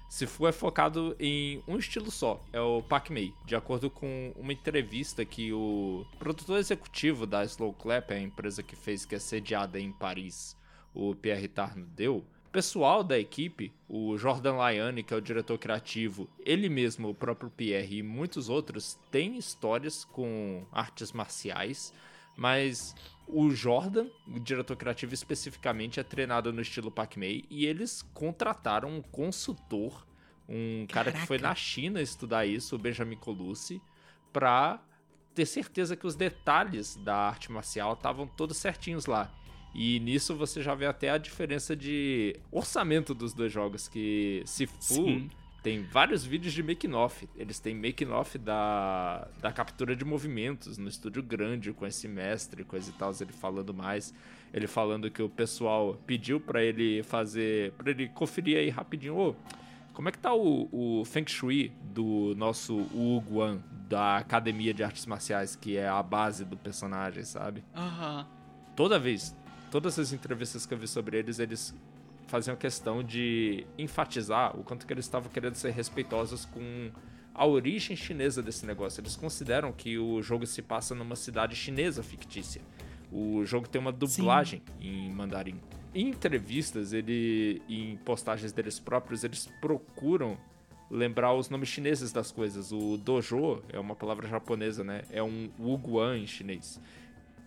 Sifu 0.08 0.46
é 0.46 0.52
focado 0.52 1.14
em 1.20 1.62
um 1.68 1.76
estilo 1.76 2.10
só, 2.10 2.42
é 2.50 2.60
o 2.60 2.82
Pak 2.82 3.12
Mei. 3.12 3.34
De 3.44 3.54
acordo 3.54 3.90
com 3.90 4.32
uma 4.36 4.54
entrevista 4.54 5.22
que 5.22 5.52
o 5.52 6.06
produtor 6.18 6.58
executivo 6.58 7.26
da 7.26 7.44
Slow 7.44 7.74
Clap, 7.74 8.10
a 8.12 8.18
empresa 8.18 8.62
que 8.62 8.74
fez 8.74 9.04
que 9.04 9.14
é 9.14 9.18
sediada 9.18 9.78
em 9.78 9.92
Paris, 9.92 10.56
o 10.94 11.14
Pierre 11.14 11.46
Tarno 11.46 11.84
deu, 11.94 12.24
o 12.46 12.50
pessoal 12.50 13.04
da 13.04 13.18
equipe, 13.18 13.70
o 13.86 14.16
Jordan 14.16 14.54
Laiane, 14.54 15.02
que 15.02 15.12
é 15.12 15.16
o 15.18 15.20
diretor 15.20 15.58
criativo, 15.58 16.26
ele 16.40 16.70
mesmo, 16.70 17.10
o 17.10 17.14
próprio 17.14 17.50
Pierre 17.50 17.98
e 17.98 18.02
muitos 18.02 18.48
outros, 18.48 18.98
têm 19.10 19.36
histórias 19.36 20.06
com 20.06 20.66
artes 20.72 21.12
marciais, 21.12 21.92
mas 22.34 22.96
o 23.28 23.50
Jordan, 23.50 24.06
o 24.26 24.40
diretor 24.40 24.76
criativo 24.76 25.12
especificamente, 25.12 26.00
é 26.00 26.02
treinado 26.02 26.52
no 26.52 26.62
estilo 26.62 26.90
Pac-Man 26.90 27.42
e 27.50 27.66
eles 27.66 28.02
contrataram 28.14 28.88
um 28.88 29.02
consultor, 29.02 30.06
um 30.48 30.86
cara 30.86 31.12
que 31.12 31.26
foi 31.26 31.38
Caraca. 31.38 31.48
na 31.50 31.54
China 31.54 32.00
estudar 32.00 32.46
isso, 32.46 32.74
o 32.74 32.78
Benjamin 32.78 33.16
Colucci, 33.16 33.80
pra 34.32 34.82
ter 35.34 35.46
certeza 35.46 35.94
que 35.94 36.06
os 36.06 36.16
detalhes 36.16 36.96
da 36.96 37.16
arte 37.16 37.52
marcial 37.52 37.92
estavam 37.92 38.26
todos 38.26 38.56
certinhos 38.56 39.06
lá. 39.06 39.32
E 39.74 40.00
nisso 40.00 40.34
você 40.34 40.62
já 40.62 40.74
vê 40.74 40.86
até 40.86 41.10
a 41.10 41.18
diferença 41.18 41.76
de 41.76 42.34
orçamento 42.50 43.14
dos 43.14 43.34
dois 43.34 43.52
jogos, 43.52 43.86
que 43.86 44.42
Sifu 44.46 44.74
Sim. 44.80 45.30
Tem 45.62 45.82
vários 45.82 46.24
vídeos 46.24 46.52
de 46.52 46.62
making-off. 46.62 47.28
Eles 47.36 47.58
têm 47.58 47.74
making-off 47.74 48.38
da, 48.38 49.28
da 49.40 49.52
captura 49.52 49.96
de 49.96 50.04
movimentos 50.04 50.78
no 50.78 50.88
estúdio 50.88 51.22
grande 51.22 51.72
com 51.72 51.86
esse 51.86 52.06
mestre, 52.06 52.64
coisa 52.64 52.90
e 52.90 52.92
tal, 52.92 53.12
ele 53.20 53.32
falando 53.32 53.74
mais. 53.74 54.14
Ele 54.52 54.66
falando 54.66 55.10
que 55.10 55.22
o 55.22 55.28
pessoal 55.28 55.94
pediu 56.06 56.40
pra 56.40 56.62
ele 56.62 57.02
fazer, 57.02 57.72
pra 57.72 57.90
ele 57.90 58.08
conferir 58.08 58.58
aí 58.58 58.70
rapidinho, 58.70 59.16
ô, 59.16 59.34
como 59.92 60.08
é 60.08 60.12
que 60.12 60.18
tá 60.18 60.32
o, 60.32 60.68
o 60.72 61.04
Feng 61.04 61.28
Shui 61.28 61.72
do 61.82 62.32
nosso 62.36 62.76
Wu 62.94 63.20
Guan, 63.20 63.60
da 63.88 64.18
Academia 64.18 64.72
de 64.72 64.84
Artes 64.84 65.04
Marciais, 65.06 65.56
que 65.56 65.76
é 65.76 65.88
a 65.88 66.00
base 66.02 66.44
do 66.44 66.56
personagem, 66.56 67.24
sabe? 67.24 67.64
Aham. 67.74 68.26
toda 68.76 68.96
vez, 68.96 69.34
todas 69.72 69.98
as 69.98 70.12
entrevistas 70.12 70.64
que 70.64 70.72
eu 70.72 70.78
vi 70.78 70.86
sobre 70.86 71.18
eles, 71.18 71.40
eles 71.40 71.74
faziam 72.28 72.56
questão 72.56 73.02
de 73.02 73.66
enfatizar 73.76 74.56
o 74.58 74.62
quanto 74.62 74.86
que 74.86 74.92
eles 74.92 75.04
estavam 75.04 75.28
querendo 75.30 75.54
ser 75.56 75.70
respeitosos 75.72 76.44
com 76.44 76.90
a 77.34 77.44
origem 77.46 77.96
chinesa 77.96 78.42
desse 78.42 78.64
negócio. 78.64 79.00
Eles 79.00 79.16
consideram 79.16 79.72
que 79.72 79.98
o 79.98 80.22
jogo 80.22 80.46
se 80.46 80.62
passa 80.62 80.94
numa 80.94 81.16
cidade 81.16 81.56
chinesa 81.56 82.02
fictícia. 82.02 82.60
O 83.10 83.44
jogo 83.44 83.68
tem 83.68 83.80
uma 83.80 83.92
dublagem 83.92 84.62
em 84.80 85.10
mandarim. 85.10 85.60
Em 85.94 86.08
entrevistas, 86.08 86.92
ele, 86.92 87.62
em 87.68 87.96
postagens 88.04 88.52
deles 88.52 88.78
próprios, 88.78 89.24
eles 89.24 89.50
procuram 89.60 90.36
lembrar 90.90 91.32
os 91.34 91.48
nomes 91.48 91.68
chineses 91.68 92.12
das 92.12 92.30
coisas. 92.30 92.70
O 92.72 92.96
dojo 92.96 93.62
é 93.72 93.78
uma 93.78 93.96
palavra 93.96 94.28
japonesa, 94.28 94.84
né? 94.84 95.02
É 95.10 95.22
um 95.22 95.50
wuguan 95.58 96.18
em 96.18 96.26
chinês 96.26 96.80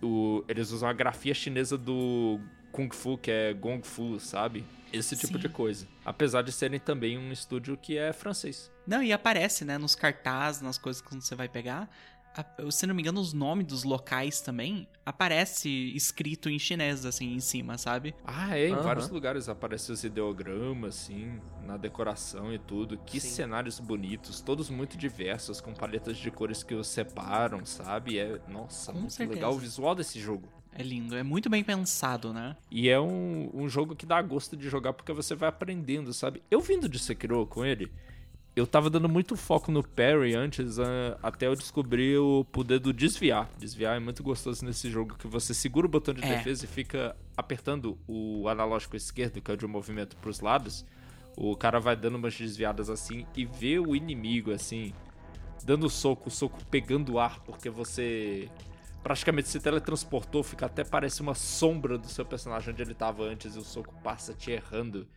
o- 0.02 0.44
eles 0.48 0.72
usam 0.72 0.90
a 0.90 0.94
grafia 0.94 1.34
chinesa 1.34 1.78
do 1.78 2.40
Kung 2.72 2.90
Fu, 2.92 3.18
que 3.18 3.30
é 3.32 3.54
Gong 3.54 3.82
Fu, 3.86 4.20
sabe? 4.20 4.64
Esse 4.92 5.16
tipo 5.16 5.34
Sim. 5.34 5.40
de 5.40 5.50
coisa. 5.50 5.88
Apesar 6.04 6.42
de 6.42 6.52
serem 6.52 6.80
também 6.80 7.18
um 7.18 7.32
estúdio 7.32 7.78
que 7.78 7.98
é 7.98 8.12
francês. 8.12 8.72
Não, 8.86 9.02
e 9.02 9.14
aparece, 9.14 9.64
né, 9.64 9.78
nos 9.78 9.96
cartazes, 9.96 10.62
nas 10.62 10.78
coisas 10.78 11.02
que 11.02 11.14
você 11.16 11.34
vai 11.36 11.48
pegar. 11.48 11.90
Se 12.70 12.88
não 12.88 12.96
me 12.96 13.02
engano, 13.02 13.20
os 13.20 13.34
nomes 13.34 13.66
dos 13.68 13.84
locais 13.84 14.40
também 14.40 14.88
aparece 15.06 15.70
escrito 15.94 16.50
em 16.50 16.58
chinês, 16.58 17.06
assim, 17.06 17.34
em 17.34 17.42
cima, 17.42 17.78
sabe? 17.78 18.16
Ah, 18.24 18.58
é, 18.58 18.70
em 18.70 18.76
vários 18.76 19.10
lugares 19.10 19.50
aparecem 19.50 19.94
os 19.94 20.04
ideogramas, 20.06 20.96
assim, 20.96 21.42
na 21.66 21.76
decoração 21.76 22.54
e 22.54 22.58
tudo. 22.58 22.98
Que 23.00 23.20
Sim. 23.20 23.30
cenários 23.30 23.82
bonitos, 23.82 24.40
todos 24.40 24.70
muito 24.70 24.98
diversos, 24.98 25.60
com 25.60 25.74
paletas 25.74 26.18
de 26.18 26.32
cores 26.32 26.64
que 26.64 26.74
os 26.74 26.88
separam, 26.88 27.66
sabe? 27.66 28.18
É, 28.18 28.40
nossa, 28.48 28.94
Com 28.94 29.00
muito 29.00 29.12
certeza. 29.14 29.36
legal 29.36 29.54
o 29.54 29.60
visual 29.60 29.94
desse 29.94 30.18
jogo. 30.18 30.48
É 30.74 30.82
lindo, 30.82 31.16
é 31.16 31.24
muito 31.24 31.50
bem 31.50 31.64
pensado, 31.64 32.34
né? 32.34 32.56
E 32.70 32.88
é 32.88 33.00
um, 33.00 33.50
um 33.54 33.68
jogo 33.68 33.96
que 33.96 34.06
dá 34.06 34.22
gosto 34.22 34.56
de 34.56 34.70
jogar 34.70 34.94
porque 34.94 35.12
você 35.12 35.36
vai 35.36 35.50
aprendendo, 35.50 36.14
sabe? 36.14 36.42
Eu 36.50 36.62
vindo 36.62 36.88
de 36.88 36.98
Sekiro 36.98 37.46
com 37.46 37.66
ele, 37.66 37.92
eu 38.56 38.66
tava 38.66 38.90
dando 38.90 39.08
muito 39.10 39.36
foco 39.36 39.72
no 39.72 39.82
parry 39.84 40.34
antes, 40.34 40.80
ah, 40.80 41.18
até 41.22 41.48
eu 41.48 41.56
descobrir 41.56 42.18
o 42.18 42.46
poder 42.46 42.80
do 42.80 42.94
desviar. 42.94 43.50
Desviar 43.58 43.98
é 43.98 44.00
muito 44.00 44.24
gostoso 44.24 44.64
nesse 44.66 44.90
jogo, 44.90 45.16
que 45.18 45.28
você 45.28 45.54
segura 45.54 45.88
o 45.88 45.90
botão 45.90 46.14
de 46.14 46.24
É. 46.24 46.36
defesa 46.36 46.66
e 46.66 46.68
fica 46.68 47.16
apertando 47.36 47.98
o 48.08 48.48
analógico 48.48 48.96
esquerdo, 48.96 49.42
que 49.42 49.52
é 49.52 49.54
o 49.54 49.58
de 49.58 49.68
movimento 49.68 50.16
pros 50.18 50.40
lados. 50.40 50.86
O 51.36 51.56
cara 51.56 51.80
vai 51.80 51.96
dando 51.96 52.16
umas 52.16 52.38
desviadas 52.38 52.90
assim 52.90 53.26
e 53.36 53.46
vê 53.46 53.80
o 53.80 53.96
inimigo 53.96 54.52
assim, 54.52 54.94
dando 55.64 55.90
soco, 55.90 56.28
o 56.28 56.32
soco 56.32 56.60
pegando 56.70 57.20
ar, 57.20 57.40
porque 57.42 57.70
você 57.70 58.50
praticamente 59.04 59.50
se 59.50 59.60
teletransportou, 59.60 60.44
fica 60.44 60.66
até 60.66 60.84
parece 60.84 61.22
uma 61.22 61.34
sombra 61.34 61.98
do 61.98 62.08
seu 62.08 62.26
personagem 62.26 62.74
onde 62.74 62.82
ele 62.82 62.94
tava 62.94 63.24
antes 63.24 63.56
e 63.56 63.60
o 63.60 63.64
soco 63.64 63.94
passa 64.04 64.34
te 64.34 64.52
errando. 64.52 65.08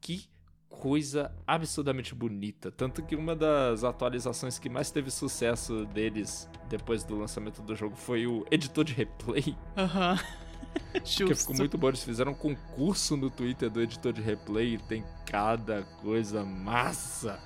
Que 0.00 0.28
coisa 0.68 1.34
absurdamente 1.46 2.14
bonita. 2.14 2.70
Tanto 2.70 3.02
que 3.02 3.16
uma 3.16 3.34
das 3.34 3.84
atualizações 3.84 4.58
que 4.58 4.68
mais 4.68 4.90
teve 4.90 5.10
sucesso 5.10 5.84
deles 5.86 6.48
depois 6.68 7.04
do 7.04 7.16
lançamento 7.16 7.60
do 7.60 7.74
jogo 7.74 7.96
foi 7.96 8.26
o 8.26 8.46
editor 8.50 8.84
de 8.84 8.94
replay, 8.94 9.56
Aham. 9.76 10.18
que 10.92 11.26
Justo. 11.26 11.36
ficou 11.36 11.56
muito 11.56 11.78
bom. 11.78 11.88
Eles 11.88 12.02
fizeram 12.02 12.32
um 12.32 12.34
concurso 12.34 13.16
no 13.16 13.30
Twitter 13.30 13.70
do 13.70 13.80
editor 13.80 14.12
de 14.12 14.20
replay 14.20 14.74
e 14.74 14.78
tem 14.78 15.04
cada 15.26 15.82
coisa 16.02 16.44
massa. 16.44 17.38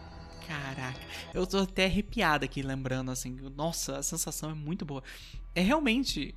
Caraca, 0.46 1.00
eu 1.32 1.46
tô 1.46 1.58
até 1.58 1.84
arrepiado 1.86 2.44
aqui 2.44 2.62
lembrando, 2.62 3.10
assim. 3.10 3.36
Nossa, 3.56 3.98
a 3.98 4.02
sensação 4.02 4.50
é 4.50 4.54
muito 4.54 4.84
boa. 4.84 5.02
É 5.54 5.60
realmente 5.60 6.34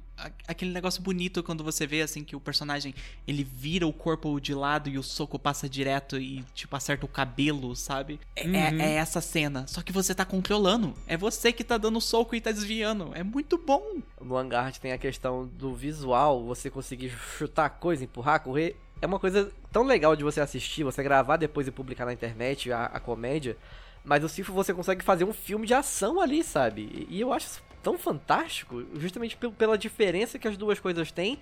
aquele 0.48 0.72
negócio 0.72 1.00
bonito 1.02 1.44
quando 1.44 1.64
você 1.64 1.86
vê, 1.86 2.02
assim, 2.02 2.24
que 2.24 2.36
o 2.36 2.40
personagem 2.40 2.94
ele 3.28 3.44
vira 3.44 3.86
o 3.86 3.94
corpo 3.94 4.40
de 4.40 4.54
lado 4.54 4.90
e 4.90 4.98
o 4.98 5.04
soco 5.04 5.38
passa 5.38 5.70
direto 5.70 6.18
e, 6.18 6.44
tipo, 6.56 6.76
acerta 6.76 7.06
o 7.06 7.10
cabelo, 7.10 7.76
sabe? 7.76 8.20
É, 8.36 8.42
é- 8.42 8.46
Uhum. 8.72 8.82
é 8.82 8.94
essa 8.96 9.22
cena. 9.22 9.68
Só 9.68 9.82
que 9.84 9.92
você 9.92 10.16
tá 10.16 10.26
controlando. 10.26 10.96
É 11.08 11.16
você 11.16 11.54
que 11.54 11.64
tá 11.64 11.78
dando 11.78 12.02
soco 12.02 12.36
e 12.36 12.42
tá 12.42 12.52
desviando. 12.52 13.12
É 13.14 13.22
muito 13.24 13.58
bom. 13.60 13.98
No 14.20 14.28
Vanguard 14.30 14.76
tem 14.78 14.92
a 14.92 14.98
questão 14.98 15.46
do 15.48 15.76
visual, 15.76 16.44
você 16.46 16.70
conseguir 16.70 17.12
chutar 17.38 17.70
coisa, 17.70 18.04
empurrar, 18.04 18.40
correr. 18.42 18.76
É 19.00 19.06
uma 19.06 19.20
coisa 19.20 19.52
tão 19.72 19.84
legal 19.84 20.16
de 20.16 20.24
você 20.24 20.42
assistir, 20.42 20.84
você 20.84 21.04
gravar 21.04 21.38
depois 21.38 21.68
e 21.68 21.72
publicar 21.72 22.06
na 22.06 22.14
internet 22.14 22.72
a, 22.72 22.86
a 22.86 23.00
comédia. 23.00 23.56
Mas 24.04 24.24
o 24.24 24.30
Sifo 24.30 24.54
você 24.54 24.74
consegue 24.74 25.04
fazer 25.04 25.24
um 25.26 25.34
filme 25.34 25.68
de 25.68 25.74
ação 25.74 26.20
ali, 26.22 26.44
sabe? 26.44 27.08
E, 27.10 27.20
eu 27.20 27.34
acho 27.34 27.48
isso 27.48 27.64
tão 27.84 27.98
fantástico, 27.98 28.84
justamente 28.96 29.36
pel- 29.38 29.52
pela 29.52 29.78
diferença 29.78 30.40
que 30.40 30.48
as 30.48 30.58
duas 30.58 30.80
coisas 30.80 31.12
têm. 31.12 31.40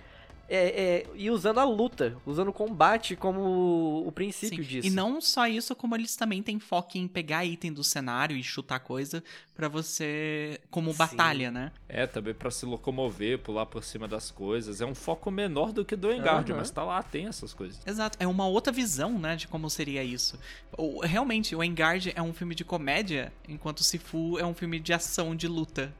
É, 0.48 0.56
é, 0.58 1.06
e 1.14 1.30
usando 1.30 1.58
a 1.58 1.64
luta, 1.64 2.16
usando 2.24 2.48
o 2.48 2.52
combate 2.52 3.16
como 3.16 4.04
o 4.06 4.12
princípio 4.12 4.62
Sim. 4.64 4.68
disso. 4.70 4.86
E 4.86 4.90
não 4.90 5.20
só 5.20 5.46
isso, 5.46 5.74
como 5.74 5.94
eles 5.96 6.14
também 6.16 6.42
têm 6.42 6.58
foco 6.58 6.96
em 6.98 7.08
pegar 7.08 7.44
item 7.44 7.72
do 7.72 7.82
cenário 7.82 8.36
e 8.36 8.42
chutar 8.42 8.78
coisa 8.80 9.22
pra 9.54 9.68
você. 9.68 10.60
como 10.70 10.92
Sim. 10.92 10.98
batalha, 10.98 11.50
né? 11.50 11.72
É, 11.88 12.06
também 12.06 12.34
pra 12.34 12.50
se 12.50 12.64
locomover, 12.66 13.38
pular 13.40 13.66
por 13.66 13.82
cima 13.82 14.06
das 14.06 14.30
coisas. 14.30 14.80
É 14.80 14.86
um 14.86 14.94
foco 14.94 15.30
menor 15.30 15.72
do 15.72 15.84
que 15.84 15.96
do 15.96 16.12
Engard, 16.12 16.50
Aham. 16.52 16.58
mas 16.60 16.70
tá 16.70 16.84
lá, 16.84 17.02
tem 17.02 17.26
essas 17.26 17.52
coisas. 17.52 17.80
Exato, 17.86 18.16
é 18.20 18.26
uma 18.26 18.46
outra 18.46 18.72
visão, 18.72 19.18
né, 19.18 19.36
de 19.36 19.48
como 19.48 19.68
seria 19.70 20.04
isso. 20.04 20.38
O- 20.76 21.00
realmente, 21.04 21.56
o 21.56 21.64
Engard 21.64 22.12
é 22.14 22.22
um 22.22 22.32
filme 22.32 22.54
de 22.54 22.64
comédia, 22.64 23.32
enquanto 23.48 23.82
Sifu 23.82 24.38
é 24.38 24.44
um 24.44 24.54
filme 24.54 24.78
de 24.78 24.92
ação, 24.92 25.34
de 25.34 25.48
luta. 25.48 25.92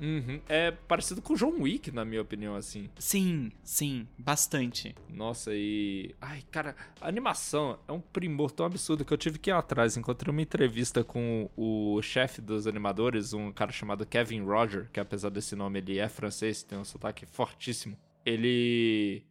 Uhum. 0.00 0.40
É 0.48 0.70
parecido 0.70 1.20
com 1.20 1.34
John 1.34 1.62
Wick, 1.62 1.90
na 1.90 2.04
minha 2.04 2.22
opinião, 2.22 2.54
assim. 2.54 2.88
Sim, 2.98 3.50
sim, 3.62 4.06
bastante. 4.16 4.94
Nossa, 5.08 5.50
e. 5.54 6.14
Ai, 6.20 6.42
cara, 6.50 6.76
a 7.00 7.08
animação 7.08 7.78
é 7.86 7.92
um 7.92 8.00
primor 8.00 8.50
tão 8.50 8.66
absurdo 8.66 9.04
que 9.04 9.12
eu 9.12 9.18
tive 9.18 9.38
que 9.38 9.50
ir 9.50 9.54
atrás. 9.54 9.96
Encontrei 9.96 10.30
uma 10.30 10.42
entrevista 10.42 11.02
com 11.02 11.50
o 11.56 12.00
chefe 12.02 12.40
dos 12.40 12.66
animadores, 12.66 13.32
um 13.32 13.52
cara 13.52 13.72
chamado 13.72 14.06
Kevin 14.06 14.42
Roger, 14.42 14.88
que 14.92 15.00
apesar 15.00 15.30
desse 15.30 15.56
nome 15.56 15.78
ele 15.80 15.98
é 15.98 16.08
francês, 16.08 16.62
tem 16.62 16.78
um 16.78 16.84
sotaque 16.84 17.26
fortíssimo. 17.26 17.96
ele 18.24 19.24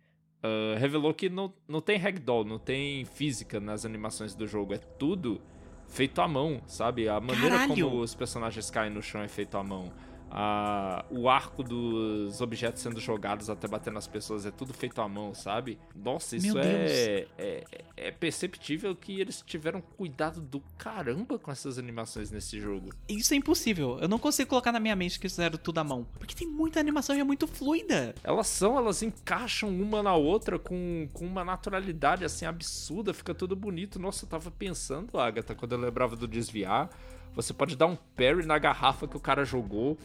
ah, 0.47 0.78
revelou 0.78 1.13
que 1.13 1.30
não, 1.30 1.53
não 1.68 1.82
tem 1.82 1.97
ragdoll, 1.97 2.45
não 2.45 2.59
tem 2.59 3.05
física 3.05 3.59
nas 3.59 3.86
animações 3.86 4.36
do 4.36 4.47
jogo. 4.47 4.74
É 4.74 4.78
tudo 4.78 5.41
feito 5.88 6.22
à 6.22 6.28
mão, 6.28 6.61
sabe? 6.68 7.07
A 7.09 7.20
maneira 7.20 7.57
Caralho! 7.57 7.89
como 7.89 8.01
os 8.01 8.13
personagens 8.13 8.70
caem 8.70 8.91
no 8.91 9.01
chão 9.01 9.22
é 9.22 9.28
feito 9.28 9.57
à 9.57 9.63
mão. 9.63 9.91
A- 10.30 11.06
o 11.10 11.30
arco 11.30 11.64
dos 11.64 12.42
objetos 12.42 12.82
sendo 12.82 13.00
jogados 13.00 13.50
até 13.50 13.68
bater 13.68 13.92
nas 13.94 14.08
pessoas 14.08 14.46
é 14.46 14.52
tudo 14.52 14.74
feito 14.74 15.02
à 15.02 15.08
mão, 15.08 15.34
sabe? 15.34 15.80
Nossa, 15.96 16.36
isso 16.36 16.58
é, 16.60 17.28
é, 17.38 17.64
é 17.96 18.12
perceptível 18.12 18.96
que 18.96 19.20
eles 19.20 19.42
tiveram 19.46 19.82
cuidado 19.82 20.42
do 20.42 20.60
caramba 20.78 21.40
com 21.40 21.52
essas 21.52 21.78
animações 21.78 22.30
nesse 22.32 22.60
jogo. 22.60 22.90
Isso 23.08 23.34
é 23.34 23.38
impossível. 23.38 23.98
Eu 24.00 24.08
não 24.08 24.20
consigo 24.20 24.50
colocar 24.50 24.72
na 24.72 24.80
minha 24.80 24.96
mente 24.96 25.20
que 25.20 25.28
fizeram 25.30 25.58
tudo 25.58 25.80
à 25.80 25.84
mão. 25.84 26.06
Porque 26.20 26.36
tem 26.36 26.48
muita 26.48 26.80
animação 26.80 27.16
e 27.16 27.20
é 27.20 27.24
muito 27.24 27.48
fluida. 27.48 28.14
Elas 28.24 28.48
são, 28.48 28.78
elas 28.78 29.02
encaixam 29.02 29.70
uma 29.70 30.04
na 30.04 30.14
outra 30.16 30.60
com, 30.60 31.08
com 31.14 31.26
uma 31.26 31.44
naturalidade 31.46 32.24
assim 32.26 32.46
absurda, 32.46 33.14
fica 33.14 33.34
tudo 33.34 33.56
bonito. 33.56 33.98
Nossa, 34.00 34.26
eu 34.26 34.30
tava 34.30 34.52
pensando, 34.52 35.18
Agatha, 35.20 35.56
quando 35.56 35.72
eu 35.74 35.78
lembrava 35.80 36.16
do 36.16 36.28
desviar, 36.28 36.90
você 37.38 37.54
pode 37.54 37.76
dar 37.76 37.86
um 37.86 37.96
parry 37.96 38.46
na 38.48 38.58
garrafa 38.58 39.08
que 39.08 39.16
o 39.16 39.20
cara 39.20 39.46
jogou. 39.46 39.96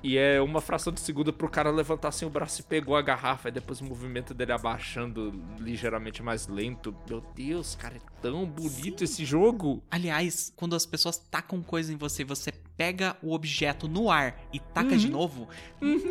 E 0.00 0.16
é 0.16 0.40
uma 0.40 0.60
fração 0.60 0.92
de 0.92 1.00
segundo 1.00 1.32
pro 1.32 1.50
cara 1.50 1.70
levantar 1.70 2.08
assim 2.08 2.24
o 2.24 2.30
braço 2.30 2.60
e 2.60 2.62
pegou 2.62 2.94
a 2.94 3.02
garrafa. 3.02 3.48
E 3.48 3.52
depois 3.52 3.80
o 3.80 3.84
movimento 3.84 4.32
dele 4.32 4.52
abaixando 4.52 5.34
ligeiramente 5.58 6.22
mais 6.22 6.46
lento. 6.46 6.94
Meu 7.08 7.20
Deus, 7.34 7.74
cara, 7.74 7.96
é 7.96 8.00
tão 8.22 8.46
bonito 8.46 9.02
esse 9.02 9.24
jogo. 9.24 9.82
Aliás, 9.90 10.52
quando 10.54 10.76
as 10.76 10.86
pessoas 10.86 11.18
tacam 11.18 11.60
coisa 11.64 11.92
em 11.92 11.96
você, 11.96 12.22
você 12.22 12.52
pega 12.76 13.16
o 13.20 13.34
objeto 13.34 13.88
no 13.88 14.08
ar 14.08 14.40
e 14.52 14.60
taca 14.60 14.96
de 14.96 15.10
novo. 15.10 15.48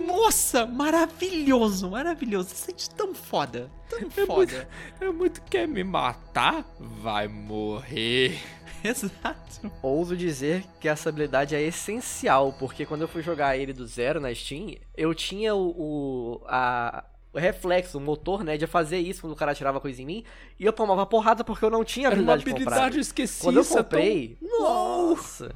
Nossa, 0.05 0.65
maravilhoso, 0.65 1.89
maravilhoso. 1.89 2.49
Você 2.49 2.55
sente 2.55 2.89
tão 2.89 3.15
foda. 3.15 3.71
Tão 3.89 4.09
foda. 4.25 4.67
É 4.99 5.09
muito 5.09 5.41
quer 5.43 5.65
me 5.65 5.85
matar? 5.85 6.65
Vai 6.77 7.29
morrer. 7.29 8.37
Exato. 8.83 9.71
Ouso 9.81 10.15
dizer 10.15 10.63
que 10.79 10.87
essa 10.87 11.09
habilidade 11.09 11.55
é 11.55 11.61
essencial, 11.61 12.53
porque 12.59 12.85
quando 12.85 13.01
eu 13.01 13.07
fui 13.07 13.21
jogar 13.21 13.57
ele 13.57 13.73
do 13.73 13.85
zero 13.85 14.19
na 14.19 14.33
Steam, 14.33 14.75
eu 14.95 15.13
tinha 15.13 15.55
o, 15.55 15.69
o, 15.69 16.41
a- 16.47 17.03
o 17.33 17.39
reflexo, 17.39 17.97
o 17.97 18.01
motor, 18.01 18.43
né, 18.43 18.57
de 18.57 18.65
fazer 18.65 18.97
isso 18.99 19.21
quando 19.21 19.33
o 19.33 19.35
cara 19.35 19.53
tirava 19.53 19.79
coisa 19.79 20.01
em 20.01 20.05
mim, 20.05 20.23
e 20.59 20.65
eu 20.65 20.73
tomava 20.73 21.05
porrada 21.05 21.43
porque 21.43 21.63
eu 21.65 21.69
não 21.69 21.83
tinha 21.83 22.07
Era 22.07 22.15
uma 22.19 22.33
habilidade, 22.33 22.59
comprada. 22.63 22.81
habilidade 22.85 22.99
esquecida. 23.01 23.43
Quando 23.43 23.55
eu 23.57 23.61
isso 23.61 23.73
é 23.73 23.83
tão- 23.83 23.99
comprei, 23.99 24.37
nossa, 24.41 25.51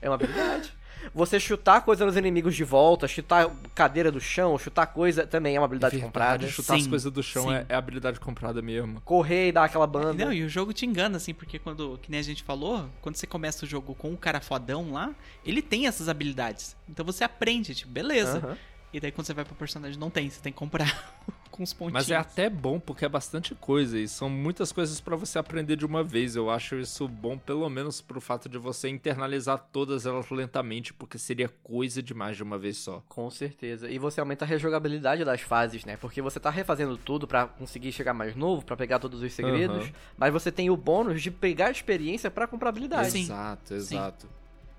é 0.00 0.08
uma 0.08 0.14
habilidade. 0.14 0.72
Você 1.14 1.38
chutar 1.40 1.80
coisa 1.82 2.04
nos 2.04 2.16
inimigos 2.16 2.54
de 2.54 2.64
volta, 2.64 3.06
chutar 3.08 3.50
cadeira 3.74 4.10
do 4.10 4.20
chão, 4.20 4.58
chutar 4.58 4.86
coisa 4.86 5.26
também 5.26 5.56
é 5.56 5.60
uma 5.60 5.64
habilidade 5.64 5.96
Verdade, 5.96 6.06
comprada. 6.06 6.48
Chutar 6.48 6.76
as 6.76 6.82
Sim, 6.82 6.90
coisas 6.90 7.12
do 7.12 7.22
chão 7.22 7.52
é, 7.52 7.66
é 7.68 7.74
habilidade 7.74 8.20
comprada 8.20 8.60
mesmo. 8.62 9.00
Correr 9.02 9.48
e 9.48 9.52
dar 9.52 9.64
aquela 9.64 9.86
banda. 9.86 10.24
Não, 10.24 10.32
e 10.32 10.42
o 10.42 10.48
jogo 10.48 10.72
te 10.72 10.86
engana, 10.86 11.16
assim, 11.16 11.34
porque 11.34 11.58
quando, 11.58 11.98
que 12.02 12.10
nem 12.10 12.20
a 12.20 12.24
gente 12.24 12.42
falou, 12.42 12.88
quando 13.00 13.16
você 13.16 13.26
começa 13.26 13.64
o 13.64 13.68
jogo 13.68 13.94
com 13.94 14.12
o 14.12 14.16
cara 14.16 14.40
fodão 14.40 14.92
lá, 14.92 15.14
ele 15.44 15.62
tem 15.62 15.86
essas 15.86 16.08
habilidades. 16.08 16.76
Então 16.88 17.04
você 17.04 17.24
aprende, 17.24 17.74
tipo, 17.74 17.90
beleza. 17.90 18.38
Aham. 18.38 18.56
E 18.92 19.00
daí 19.00 19.12
quando 19.12 19.26
você 19.26 19.34
vai 19.34 19.44
pro 19.44 19.54
personagem, 19.54 19.98
não 19.98 20.08
tem, 20.08 20.30
você 20.30 20.40
tem 20.40 20.52
que 20.52 20.58
comprar 20.58 21.14
com 21.56 21.62
os 21.62 21.72
pontinhos. 21.72 21.94
Mas 21.94 22.10
é 22.10 22.16
até 22.16 22.50
bom 22.50 22.78
porque 22.78 23.04
é 23.04 23.08
bastante 23.08 23.54
coisa 23.54 23.98
e 23.98 24.06
são 24.06 24.28
muitas 24.28 24.70
coisas 24.70 25.00
pra 25.00 25.16
você 25.16 25.38
aprender 25.38 25.76
de 25.76 25.86
uma 25.86 26.04
vez. 26.04 26.36
Eu 26.36 26.50
acho 26.50 26.76
isso 26.76 27.08
bom, 27.08 27.38
pelo 27.38 27.68
menos 27.68 28.00
pro 28.00 28.20
fato 28.20 28.48
de 28.48 28.58
você 28.58 28.88
internalizar 28.88 29.58
todas 29.72 30.06
elas 30.06 30.30
lentamente, 30.30 30.92
porque 30.92 31.18
seria 31.18 31.48
coisa 31.62 32.02
demais 32.02 32.36
de 32.36 32.42
uma 32.42 32.58
vez 32.58 32.76
só. 32.76 33.02
Com 33.08 33.30
certeza. 33.30 33.90
E 33.90 33.98
você 33.98 34.20
aumenta 34.20 34.44
a 34.44 34.48
rejogabilidade 34.48 35.24
das 35.24 35.40
fases, 35.40 35.84
né? 35.84 35.96
Porque 35.96 36.20
você 36.20 36.38
tá 36.38 36.50
refazendo 36.50 36.96
tudo 36.96 37.26
pra 37.26 37.46
conseguir 37.46 37.92
chegar 37.92 38.12
mais 38.12 38.36
novo, 38.36 38.64
pra 38.64 38.76
pegar 38.76 38.98
todos 38.98 39.22
os 39.22 39.32
segredos, 39.32 39.84
Aham. 39.84 39.92
mas 40.16 40.32
você 40.32 40.52
tem 40.52 40.70
o 40.70 40.76
bônus 40.76 41.22
de 41.22 41.30
pegar 41.30 41.66
a 41.68 41.70
experiência 41.70 42.30
pra 42.30 42.46
comprar 42.46 42.68
habilidade. 42.68 43.10
Sim. 43.10 43.22
Exato, 43.22 43.74
exato. 43.74 44.28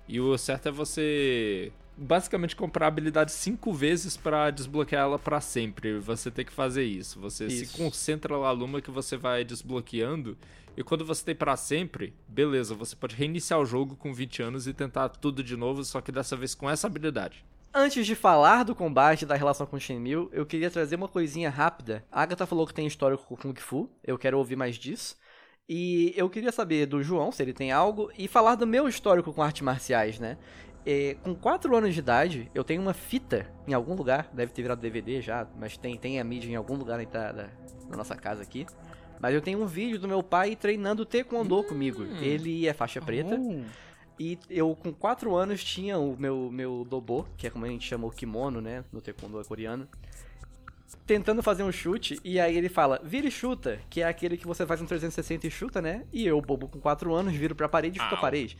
E 0.06 0.20
o 0.20 0.38
certo 0.38 0.68
é 0.68 0.70
você 0.70 1.72
basicamente 1.98 2.54
comprar 2.54 2.86
a 2.86 2.88
habilidade 2.88 3.32
cinco 3.32 3.72
vezes 3.72 4.16
pra 4.16 4.50
desbloquear 4.50 5.02
ela 5.02 5.18
pra 5.18 5.40
sempre. 5.40 5.98
Você 5.98 6.30
tem 6.30 6.44
que 6.44 6.52
fazer 6.52 6.84
isso. 6.84 7.18
Você 7.20 7.46
Isso. 7.46 7.72
se 7.72 7.76
concentra 7.76 8.36
lá 8.36 8.54
numa 8.54 8.80
que 8.80 8.90
você 8.90 9.16
vai 9.16 9.44
desbloqueando. 9.44 10.38
E 10.76 10.84
quando 10.84 11.04
você 11.04 11.24
tem 11.24 11.34
pra 11.34 11.56
sempre, 11.56 12.14
beleza, 12.28 12.72
você 12.72 12.94
pode 12.94 13.16
reiniciar 13.16 13.58
o 13.58 13.66
jogo 13.66 13.96
com 13.96 14.14
20 14.14 14.42
anos 14.42 14.66
e 14.68 14.72
tentar 14.72 15.08
tudo 15.08 15.42
de 15.42 15.56
novo, 15.56 15.82
só 15.82 16.00
que 16.00 16.12
dessa 16.12 16.36
vez 16.36 16.54
com 16.54 16.70
essa 16.70 16.86
habilidade. 16.86 17.44
Antes 17.74 18.06
de 18.06 18.14
falar 18.14 18.62
do 18.62 18.74
combate 18.74 19.26
da 19.26 19.34
relação 19.34 19.66
com 19.66 19.78
Shenmue, 19.78 20.28
eu 20.32 20.46
queria 20.46 20.70
trazer 20.70 20.94
uma 20.94 21.08
coisinha 21.08 21.50
rápida. 21.50 22.04
A 22.10 22.22
Agatha 22.22 22.46
falou 22.46 22.66
que 22.66 22.72
tem 22.72 22.86
histórico 22.86 23.24
com 23.24 23.36
Kung 23.36 23.60
Fu, 23.60 23.90
eu 24.04 24.16
quero 24.16 24.38
ouvir 24.38 24.56
mais 24.56 24.76
disso. 24.76 25.16
E 25.68 26.14
eu 26.16 26.30
queria 26.30 26.50
saber 26.50 26.86
do 26.86 27.02
João, 27.02 27.30
se 27.30 27.42
ele 27.42 27.52
tem 27.52 27.70
algo, 27.70 28.10
e 28.16 28.26
falar 28.26 28.54
do 28.54 28.66
meu 28.66 28.88
histórico 28.88 29.34
com 29.34 29.42
artes 29.42 29.60
marciais, 29.60 30.18
né? 30.18 30.38
É, 30.90 31.16
com 31.22 31.34
4 31.34 31.76
anos 31.76 31.92
de 31.92 32.00
idade, 32.00 32.50
eu 32.54 32.64
tenho 32.64 32.80
uma 32.80 32.94
fita 32.94 33.46
em 33.66 33.74
algum 33.74 33.94
lugar, 33.94 34.30
deve 34.32 34.52
ter 34.54 34.62
virado 34.62 34.80
DVD 34.80 35.20
já, 35.20 35.46
mas 35.60 35.76
tem, 35.76 35.98
tem 35.98 36.18
a 36.18 36.24
mídia 36.24 36.48
em 36.48 36.54
algum 36.54 36.76
lugar 36.76 37.04
da, 37.04 37.30
da, 37.30 37.50
da 37.90 37.94
nossa 37.94 38.16
casa 38.16 38.42
aqui. 38.42 38.64
Mas 39.20 39.34
eu 39.34 39.42
tenho 39.42 39.62
um 39.62 39.66
vídeo 39.66 39.98
do 39.98 40.08
meu 40.08 40.22
pai 40.22 40.56
treinando 40.56 41.04
taekwondo 41.04 41.62
comigo. 41.62 42.04
Ele 42.22 42.66
é 42.66 42.72
faixa 42.72 43.02
preta. 43.02 43.38
Oh. 43.38 43.64
E 44.18 44.38
eu, 44.48 44.74
com 44.74 44.90
4 44.90 45.36
anos, 45.36 45.62
tinha 45.62 45.98
o 45.98 46.16
meu, 46.18 46.48
meu 46.50 46.86
dobo, 46.88 47.28
que 47.36 47.46
é 47.46 47.50
como 47.50 47.66
a 47.66 47.68
gente 47.68 47.86
chama 47.86 48.06
o 48.06 48.10
kimono, 48.10 48.62
né? 48.62 48.82
No 48.90 49.02
taekwondo 49.02 49.44
coreano. 49.44 49.86
Tentando 51.06 51.42
fazer 51.42 51.64
um 51.64 51.72
chute, 51.72 52.18
e 52.24 52.40
aí 52.40 52.56
ele 52.56 52.70
fala, 52.70 52.98
vira 53.04 53.28
e 53.28 53.30
chuta, 53.30 53.78
que 53.90 54.00
é 54.00 54.08
aquele 54.08 54.38
que 54.38 54.46
você 54.46 54.64
faz 54.64 54.80
um 54.80 54.86
360 54.86 55.46
e 55.46 55.50
chuta, 55.50 55.82
né? 55.82 56.06
E 56.10 56.26
eu, 56.26 56.40
bobo 56.40 56.66
com 56.66 56.80
4 56.80 57.14
anos, 57.14 57.34
viro 57.34 57.54
pra 57.54 57.68
parede 57.68 57.98
e 57.98 58.02
chuto 58.02 58.14
a 58.14 58.18
parede. 58.18 58.56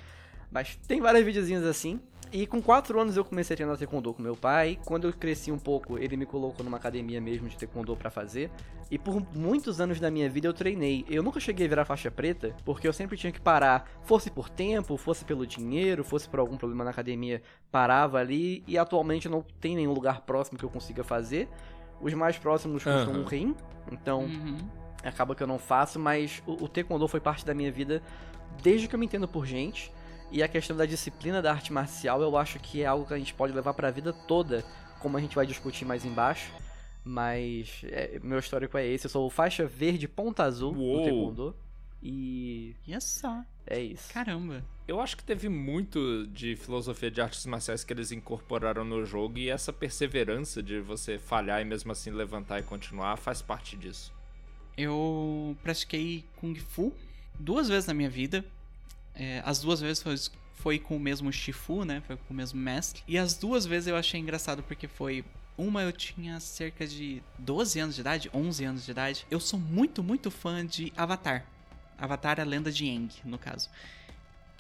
Mas 0.50 0.76
tem 0.86 1.00
vários 1.00 1.24
videozinhos 1.24 1.64
assim. 1.64 1.98
E 2.30 2.46
com 2.46 2.60
4 2.60 3.00
anos 3.00 3.16
eu 3.16 3.24
comecei 3.24 3.54
a 3.54 3.56
treinar 3.56 3.76
taekwondo 3.78 4.12
com 4.12 4.22
meu 4.22 4.36
pai. 4.36 4.78
Quando 4.84 5.06
eu 5.08 5.12
cresci 5.12 5.50
um 5.50 5.58
pouco, 5.58 5.98
ele 5.98 6.16
me 6.16 6.26
colocou 6.26 6.64
numa 6.64 6.76
academia 6.76 7.20
mesmo 7.20 7.48
de 7.48 7.56
taekwondo 7.56 7.96
pra 7.96 8.10
fazer. 8.10 8.50
E 8.90 8.98
por 8.98 9.22
muitos 9.34 9.80
anos 9.80 9.98
da 10.00 10.10
minha 10.10 10.28
vida 10.28 10.46
eu 10.46 10.52
treinei. 10.52 11.04
Eu 11.08 11.22
nunca 11.22 11.40
cheguei 11.40 11.66
a 11.66 11.68
virar 11.68 11.84
faixa 11.84 12.10
preta, 12.10 12.54
porque 12.64 12.86
eu 12.86 12.92
sempre 12.92 13.16
tinha 13.16 13.32
que 13.32 13.40
parar, 13.40 13.88
fosse 14.02 14.30
por 14.30 14.48
tempo, 14.48 14.96
fosse 14.96 15.24
pelo 15.24 15.46
dinheiro, 15.46 16.04
fosse 16.04 16.28
por 16.28 16.38
algum 16.40 16.56
problema 16.56 16.84
na 16.84 16.90
academia, 16.90 17.42
parava 17.70 18.18
ali. 18.18 18.62
E 18.66 18.76
atualmente 18.76 19.28
não 19.28 19.42
tem 19.60 19.74
nenhum 19.76 19.92
lugar 19.92 20.22
próximo 20.22 20.58
que 20.58 20.64
eu 20.64 20.70
consiga 20.70 21.02
fazer. 21.04 21.48
Os 22.00 22.12
mais 22.14 22.38
próximos 22.38 22.84
custam 22.84 23.14
um 23.14 23.24
rim, 23.24 23.56
então 23.90 24.20
Uhum. 24.22 24.56
acaba 25.02 25.34
que 25.34 25.42
eu 25.42 25.46
não 25.48 25.58
faço, 25.58 25.98
mas 25.98 26.42
o, 26.46 26.64
o 26.64 26.68
taekwondo 26.68 27.08
foi 27.08 27.20
parte 27.20 27.44
da 27.44 27.52
minha 27.54 27.72
vida 27.72 28.02
desde 28.62 28.86
que 28.86 28.94
eu 28.94 28.98
me 28.98 29.06
entendo 29.06 29.26
por 29.26 29.44
gente. 29.46 29.90
E 30.30 30.42
a 30.42 30.48
questão 30.48 30.76
da 30.76 30.84
disciplina 30.84 31.40
da 31.40 31.50
arte 31.50 31.72
marcial, 31.72 32.20
eu 32.20 32.36
acho 32.36 32.58
que 32.58 32.82
é 32.82 32.86
algo 32.86 33.06
que 33.06 33.14
a 33.14 33.18
gente 33.18 33.32
pode 33.34 33.52
levar 33.52 33.72
pra 33.74 33.90
vida 33.90 34.12
toda, 34.12 34.62
como 35.00 35.16
a 35.16 35.20
gente 35.20 35.34
vai 35.34 35.46
discutir 35.46 35.84
mais 35.84 36.04
embaixo. 36.04 36.52
Mas 37.02 37.80
é, 37.84 38.18
meu 38.22 38.38
histórico 38.38 38.76
é 38.76 38.86
esse, 38.86 39.06
eu 39.06 39.10
sou 39.10 39.30
faixa 39.30 39.66
verde 39.66 40.06
ponta 40.06 40.42
azul 40.42 40.74
Uou. 40.74 40.96
no 40.98 41.02
taekwondo. 41.04 41.56
E 42.02 42.76
E 42.86 43.00
só. 43.00 43.42
é 43.66 43.80
isso. 43.80 44.12
Caramba. 44.12 44.62
Eu 44.86 45.00
acho 45.00 45.16
que 45.16 45.24
teve 45.24 45.48
muito 45.48 46.26
de 46.28 46.54
filosofia 46.56 47.10
de 47.10 47.20
artes 47.20 47.44
marciais 47.46 47.82
que 47.82 47.92
eles 47.92 48.12
incorporaram 48.12 48.84
no 48.84 49.04
jogo 49.04 49.38
e 49.38 49.48
essa 49.50 49.72
perseverança 49.72 50.62
de 50.62 50.80
você 50.80 51.18
falhar 51.18 51.60
e 51.60 51.64
mesmo 51.64 51.90
assim 51.90 52.10
levantar 52.10 52.60
e 52.60 52.62
continuar 52.62 53.16
faz 53.16 53.42
parte 53.42 53.76
disso. 53.76 54.12
Eu 54.76 55.56
pratiquei 55.62 56.24
Kung 56.36 56.54
Fu 56.54 56.92
duas 57.38 57.68
vezes 57.68 57.86
na 57.88 57.94
minha 57.94 58.08
vida. 58.08 58.44
É, 59.18 59.42
as 59.44 59.60
duas 59.60 59.80
vezes 59.80 60.02
foi, 60.02 60.14
foi 60.54 60.78
com 60.78 60.96
o 60.96 61.00
mesmo 61.00 61.32
Shifu, 61.32 61.84
né? 61.84 62.00
Foi 62.06 62.16
com 62.16 62.32
o 62.32 62.36
mesmo 62.36 62.58
mestre. 62.60 63.02
E 63.06 63.18
as 63.18 63.34
duas 63.34 63.66
vezes 63.66 63.88
eu 63.88 63.96
achei 63.96 64.20
engraçado 64.20 64.62
porque 64.62 64.86
foi. 64.86 65.24
Uma 65.56 65.82
eu 65.82 65.92
tinha 65.92 66.38
cerca 66.38 66.86
de 66.86 67.20
12 67.36 67.80
anos 67.80 67.94
de 67.96 68.00
idade, 68.00 68.30
11 68.32 68.64
anos 68.64 68.84
de 68.84 68.92
idade. 68.92 69.26
Eu 69.28 69.40
sou 69.40 69.58
muito, 69.58 70.04
muito 70.04 70.30
fã 70.30 70.64
de 70.64 70.92
Avatar. 70.96 71.44
Avatar, 71.98 72.38
a 72.38 72.44
lenda 72.44 72.70
de 72.70 72.88
Aang, 72.88 73.12
no 73.24 73.36
caso. 73.36 73.68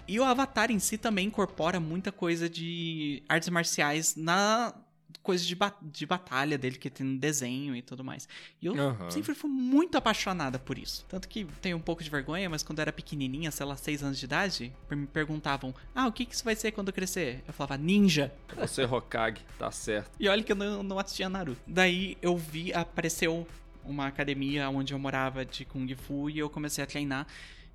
E 0.08 0.18
o 0.18 0.24
Avatar 0.24 0.72
em 0.72 0.78
si 0.80 0.98
também 0.98 1.28
incorpora 1.28 1.78
muita 1.78 2.10
coisa 2.10 2.48
de 2.48 3.22
artes 3.28 3.48
marciais 3.48 4.16
na 4.16 4.74
coisa 5.22 5.44
de, 5.44 5.54
ba- 5.54 5.76
de 5.82 6.06
batalha 6.06 6.56
dele 6.56 6.76
que 6.78 6.88
tem 6.88 7.06
no 7.06 7.18
desenho 7.18 7.76
e 7.76 7.82
tudo 7.82 8.02
mais. 8.02 8.28
E 8.62 8.66
eu 8.66 8.74
Aham. 8.78 9.10
sempre 9.10 9.34
fui 9.34 9.50
muito 9.50 9.96
apaixonada 9.98 10.58
por 10.58 10.78
isso. 10.78 11.04
Tanto 11.08 11.28
que 11.28 11.44
tenho 11.60 11.76
um 11.76 11.80
pouco 11.80 12.02
de 12.02 12.10
vergonha, 12.10 12.48
mas 12.48 12.62
quando 12.62 12.78
eu 12.78 12.82
era 12.82 12.92
pequenininha, 12.92 13.50
sei 13.50 13.66
lá, 13.66 13.76
6 13.76 14.02
anos 14.02 14.18
de 14.18 14.24
idade, 14.24 14.72
me 14.90 15.06
perguntavam: 15.06 15.74
Ah, 15.94 16.06
o 16.06 16.12
que, 16.12 16.24
que 16.24 16.34
isso 16.34 16.44
vai 16.44 16.56
ser 16.56 16.72
quando 16.72 16.88
eu 16.88 16.94
crescer? 16.94 17.42
Eu 17.46 17.52
falava: 17.52 17.76
Ninja. 17.76 18.32
Você, 18.56 18.84
Hokage, 18.84 19.44
tá 19.58 19.70
certo. 19.70 20.10
E 20.18 20.28
olha 20.28 20.42
que 20.42 20.52
eu 20.52 20.56
não, 20.56 20.82
não 20.82 20.98
assistia 20.98 21.28
Naruto. 21.28 21.60
Daí 21.66 22.16
eu 22.22 22.36
vi, 22.36 22.72
apareceu 22.72 23.46
uma 23.84 24.06
academia 24.06 24.68
onde 24.70 24.92
eu 24.92 24.98
morava 24.98 25.44
de 25.44 25.64
Kung 25.64 25.88
Fu 25.94 26.28
e 26.30 26.38
eu 26.38 26.48
comecei 26.50 26.82
a 26.82 26.86
treinar. 26.86 27.26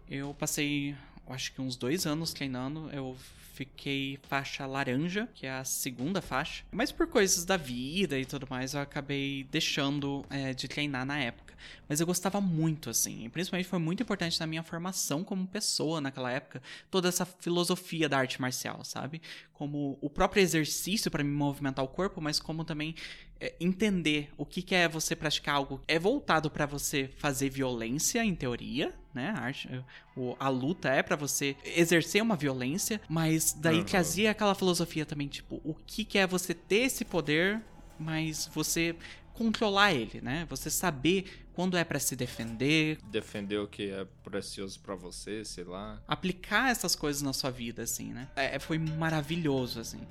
Eu 0.10 0.34
passei 0.34 0.96
acho 1.28 1.54
que 1.54 1.62
uns 1.62 1.76
dois 1.76 2.06
anos 2.06 2.34
treinando, 2.34 2.90
eu 2.92 3.16
fiquei 3.54 4.20
faixa 4.24 4.66
laranja, 4.66 5.30
que 5.34 5.46
é 5.46 5.52
a 5.52 5.64
segunda 5.64 6.22
faixa. 6.22 6.64
Mas 6.72 6.92
por 6.92 7.08
coisas 7.08 7.46
da 7.46 7.56
vida 7.56 8.20
e 8.20 8.26
tudo 8.26 8.48
mais, 8.50 8.74
eu 8.74 8.82
acabei 8.82 9.46
deixando 9.50 10.26
é, 10.30 10.54
de 10.54 10.68
treinar 10.68 11.06
na 11.06 11.20
época. 11.20 11.53
Mas 11.88 12.00
eu 12.00 12.06
gostava 12.06 12.40
muito, 12.42 12.90
assim. 12.90 13.26
E 13.26 13.30
principalmente 13.30 13.68
foi 13.68 13.80
muito 13.80 14.04
importante 14.04 14.40
na 14.40 14.48
minha 14.48 14.64
formação 14.64 15.24
como 15.24 15.48
pessoa 15.48 16.00
naquela 16.02 16.32
época. 16.32 16.62
Toda 16.90 17.08
essa 17.10 17.26
filosofia 17.26 18.08
da 18.10 18.18
arte 18.18 18.40
marcial, 18.42 18.84
sabe? 18.84 19.22
Como 19.54 19.98
o 20.02 20.10
próprio 20.10 20.42
exercício 20.42 21.10
para 21.12 21.24
me 21.24 21.32
movimentar 21.32 21.84
o 21.84 21.88
corpo, 21.88 22.20
mas 22.22 22.40
como 22.40 22.64
também 22.66 22.96
é, 23.40 23.54
entender 23.60 24.30
o 24.38 24.46
que, 24.46 24.62
que 24.62 24.74
é 24.76 24.88
você 24.88 25.16
praticar 25.16 25.56
algo. 25.56 25.82
É 25.88 26.00
voltado 26.00 26.50
para 26.50 26.66
você 26.66 27.10
fazer 27.18 27.50
violência, 27.50 28.24
em 28.24 28.36
teoria, 28.36 28.94
né? 29.14 29.34
A, 29.38 29.42
arte, 29.42 29.70
o, 30.16 30.36
a 30.40 30.50
luta 30.50 30.90
é 30.90 31.04
para 31.04 31.16
você 31.16 31.56
exercer 31.64 32.22
uma 32.22 32.36
violência, 32.36 33.00
mas 33.08 33.54
daí 33.54 33.78
Uhum. 33.80 33.84
trazia 33.84 34.32
aquela 34.32 34.56
filosofia 34.56 35.06
também, 35.06 35.28
tipo, 35.28 35.62
o 35.64 35.74
que, 35.74 36.04
que 36.04 36.18
é 36.18 36.26
você 36.26 36.54
ter 36.54 36.84
esse 36.86 37.06
poder, 37.06 37.62
mas 38.00 38.50
você 38.54 38.96
controlar 39.34 39.94
ele, 39.94 40.22
né? 40.22 40.46
Você 40.50 40.70
saber 40.70 41.48
quando 41.54 41.78
é 41.78 41.84
para 41.84 42.00
se 42.00 42.16
defender, 42.16 42.98
Defender 43.12 43.58
o 43.58 43.68
que 43.68 43.92
é 43.92 44.06
precioso 44.24 44.80
pra 44.80 44.96
você, 44.96 45.44
sei 45.46 45.64
lá. 45.64 46.02
aplicar 46.08 46.72
essas 46.72 46.96
coisas 46.96 47.22
na 47.22 47.34
sua 47.34 47.52
vida, 47.52 47.84
assim, 47.84 48.14
né? 48.14 48.30
É, 48.36 48.58
foi 48.60 48.78
maravilhoso, 48.78 49.80
assim. 49.80 50.02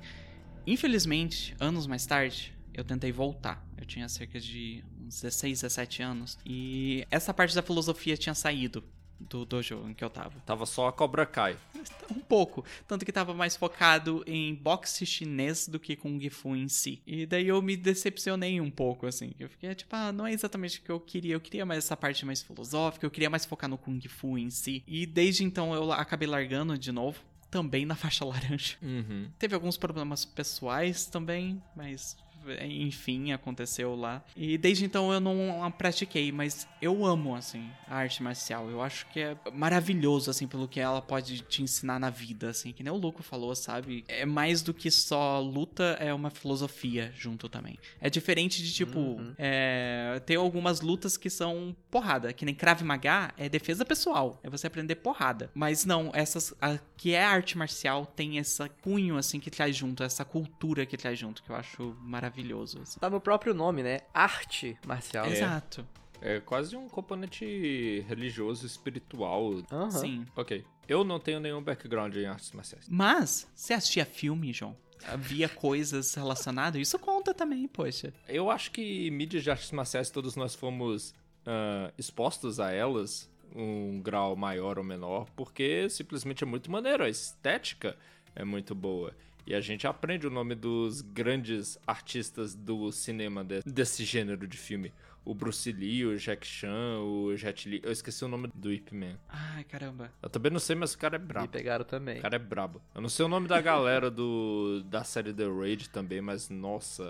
Infelizmente, 0.65 1.55
anos 1.59 1.85
mais 1.85 2.05
tarde, 2.05 2.53
eu 2.73 2.83
tentei 2.83 3.11
voltar. 3.11 3.65
Eu 3.77 3.85
tinha 3.85 4.07
cerca 4.07 4.39
de 4.39 4.83
uns 5.01 5.21
16, 5.21 5.61
17 5.61 6.01
anos. 6.01 6.37
E 6.45 7.05
essa 7.11 7.33
parte 7.33 7.53
da 7.53 7.61
filosofia 7.61 8.15
tinha 8.15 8.33
saído 8.33 8.83
do 9.19 9.45
dojo 9.45 9.87
em 9.87 9.93
que 9.93 10.03
eu 10.03 10.09
tava. 10.09 10.39
Tava 10.45 10.65
só 10.65 10.87
a 10.87 10.93
Cobra 10.93 11.25
Kai. 11.25 11.57
Um 12.13 12.19
pouco. 12.19 12.63
Tanto 12.87 13.05
que 13.05 13.11
tava 13.11 13.33
mais 13.33 13.55
focado 13.55 14.23
em 14.27 14.53
boxe 14.53 15.05
chinês 15.05 15.67
do 15.67 15.79
que 15.79 15.95
Kung 15.95 16.19
Fu 16.29 16.55
em 16.55 16.67
si. 16.67 17.01
E 17.07 17.25
daí 17.25 17.47
eu 17.47 17.61
me 17.61 17.75
decepcionei 17.75 18.59
um 18.61 18.69
pouco, 18.69 19.07
assim. 19.07 19.33
Eu 19.39 19.49
fiquei 19.49 19.73
tipo, 19.73 19.95
ah, 19.95 20.11
não 20.11 20.27
é 20.27 20.33
exatamente 20.33 20.79
o 20.79 20.81
que 20.83 20.91
eu 20.91 20.99
queria. 20.99 21.33
Eu 21.33 21.39
queria 21.41 21.65
mais 21.65 21.83
essa 21.83 21.97
parte 21.97 22.25
mais 22.25 22.41
filosófica. 22.41 23.05
Eu 23.05 23.09
queria 23.09 23.29
mais 23.29 23.45
focar 23.45 23.69
no 23.69 23.77
Kung 23.77 23.99
Fu 24.07 24.37
em 24.37 24.49
si. 24.49 24.83
E 24.85 25.05
desde 25.05 25.43
então 25.43 25.73
eu 25.73 25.91
acabei 25.91 26.27
largando 26.27 26.77
de 26.77 26.91
novo. 26.91 27.19
Também 27.49 27.85
na 27.85 27.95
faixa 27.95 28.25
laranja. 28.25 28.75
Uhum. 28.81 29.29
Teve 29.39 29.55
alguns 29.55 29.77
problemas 29.77 30.25
pessoais 30.25 31.05
também, 31.05 31.61
mas 31.75 32.17
enfim, 32.61 33.31
aconteceu 33.31 33.95
lá. 33.95 34.23
E 34.35 34.57
desde 34.57 34.85
então 34.85 35.11
eu 35.11 35.19
não 35.19 35.63
a 35.63 35.69
pratiquei, 35.71 36.31
mas 36.31 36.67
eu 36.81 37.05
amo, 37.05 37.35
assim, 37.35 37.69
a 37.87 37.97
arte 37.97 38.21
marcial. 38.21 38.69
Eu 38.69 38.81
acho 38.81 39.05
que 39.07 39.19
é 39.19 39.37
maravilhoso, 39.53 40.29
assim, 40.29 40.47
pelo 40.47 40.67
que 40.67 40.79
ela 40.79 41.01
pode 41.01 41.41
te 41.41 41.61
ensinar 41.61 41.99
na 41.99 42.09
vida, 42.09 42.49
assim. 42.49 42.71
Que 42.71 42.83
nem 42.83 42.91
o 42.91 42.97
Luco 42.97 43.23
falou, 43.23 43.55
sabe? 43.55 44.03
É 44.07 44.25
mais 44.25 44.61
do 44.61 44.73
que 44.73 44.89
só 44.91 45.39
luta, 45.39 45.97
é 45.99 46.13
uma 46.13 46.29
filosofia 46.29 47.11
junto 47.15 47.47
também. 47.49 47.77
É 47.99 48.09
diferente 48.09 48.61
de, 48.61 48.73
tipo, 48.73 49.19
é, 49.37 50.21
tem 50.25 50.35
algumas 50.35 50.81
lutas 50.81 51.17
que 51.17 51.29
são 51.29 51.75
porrada, 51.89 52.33
que 52.33 52.45
nem 52.45 52.55
Krav 52.55 52.81
Maga 52.83 53.33
é 53.37 53.47
defesa 53.47 53.85
pessoal, 53.85 54.39
é 54.43 54.49
você 54.49 54.67
aprender 54.67 54.95
porrada. 54.95 55.49
Mas 55.53 55.85
não, 55.85 56.11
essas, 56.13 56.53
a, 56.61 56.77
que 56.97 57.13
é 57.13 57.23
arte 57.23 57.57
marcial, 57.57 58.05
tem 58.05 58.37
esse 58.37 58.67
cunho, 58.81 59.17
assim, 59.17 59.39
que 59.39 59.51
traz 59.51 59.75
junto, 59.75 60.03
essa 60.03 60.25
cultura 60.25 60.85
que 60.85 60.97
traz 60.97 61.17
junto, 61.17 61.43
que 61.43 61.49
eu 61.49 61.55
acho 61.55 61.95
maravilhoso. 62.01 62.32
Assim. 62.81 62.99
Tá 62.99 63.09
no 63.09 63.19
próprio 63.19 63.53
nome, 63.53 63.83
né? 63.83 64.01
Arte 64.13 64.77
marcial. 64.85 65.27
Exato. 65.27 65.85
É 66.21 66.39
quase 66.39 66.75
um 66.75 66.87
componente 66.87 68.05
religioso, 68.07 68.65
espiritual. 68.65 69.61
Aham. 69.71 69.91
Sim. 69.91 70.25
Ok. 70.35 70.63
Eu 70.87 71.03
não 71.03 71.19
tenho 71.19 71.39
nenhum 71.39 71.61
background 71.61 72.15
em 72.15 72.25
artes 72.25 72.51
marciais. 72.51 72.85
Mas, 72.89 73.47
você 73.53 73.73
assistia 73.73 74.05
filme, 74.05 74.53
João? 74.53 74.75
Havia 75.05 75.49
coisas 75.49 76.13
relacionadas? 76.13 76.81
Isso 76.81 76.97
conta 76.97 77.33
também, 77.33 77.67
poxa. 77.67 78.13
Eu 78.27 78.49
acho 78.49 78.71
que 78.71 79.11
mídias 79.11 79.43
de 79.43 79.51
artes 79.51 79.71
marciais 79.71 80.09
todos 80.09 80.35
nós 80.35 80.55
fomos 80.55 81.13
ah, 81.45 81.91
expostos 81.97 82.59
a 82.59 82.71
elas, 82.71 83.29
um 83.55 84.01
grau 84.01 84.35
maior 84.35 84.77
ou 84.77 84.83
menor, 84.83 85.27
porque 85.35 85.89
simplesmente 85.89 86.43
é 86.43 86.47
muito 86.47 86.71
maneiro, 86.71 87.03
a 87.03 87.09
estética 87.09 87.97
é 88.35 88.43
muito 88.43 88.73
boa. 88.73 89.13
E 89.45 89.53
a 89.53 89.59
gente 89.61 89.85
aprende 89.85 90.25
o 90.25 90.29
nome 90.29 90.55
dos 90.55 91.01
grandes 91.01 91.77
artistas 91.85 92.55
do 92.55 92.91
cinema 92.91 93.43
de- 93.43 93.61
desse 93.65 94.05
gênero 94.05 94.47
de 94.47 94.57
filme. 94.57 94.93
O 95.25 95.33
Bruce 95.33 95.71
Lee, 95.71 96.05
o 96.05 96.17
Jack 96.17 96.45
Chan, 96.45 96.99
o 96.99 97.33
Jet 97.37 97.69
Li. 97.69 97.79
Eu 97.81 97.93
esqueci 97.93 98.25
o 98.25 98.27
nome 98.27 98.49
do 98.53 98.71
Ip 98.73 98.93
Man. 98.93 99.17
Ai, 99.29 99.63
caramba. 99.63 100.11
Eu 100.21 100.29
também 100.29 100.51
não 100.51 100.59
sei, 100.59 100.75
mas 100.75 100.93
o 100.93 100.97
cara 100.97 101.15
é 101.15 101.19
Me 101.19 101.25
brabo. 101.25 101.47
pegaram 101.47 101.85
também. 101.85 102.19
O 102.19 102.21
cara 102.21 102.35
é 102.35 102.39
brabo. 102.39 102.81
Eu 102.93 103.01
não 103.01 103.07
sei 103.07 103.25
o 103.25 103.29
nome 103.29 103.47
da 103.47 103.61
galera 103.61 104.11
do 104.11 104.83
da 104.85 105.03
série 105.05 105.33
The 105.33 105.45
Raid 105.45 105.89
também, 105.89 106.19
mas 106.19 106.49
nossa, 106.49 107.03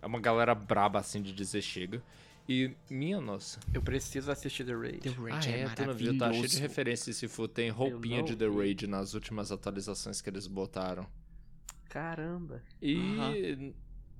é 0.00 0.06
uma 0.06 0.18
galera 0.18 0.54
braba 0.54 0.98
assim 0.98 1.20
de 1.20 1.32
dizer 1.32 1.60
chega. 1.60 2.02
E 2.48 2.72
minha 2.90 3.20
nossa. 3.20 3.60
Eu 3.72 3.82
preciso 3.82 4.30
assistir 4.30 4.64
The 4.64 4.74
Raid. 4.74 4.98
The 5.00 5.10
Raid 5.10 5.48
ah, 5.48 5.50
é, 5.52 5.60
é, 5.60 5.68
tu 5.68 5.84
não 5.86 5.94
viu? 5.94 6.16
Tá 6.18 6.26
cheio 6.32 6.32
de 6.32 6.38
maravilhoso. 6.38 6.60
referência 6.60 7.12
se 7.12 7.28
for. 7.28 7.48
Tem 7.48 7.68
roupinha 7.68 8.22
de 8.22 8.34
The. 8.34 8.48
Raid 8.48 8.86
nas 8.86 9.12
últimas 9.14 9.52
atualizações 9.52 10.20
que 10.22 10.28
eles 10.30 10.46
botaram. 10.46 11.06
Caramba. 11.92 12.62
E 12.80 13.52
Aham. 13.58 13.74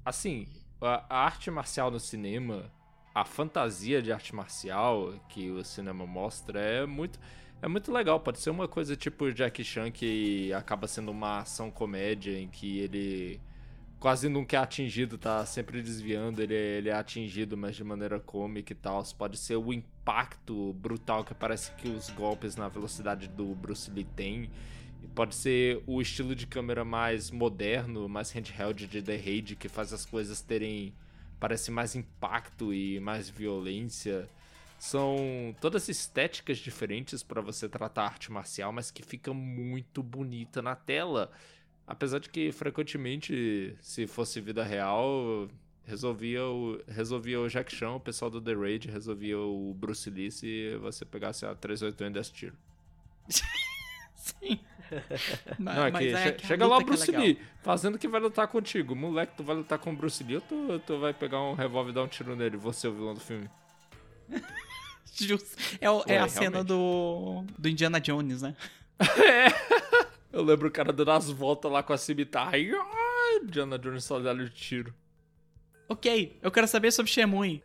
assim, 0.05 0.47
a, 0.79 1.07
a 1.09 1.25
arte 1.25 1.51
marcial 1.51 1.91
no 1.91 1.99
cinema, 1.99 2.71
a 3.15 3.25
fantasia 3.25 4.03
de 4.03 4.13
arte 4.13 4.35
marcial 4.35 5.15
que 5.31 5.51
o 5.51 5.65
cinema 5.65 6.07
mostra 6.07 6.61
é 6.61 6.85
muito 6.85 7.19
é 7.63 7.69
muito 7.69 7.91
legal. 7.91 8.21
Pode 8.21 8.41
ser 8.41 8.51
uma 8.51 8.69
coisa 8.69 8.95
tipo 8.95 9.33
Jack 9.33 9.65
Chan 9.65 9.91
que 9.91 10.53
acaba 10.53 10.87
sendo 10.87 11.11
uma 11.11 11.39
ação 11.39 11.71
comédia 11.71 12.39
em 12.39 12.47
que 12.47 12.81
ele 12.81 13.41
quase 13.99 14.29
nunca 14.29 14.57
é 14.57 14.61
atingido, 14.61 15.17
tá 15.17 15.47
sempre 15.47 15.81
desviando, 15.81 16.43
ele, 16.43 16.55
ele 16.55 16.89
é 16.91 16.93
atingido, 16.93 17.57
mas 17.57 17.75
de 17.75 17.85
maneira 17.85 18.21
cômica 18.21 18.73
e 18.73 18.77
tal. 18.77 19.03
Pode 19.17 19.39
ser 19.39 19.57
o 19.57 19.73
impacto 19.73 20.75
brutal 20.75 21.25
que 21.25 21.33
parece 21.33 21.73
que 21.77 21.89
os 21.89 22.11
golpes 22.11 22.55
na 22.55 22.69
velocidade 22.69 23.29
do 23.29 23.55
Bruce 23.55 23.91
Lee 23.91 24.05
têm. 24.05 24.51
Pode 25.15 25.35
ser 25.35 25.83
o 25.87 26.01
estilo 26.01 26.35
de 26.35 26.47
câmera 26.47 26.85
mais 26.85 27.31
moderno, 27.31 28.09
mais 28.09 28.31
handheld 28.33 28.87
de 28.87 29.03
The 29.03 29.17
Raid, 29.17 29.57
que 29.57 29.69
faz 29.69 29.93
as 29.93 30.07
coisas 30.07 30.41
terem. 30.41 30.95
parece 31.39 31.71
mais 31.71 31.95
impacto 31.95 32.73
e 32.73 33.01
mais 33.01 33.29
violência. 33.29 34.29
São 34.79 35.55
todas 35.61 35.89
estéticas 35.89 36.59
diferentes 36.59 37.23
para 37.23 37.41
você 37.41 37.69
tratar 37.69 38.03
a 38.03 38.07
arte 38.07 38.33
marcial, 38.33 38.73
mas 38.73 38.91
que 38.91 39.03
fica 39.03 39.33
muito 39.33 40.03
bonita 40.03 40.61
na 40.61 40.75
tela. 40.75 41.31
Apesar 41.87 42.19
de 42.19 42.29
que 42.29 42.51
frequentemente, 42.53 43.77
se 43.81 44.07
fosse 44.07 44.41
vida 44.41 44.65
real, 44.65 45.49
resolvia 45.85 46.45
o, 46.45 46.81
resolvia 46.89 47.41
o 47.41 47.49
Jack 47.49 47.75
Chan, 47.75 47.93
o 47.93 48.01
pessoal 48.01 48.31
do 48.31 48.41
The 48.41 48.55
Raid, 48.55 48.89
resolvia 48.89 49.39
o 49.39 49.75
Bruce 49.75 50.09
Lee 50.09 50.31
se 50.31 50.77
você 50.79 51.05
pegasse 51.05 51.45
a 51.45 51.55
381 51.55 52.07
e 52.07 52.13
desse 52.13 52.33
tiro. 52.33 52.57
Sim. 54.17 54.61
Não, 55.59 55.87
é 55.87 55.91
mas 55.91 56.03
che- 56.05 56.33
que 56.33 56.45
a 56.45 56.49
chega 56.49 56.67
lá 56.67 56.79
o 56.79 56.81
é 56.81 56.85
Bruce. 56.85 57.11
Lee, 57.11 57.39
fazendo 57.63 57.99
que 57.99 58.09
vai 58.09 58.21
lutar 58.21 58.47
contigo. 58.49 58.95
Moleque, 58.95 59.35
tu 59.37 59.43
vai 59.45 59.57
lutar 59.57 59.79
com 59.79 59.93
o 59.93 59.97
Bruce 59.97 60.23
Lee 60.25 60.37
ou 60.37 60.41
tu, 60.43 60.79
tu 60.87 60.99
vai 60.99 61.13
pegar 61.15 61.41
um 61.41 61.55
revólver 61.55 61.91
e 61.91 61.95
dar 61.95 62.03
um 62.03 62.09
tiro 62.09 62.35
nele, 62.37 62.57
você, 62.57 62.89
o 62.89 62.93
vilão 62.95 63.15
do 63.15 63.21
filme? 63.21 63.49
Justo. 65.15 65.57
É, 65.81 65.91
o- 65.91 66.03
é 66.07 66.13
Ué, 66.15 66.19
a 66.21 66.29
cena 66.29 66.51
realmente. 66.63 66.69
do, 66.69 67.45
do 67.59 67.69
Indiana 67.69 68.01
Jones, 68.01 68.43
né? 68.43 68.55
Eu 70.33 70.43
lembro 70.43 70.69
o 70.69 70.71
cara 70.71 70.93
dando 70.93 71.11
as 71.11 71.29
voltas 71.31 71.71
lá 71.71 71.83
com 71.83 71.93
a 71.93 71.99
cimitarra 71.99 72.57
e... 72.57 72.71
ai, 72.75 73.41
Diana 73.45 73.79
Jones 73.79 74.05
só 74.05 74.19
dá 74.19 74.33
de 74.33 74.49
tiro. 74.49 74.95
Ok, 75.89 76.39
eu 76.41 76.51
quero 76.51 76.67
saber 76.67 76.91
sobre 76.91 77.13
Shemui. 77.13 77.63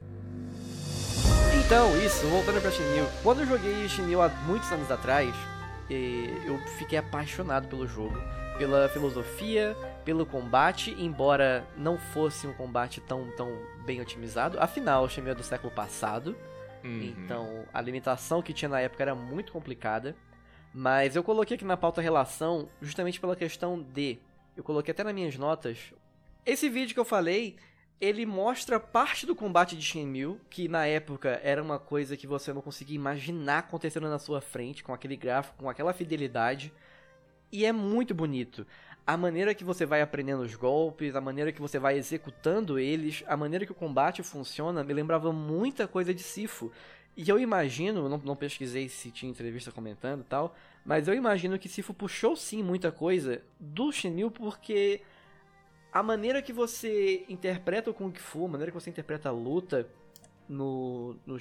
Então, 1.66 1.98
isso, 2.06 2.26
voltando 2.28 2.62
pra 2.62 2.72
Shenmue. 2.72 3.08
Quando 3.24 3.40
eu 3.42 3.46
joguei 3.48 3.88
Shenmue 3.88 4.16
há 4.16 4.28
muitos 4.46 4.70
anos 4.72 4.92
atrás, 4.92 5.34
eu 5.90 6.58
fiquei 6.78 6.98
apaixonado 6.98 7.68
pelo 7.68 7.88
jogo. 7.88 8.18
Pela 8.58 8.90
filosofia, 8.90 9.78
pelo 10.04 10.26
combate, 10.26 10.96
embora 10.98 11.68
não 11.78 11.98
fosse 11.98 12.48
um 12.48 12.54
combate 12.54 13.00
tão, 13.00 13.30
tão 13.38 13.52
bem 13.86 14.02
otimizado. 14.02 14.60
Afinal, 14.60 15.04
o 15.04 15.10
Shenmue 15.10 15.32
é 15.32 15.36
do 15.36 15.44
século 15.44 15.72
passado. 15.72 16.36
Uhum. 16.84 17.04
Então, 17.04 17.66
a 17.72 17.80
limitação 17.80 18.42
que 18.42 18.54
tinha 18.54 18.70
na 18.70 18.80
época 18.80 19.04
era 19.04 19.14
muito 19.14 19.52
complicada. 19.52 20.16
Mas 20.74 21.16
eu 21.16 21.24
coloquei 21.24 21.56
aqui 21.56 21.66
na 21.66 21.78
pauta 21.78 22.02
relação 22.02 22.68
justamente 22.82 23.20
pela 23.20 23.36
questão 23.36 23.80
de. 23.80 24.20
Eu 24.56 24.64
coloquei 24.64 24.92
até 24.92 25.04
nas 25.04 25.14
minhas 25.14 25.38
notas. 25.38 25.94
Esse 26.46 26.68
vídeo 26.70 26.94
que 26.94 27.00
eu 27.00 27.06
falei, 27.06 27.58
ele 28.00 28.26
mostra 28.26 28.80
parte 28.80 29.26
do 29.26 29.36
combate 29.36 29.76
de 29.76 29.82
Shenmue, 29.82 30.38
que 30.50 30.68
na 30.68 30.86
época 30.86 31.40
era 31.44 31.62
uma 31.62 31.80
coisa 31.80 32.16
que 32.16 32.28
você 32.28 32.54
não 32.54 32.62
conseguia 32.62 32.96
imaginar 32.96 33.60
acontecendo 33.60 34.08
na 34.08 34.20
sua 34.20 34.40
frente, 34.40 34.84
com 34.84 34.94
aquele 34.94 35.16
gráfico, 35.16 35.58
com 35.58 35.70
aquela 35.70 35.94
fidelidade. 35.94 36.72
E 37.52 37.66
é 37.66 37.72
muito 37.72 38.14
bonito. 38.14 38.68
A 39.06 39.18
maneira 39.18 39.56
que 39.56 39.64
você 39.64 39.86
vai 39.86 40.02
aprendendo 40.02 40.44
os 40.44 40.54
golpes, 40.54 41.16
a 41.16 41.22
maneira 41.22 41.52
que 41.52 41.62
você 41.62 41.80
vai 41.80 41.98
executando 41.98 42.78
eles, 42.78 43.24
a 43.26 43.36
maneira 43.36 43.66
que 43.66 43.72
o 43.72 43.76
combate 43.76 44.22
funciona, 44.22 44.84
me 44.84 44.94
lembrava 44.94 45.32
muita 45.32 45.88
coisa 45.88 46.14
de 46.14 46.22
Sifo. 46.22 46.72
E 47.16 47.28
eu 47.28 47.40
imagino, 47.40 48.08
não, 48.08 48.20
não 48.20 48.36
pesquisei 48.36 48.88
se 48.90 49.10
tinha 49.10 49.32
entrevista 49.32 49.72
comentando 49.72 50.22
e 50.22 50.26
tal, 50.26 50.56
mas 50.86 51.08
eu 51.08 51.16
imagino 51.16 51.58
que 51.58 51.68
Sifu 51.68 51.94
puxou 51.94 52.36
sim 52.36 52.62
muita 52.62 52.92
coisa 52.92 53.42
do 53.60 53.92
Shenmue 53.92 54.30
porque 54.30 55.02
a 55.92 56.04
maneira 56.04 56.42
que 56.42 56.54
você 56.54 57.26
interpreta 57.30 57.90
o 57.90 57.94
Kung 57.94 58.14
Fu, 58.14 58.46
a 58.46 58.50
maneira 58.50 58.72
que 58.72 58.80
você 58.80 58.90
interpreta 58.90 59.30
a 59.30 59.32
luta 59.32 59.88
no, 60.48 61.16
no 61.26 61.38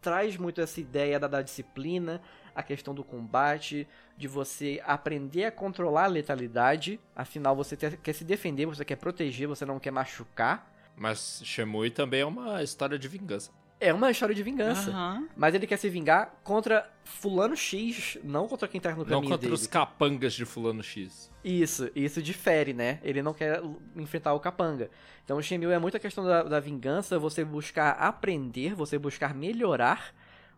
traz 0.00 0.36
muito 0.36 0.60
essa 0.60 0.80
ideia 0.80 1.18
da, 1.18 1.26
da 1.26 1.42
disciplina, 1.42 2.20
a 2.54 2.62
questão 2.62 2.94
do 2.94 3.04
combate, 3.04 3.86
de 4.16 4.26
você 4.26 4.80
aprender 4.84 5.44
a 5.44 5.52
controlar 5.52 6.04
a 6.04 6.08
letalidade, 6.08 7.00
afinal 7.14 7.54
você 7.54 7.76
quer 7.76 8.12
se 8.12 8.24
defender, 8.24 8.66
você 8.66 8.84
quer 8.84 8.96
proteger, 8.96 9.46
você 9.46 9.64
não 9.64 9.78
quer 9.78 9.90
machucar. 9.90 10.72
Mas 10.96 11.40
Shemui 11.44 11.90
também 11.90 12.20
é 12.20 12.26
uma 12.26 12.62
história 12.62 12.98
de 12.98 13.06
vingança. 13.06 13.52
É 13.80 13.94
uma 13.94 14.10
história 14.10 14.34
de 14.34 14.42
vingança. 14.42 14.90
Aham. 14.90 15.28
Mas 15.36 15.54
ele 15.54 15.66
quer 15.66 15.76
se 15.76 15.88
vingar 15.88 16.34
contra 16.42 16.90
fulano 17.04 17.56
X, 17.56 18.18
não 18.24 18.48
contra 18.48 18.66
quem 18.66 18.80
tá 18.80 18.90
no 18.90 18.98
Não 18.98 19.04
caminho 19.04 19.22
contra 19.24 19.38
dele. 19.38 19.52
os 19.52 19.66
capangas 19.68 20.34
de 20.34 20.44
fulano 20.44 20.82
X. 20.82 21.30
Isso, 21.44 21.88
isso 21.94 22.20
difere, 22.20 22.72
né? 22.72 22.98
Ele 23.04 23.22
não 23.22 23.32
quer 23.32 23.62
enfrentar 23.94 24.34
o 24.34 24.40
capanga. 24.40 24.90
Então 25.24 25.36
o 25.36 25.42
Shenmue 25.42 25.72
é 25.72 25.78
muito 25.78 25.96
a 25.96 26.00
questão 26.00 26.24
da, 26.24 26.42
da 26.42 26.58
vingança, 26.60 27.18
você 27.18 27.44
buscar 27.44 27.90
aprender, 27.92 28.74
você 28.74 28.98
buscar 28.98 29.32
melhorar, 29.32 30.12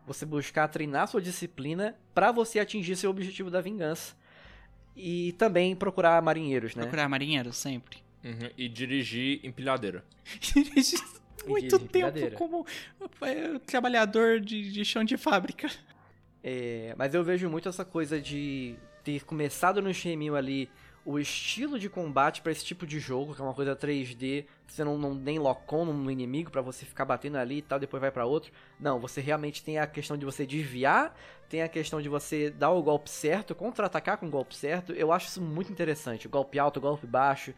você 0.07 0.25
buscar 0.25 0.67
treinar 0.67 1.07
sua 1.07 1.21
disciplina 1.21 1.95
pra 2.15 2.31
você 2.31 2.59
atingir 2.59 2.95
seu 2.95 3.11
objetivo 3.11 3.51
da 3.51 3.61
vingança. 3.61 4.15
E 4.95 5.33
também 5.33 5.75
procurar 5.75 6.19
marinheiros, 6.23 6.75
né? 6.75 6.81
Procurar 6.83 7.07
marinheiro 7.07 7.53
sempre. 7.53 7.99
Uhum, 8.23 8.49
E 8.57 8.67
dirigir 8.67 9.39
empilhadeira. 9.43 10.03
Muito 11.47 11.79
de 11.79 11.87
tempo 11.87 12.31
como 12.37 12.65
é, 13.21 13.59
trabalhador 13.59 14.39
de, 14.39 14.71
de 14.71 14.85
chão 14.85 15.03
de 15.03 15.17
fábrica. 15.17 15.69
É, 16.43 16.93
mas 16.97 17.13
eu 17.13 17.23
vejo 17.23 17.49
muito 17.49 17.69
essa 17.69 17.85
coisa 17.85 18.19
de 18.19 18.75
ter 19.03 19.23
começado 19.23 19.81
no 19.81 19.93
Shenmue 19.93 20.35
ali 20.35 20.69
o 21.03 21.17
estilo 21.17 21.79
de 21.79 21.89
combate 21.89 22.41
pra 22.41 22.51
esse 22.51 22.63
tipo 22.63 22.85
de 22.85 22.99
jogo, 22.99 23.33
que 23.33 23.41
é 23.41 23.43
uma 23.43 23.53
coisa 23.53 23.75
3D, 23.75 24.45
você 24.67 24.83
não, 24.83 24.97
não 24.97 25.15
nem 25.15 25.39
lock-on 25.39 25.85
no 25.85 26.11
inimigo 26.11 26.51
pra 26.51 26.61
você 26.61 26.85
ficar 26.85 27.05
batendo 27.05 27.37
ali 27.37 27.57
e 27.57 27.61
tal, 27.61 27.79
depois 27.79 27.99
vai 27.99 28.11
pra 28.11 28.25
outro. 28.25 28.51
Não, 28.79 28.99
você 28.99 29.19
realmente 29.19 29.63
tem 29.63 29.79
a 29.79 29.87
questão 29.87 30.15
de 30.15 30.25
você 30.25 30.45
desviar, 30.45 31.15
tem 31.49 31.63
a 31.63 31.67
questão 31.67 32.01
de 32.01 32.07
você 32.07 32.51
dar 32.51 32.69
o 32.69 32.83
golpe 32.83 33.09
certo, 33.09 33.55
contra-atacar 33.55 34.17
com 34.17 34.27
o 34.27 34.29
golpe 34.29 34.55
certo. 34.55 34.93
Eu 34.93 35.11
acho 35.11 35.27
isso 35.27 35.41
muito 35.41 35.71
interessante. 35.71 36.27
Golpe 36.27 36.59
alto, 36.59 36.79
golpe 36.79 37.07
baixo. 37.07 37.53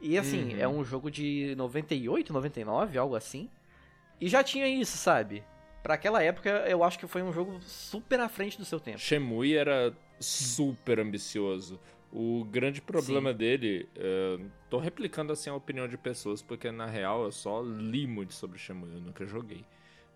E 0.00 0.18
assim, 0.18 0.54
Uhum. 0.54 0.60
é 0.60 0.68
um 0.68 0.84
jogo 0.84 1.10
de 1.10 1.54
98, 1.56 2.32
99, 2.32 2.98
algo 2.98 3.14
assim. 3.16 3.48
E 4.20 4.28
já 4.28 4.42
tinha 4.44 4.66
isso, 4.68 4.96
sabe? 4.96 5.42
Pra 5.82 5.94
aquela 5.94 6.22
época, 6.22 6.50
eu 6.68 6.82
acho 6.82 6.98
que 6.98 7.06
foi 7.06 7.22
um 7.22 7.32
jogo 7.32 7.60
super 7.60 8.18
à 8.20 8.28
frente 8.28 8.58
do 8.58 8.64
seu 8.64 8.80
tempo. 8.80 8.98
Shemui 8.98 9.54
era 9.54 9.94
super 10.18 10.98
ambicioso. 11.00 11.78
O 12.12 12.44
grande 12.44 12.80
problema 12.80 13.32
dele, 13.34 13.88
eh, 13.96 14.38
tô 14.70 14.78
replicando 14.78 15.32
assim 15.32 15.50
a 15.50 15.54
opinião 15.54 15.86
de 15.86 15.96
pessoas, 15.98 16.40
porque 16.40 16.70
na 16.70 16.86
real 16.86 17.24
eu 17.24 17.32
só 17.32 17.60
li 17.62 18.06
muito 18.06 18.32
sobre 18.32 18.58
Shemui, 18.58 18.90
eu 18.94 19.00
nunca 19.00 19.26
joguei. 19.26 19.64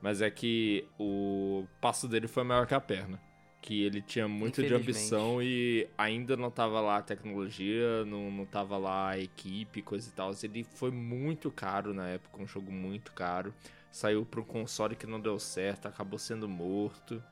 Mas 0.01 0.23
é 0.23 0.31
que 0.31 0.86
o 0.98 1.66
passo 1.81 2.09
dele 2.09 2.27
foi 2.27 2.43
maior 2.43 2.66
que 2.66 2.74
a 2.74 2.81
perna. 2.81 3.20
Que 3.62 3.82
ele 3.85 4.01
tinha 4.01 4.27
muito 4.27 4.62
de 4.62 4.73
ambição 4.73 5.43
e 5.43 5.87
ainda 5.99 6.35
não 6.37 6.51
tava 6.51 6.81
lá 6.81 6.97
a 6.97 7.03
tecnologia, 7.03 8.05
não, 8.07 8.31
não 8.31 8.47
tava 8.47 8.78
lá 8.78 9.11
a 9.11 9.19
equipe, 9.19 9.82
coisa 9.82 10.09
e 10.09 10.12
tal. 10.12 10.32
Ele 10.43 10.65
foi 10.65 10.91
muito 10.91 11.51
caro 11.51 11.93
na 11.93 12.09
época, 12.09 12.43
um 12.43 12.47
jogo 12.47 12.73
muito 12.73 13.12
caro. 13.12 13.53
Saiu 13.93 14.24
para 14.24 14.41
um 14.41 14.45
console 14.45 14.97
que 14.97 15.07
não 15.07 15.20
deu 15.20 15.39
certo, 15.39 15.87
acabou 15.87 16.19
sendo 16.19 16.49
morto. 16.49 17.23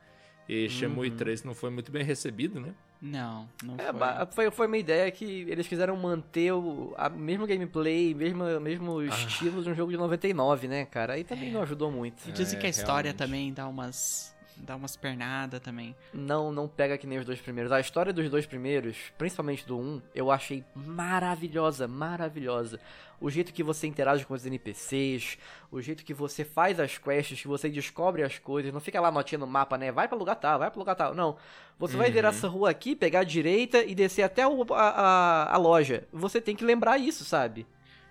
E 0.49 0.69
Shenmue 0.69 1.09
Uhum. 1.09 1.17
3 1.17 1.45
não 1.45 1.55
foi 1.55 1.71
muito 1.71 1.91
bem 1.91 2.05
recebido, 2.05 2.61
né? 2.61 2.75
Não, 3.01 3.49
não 3.63 3.77
É, 3.79 3.93
foi. 3.93 4.27
foi, 4.33 4.51
foi 4.51 4.67
uma 4.67 4.77
ideia 4.77 5.09
que 5.11 5.25
eles 5.49 5.69
quiseram 5.69 5.97
manter 5.97 6.53
o 6.53 6.95
a 6.97 7.09
mesmo 7.09 7.47
gameplay, 7.47 8.13
mesmo, 8.13 8.45
mesmo 8.61 9.01
estilo 9.03 9.63
de 9.63 9.71
um 9.71 9.75
jogo 9.75 9.93
de 9.93 9.97
99, 9.97 10.67
né, 10.67 10.85
cara? 10.85 11.13
Aí 11.15 11.23
também 11.23 11.51
não 11.51 11.63
ajudou 11.63 11.93
muito. 11.93 12.29
E 12.29 12.33
dizem 12.33 12.59
É, 12.59 12.61
que 12.61 12.67
a 12.67 12.71
história 12.71 13.13
realmente. 13.13 13.19
também 13.19 13.53
dá 13.53 13.69
umas. 13.69 14.37
Dá 14.61 14.77
umas 14.77 14.97
pernadas 14.97 15.61
também. 15.61 15.95
Não, 16.13 16.51
não 16.53 16.67
pega 16.69 16.97
que 16.99 17.07
nem 17.07 17.19
os 17.19 17.25
dois 17.27 17.41
primeiros. 17.41 17.71
A 17.73 17.81
história 17.81 18.13
dos 18.13 18.29
dois 18.31 18.47
primeiros, 18.47 18.97
principalmente 19.17 19.67
do 19.67 19.79
1, 19.79 20.03
eu 20.15 20.31
achei 20.31 20.65
maravilhosa, 20.75 21.87
maravilhosa. 21.89 22.79
O 23.21 23.29
jeito 23.31 23.53
que 23.53 23.63
você 23.65 23.87
interage 23.87 24.25
com 24.25 24.35
os 24.35 24.47
NPCs, 24.47 25.39
o 25.73 25.81
jeito 25.83 26.05
que 26.05 26.15
você 26.15 26.45
faz 26.45 26.79
as 26.79 26.99
quests, 26.99 27.41
que 27.43 27.49
você 27.49 27.69
descobre 27.69 28.23
as 28.23 28.39
coisas, 28.39 28.73
não 28.73 28.81
fica 28.81 29.01
lá 29.01 29.11
notinha 29.11 29.39
no 29.41 29.47
mapa, 29.47 29.77
né? 29.77 29.91
Vai 29.91 30.07
pra 30.07 30.17
lugar 30.17 30.37
tal, 30.37 30.59
vai 30.61 30.71
pra 30.71 30.79
lugar 30.79 30.95
tal. 30.95 31.15
Não. 31.15 31.37
Você 31.79 31.97
vai 31.97 32.11
virar 32.11 32.29
essa 32.29 32.47
rua 32.49 32.71
aqui, 32.71 32.95
pegar 32.95 33.21
a 33.21 33.25
direita 33.25 33.83
e 33.85 33.95
descer 33.95 34.23
até 34.23 34.47
o- 34.47 34.65
a, 34.73 34.89
a, 34.89 35.55
a 35.55 35.57
loja. 35.57 36.07
Você 36.13 36.41
tem 36.41 36.55
que 36.55 36.65
lembrar 36.65 36.99
isso, 36.99 37.25
sabe? 37.25 37.67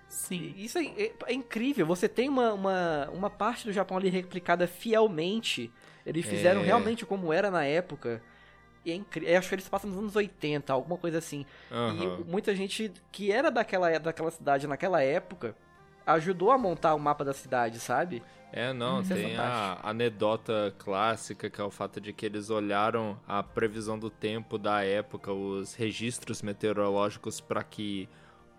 Sim. 0.09 0.53
Isso 0.57 0.77
é, 0.77 0.85
é- 0.85 1.13
é 1.27 1.33
incrível. 1.33 1.85
Você 1.85 2.07
tem 2.09 2.27
uma, 2.29 2.53
uma, 2.53 3.09
uma 3.13 3.29
parte 3.29 3.65
do 3.65 3.73
Japão 3.73 3.97
ali 3.97 4.09
replicada 4.09 4.67
fielmente. 4.67 5.71
Eles 6.07 6.25
fizeram 6.25 6.61
É. 6.61 6.65
realmente 6.65 7.05
como 7.05 7.33
era 7.33 7.51
na 7.51 7.65
época. 7.65 8.21
E 8.85 8.91
é 8.91 8.95
incrível. 8.95 9.29
Eu 9.29 9.39
acho 9.39 9.49
que 9.49 9.55
eles 9.55 9.67
passam 9.67 9.89
nos 9.89 9.99
anos 9.99 10.15
80, 10.15 10.71
alguma 10.71 10.97
coisa 10.97 11.17
assim. 11.17 11.45
Aham. 11.69 12.21
E 12.21 12.23
muita 12.23 12.55
gente 12.55 12.91
que 13.11 13.31
era 13.31 13.51
daquela, 13.51 13.99
daquela 13.99 14.31
cidade 14.31 14.65
naquela 14.65 15.03
época 15.03 15.53
ajudou 16.05 16.51
a 16.51 16.57
montar 16.57 16.95
o 16.95 16.99
mapa 16.99 17.25
da 17.25 17.33
cidade, 17.33 17.79
sabe? 17.79 18.23
É, 18.53 18.71
não, 18.71 19.01
é 19.01 19.03
tem 19.03 19.35
a 19.35 19.77
anedota 19.83 20.73
clássica, 20.77 21.49
que 21.49 21.59
é 21.59 21.63
o 21.65 21.69
fato 21.69 21.99
de 21.99 22.13
que 22.13 22.25
eles 22.25 22.49
olharam 22.49 23.19
a 23.27 23.43
previsão 23.43 23.99
do 23.99 24.09
tempo 24.09 24.57
da 24.57 24.85
época, 24.85 25.33
os 25.33 25.75
registros 25.75 26.41
meteorológicos, 26.41 27.41
para 27.41 27.61
que 27.61 28.07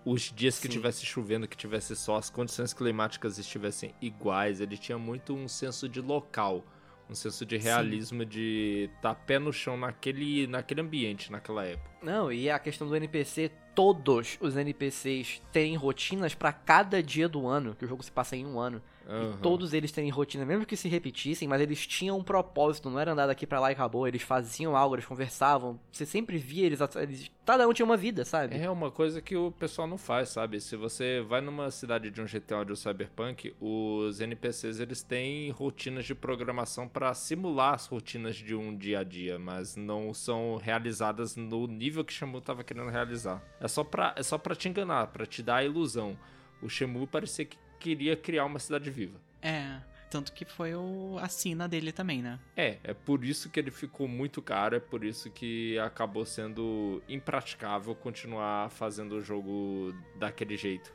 os 0.05 0.31
dias 0.31 0.59
que 0.59 0.67
Sim. 0.67 0.75
tivesse 0.75 1.07
chovendo, 1.07 1.49
que 1.49 1.57
tivesse 1.57 1.97
sol, 1.97 2.17
as 2.17 2.29
condições 2.29 2.75
climáticas 2.75 3.39
estivessem 3.39 3.95
iguais. 4.01 4.61
Ele 4.61 4.77
tinha 4.77 4.99
muito 4.99 5.35
um 5.35 5.49
senso 5.49 5.89
de 5.89 6.03
local, 6.03 6.63
um 7.09 7.15
senso 7.15 7.47
de 7.47 7.57
realismo, 7.57 8.25
de 8.25 8.91
estar 8.97 9.15
pé 9.15 9.39
no 9.39 9.53
chão 9.53 9.77
naquele, 9.77 10.47
naquele 10.47 10.81
ambiente, 10.81 11.33
naquela 11.33 11.65
época. 11.65 11.91
Não, 12.03 12.31
e 12.31 12.51
a 12.51 12.59
questão 12.59 12.87
do 12.87 12.95
NPC, 12.95 13.51
todos 13.75 14.37
os 14.41 14.57
NPCs 14.57 15.41
têm 15.51 15.75
rotinas 15.77 16.35
pra 16.35 16.53
cada 16.53 17.03
dia 17.03 17.29
do 17.29 17.47
ano, 17.47 17.75
que 17.75 17.85
o 17.85 17.89
jogo 17.89 18.03
se 18.03 18.13
passa 18.13 18.37
em 18.37 18.45
um 18.45 18.59
ano. 18.59 18.83
Aham. 19.09 19.37
E 19.39 19.43
todos 19.43 19.73
eles 19.73 19.91
têm 19.91 20.11
rotina, 20.11 20.45
mesmo 20.45 20.67
que 20.67 20.77
se 20.77 20.89
repetissem, 20.89 21.49
mas 21.49 21.63
eles 21.63 21.87
tinham 21.87 22.19
um 22.19 22.23
propósito, 22.23 22.91
não 22.91 23.01
era 23.01 23.13
andar 23.13 23.27
daqui 23.27 23.47
pra 23.47 23.59
lá 23.59 23.71
e 23.71 23.73
acabou, 23.73 24.07
eles 24.07 24.23
faziam 24.23 24.77
algo, 24.77 24.95
eles 24.95 25.07
conversavam, 25.07 25.81
você 25.91 26.05
sempre 26.05 26.37
via 26.37 26.67
eles, 26.67 26.81
eles 26.97 27.31
cada 27.47 27.67
um 27.67 27.73
tinha 27.73 27.87
uma 27.87 27.97
vida, 27.97 28.25
sabe? 28.25 28.57
É 28.57 28.69
uma 28.69 28.91
coisa 28.91 29.23
que 29.23 29.35
o 29.35 29.51
pessoal 29.51 29.89
não 29.89 29.97
faz, 29.97 30.29
sabe? 30.29 30.61
Se 30.61 30.77
você 30.77 31.23
vai 31.23 31.41
numa 31.41 31.71
cidade 31.71 32.11
de 32.11 32.21
um 32.21 32.27
GTA 32.27 32.59
ou 32.59 32.65
de 32.67 32.73
um 32.73 32.77
Cyberpunk, 32.77 33.55
os 33.59 34.21
NPCs 34.21 34.81
eles 34.81 35.03
têm 35.03 35.51
rotinas 35.51 36.05
de 36.05 36.15
programação 36.15 36.87
para 36.87 37.15
simular 37.15 37.75
as 37.75 37.87
rotinas 37.87 38.37
de 38.37 38.55
um 38.55 38.77
dia 38.77 39.01
a 39.01 39.05
dia, 39.05 39.39
mas 39.39 39.75
não 39.75 40.13
são 40.13 40.57
realizadas 40.57 41.35
no 41.35 41.67
nível 41.67 42.05
que 42.05 42.13
Shamu 42.13 42.43
tava 42.43 42.63
querendo 42.63 42.91
realizar. 42.91 43.43
É 43.59 43.67
só 43.69 43.83
pra, 43.83 44.15
é 44.17 44.23
só 44.23 44.37
pra 44.37 44.55
te 44.55 44.69
enganar, 44.69 45.07
pra 45.07 45.25
te 45.25 45.43
dar 45.43 45.57
a 45.57 45.65
ilusão. 45.65 46.19
O 46.61 46.69
Shamu 46.69 47.07
parecia 47.07 47.47
que 47.47 47.57
queria 47.79 48.17
criar 48.17 48.45
uma 48.45 48.59
cidade 48.59 48.91
viva. 48.91 49.19
É. 49.43 49.81
Tanto 50.11 50.33
que 50.33 50.47
foi 50.47 50.75
o, 50.75 51.19
a 51.21 51.29
sina 51.29 51.69
dele 51.69 51.93
também, 51.93 52.23
né? 52.23 52.39
É, 52.57 52.79
é 52.83 52.95
por 52.95 53.23
isso 53.23 53.51
que 53.51 53.61
ele 53.61 53.71
ficou 53.71 54.09
muito 54.09 54.41
caro, 54.41 54.75
é 54.75 54.81
por 54.81 55.05
isso 55.05 55.31
que 55.31 55.79
acabou 55.79 56.25
sendo 56.25 57.03
impraticável 57.07 57.95
continuar 57.95 58.71
fazendo 58.71 59.17
o 59.17 59.23
jogo 59.23 59.95
daquele 60.19 60.57
jeito. 60.57 60.91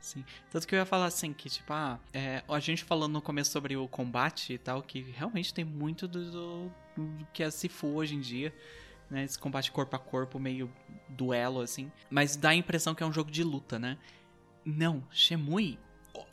Sim. 0.00 0.24
Tanto 0.50 0.66
que 0.66 0.74
eu 0.74 0.78
ia 0.78 0.86
falar 0.86 1.04
assim, 1.06 1.34
que 1.34 1.50
tipo, 1.50 1.70
ah, 1.70 1.98
é, 2.14 2.42
a 2.48 2.58
gente 2.58 2.82
falando 2.82 3.12
no 3.12 3.20
começo 3.20 3.50
sobre 3.50 3.76
o 3.76 3.86
combate 3.88 4.54
e 4.54 4.58
tal, 4.58 4.82
que 4.82 5.00
realmente 5.02 5.52
tem 5.52 5.64
muito 5.64 6.08
do, 6.08 6.30
do- 6.30 6.72
do 6.96 7.26
que 7.34 7.42
é 7.42 7.50
Sifu 7.50 7.88
hoje 7.88 8.14
em 8.14 8.20
dia, 8.20 8.54
né? 9.10 9.24
Esse 9.24 9.38
combate 9.38 9.70
corpo 9.70 9.94
a 9.96 9.98
corpo, 9.98 10.38
meio 10.38 10.72
duelo, 11.10 11.60
assim. 11.60 11.92
Mas 12.08 12.36
dá 12.36 12.50
a 12.50 12.54
impressão 12.54 12.94
que 12.94 13.02
é 13.02 13.06
um 13.06 13.12
jogo 13.12 13.30
de 13.30 13.42
luta, 13.44 13.78
né? 13.78 13.98
Não, 14.64 15.02
Shemui, 15.10 15.78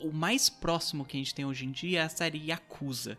o- 0.00 0.12
mais 0.12 0.48
próximo 0.48 1.04
que 1.04 1.16
a 1.16 1.20
gente 1.20 1.34
tem 1.34 1.44
hoje 1.44 1.64
em 1.66 1.70
dia 1.70 2.00
é 2.00 2.02
a 2.04 2.08
série 2.08 2.38
Yakuza. 2.50 3.18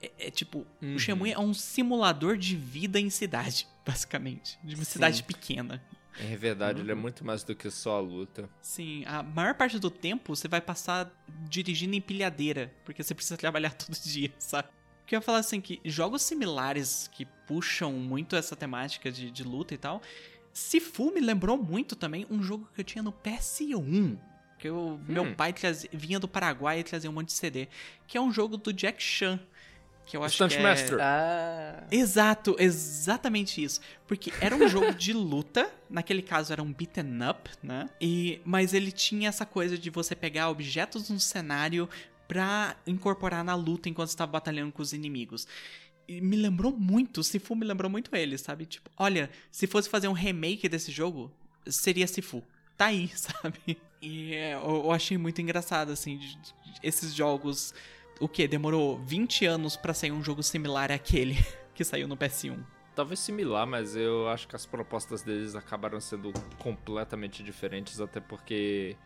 É, 0.00 0.10
é 0.18 0.30
tipo, 0.30 0.66
Uhum. 0.80 0.94
o 0.94 0.98
Shemui 0.98 1.32
é 1.32 1.38
um 1.38 1.52
simulador 1.54 2.36
de 2.36 2.56
vida 2.56 3.00
em 3.00 3.10
cidade, 3.10 3.66
basicamente. 3.86 4.58
De 4.62 4.74
uma 4.74 4.84
cidade 4.84 5.22
pequena. 5.22 5.82
É 6.20 6.36
verdade, 6.36 6.80
ele 6.80 6.90
é 6.90 6.96
muito 6.96 7.24
mais 7.24 7.44
do 7.44 7.54
que 7.54 7.70
só 7.70 7.98
a 7.98 8.00
luta. 8.00 8.48
Sim, 8.60 9.04
a 9.06 9.22
maior 9.22 9.54
parte 9.54 9.78
do 9.78 9.88
tempo 9.90 10.34
você 10.34 10.48
vai 10.48 10.60
passar 10.60 11.08
dirigindo 11.48 11.94
em 11.94 12.00
pilhadeira, 12.00 12.74
porque 12.84 13.02
você 13.04 13.14
precisa 13.14 13.36
trabalhar 13.38 13.70
todo 13.74 13.94
dia, 14.02 14.32
sabe? 14.38 14.68
Porque 15.00 15.14
eu 15.14 15.18
ia 15.18 15.22
falar 15.22 15.38
assim 15.38 15.60
que 15.60 15.80
jogos 15.84 16.22
similares 16.22 17.08
que 17.12 17.24
puxam 17.46 17.92
muito 17.92 18.34
essa 18.36 18.54
temática 18.56 19.10
de, 19.12 19.30
de 19.30 19.42
luta 19.44 19.74
e 19.74 19.78
tal. 19.78 20.02
Sifu 20.52 21.12
me 21.14 21.20
lembrou 21.20 21.56
muito 21.56 21.94
também 21.94 22.26
um 22.28 22.42
jogo 22.42 22.68
que 22.74 22.80
eu 22.80 22.84
tinha 22.84 23.02
no 23.02 23.12
PS1. 23.12 24.18
Que 24.58 24.68
o 24.70 24.98
meu 25.08 25.34
pai 25.34 25.52
trazia- 25.52 25.88
vinha 25.92 26.18
do 26.18 26.26
Paraguai 26.26 26.80
e 26.80 26.84
trazia 26.84 27.08
um 27.08 27.12
monte 27.12 27.28
de 27.28 27.34
CD. 27.34 27.68
Que 28.06 28.18
é 28.18 28.20
um 28.20 28.32
jogo 28.32 28.56
do 28.56 28.72
Jack 28.72 29.02
Chan. 29.02 29.38
que 30.04 30.16
eu 30.16 30.24
acho 30.24 30.34
Stunt 30.36 30.52
que 30.52 30.56
é... 30.56 30.62
Master. 30.62 30.98
Ah. 31.00 31.86
Exato, 31.90 32.56
exatamente 32.58 33.62
isso. 33.62 33.80
Porque 34.06 34.32
era 34.40 34.56
um 34.56 34.66
jogo 34.66 34.94
de 34.94 35.12
luta, 35.12 35.70
naquele 35.88 36.22
caso 36.22 36.50
era 36.52 36.62
um 36.62 36.72
beaten 36.72 37.18
up, 37.30 37.50
né? 37.62 37.88
E, 38.00 38.40
mas 38.44 38.72
ele 38.72 38.90
tinha 38.90 39.28
essa 39.28 39.44
coisa 39.44 39.76
de 39.76 39.90
você 39.90 40.14
pegar 40.14 40.48
objetos 40.48 41.10
no 41.10 41.20
cenário 41.20 41.88
pra 42.26 42.74
incorporar 42.86 43.44
na 43.44 43.54
luta 43.54 43.88
enquanto 43.88 44.08
você 44.08 44.16
tava 44.16 44.32
batalhando 44.32 44.72
com 44.72 44.80
os 44.82 44.92
inimigos. 44.94 45.46
E 46.08 46.20
me 46.22 46.36
lembrou 46.36 46.72
muito, 46.72 47.22
Sifu 47.22 47.54
me 47.54 47.66
lembrou 47.66 47.90
muito 47.90 48.14
ele, 48.16 48.38
sabe? 48.38 48.64
Tipo, 48.64 48.90
olha, 48.96 49.28
se 49.52 49.66
fosse 49.66 49.90
fazer 49.90 50.08
um 50.08 50.12
remake 50.14 50.68
desse 50.70 50.90
jogo, 50.90 51.30
seria 51.66 52.06
Sifu. 52.06 52.42
Tá 52.78 52.86
aí, 52.86 53.10
sabe? 53.14 53.76
E 54.00 54.34
é, 54.34 54.54
eu, 54.54 54.90
achei 54.92 55.18
muito 55.18 55.40
engraçado, 55.40 55.90
assim, 55.90 56.16
de- 56.16 56.36
de- 56.36 56.54
esses 56.82 57.14
jogos. 57.14 57.74
O 58.20 58.28
que? 58.28 58.46
Demorou 58.48 58.98
20 58.98 59.44
anos 59.46 59.76
pra 59.76 59.92
sair 59.94 60.12
um 60.12 60.22
jogo 60.22 60.42
similar 60.42 60.90
àquele 60.92 61.36
que 61.74 61.84
saiu 61.84 62.06
no 62.08 62.16
PS1. 62.16 62.58
Talvez 62.94 63.20
similar, 63.20 63.64
mas 63.66 63.94
eu 63.94 64.28
acho 64.28 64.48
que 64.48 64.56
as 64.56 64.66
propostas 64.66 65.22
deles 65.22 65.54
acabaram 65.54 66.00
sendo 66.00 66.32
completamente 66.58 67.44
diferentes, 67.44 68.00
até 68.00 68.18
porque 68.18 68.96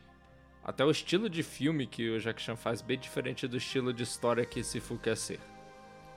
até 0.64 0.82
o 0.84 0.90
estilo 0.90 1.28
de 1.28 1.42
filme 1.42 1.86
que 1.86 2.08
o 2.08 2.18
Jack 2.18 2.40
Chan 2.40 2.56
faz 2.56 2.80
bem 2.80 2.98
diferente 2.98 3.46
do 3.46 3.56
estilo 3.58 3.92
de 3.92 4.02
história 4.02 4.46
que 4.46 4.62
Sifu 4.64 4.96
quer 4.98 5.16
ser. 5.16 5.40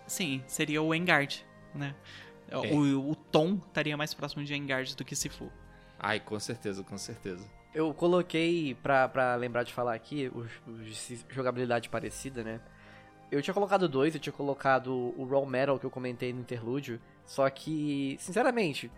Sim, 0.07 0.41
seria 0.47 0.81
o 0.81 0.93
Engard, 0.95 1.43
né? 1.73 1.93
É. 2.47 2.57
O, 2.73 3.09
o 3.11 3.15
tom 3.15 3.59
estaria 3.67 3.97
mais 3.97 4.13
próximo 4.13 4.43
de 4.45 4.53
Engard 4.53 4.95
do 4.95 5.03
que 5.03 5.15
Sifu. 5.15 5.51
Ai, 5.99 6.19
com 6.19 6.39
certeza, 6.39 6.81
com 6.83 6.97
certeza. 6.97 7.45
Eu 7.75 7.93
coloquei, 7.93 8.73
pra, 8.81 9.07
pra 9.07 9.35
lembrar 9.35 9.61
de 9.63 9.71
falar 9.71 9.93
aqui, 9.93 10.31
os, 10.33 10.49
os 10.65 11.07
de 11.07 11.25
jogabilidade 11.29 11.89
parecida, 11.89 12.43
né? 12.43 12.59
Eu 13.31 13.41
tinha 13.41 13.53
colocado 13.53 13.87
dois, 13.87 14.15
eu 14.15 14.19
tinha 14.19 14.33
colocado 14.33 15.13
o 15.17 15.27
Raw 15.29 15.45
Metal 15.45 15.77
que 15.77 15.85
eu 15.85 15.91
comentei 15.91 16.33
no 16.33 16.39
interlúdio. 16.39 16.99
Só 17.25 17.47
que, 17.49 18.15
sinceramente, 18.19 18.89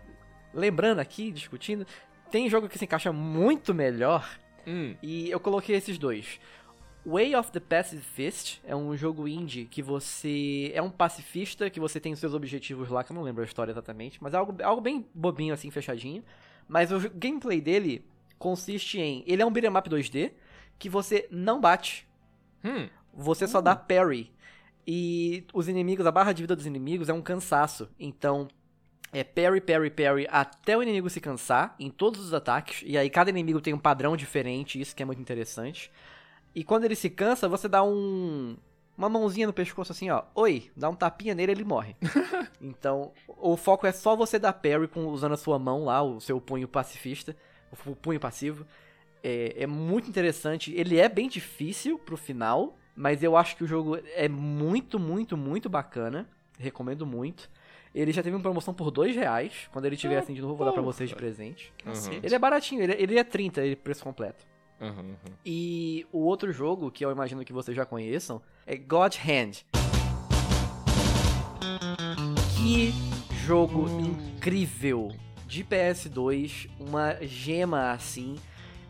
lembrando 0.54 1.00
aqui, 1.00 1.30
discutindo, 1.30 1.86
tem 2.30 2.48
jogo 2.48 2.68
que 2.68 2.78
se 2.78 2.84
encaixa 2.84 3.12
muito 3.12 3.74
melhor 3.74 4.24
Hum, 4.68 4.94
e 5.02 5.30
eu 5.30 5.40
coloquei 5.40 5.74
esses 5.76 5.96
dois. 5.96 6.38
Way 7.06 7.34
of 7.36 7.50
the 7.52 7.60
Passive 7.60 8.02
Fist 8.02 8.58
é 8.66 8.76
um 8.76 8.94
jogo 8.94 9.26
indie 9.26 9.64
que 9.64 9.80
você 9.80 10.70
é 10.74 10.82
um 10.82 10.90
pacifista, 10.90 11.70
que 11.70 11.80
você 11.80 11.98
tem 11.98 12.12
os 12.12 12.18
seus 12.18 12.34
objetivos 12.34 12.90
lá, 12.90 13.02
que 13.02 13.10
eu 13.10 13.14
não 13.14 13.22
lembro 13.22 13.42
a 13.42 13.46
história 13.46 13.72
exatamente, 13.72 14.22
mas 14.22 14.34
é 14.34 14.36
algo, 14.36 14.54
algo 14.62 14.82
bem 14.82 15.06
bobinho 15.14 15.54
assim, 15.54 15.70
fechadinho. 15.70 16.22
Mas 16.68 16.92
o 16.92 16.98
gameplay 17.14 17.62
dele 17.62 18.04
consiste 18.38 19.00
em, 19.00 19.24
ele 19.26 19.42
é 19.42 19.46
um 19.46 19.50
beat'em 19.50 19.76
up 19.76 19.88
2D 19.88 20.32
que 20.78 20.88
você 20.88 21.26
não 21.30 21.60
bate, 21.60 22.06
hum, 22.64 22.88
você 23.12 23.46
só 23.46 23.60
dá 23.60 23.74
parry. 23.74 24.32
E 24.86 25.44
os 25.52 25.68
inimigos, 25.68 26.06
a 26.06 26.12
barra 26.12 26.32
de 26.32 26.42
vida 26.42 26.56
dos 26.56 26.64
inimigos 26.64 27.08
é 27.08 27.12
um 27.12 27.20
cansaço. 27.20 27.88
Então, 27.98 28.48
é 29.12 29.24
parry, 29.24 29.60
parry, 29.60 29.90
parry 29.90 30.26
até 30.30 30.76
o 30.76 30.82
inimigo 30.82 31.10
se 31.10 31.20
cansar 31.20 31.74
em 31.78 31.90
todos 31.90 32.20
os 32.24 32.32
ataques. 32.32 32.82
E 32.86 32.96
aí 32.96 33.10
cada 33.10 33.28
inimigo 33.28 33.60
tem 33.60 33.74
um 33.74 33.78
padrão 33.78 34.16
diferente, 34.16 34.80
isso 34.80 34.94
que 34.94 35.02
é 35.02 35.06
muito 35.06 35.20
interessante. 35.20 35.90
E 36.54 36.64
quando 36.64 36.84
ele 36.84 36.94
se 36.94 37.10
cansa, 37.10 37.48
você 37.48 37.68
dá 37.68 37.82
um 37.82 38.56
uma 38.96 39.08
mãozinha 39.08 39.46
no 39.46 39.52
pescoço 39.52 39.92
assim, 39.92 40.10
ó. 40.10 40.24
Oi, 40.34 40.72
dá 40.76 40.88
um 40.88 40.94
tapinha 40.94 41.32
nele, 41.32 41.52
ele 41.52 41.64
morre. 41.64 41.94
então, 42.60 43.12
o 43.28 43.56
foco 43.56 43.86
é 43.86 43.92
só 43.92 44.16
você 44.16 44.40
dar 44.40 44.52
parry 44.52 44.88
com, 44.88 45.06
usando 45.06 45.34
a 45.34 45.36
sua 45.36 45.56
mão 45.56 45.84
lá, 45.84 46.02
o 46.02 46.20
seu 46.20 46.40
punho 46.40 46.66
pacifista, 46.66 47.36
o 47.86 47.96
punho 47.96 48.20
passivo. 48.20 48.66
É, 49.22 49.62
é 49.62 49.66
muito 49.66 50.08
interessante. 50.08 50.72
Ele 50.74 50.98
é 50.98 51.08
bem 51.08 51.28
difícil 51.28 51.98
pro 51.98 52.16
final, 52.16 52.76
mas 52.94 53.22
eu 53.22 53.36
acho 53.36 53.56
que 53.56 53.64
o 53.64 53.66
jogo 53.66 53.98
é 54.14 54.28
muito, 54.28 54.98
muito, 54.98 55.36
muito 55.36 55.68
bacana. 55.68 56.28
Recomendo 56.58 57.06
muito. 57.06 57.50
Ele 57.94 58.12
já 58.12 58.22
teve 58.22 58.36
uma 58.36 58.42
promoção 58.42 58.74
por 58.74 58.90
dois 58.90 59.16
reais. 59.16 59.68
Quando 59.72 59.86
ele 59.86 59.96
tiver 59.96 60.18
assim 60.18 60.34
de 60.34 60.40
novo, 60.40 60.54
vou 60.54 60.66
dar 60.66 60.72
pra 60.72 60.82
vocês 60.82 61.08
de 61.08 61.16
presente. 61.16 61.72
Cacete. 61.82 62.20
Ele 62.22 62.34
é 62.34 62.38
baratinho, 62.38 62.82
ele, 62.82 62.92
ele 62.92 63.18
é 63.18 63.24
30, 63.24 63.62
ele 63.62 63.72
é 63.72 63.76
preço 63.76 64.04
completo. 64.04 64.44
uhum, 64.80 64.88
uhum. 64.88 65.14
E 65.44 66.06
o 66.12 66.18
outro 66.18 66.52
jogo, 66.52 66.90
que 66.90 67.04
eu 67.04 67.10
imagino 67.10 67.44
que 67.44 67.52
vocês 67.52 67.76
já 67.76 67.84
conheçam, 67.84 68.42
é 68.66 68.76
God 68.76 69.16
Hand. 69.16 69.64
Que 72.56 72.92
jogo 73.46 73.88
incrível! 74.00 75.27
De 75.48 75.64
PS2, 75.64 76.68
uma 76.78 77.16
gema 77.22 77.90
assim. 77.92 78.36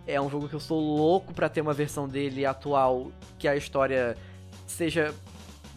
É 0.04 0.20
um 0.20 0.28
jogo 0.28 0.48
que 0.48 0.54
eu 0.54 0.60
sou 0.60 0.80
louco 0.80 1.32
pra 1.32 1.48
ter 1.48 1.60
uma 1.60 1.72
versão 1.72 2.08
dele 2.08 2.44
atual 2.44 3.12
que 3.38 3.46
a 3.46 3.54
história 3.54 4.16
seja 4.66 5.14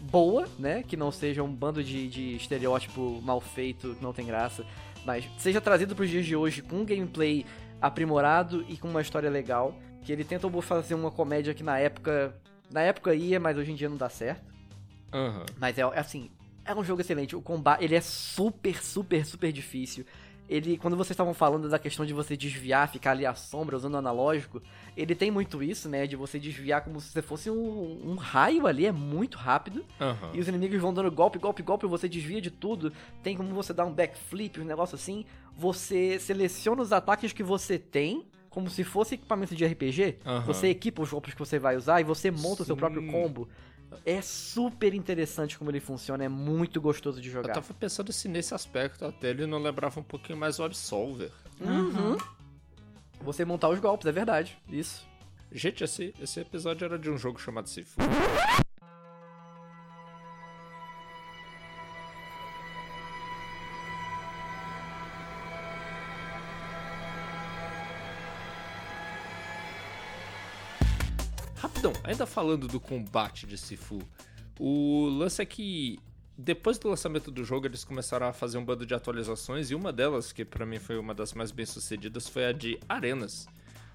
boa, 0.00 0.48
né? 0.58 0.82
Que 0.82 0.96
não 0.96 1.12
seja 1.12 1.40
um 1.42 1.54
bando 1.54 1.84
de, 1.84 2.08
de 2.08 2.34
estereótipo 2.34 3.20
mal 3.22 3.40
feito, 3.40 3.94
que 3.94 4.02
não 4.02 4.12
tem 4.12 4.26
graça. 4.26 4.66
Mas 5.04 5.24
seja 5.38 5.60
trazido 5.60 5.94
pros 5.94 6.10
dias 6.10 6.26
de 6.26 6.34
hoje 6.34 6.60
com 6.62 6.80
um 6.80 6.84
gameplay 6.84 7.46
aprimorado 7.80 8.64
e 8.68 8.76
com 8.76 8.88
uma 8.88 9.00
história 9.00 9.30
legal. 9.30 9.78
Que 10.02 10.10
ele 10.10 10.24
tentou 10.24 10.50
fazer 10.60 10.94
uma 10.94 11.12
comédia 11.12 11.54
que 11.54 11.62
na 11.62 11.78
época. 11.78 12.34
Na 12.72 12.80
época 12.80 13.14
ia, 13.14 13.38
mas 13.38 13.56
hoje 13.56 13.70
em 13.70 13.76
dia 13.76 13.88
não 13.88 13.96
dá 13.96 14.08
certo. 14.08 14.52
Aham. 15.12 15.44
Mas 15.58 15.78
é 15.78 15.82
é 15.82 15.98
assim, 15.98 16.30
é 16.64 16.74
um 16.74 16.82
jogo 16.82 17.02
excelente. 17.02 17.36
O 17.36 17.42
combate, 17.42 17.84
ele 17.84 17.94
é 17.94 18.00
super, 18.00 18.82
super, 18.82 19.24
super 19.26 19.52
difícil. 19.52 20.04
Ele, 20.48 20.76
quando 20.76 20.96
vocês 20.96 21.12
estavam 21.12 21.32
falando 21.32 21.68
da 21.68 21.78
questão 21.78 22.04
de 22.04 22.12
você 22.12 22.36
desviar, 22.36 22.88
ficar 22.88 23.12
ali 23.12 23.24
à 23.24 23.34
sombra 23.34 23.76
usando 23.76 23.94
o 23.94 23.98
analógico, 23.98 24.60
ele 24.96 25.14
tem 25.14 25.30
muito 25.30 25.62
isso, 25.62 25.88
né? 25.88 26.06
De 26.06 26.16
você 26.16 26.38
desviar 26.38 26.82
como 26.82 27.00
se 27.00 27.10
você 27.10 27.22
fosse 27.22 27.48
um, 27.50 28.10
um 28.10 28.16
raio 28.16 28.66
ali, 28.66 28.86
é 28.86 28.92
muito 28.92 29.38
rápido. 29.38 29.84
Aham. 30.00 30.30
E 30.34 30.40
os 30.40 30.48
inimigos 30.48 30.80
vão 30.80 30.92
dando 30.92 31.10
golpe, 31.10 31.38
golpe, 31.38 31.62
golpe, 31.62 31.86
você 31.86 32.08
desvia 32.08 32.40
de 32.40 32.50
tudo. 32.50 32.92
Tem 33.22 33.36
como 33.36 33.54
você 33.54 33.72
dar 33.72 33.86
um 33.86 33.92
backflip, 33.92 34.60
um 34.60 34.64
negócio 34.64 34.94
assim. 34.94 35.24
Você 35.56 36.18
seleciona 36.18 36.82
os 36.82 36.92
ataques 36.92 37.32
que 37.32 37.42
você 37.42 37.78
tem, 37.78 38.26
como 38.50 38.68
se 38.68 38.84
fosse 38.84 39.14
equipamento 39.14 39.54
de 39.54 39.64
RPG. 39.64 40.18
Aham. 40.26 40.44
Você 40.44 40.68
equipa 40.68 41.02
os 41.02 41.10
golpes 41.10 41.32
que 41.32 41.40
você 41.40 41.58
vai 41.58 41.76
usar 41.76 42.00
e 42.00 42.04
você 42.04 42.30
monta 42.30 42.62
o 42.62 42.66
seu 42.66 42.74
Sim. 42.74 42.80
próprio 42.80 43.06
combo. 43.10 43.48
É 44.04 44.20
super 44.22 44.94
interessante 44.94 45.58
como 45.58 45.70
ele 45.70 45.80
funciona, 45.80 46.24
é 46.24 46.28
muito 46.28 46.80
gostoso 46.80 47.20
de 47.20 47.28
Eu 47.28 47.34
jogar. 47.34 47.54
tava 47.54 47.74
pensando 47.74 48.12
se 48.12 48.28
nesse 48.28 48.54
aspecto 48.54 49.04
até 49.04 49.30
ele 49.30 49.46
não 49.46 49.58
lembrava 49.58 50.00
um 50.00 50.02
pouquinho 50.02 50.38
mais 50.38 50.58
o 50.58 50.64
Absolver. 50.64 51.30
Uhum. 51.60 52.16
Você 53.20 53.44
montar 53.44 53.68
os 53.68 53.78
golpes, 53.78 54.06
é 54.06 54.12
verdade. 54.12 54.58
Isso. 54.68 55.06
Gente, 55.50 55.84
esse, 55.84 56.14
esse 56.20 56.40
episódio 56.40 56.84
era 56.84 56.98
de 56.98 57.10
um 57.10 57.18
jogo 57.18 57.38
chamado 57.40 57.68
Sifu. 57.68 58.00
Ainda 72.12 72.26
falando 72.26 72.68
do 72.68 72.78
combate 72.78 73.46
de 73.46 73.58
Sifu, 73.58 74.00
o 74.58 75.08
lance 75.08 75.42
é 75.42 75.44
que 75.44 75.98
depois 76.36 76.78
do 76.78 76.88
lançamento 76.88 77.30
do 77.30 77.44
jogo 77.44 77.66
eles 77.66 77.84
começaram 77.84 78.26
a 78.26 78.32
fazer 78.32 78.58
um 78.58 78.64
bando 78.64 78.86
de 78.86 78.94
atualizações 78.94 79.70
e 79.70 79.74
uma 79.74 79.92
delas, 79.92 80.32
que 80.32 80.44
pra 80.44 80.64
mim 80.64 80.78
foi 80.78 80.98
uma 80.98 81.14
das 81.14 81.32
mais 81.32 81.50
bem 81.50 81.66
sucedidas, 81.66 82.28
foi 82.28 82.46
a 82.46 82.52
de 82.52 82.78
arenas. 82.88 83.46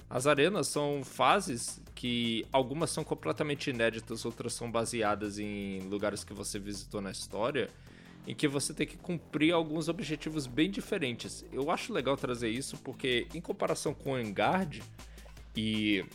As 0.10 0.26
arenas 0.26 0.68
são 0.68 1.04
fases 1.04 1.82
que 1.94 2.46
algumas 2.52 2.90
são 2.92 3.04
completamente 3.04 3.70
inéditas, 3.70 4.24
outras 4.26 4.54
são 4.54 4.72
baseadas 4.72 5.38
em 5.38 5.82
lugares 5.82 6.24
que 6.24 6.34
você 6.34 6.58
visitou 6.58 7.02
na 7.02 7.12
história, 7.12 7.70
em 8.26 8.34
que 8.34 8.48
você 8.48 8.74
tem 8.74 8.88
que 8.88 8.98
cumprir 8.98 9.54
alguns 9.54 9.90
objetivos 9.90 10.48
bem 10.48 10.72
diferentes. 10.72 11.46
Eu 11.52 11.70
acho 11.70 11.92
legal 11.92 12.16
trazer 12.16 12.50
isso 12.50 12.78
porque, 12.78 13.28
em 13.34 13.42
comparação 13.42 13.94
com 13.94 14.14
o 14.14 14.20
Engard, 14.20 14.82
e 15.56 16.06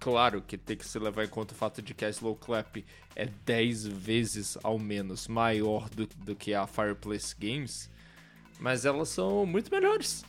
claro 0.00 0.40
que 0.40 0.56
tem 0.56 0.76
que 0.76 0.86
se 0.86 0.98
levar 0.98 1.24
em 1.24 1.28
conta 1.28 1.52
o 1.52 1.56
fato 1.56 1.82
de 1.82 1.92
que 1.94 2.04
a 2.04 2.08
Slow 2.08 2.34
Clap 2.34 2.78
é 3.14 3.26
10 3.44 3.86
vezes 3.86 4.58
ao 4.62 4.78
menos 4.78 5.28
maior 5.28 5.88
do, 5.90 6.06
do 6.24 6.34
que 6.34 6.54
a 6.54 6.66
Fireplace 6.66 7.36
Games, 7.38 7.90
mas 8.58 8.84
elas 8.84 9.10
são 9.10 9.44
muito 9.44 9.70
melhores. 9.70 10.24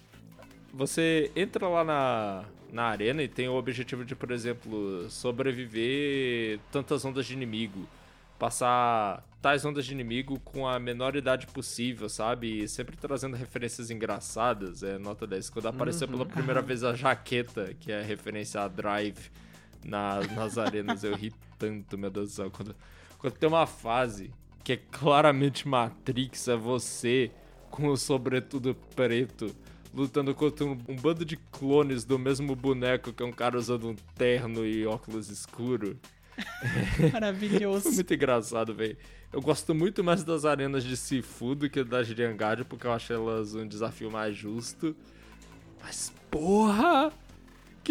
Você 0.74 1.32
entra 1.36 1.68
lá 1.68 1.84
na, 1.84 2.46
na 2.72 2.84
arena 2.84 3.24
e 3.24 3.28
tem 3.28 3.48
o 3.48 3.56
objetivo 3.56 4.06
de, 4.06 4.16
por 4.16 4.32
exemplo, 4.32 5.10
sobreviver 5.10 6.60
tantas 6.72 7.04
ondas 7.04 7.26
de 7.26 7.34
inimigo. 7.34 7.88
Passar 8.40 9.24
tais 9.42 9.64
ondas 9.66 9.86
de 9.86 9.94
inimigo 9.94 10.40
com 10.40 10.68
a 10.68 10.80
menor 10.80 11.16
idade 11.16 11.46
possível, 11.48 12.10
sabe? 12.10 12.64
E 12.64 12.68
sempre 12.68 12.98
trazendo 12.98 13.36
referências 13.36 13.92
engraçadas. 13.92 14.82
É 14.82 14.98
nota 14.98 15.28
10. 15.28 15.50
Quando 15.50 15.68
apareceu 15.68 16.08
pela 16.08 16.26
primeira 16.26 16.62
vez 16.62 16.84
a 16.84 16.94
jaqueta, 16.96 17.76
que 17.80 17.92
é 17.92 18.02
referência 18.02 18.62
a 18.62 18.68
Drive 18.68 19.30
na- 19.86 20.22
nas 20.36 20.58
arenas, 20.58 21.04
eu 21.04 21.16
ri 21.16 21.34
tanto, 21.58 21.98
meu 21.98 22.10
Deus 22.10 22.30
do 22.30 22.34
céu. 22.36 22.52
Quando, 22.52 22.76
quando 23.18 23.34
tem 23.34 23.48
uma 23.50 23.66
fase 23.68 24.32
que 24.64 24.74
é 24.74 24.78
claramente 24.78 25.68
Matrix, 25.68 26.48
é 26.48 26.56
você 26.56 27.32
com 27.70 27.88
o 27.88 27.98
sobretudo 27.98 28.76
preto 28.96 29.56
lutando 29.94 30.34
contra 30.34 30.66
um, 30.66 30.78
um 30.88 30.96
bando 30.96 31.26
de 31.26 31.36
clones 31.36 32.04
do 32.06 32.18
mesmo 32.18 32.56
boneco 32.56 33.12
que 33.12 33.22
é 33.22 33.26
um 33.26 33.32
cara 33.32 33.58
usando 33.58 33.90
um 33.90 33.96
terno 34.16 34.66
e 34.66 34.86
óculos 34.86 35.30
escuro. 35.30 35.98
Maravilhoso. 37.12 37.92
Muito 37.92 38.14
engraçado, 38.14 38.74
velho. 38.74 38.98
Eu 39.34 39.42
gosto 39.42 39.74
muito 39.76 40.04
mais 40.04 40.24
das 40.24 40.46
arenas 40.46 40.84
de 40.84 40.96
Sifu 40.98 41.56
do 41.56 41.70
que 41.70 41.84
das 41.84 42.08
de 42.08 42.22
Engadio, 42.24 42.66
porque 42.66 42.86
eu 42.88 42.92
acho 42.92 43.12
elas 43.14 43.54
um 43.56 43.68
desafio 43.68 44.10
mais 44.12 44.36
justo. 44.36 44.96
Mas, 45.82 46.12
porra! 46.30 47.12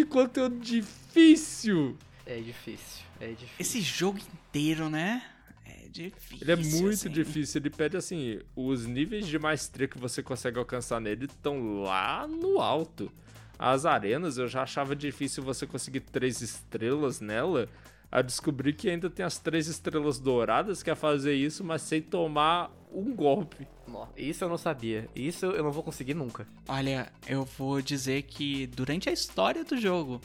Que 0.01 0.07
conteúdo 0.07 0.59
difícil! 0.61 1.95
É 2.25 2.41
difícil, 2.41 3.05
é 3.21 3.29
difícil. 3.33 3.55
Esse 3.59 3.81
jogo 3.83 4.19
inteiro, 4.19 4.89
né? 4.89 5.23
É 5.67 5.89
difícil. 5.89 6.39
Ele 6.41 6.53
é 6.53 6.57
muito 6.57 6.95
assim. 6.95 7.11
difícil. 7.11 7.61
Ele 7.61 7.69
pede 7.69 7.99
assim: 7.99 8.41
os 8.57 8.87
níveis 8.87 9.27
de 9.27 9.39
maestria 9.39 9.87
que 9.87 9.99
você 9.99 10.23
consegue 10.23 10.59
alcançar 10.59 11.03
nele 11.03 11.27
estão 11.27 11.83
lá 11.83 12.27
no 12.27 12.61
alto. 12.61 13.13
As 13.59 13.85
arenas 13.85 14.39
eu 14.39 14.49
já 14.49 14.63
achava 14.63 14.97
difícil 14.97 15.43
você 15.43 15.67
conseguir 15.67 16.01
três 16.01 16.41
estrelas 16.41 17.21
nela. 17.21 17.69
A 18.11 18.23
descobrir 18.23 18.73
que 18.73 18.91
ainda 18.91 19.09
tem 19.09 19.25
as 19.25 19.39
três 19.39 19.69
estrelas 19.69 20.19
douradas 20.19 20.83
que 20.83 20.91
é 20.91 20.95
fazer 20.95 21.35
isso, 21.35 21.63
mas 21.63 21.83
sem 21.83 22.03
tomar 22.03 22.71
um 22.93 23.15
golpe. 23.15 23.69
Isso 24.17 24.45
eu 24.45 24.49
não 24.49 24.59
sabia. 24.59 25.09
Isso 25.15 25.47
eu 25.47 25.63
não 25.63 25.71
vou 25.71 25.83
conseguir 25.83 26.15
nunca. 26.15 26.47
Olha, 26.69 27.13
eu 27.27 27.45
vou 27.45 27.81
dizer 27.81 28.23
que 28.23 28.67
durante 28.67 29.09
a 29.09 29.13
história 29.13 29.65
do 29.65 29.77
jogo, 29.77 30.21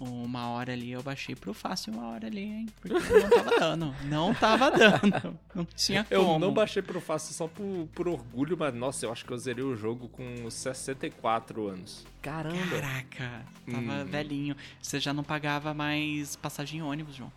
uma 0.00 0.48
hora 0.48 0.72
ali 0.72 0.90
eu 0.92 1.02
baixei 1.02 1.34
pro 1.36 1.52
fácil 1.54 1.92
uma 1.92 2.08
hora 2.08 2.26
ali, 2.26 2.40
hein? 2.40 2.66
Porque 2.80 2.94
não 2.94 3.28
tava 3.30 3.58
dando. 3.60 3.94
Não 4.06 4.34
tava 4.34 4.70
dando. 4.70 5.38
Não 5.54 5.64
tinha 5.64 6.06
Eu 6.10 6.24
como. 6.24 6.38
não 6.38 6.52
baixei 6.54 6.82
pro 6.82 7.00
fácil 7.00 7.34
só 7.34 7.46
por, 7.46 7.86
por 7.94 8.08
orgulho, 8.08 8.56
mas 8.58 8.74
nossa, 8.74 9.04
eu 9.06 9.12
acho 9.12 9.24
que 9.24 9.32
eu 9.32 9.38
zerei 9.38 9.62
o 9.64 9.76
jogo 9.76 10.08
com 10.08 10.48
64 10.50 11.68
anos. 11.68 12.06
Caramba. 12.22 12.56
Caraca, 12.80 13.44
tava 13.70 14.02
Hum. 14.02 14.04
velhinho. 14.06 14.56
Você 14.80 14.98
já 14.98 15.12
não 15.12 15.22
pagava 15.22 15.72
mais 15.74 16.34
passagem 16.36 16.80
em 16.80 16.82
ônibus, 16.82 17.14
João. 17.16 17.32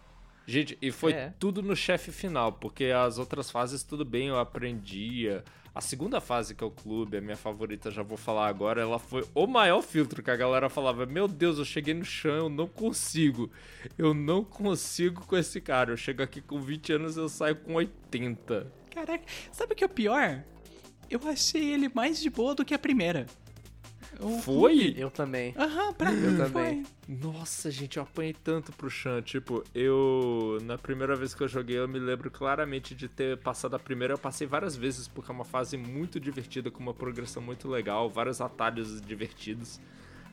Gente, 0.46 0.78
e 0.82 0.92
foi 0.92 1.14
É. 1.14 1.34
tudo 1.40 1.62
no 1.62 1.76
chefe 1.76 2.12
final, 2.12 2.52
porque 2.52 2.86
as 2.86 3.18
outras 3.18 3.50
fases 3.50 3.82
tudo 3.84 4.04
bem, 4.04 4.28
eu 4.28 4.38
aprendia. 4.40 5.44
A 5.76 5.82
segunda 5.82 6.22
fase, 6.22 6.54
que 6.54 6.64
é 6.64 6.68
o 6.68 6.72
clube, 6.72 7.18
a 7.18 7.22
minha 7.22 7.36
favorita, 7.36 7.90
já 7.90 8.04
vou 8.04 8.16
falar 8.16 8.48
agora, 8.48 8.80
ela 8.80 9.00
foi 9.00 9.26
o 9.34 9.48
maior 9.48 9.82
filtro 9.82 10.22
que 10.22 10.30
a 10.30 10.36
galera 10.36 10.70
falava: 10.70 11.06
Meu 11.08 11.28
Deus, 11.28 11.58
eu 11.58 11.66
cheguei 11.66 11.96
no 11.96 12.06
chão, 12.06 12.36
eu 12.36 12.50
não 12.50 12.68
consigo. 12.68 13.50
Eu 13.98 14.14
não 14.14 14.44
consigo 14.44 15.26
com 15.26 15.36
esse 15.36 15.60
cara. 15.60 15.92
Eu 15.92 15.98
chego 15.98 16.22
aqui 16.22 16.42
com 16.42 16.62
20 16.62 16.94
anos 16.94 17.18
eu 17.18 17.28
saio 17.28 17.56
com 17.56 17.74
80. 17.74 18.72
Caraca, 18.92 19.24
sabe 19.52 19.74
o 19.74 19.76
que 19.76 19.84
é 19.84 19.88
o 19.88 19.90
pior? 19.90 20.44
Eu 21.10 21.20
achei 21.28 21.74
ele 21.74 21.90
mais 21.94 22.22
de 22.22 22.30
boa 22.30 22.54
do 22.54 22.64
que 22.64 22.76
a 22.76 22.80
primeira. 22.80 23.26
O 24.20 24.40
Foi? 24.40 24.94
Eu 24.98 25.10
também. 25.12 25.54
Aham, 25.58 25.94
pra 25.94 26.12
mim 26.12 26.24
Eu 26.26 26.36
foi. 26.36 26.46
também. 26.46 26.84
Nossa, 27.08 27.70
gente, 27.70 27.98
eu 27.98 28.04
apanhei 28.04 28.34
tanto 28.34 28.72
pro 28.72 28.90
Chan. 28.90 29.22
Tipo, 29.22 29.64
eu. 29.74 30.58
Na 30.64 30.78
primeira 30.78 31.16
vez 31.16 31.34
que 31.34 31.42
eu 31.44 31.48
joguei, 31.48 31.78
eu 31.78 31.88
me 31.88 32.00
lembro 32.00 32.30
claramente 32.32 32.96
de 32.96 33.08
ter 33.08 33.38
passado 33.38 33.76
a 33.76 33.80
primeira. 33.80 34.14
Eu 34.14 34.18
passei 34.18 34.48
várias 34.48 34.76
vezes, 34.76 35.08
porque 35.08 35.32
é 35.32 35.34
uma 35.34 35.46
fase 35.46 35.78
muito 35.78 36.20
divertida, 36.20 36.70
com 36.72 36.80
uma 36.82 36.94
progressão 36.94 37.42
muito 37.42 37.68
legal, 37.68 38.10
vários 38.10 38.40
atalhos 38.42 39.02
divertidos. 39.02 39.80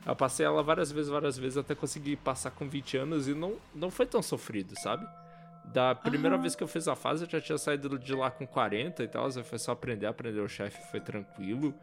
Eu 0.05 0.15
passei 0.15 0.45
ela 0.45 0.63
várias 0.63 0.91
vezes, 0.91 1.09
várias 1.11 1.37
vezes, 1.37 1.57
até 1.57 1.75
conseguir 1.75 2.15
passar 2.17 2.51
com 2.51 2.67
20 2.67 2.97
anos 2.97 3.27
e 3.27 3.33
não, 3.35 3.57
não 3.75 3.91
foi 3.91 4.05
tão 4.05 4.21
sofrido, 4.21 4.73
sabe? 4.79 5.05
Da 5.65 5.93
primeira 5.93 6.37
vez 6.37 6.55
que 6.55 6.63
eu 6.63 6.67
fiz 6.67 6.87
a 6.87 6.95
fase, 6.95 7.23
eu 7.25 7.29
já 7.29 7.39
tinha 7.39 7.57
saído 7.57 7.99
de 7.99 8.13
lá 8.13 8.31
com 8.31 8.47
40 8.47 9.03
e 9.03 9.07
tal. 9.07 9.31
Foi 9.43 9.59
só 9.59 9.73
aprender, 9.73 10.07
aprender 10.07 10.39
o 10.41 10.47
chefe, 10.49 10.81
foi 10.89 10.99
tranquilo. 10.99 11.73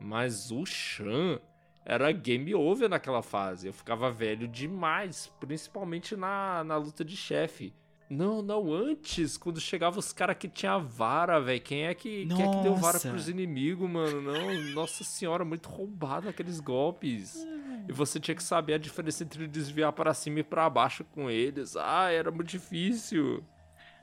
Mas 0.00 0.50
o 0.50 0.64
Chan 0.64 1.38
era 1.84 2.10
game 2.12 2.54
over 2.54 2.88
naquela 2.88 3.22
fase. 3.22 3.66
Eu 3.66 3.72
ficava 3.72 4.10
velho 4.10 4.48
demais, 4.48 5.30
principalmente 5.38 6.16
na, 6.16 6.64
na 6.64 6.76
luta 6.76 7.04
de 7.04 7.16
chefe. 7.16 7.74
Não, 8.08 8.42
não, 8.42 8.72
antes, 8.72 9.36
quando 9.36 9.60
chegava 9.60 9.98
os 9.98 10.12
caras 10.12 10.36
que 10.36 10.48
tinha 10.48 10.78
vara, 10.78 11.40
velho. 11.40 11.60
Quem 11.60 11.84
é 11.86 11.94
que, 11.94 12.26
quem 12.26 12.42
é 12.42 12.50
que 12.50 12.62
deu 12.62 12.74
vara 12.74 12.98
pros 12.98 13.28
inimigos, 13.28 13.88
mano? 13.88 14.20
Não, 14.20 14.52
nossa 14.74 15.04
senhora, 15.04 15.44
muito 15.44 15.68
roubado 15.68 16.28
aqueles 16.28 16.58
golpes. 16.58 17.46
E 17.88 17.92
você 17.92 18.18
tinha 18.18 18.34
que 18.34 18.42
saber 18.42 18.74
a 18.74 18.78
diferença 18.78 19.22
entre 19.22 19.46
desviar 19.46 19.92
para 19.92 20.12
cima 20.12 20.40
e 20.40 20.42
para 20.42 20.68
baixo 20.68 21.04
com 21.04 21.30
eles. 21.30 21.76
Ah, 21.76 22.10
era 22.10 22.32
muito 22.32 22.48
difícil. 22.48 23.44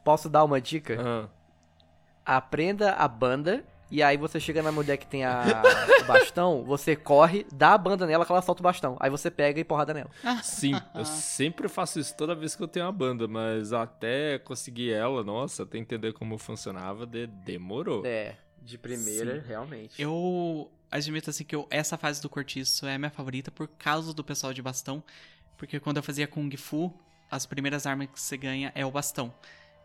Posso 0.05 0.29
dar 0.29 0.45
uma 0.45 0.61
dica? 0.61 0.97
Ah, 1.01 1.29
Aprenda 2.25 2.93
a 2.93 3.07
banda. 3.09 3.65
E 3.89 4.03
aí 4.03 4.17
você 4.17 4.37
chega 4.39 4.61
na 4.61 4.71
mulher 4.71 4.97
que 4.97 5.07
tem 5.07 5.23
a, 5.23 5.43
o 6.01 6.05
bastão, 6.05 6.63
você 6.63 6.93
corre, 6.95 7.45
dá 7.53 7.73
a 7.73 7.77
banda 7.77 8.05
nela 8.05 8.25
que 8.25 8.31
ela 8.31 8.41
solta 8.41 8.61
o 8.61 8.63
bastão. 8.63 8.97
Aí 8.99 9.09
você 9.09 9.31
pega 9.31 9.59
e 9.59 9.63
porrada 9.63 9.93
nela. 9.93 10.09
sim, 10.43 10.73
eu 10.93 11.05
sempre 11.05 11.69
faço 11.69 11.97
isso 11.99 12.15
toda 12.17 12.35
vez 12.35 12.53
que 12.55 12.61
eu 12.61 12.67
tenho 12.67 12.85
uma 12.85 12.91
banda, 12.91 13.27
mas 13.27 13.71
até 13.71 14.39
conseguir 14.39 14.91
ela, 14.91 15.23
nossa, 15.23 15.63
até 15.63 15.77
entender 15.77 16.11
como 16.13 16.37
funcionava, 16.37 17.05
de- 17.05 17.27
demorou. 17.27 18.05
É, 18.05 18.35
de 18.61 18.77
primeira, 18.77 19.41
Sim. 19.41 19.47
realmente. 19.47 20.01
Eu 20.01 20.69
admito 20.91 21.29
assim 21.29 21.45
que 21.45 21.55
eu- 21.55 21.65
essa 21.69 21.97
fase 21.97 22.21
do 22.21 22.29
cortiço 22.29 22.85
é 22.85 22.95
a 22.95 22.99
minha 22.99 23.11
favorita 23.11 23.51
por 23.51 23.67
causa 23.69 24.13
do 24.13 24.21
pessoal 24.23 24.53
de 24.53 24.61
bastão. 24.61 25.01
Porque 25.57 25.79
quando 25.79 25.97
eu 25.97 26.03
fazia 26.03 26.27
Kung 26.27 26.49
Fu, 26.57 26.93
as 27.31 27.45
primeiras 27.45 27.85
armas 27.87 28.07
que 28.13 28.19
você 28.19 28.35
ganha 28.37 28.71
é 28.75 28.85
o 28.85 28.91
bastão. 28.91 29.33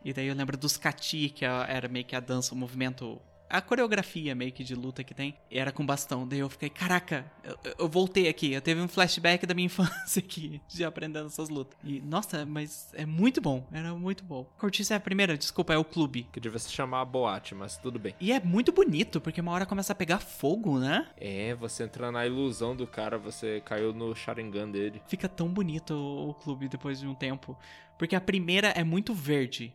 E 0.05 0.13
daí 0.13 0.27
eu 0.27 0.35
lembro 0.35 0.57
dos 0.57 0.77
Kati, 0.77 1.29
que 1.29 1.45
é- 1.45 1.67
era 1.69 1.87
meio 1.89 2.05
que 2.05 2.17
a 2.17 2.21
dança, 2.21 2.53
o 2.53 2.59
movimento. 2.59 3.21
A 3.53 3.61
coreografia 3.61 4.35
meio 4.35 4.51
que 4.51 4.65
de 4.65 4.75
luta 4.75 5.05
que 5.05 5.13
tem, 5.13 5.37
era 5.51 5.71
com 5.71 5.85
bastão. 5.85 6.27
Daí 6.27 6.39
eu 6.39 6.49
fiquei, 6.49 6.71
caraca, 6.71 7.31
eu, 7.45 7.59
eu 7.81 7.87
voltei 7.87 8.27
aqui. 8.27 8.51
Eu 8.51 8.63
teve 8.63 8.81
um 8.81 8.89
flashback 8.89 9.45
da 9.45 9.53
minha 9.53 9.67
infância 9.69 10.21
aqui, 10.21 10.59
de 10.67 10.83
aprendendo 10.83 11.27
essas 11.27 11.51
lutas. 11.51 11.77
E, 11.85 12.01
nossa, 12.01 12.47
mas 12.47 12.91
é 12.95 13.05
muito 13.05 13.43
bom, 13.43 13.69
era 13.71 13.93
muito 13.93 14.25
bom. 14.25 14.47
Cortiço 14.57 14.95
é 14.95 14.97
a 14.97 15.01
primeira, 15.01 15.37
desculpa, 15.37 15.75
é 15.75 15.77
o 15.77 15.85
clube. 15.85 16.27
Que 16.33 16.41
devia 16.41 16.59
se 16.59 16.73
chamar 16.73 17.05
boate, 17.05 17.55
mas 17.55 17.77
tudo 17.77 17.99
bem. 17.99 18.15
E 18.19 18.33
é 18.33 18.41
muito 18.41 18.73
bonito, 18.73 19.21
porque 19.21 19.43
uma 19.43 19.53
hora 19.53 19.67
começa 19.67 19.93
a 19.93 19.97
pegar 19.97 20.21
fogo, 20.21 20.79
né? 20.79 21.07
É, 21.19 21.55
você 21.55 21.83
entra 21.83 22.11
na 22.11 22.27
ilusão 22.27 22.75
do 22.75 22.87
cara, 22.87 23.19
você 23.19 23.61
caiu 23.67 23.93
no 23.93 24.17
Sharingan 24.17 24.71
dele. 24.71 25.03
Fica 25.07 25.29
tão 25.29 25.49
bonito 25.49 25.93
o 25.95 26.33
clube 26.33 26.69
depois 26.69 27.01
de 27.01 27.07
um 27.07 27.15
tempo. 27.15 27.55
Porque 27.99 28.17
a 28.17 28.21
primeira 28.21 28.69
é 28.69 28.83
muito 28.83 29.13
verde. 29.13 29.75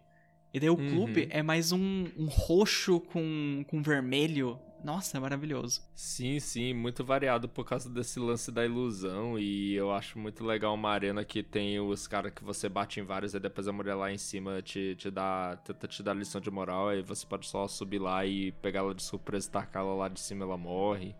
E 0.57 0.59
daí 0.59 0.69
o 0.71 0.75
Uhum. 0.75 0.89
clube 0.89 1.27
é 1.29 1.43
mais 1.43 1.71
um, 1.71 2.05
um 2.17 2.25
roxo 2.25 2.99
com, 2.99 3.63
com 3.67 3.79
vermelho. 3.81 4.59
Nossa, 4.83 5.17
é 5.17 5.19
maravilhoso. 5.19 5.81
Sim, 5.95 6.39
sim, 6.39 6.73
muito 6.73 7.03
variado 7.03 7.47
por 7.47 7.63
causa 7.65 7.87
desse 7.89 8.19
lance 8.19 8.51
da 8.51 8.65
ilusão. 8.65 9.37
E 9.37 9.73
eu 9.75 9.91
acho 9.91 10.17
muito 10.17 10.43
legal 10.43 10.73
uma 10.73 10.89
arena 10.89 11.23
que 11.23 11.43
tem 11.43 11.79
os 11.79 12.07
caras 12.07 12.31
que 12.33 12.43
você 12.43 12.67
bate 12.67 12.99
em 12.99 13.03
vários 13.03 13.33
e 13.35 13.39
depois 13.39 13.67
a 13.67 13.71
mulher 13.73 13.93
lá 13.95 14.11
em 14.11 14.17
cima 14.17 14.61
te, 14.61 14.95
te 14.95 15.11
dá. 15.11 15.57
tenta 15.63 15.87
te 15.87 16.01
dar 16.01 16.13
lição 16.15 16.41
de 16.41 16.49
moral. 16.49 16.89
Aí 16.89 17.01
você 17.03 17.25
pode 17.25 17.47
só 17.47 17.67
subir 17.67 17.99
lá 17.99 18.25
e 18.25 18.51
pegar 18.53 18.79
ela 18.79 18.95
de 18.95 19.03
surpresa 19.03 19.47
e 19.47 19.51
tacar 19.51 19.83
ela 19.83 19.93
lá 19.93 20.07
de 20.09 20.19
cima 20.19 20.43
ela 20.43 20.57
morre. 20.57 21.15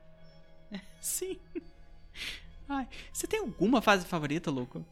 Sim. 0.99 1.37
Ai, 2.67 2.87
você 3.13 3.27
tem 3.27 3.39
alguma 3.39 3.81
fase 3.81 4.05
favorita, 4.05 4.51
Luco? 4.51 4.83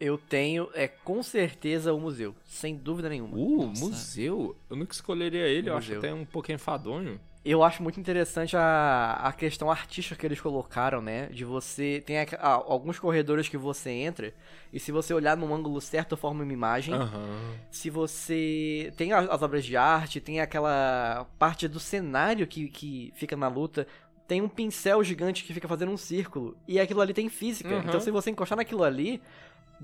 Eu 0.00 0.16
tenho, 0.16 0.68
é 0.74 0.86
com 0.86 1.22
certeza, 1.22 1.92
o 1.92 1.98
museu. 2.00 2.34
Sem 2.44 2.76
dúvida 2.76 3.08
nenhuma. 3.08 3.36
Uh, 3.36 3.66
Nossa. 3.66 3.84
museu? 3.84 4.56
Eu 4.70 4.76
nunca 4.76 4.92
escolheria 4.94 5.46
ele, 5.46 5.68
eu 5.70 5.76
acho 5.76 5.88
Museu. 5.88 5.98
até 5.98 6.14
um 6.14 6.24
pouco 6.24 6.52
enfadonho. 6.52 7.20
Eu 7.44 7.62
acho 7.64 7.82
muito 7.82 7.98
interessante 7.98 8.56
a, 8.56 9.14
a 9.22 9.32
questão 9.32 9.70
artística 9.70 10.14
que 10.14 10.26
eles 10.26 10.40
colocaram, 10.40 11.00
né? 11.00 11.26
De 11.26 11.44
você. 11.44 12.02
Tem 12.04 12.18
aqu- 12.20 12.36
ah, 12.38 12.62
alguns 12.66 12.98
corredores 12.98 13.48
que 13.48 13.56
você 13.56 13.90
entra, 13.90 14.34
e 14.72 14.78
se 14.78 14.92
você 14.92 15.14
olhar 15.14 15.36
num 15.36 15.54
ângulo 15.54 15.80
certo, 15.80 16.16
forma 16.16 16.42
uma 16.44 16.52
imagem. 16.52 16.94
Aham. 16.94 17.54
Se 17.70 17.88
você. 17.90 18.92
Tem 18.96 19.12
a- 19.12 19.20
as 19.20 19.40
obras 19.42 19.64
de 19.64 19.76
arte, 19.76 20.20
tem 20.20 20.40
aquela 20.40 21.26
parte 21.38 21.66
do 21.66 21.80
cenário 21.80 22.46
que, 22.46 22.68
que 22.68 23.12
fica 23.16 23.36
na 23.36 23.48
luta. 23.48 23.86
Tem 24.26 24.42
um 24.42 24.48
pincel 24.48 25.02
gigante 25.02 25.42
que 25.42 25.54
fica 25.54 25.66
fazendo 25.66 25.90
um 25.90 25.96
círculo. 25.96 26.54
E 26.68 26.78
aquilo 26.78 27.00
ali 27.00 27.14
tem 27.14 27.30
física. 27.30 27.70
Uhum. 27.76 27.82
Então, 27.86 27.98
se 28.00 28.10
você 28.10 28.30
encostar 28.30 28.58
naquilo 28.58 28.84
ali. 28.84 29.22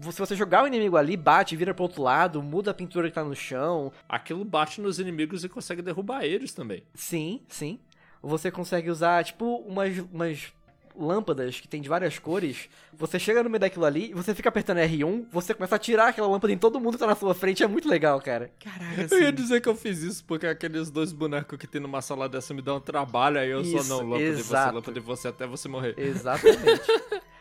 Se 0.01 0.19
você 0.19 0.35
jogar 0.35 0.65
o 0.65 0.67
inimigo 0.67 0.97
ali, 0.97 1.17
bate, 1.17 1.57
vira 1.57 1.73
pro 1.73 1.85
outro 1.85 2.03
lado, 2.03 2.43
muda 2.43 2.71
a 2.71 2.75
pintura 2.75 3.09
que 3.09 3.15
tá 3.15 3.23
no 3.25 3.35
chão. 3.35 3.93
Aquilo 4.09 4.45
bate 4.45 4.81
nos 4.81 4.99
inimigos 4.99 5.45
e 5.45 5.49
consegue 5.49 5.83
derrubar 5.83 6.25
eles 6.25 6.53
também. 6.53 6.83
Sim, 6.95 7.41
sim. 7.49 7.79
Você 8.23 8.51
consegue 8.51 8.91
usar, 8.91 9.23
tipo, 9.25 9.57
umas, 9.67 9.99
umas 10.13 10.53
lâmpadas 10.97 11.61
que 11.61 11.69
tem 11.69 11.81
de 11.81 11.89
várias 11.89 12.19
cores. 12.19 12.69
Você 12.97 13.19
chega 13.19 13.43
no 13.43 13.51
meio 13.51 13.61
daquilo 13.61 13.85
ali, 13.85 14.13
você 14.15 14.35
fica 14.35 14.49
apertando 14.49 14.79
R1, 14.79 15.27
você 15.31 15.53
começa 15.53 15.77
a 15.77 15.79
tirar 15.79 16.09
aquela 16.09 16.29
lâmpada 16.29 16.53
em 16.53 16.59
todo 16.59 16.81
mundo 16.81 16.95
que 16.95 16.99
tá 17.01 17.07
na 17.07 17.15
sua 17.17 17.35
frente. 17.35 17.63
É 17.63 17.67
muito 17.67 17.89
legal, 17.89 18.21
cara. 18.21 18.51
Caraca, 18.63 19.15
Eu 19.15 19.21
ia 19.21 19.27
assim. 19.29 19.35
dizer 19.35 19.61
que 19.61 19.69
eu 19.69 19.77
fiz 19.77 20.03
isso 20.03 20.25
porque 20.25 20.47
aqueles 20.47 20.91
dois 20.91 21.13
bonecos 21.13 21.59
que 21.59 21.67
tem 21.67 21.81
numa 21.81 22.01
sala 22.01 22.29
dessa 22.29 22.55
me 22.55 22.63
dão 22.63 22.77
um 22.77 22.81
trabalho, 22.81 23.39
aí 23.39 23.51
eu 23.51 23.61
Isso, 23.61 23.83
só 23.83 23.95
não, 24.03 24.11
lâmpada 24.11 24.25
de 24.25 24.33
você, 24.33 24.41
exato. 24.41 24.75
lâmpada 24.75 24.93
de 25.01 25.07
você 25.07 25.29
até 25.29 25.47
você 25.47 25.69
morrer. 25.69 25.95
Exatamente. 25.99 26.83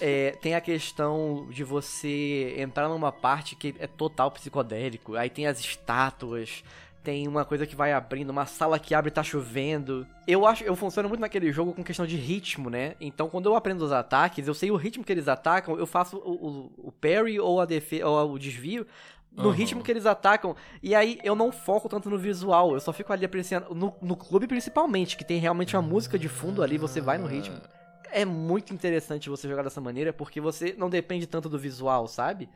É, 0.00 0.32
tem 0.42 0.54
a 0.54 0.60
questão 0.60 1.46
de 1.50 1.64
você 1.64 2.54
entrar 2.58 2.88
numa 2.88 3.12
parte 3.12 3.54
que 3.56 3.74
é 3.78 3.86
total 3.86 4.30
psicodélico. 4.30 5.16
Aí 5.16 5.30
tem 5.30 5.46
as 5.46 5.60
estátuas, 5.60 6.62
Tem 7.02 7.26
uma 7.26 7.44
coisa 7.44 7.66
que 7.66 7.74
vai 7.74 7.92
abrindo, 7.92 8.30
uma 8.30 8.46
sala 8.46 8.78
que 8.78 8.94
abre 8.94 9.08
e 9.10 9.12
tá 9.12 9.24
chovendo. 9.24 10.06
Eu 10.24 10.46
acho, 10.46 10.62
eu 10.62 10.76
funciono 10.76 11.08
muito 11.08 11.20
naquele 11.20 11.50
jogo 11.50 11.72
com 11.72 11.82
questão 11.82 12.06
de 12.06 12.16
ritmo, 12.16 12.70
né? 12.70 12.94
Então 13.00 13.28
quando 13.28 13.46
eu 13.46 13.56
aprendo 13.56 13.84
os 13.84 13.90
ataques, 13.90 14.46
eu 14.46 14.54
sei 14.54 14.70
o 14.70 14.76
ritmo 14.76 15.02
que 15.02 15.10
eles 15.10 15.26
atacam, 15.26 15.76
eu 15.76 15.86
faço 15.86 16.16
o, 16.18 16.70
o, 16.78 16.88
o 16.88 16.92
parry 16.92 17.40
ou 17.40 17.60
a 17.60 17.64
defesa 17.64 18.06
ou 18.06 18.34
o 18.34 18.38
desvio 18.38 18.86
no 19.32 19.48
Aham. 19.48 19.56
ritmo 19.56 19.82
que 19.82 19.90
eles 19.90 20.06
atacam. 20.06 20.54
E 20.80 20.94
aí 20.94 21.18
eu 21.24 21.34
não 21.34 21.50
foco 21.50 21.88
tanto 21.88 22.08
no 22.08 22.18
visual, 22.18 22.74
eu 22.74 22.80
só 22.80 22.92
fico 22.92 23.12
ali 23.12 23.24
apreciando. 23.24 23.74
No, 23.74 23.92
no 24.00 24.14
clube 24.14 24.46
principalmente, 24.46 25.16
que 25.16 25.24
tem 25.24 25.40
realmente 25.40 25.74
uma 25.74 25.82
música 25.82 26.16
de 26.16 26.28
fundo 26.28 26.62
ali, 26.62 26.78
você 26.78 27.00
vai 27.00 27.18
no 27.18 27.26
ritmo. 27.26 27.56
É 28.12 28.24
muito 28.24 28.74
interessante 28.74 29.30
você 29.30 29.48
jogar 29.48 29.62
dessa 29.62 29.80
maneira, 29.80 30.12
porque 30.12 30.40
você 30.40 30.74
não 30.76 30.90
depende 30.90 31.26
tanto 31.26 31.48
do 31.48 31.58
visual, 31.58 32.06
sabe? 32.06 32.48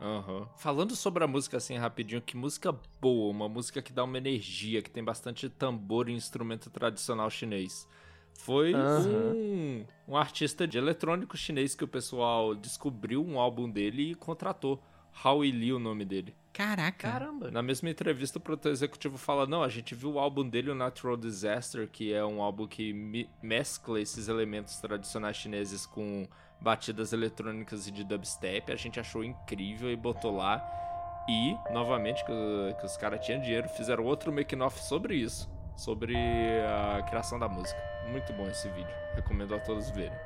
Aham. 0.00 0.46
Falando 0.56 0.94
sobre 0.94 1.24
a 1.24 1.26
música 1.26 1.56
assim 1.56 1.76
rapidinho, 1.76 2.20
que 2.22 2.36
música 2.36 2.74
boa, 3.00 3.30
uma 3.30 3.48
música 3.48 3.82
que 3.82 3.92
dá 3.92 4.04
uma 4.04 4.18
energia, 4.18 4.82
que 4.82 4.90
tem 4.90 5.02
bastante 5.02 5.48
tambor 5.48 6.08
e 6.08 6.12
instrumento 6.12 6.70
tradicional 6.70 7.30
chinês. 7.30 7.88
Foi 8.34 8.74
Aham. 8.74 9.34
um, 9.34 9.84
um 10.06 10.16
artista 10.16 10.68
de 10.68 10.78
eletrônico 10.78 11.36
chinês 11.36 11.74
que 11.74 11.82
o 11.82 11.88
pessoal 11.88 12.54
descobriu 12.54 13.24
um 13.24 13.40
álbum 13.40 13.68
dele 13.68 14.12
e 14.12 14.14
contratou. 14.14 14.80
Howie 15.24 15.50
Lee, 15.50 15.72
o 15.72 15.78
nome 15.78 16.04
dele. 16.04 16.34
Caraca. 16.58 17.08
Caramba. 17.08 17.52
Na 17.52 17.62
mesma 17.62 17.88
entrevista, 17.88 18.38
o 18.38 18.40
produtor 18.40 18.72
executivo 18.72 19.16
fala: 19.16 19.46
Não, 19.46 19.62
a 19.62 19.68
gente 19.68 19.94
viu 19.94 20.14
o 20.14 20.18
álbum 20.18 20.42
dele, 20.48 20.72
o 20.72 20.74
Natural 20.74 21.16
Disaster, 21.16 21.88
que 21.88 22.12
é 22.12 22.24
um 22.24 22.42
álbum 22.42 22.66
que 22.66 22.92
mescla 23.40 24.00
esses 24.00 24.26
elementos 24.26 24.76
tradicionais 24.80 25.36
chineses 25.36 25.86
com 25.86 26.26
batidas 26.60 27.12
eletrônicas 27.12 27.86
e 27.86 27.92
de 27.92 28.02
dubstep. 28.02 28.72
A 28.72 28.76
gente 28.76 28.98
achou 28.98 29.22
incrível 29.22 29.88
e 29.88 29.94
botou 29.94 30.36
lá. 30.36 30.60
E, 31.28 31.56
novamente, 31.72 32.24
que, 32.24 32.32
o- 32.32 32.74
que 32.80 32.86
os 32.86 32.96
caras 32.96 33.24
tinham 33.24 33.40
dinheiro, 33.40 33.68
fizeram 33.68 34.02
outro 34.04 34.32
making-off 34.32 34.82
sobre 34.82 35.14
isso 35.14 35.48
sobre 35.76 36.16
a 36.16 37.02
criação 37.04 37.38
da 37.38 37.48
música. 37.48 37.80
Muito 38.10 38.32
bom 38.32 38.48
esse 38.48 38.68
vídeo. 38.70 38.92
Recomendo 39.14 39.54
a 39.54 39.60
todos 39.60 39.90
verem. 39.90 40.18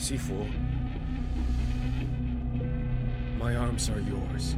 Sifu, 0.00 0.48
my 3.38 3.54
arms 3.54 3.90
are 3.90 4.00
yours. 4.00 4.56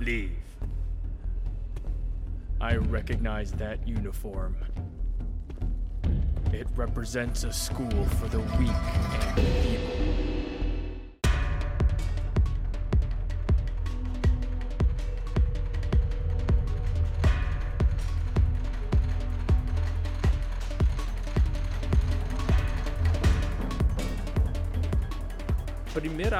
Leave. 0.00 0.32
I 2.62 2.76
recognize 2.76 3.52
that 3.52 3.86
uniform. 3.86 4.56
It 6.50 6.66
represents 6.74 7.44
a 7.44 7.52
school 7.52 8.06
for 8.18 8.28
the 8.28 8.40
weak 8.58 8.70
and 8.70 9.34
feeble. 9.62 9.99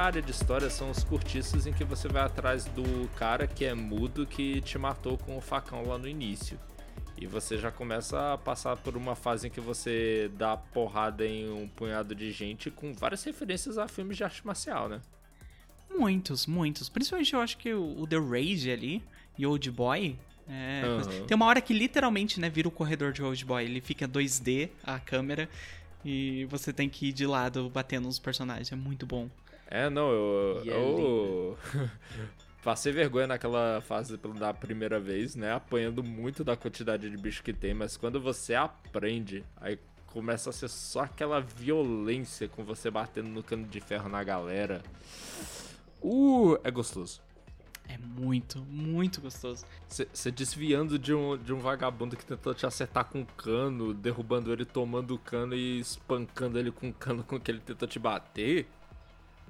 Área 0.03 0.21
de 0.21 0.31
história 0.31 0.69
são 0.69 0.89
os 0.89 1.03
cortiços 1.03 1.65
em 1.67 1.73
que 1.73 1.83
você 1.83 2.07
vai 2.07 2.23
atrás 2.23 2.65
do 2.65 3.07
cara 3.15 3.47
que 3.47 3.65
é 3.65 3.73
mudo 3.73 4.25
que 4.25 4.61
te 4.61 4.77
matou 4.77 5.17
com 5.17 5.37
o 5.37 5.41
facão 5.41 5.85
lá 5.87 5.97
no 5.97 6.07
início. 6.07 6.59
E 7.17 7.27
você 7.27 7.57
já 7.57 7.71
começa 7.71 8.33
a 8.33 8.37
passar 8.37 8.75
por 8.77 8.97
uma 8.97 9.15
fase 9.15 9.47
em 9.47 9.49
que 9.51 9.61
você 9.61 10.31
dá 10.37 10.57
porrada 10.57 11.25
em 11.25 11.49
um 11.51 11.67
punhado 11.67 12.15
de 12.15 12.31
gente 12.31 12.71
com 12.71 12.93
várias 12.93 13.23
referências 13.23 13.77
a 13.77 13.87
filmes 13.87 14.17
de 14.17 14.23
arte 14.23 14.45
marcial, 14.45 14.89
né? 14.89 15.01
Muitos, 15.89 16.47
muitos. 16.47 16.89
Principalmente 16.89 17.33
eu 17.33 17.41
acho 17.41 17.57
que 17.57 17.73
o, 17.73 18.07
The 18.07 18.17
Rage 18.17 18.71
ali 18.71 19.03
e 19.37 19.45
Old 19.45 19.69
Boy. 19.71 20.17
é, 20.49 20.81
coisa- 20.83 21.23
Tem 21.25 21.35
uma 21.35 21.45
hora 21.45 21.61
que 21.61 21.73
literalmente, 21.73 22.39
né, 22.39 22.49
vira 22.49 22.67
o 22.67 22.71
corredor 22.71 23.11
de 23.13 23.21
Old 23.21 23.45
Boy. 23.45 23.65
Ele 23.65 23.81
fica 23.81 24.07
2D 24.07 24.69
a 24.83 24.99
câmera 24.99 25.47
e 26.03 26.45
você 26.45 26.73
tem 26.73 26.89
que 26.89 27.09
ir 27.09 27.13
de 27.13 27.27
lado 27.27 27.69
batendo 27.69 28.05
nos 28.05 28.17
personagens. 28.17 28.71
É 28.71 28.75
muito 28.75 29.05
bom. 29.05 29.29
É, 29.71 29.89
não, 29.89 30.11
eu. 30.11 30.61
É 30.65 30.69
eu 30.69 31.57
passei 32.61 32.91
vergonha 32.91 33.25
naquela 33.25 33.79
fase 33.79 34.17
da 34.17 34.53
primeira 34.53 34.99
vez, 34.99 35.33
né? 35.33 35.53
Apanhando 35.53 36.03
muito 36.03 36.43
da 36.43 36.57
quantidade 36.57 37.09
de 37.09 37.15
bicho 37.15 37.41
que 37.41 37.53
tem, 37.53 37.73
mas 37.73 37.95
quando 37.95 38.19
você 38.19 38.53
aprende, 38.53 39.45
aí 39.55 39.79
começa 40.07 40.49
a 40.49 40.53
ser 40.53 40.67
só 40.67 41.03
aquela 41.03 41.39
violência 41.39 42.49
com 42.49 42.65
você 42.65 42.91
batendo 42.91 43.29
no 43.29 43.41
cano 43.41 43.65
de 43.65 43.79
ferro 43.79 44.09
na 44.09 44.21
galera. 44.21 44.83
Uh, 46.03 46.57
é 46.65 46.69
gostoso. 46.69 47.21
É 47.87 47.97
muito, 47.97 48.59
muito 48.59 49.21
gostoso. 49.21 49.65
Você 49.87 50.31
desviando 50.31 50.99
de 50.99 51.13
um, 51.13 51.37
de 51.37 51.53
um 51.53 51.59
vagabundo 51.59 52.17
que 52.17 52.25
tentou 52.25 52.53
te 52.53 52.65
acertar 52.65 53.05
com 53.05 53.19
um 53.19 53.25
cano, 53.25 53.93
derrubando 53.93 54.51
ele, 54.51 54.65
tomando 54.65 55.15
o 55.15 55.19
cano 55.19 55.55
e 55.55 55.79
espancando 55.79 56.59
ele 56.59 56.71
com 56.71 56.89
o 56.89 56.93
cano 56.93 57.23
com 57.23 57.39
que 57.39 57.51
ele 57.51 57.59
tentou 57.59 57.87
te 57.87 57.99
bater. 57.99 58.67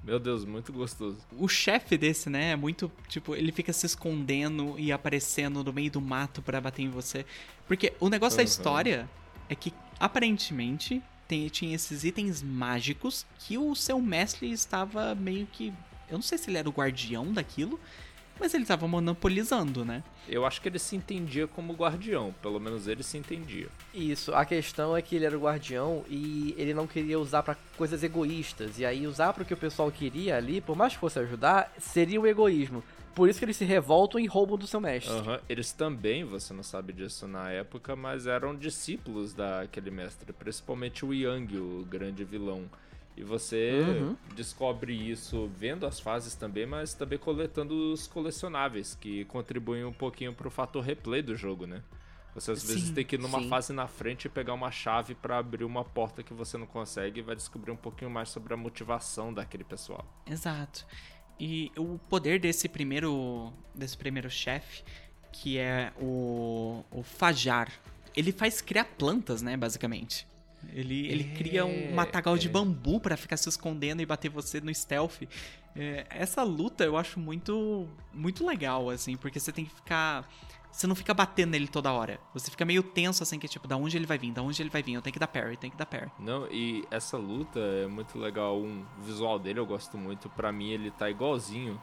Meu 0.02 0.18
Deus, 0.18 0.44
muito 0.44 0.72
gostoso. 0.72 1.18
O 1.38 1.46
chefe 1.46 1.96
desse, 1.96 2.28
né, 2.28 2.50
é 2.50 2.56
muito, 2.56 2.90
tipo, 3.08 3.36
ele 3.36 3.52
fica 3.52 3.72
se 3.72 3.86
escondendo 3.86 4.74
e 4.78 4.90
aparecendo 4.90 5.62
no 5.62 5.72
meio 5.72 5.90
do 5.92 6.00
mato 6.00 6.42
pra 6.42 6.60
bater 6.60 6.82
em 6.82 6.90
você. 6.90 7.24
Porque 7.68 7.92
o 8.00 8.08
negócio 8.08 8.36
da 8.36 8.42
Aham. 8.42 8.48
história 8.48 9.10
é 9.48 9.54
que, 9.54 9.72
aparentemente, 10.00 11.00
tem, 11.28 11.48
tinha 11.48 11.74
esses 11.74 12.02
itens 12.02 12.42
mágicos 12.42 13.24
que 13.38 13.56
o 13.56 13.74
seu 13.76 14.00
mestre 14.00 14.50
estava 14.50 15.14
meio 15.14 15.46
que... 15.46 15.72
Eu 16.08 16.18
não 16.18 16.22
sei 16.22 16.36
se 16.36 16.50
ele 16.50 16.58
era 16.58 16.68
o 16.68 16.72
guardião 16.72 17.32
daquilo, 17.32 17.78
mas 18.38 18.54
ele 18.54 18.64
estava 18.64 18.86
monopolizando, 18.88 19.84
né? 19.84 20.02
Eu 20.28 20.46
acho 20.46 20.60
que 20.60 20.68
ele 20.68 20.78
se 20.78 20.96
entendia 20.96 21.46
como 21.46 21.72
guardião, 21.72 22.34
pelo 22.42 22.58
menos 22.60 22.86
ele 22.86 23.02
se 23.02 23.18
entendia. 23.18 23.68
Isso, 23.94 24.34
a 24.34 24.44
questão 24.44 24.96
é 24.96 25.02
que 25.02 25.16
ele 25.16 25.24
era 25.24 25.36
o 25.36 25.40
guardião 25.40 26.04
e 26.08 26.54
ele 26.56 26.74
não 26.74 26.86
queria 26.86 27.18
usar 27.18 27.42
pra 27.42 27.56
coisas 27.76 28.02
egoístas. 28.02 28.78
E 28.78 28.84
aí 28.86 29.06
usar 29.06 29.32
pro 29.32 29.44
que 29.44 29.54
o 29.54 29.56
pessoal 29.56 29.90
queria 29.90 30.36
ali, 30.36 30.60
por 30.60 30.76
mais 30.76 30.92
que 30.94 30.98
fosse 31.00 31.18
ajudar, 31.18 31.72
seria 31.78 32.20
o 32.20 32.26
egoísmo. 32.26 32.82
Por 33.14 33.28
isso 33.28 33.38
que 33.38 33.44
eles 33.44 33.56
se 33.56 33.64
revoltam 33.64 34.18
e 34.18 34.26
roubam 34.26 34.56
do 34.56 34.66
seu 34.66 34.80
mestre. 34.80 35.12
Aham, 35.12 35.38
Eles 35.48 35.70
também, 35.72 36.24
você 36.24 36.54
não 36.54 36.62
sabe 36.62 36.94
disso 36.94 37.28
na 37.28 37.50
época, 37.50 37.94
mas 37.94 38.26
eram 38.26 38.56
discípulos 38.56 39.34
daquele 39.34 39.90
mestre, 39.90 40.32
principalmente 40.32 41.04
o 41.04 41.12
Yang, 41.12 41.58
o 41.58 41.86
grande 41.88 42.24
vilão. 42.24 42.64
E 43.16 43.22
você 43.22 44.06
Uhum. 44.08 44.16
descobre 44.34 44.94
isso 44.94 45.46
vendo 45.58 45.86
as 45.86 46.00
fases 46.00 46.34
também, 46.34 46.66
mas 46.66 46.94
também 46.94 47.18
coletando 47.18 47.92
os 47.92 48.06
colecionáveis, 48.06 48.94
que 48.94 49.24
contribuem 49.26 49.84
um 49.84 49.92
pouquinho 49.92 50.32
pro 50.34 50.50
fator 50.50 50.82
replay 50.82 51.22
do 51.22 51.36
jogo, 51.36 51.66
né? 51.66 51.82
Você 52.34 52.50
às 52.52 52.62
vezes 52.64 52.88
Sim, 52.88 52.94
tem 52.94 53.04
que 53.04 53.16
ir 53.16 53.18
numa 53.18 53.40
sim. 53.40 53.42
fase 53.42 53.72
na 53.74 53.86
frente 53.86 54.24
e 54.24 54.28
pegar 54.30 54.54
uma 54.54 54.70
chave 54.70 55.14
pra 55.14 55.38
abrir 55.38 55.64
uma 55.64 55.84
porta 55.84 56.22
que 56.22 56.32
você 56.32 56.56
não 56.56 56.66
consegue 56.66 57.20
e 57.20 57.22
vai 57.22 57.36
descobrir 57.36 57.70
um 57.70 57.76
pouquinho 57.76 58.10
mais 58.10 58.30
sobre 58.30 58.54
a 58.54 58.56
motivação 58.56 59.32
daquele 59.34 59.64
pessoal. 59.64 60.06
Exato. 60.26 60.86
E 61.38 61.72
o 61.76 61.98
poder 61.98 62.38
desse 62.40 62.68
primeiro 62.68 63.52
desse 63.74 63.96
primeiro 63.96 64.30
chefe, 64.30 64.84
que 65.32 65.58
é 65.58 65.92
o, 66.00 66.84
o 66.90 67.02
Fajar, 67.02 67.72
ele 68.14 68.32
faz 68.32 68.60
criar 68.60 68.84
plantas, 68.84 69.42
né, 69.42 69.56
basicamente. 69.56 70.26
Ele, 70.72 71.06
ele 71.08 71.30
É, 71.32 71.36
cria 71.36 71.64
um 71.64 71.94
matagal 71.94 72.36
de 72.38 72.48
é. 72.48 72.50
bambu 72.50 73.00
pra 73.00 73.16
ficar 73.16 73.36
se 73.36 73.48
escondendo 73.48 74.00
e 74.02 74.06
bater 74.06 74.28
você 74.30 74.60
no 74.60 74.72
stealth. 74.74 75.22
É, 75.74 76.06
essa 76.10 76.42
luta 76.42 76.84
eu 76.84 76.96
acho 76.96 77.18
muito 77.18 77.88
muito 78.12 78.46
legal, 78.46 78.90
assim, 78.90 79.16
porque 79.16 79.40
você 79.40 79.52
tem 79.52 79.64
que 79.64 79.74
ficar. 79.74 80.28
Você 80.70 80.86
não 80.86 80.94
fica 80.94 81.12
batendo 81.12 81.50
nele 81.50 81.68
toda 81.68 81.92
hora. 81.92 82.18
Você 82.32 82.50
fica 82.50 82.64
meio 82.64 82.82
tenso, 82.82 83.22
assim, 83.22 83.38
que 83.38 83.44
é 83.44 83.48
tipo, 83.48 83.68
da 83.68 83.76
onde 83.76 83.94
ele 83.96 84.06
vai 84.06 84.16
vir, 84.16 84.32
da 84.32 84.40
onde 84.42 84.62
ele 84.62 84.70
vai 84.70 84.82
vir, 84.82 84.94
eu 84.94 85.02
tenho 85.02 85.12
que 85.12 85.18
dar 85.18 85.26
parry, 85.26 85.50
eu 85.50 85.56
tenho 85.58 85.70
que 85.70 85.76
dar 85.76 85.84
parry. 85.84 86.10
Não, 86.18 86.46
e 86.50 86.84
essa 86.90 87.18
luta 87.18 87.58
é 87.60 87.86
muito 87.86 88.18
legal. 88.18 88.58
Um 88.58 88.82
o 88.98 89.02
visual 89.02 89.38
dele 89.38 89.58
eu 89.60 89.66
gosto 89.66 89.98
muito. 89.98 90.30
Pra 90.30 90.50
mim, 90.50 90.70
ele 90.70 90.90
tá 90.90 91.10
igualzinho 91.10 91.78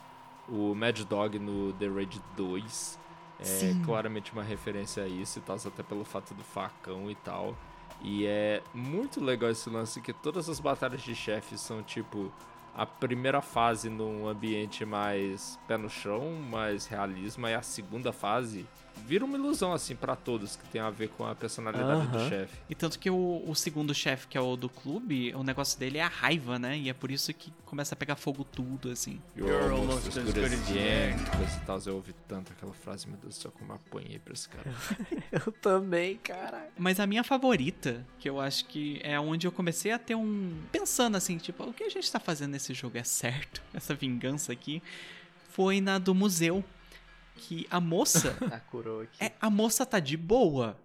o 0.48 0.74
Mad 0.74 1.00
Dog 1.02 1.38
no 1.38 1.72
The 1.74 1.88
Raid 1.88 2.20
2. 2.36 3.00
É 3.42 3.44
Sim. 3.44 3.82
claramente 3.84 4.34
uma 4.34 4.44
referência 4.44 5.04
a 5.04 5.08
isso 5.08 5.38
e 5.40 5.42
tal, 5.44 5.56
até 5.56 5.84
pelo 5.84 6.04
fato 6.04 6.34
do 6.34 6.44
facão 6.44 7.10
e 7.12 7.16
tal. 7.16 7.56
E 8.02 8.26
é 8.26 8.62
muito 8.74 9.24
legal 9.24 9.50
esse 9.50 9.70
lance 9.70 10.00
que 10.02 10.14
todas 10.14 10.50
as 10.50 10.60
batalhas 10.60 11.02
de 11.02 11.14
chefes 11.14 11.60
são 11.60 11.84
tipo 11.84 12.32
a 12.76 12.86
primeira 12.86 13.42
fase 13.42 13.90
num 13.90 14.28
ambiente 14.28 14.86
mais 14.86 15.60
pé 15.68 15.78
no 15.78 15.90
chão, 15.90 16.32
mais 16.50 16.86
realismo, 16.86 17.48
e 17.48 17.54
a 17.54 17.62
segunda 17.62 18.14
fase 18.14 18.66
vira 19.08 19.26
uma 19.26 19.38
ilusão, 19.38 19.74
assim, 19.74 19.96
pra 19.96 20.16
todos, 20.16 20.56
que 20.56 20.68
tem 20.70 20.82
a 20.82 20.90
ver 20.90 21.10
com 21.10 21.26
a 21.26 21.36
personalidade 21.36 22.08
do 22.08 22.30
chefe. 22.30 22.58
E 22.70 22.76
tanto 22.76 23.00
que 23.00 23.10
o, 23.10 23.44
o 23.48 23.56
segundo 23.56 23.94
chefe, 23.94 24.28
que 24.28 24.38
é 24.38 24.42
o 24.42 24.56
do 24.56 24.70
clube, 24.70 25.34
o 25.36 25.44
negócio 25.44 25.80
dele 25.80 25.98
é 25.98 26.04
a 26.04 26.08
raiva, 26.08 26.60
né? 26.60 26.78
E 26.78 26.90
é 26.90 26.94
por 26.94 27.12
isso 27.12 27.34
que 27.34 27.52
começa 27.66 27.96
a 27.96 27.98
pegar 27.98 28.16
fogo 28.16 28.44
tudo, 28.44 28.92
assim. 28.92 29.22
You're 29.36 29.72
almost 29.72 30.08
as 30.08 30.16
good 30.16 30.40
as 30.40 30.68
the 30.68 31.12
end. 31.12 31.30
Coisa 31.32 31.58
e 31.58 31.66
tal, 31.66 31.80
eu 31.86 31.96
ouvi 31.96 32.14
tanto 32.28 32.52
aquela 32.52 32.74
frase, 32.74 33.08
meu 33.08 33.18
Deus 33.18 33.38
do 33.38 33.42
céu, 33.42 33.52
como 33.52 33.72
eu 33.72 33.76
apanhei 33.76 34.20
pra 34.20 34.34
esse 34.34 34.50
cara. 34.50 34.74
Eu 35.32 35.52
também, 35.52 36.18
cara. 36.18 36.70
Mas 36.78 37.00
a 37.00 37.06
minha 37.06 37.24
favorita, 37.24 38.06
que 38.20 38.28
eu 38.28 38.40
acho 38.40 38.66
que 38.66 39.00
é 39.04 39.20
onde 39.20 39.46
eu 39.46 39.52
comecei 39.52 39.92
a 39.92 40.00
ter 40.00 40.16
um. 40.16 40.54
Pensando 40.72 41.16
assim, 41.16 41.38
tipo, 41.38 41.64
o 41.64 41.74
que 41.74 41.84
a 41.84 41.90
gente 41.90 42.12
tá 42.12 42.20
fazendo 42.20 42.52
nesse 42.52 42.74
jogo 42.74 42.98
é 42.98 43.04
certo? 43.04 43.62
Essa 43.74 43.94
vingança 43.94 44.52
aqui. 44.52 44.82
Foi 45.52 45.82
na 45.82 45.98
do 45.98 46.16
museu. 46.16 46.64
Que 47.40 47.66
a 47.72 47.80
moça. 47.80 48.36
A 48.52 48.60
Kuroki. 48.60 49.24
é, 49.24 49.32
a 49.42 49.50
moça 49.50 49.86
tá 49.86 50.00
de 50.00 50.16
boa. 50.18 50.78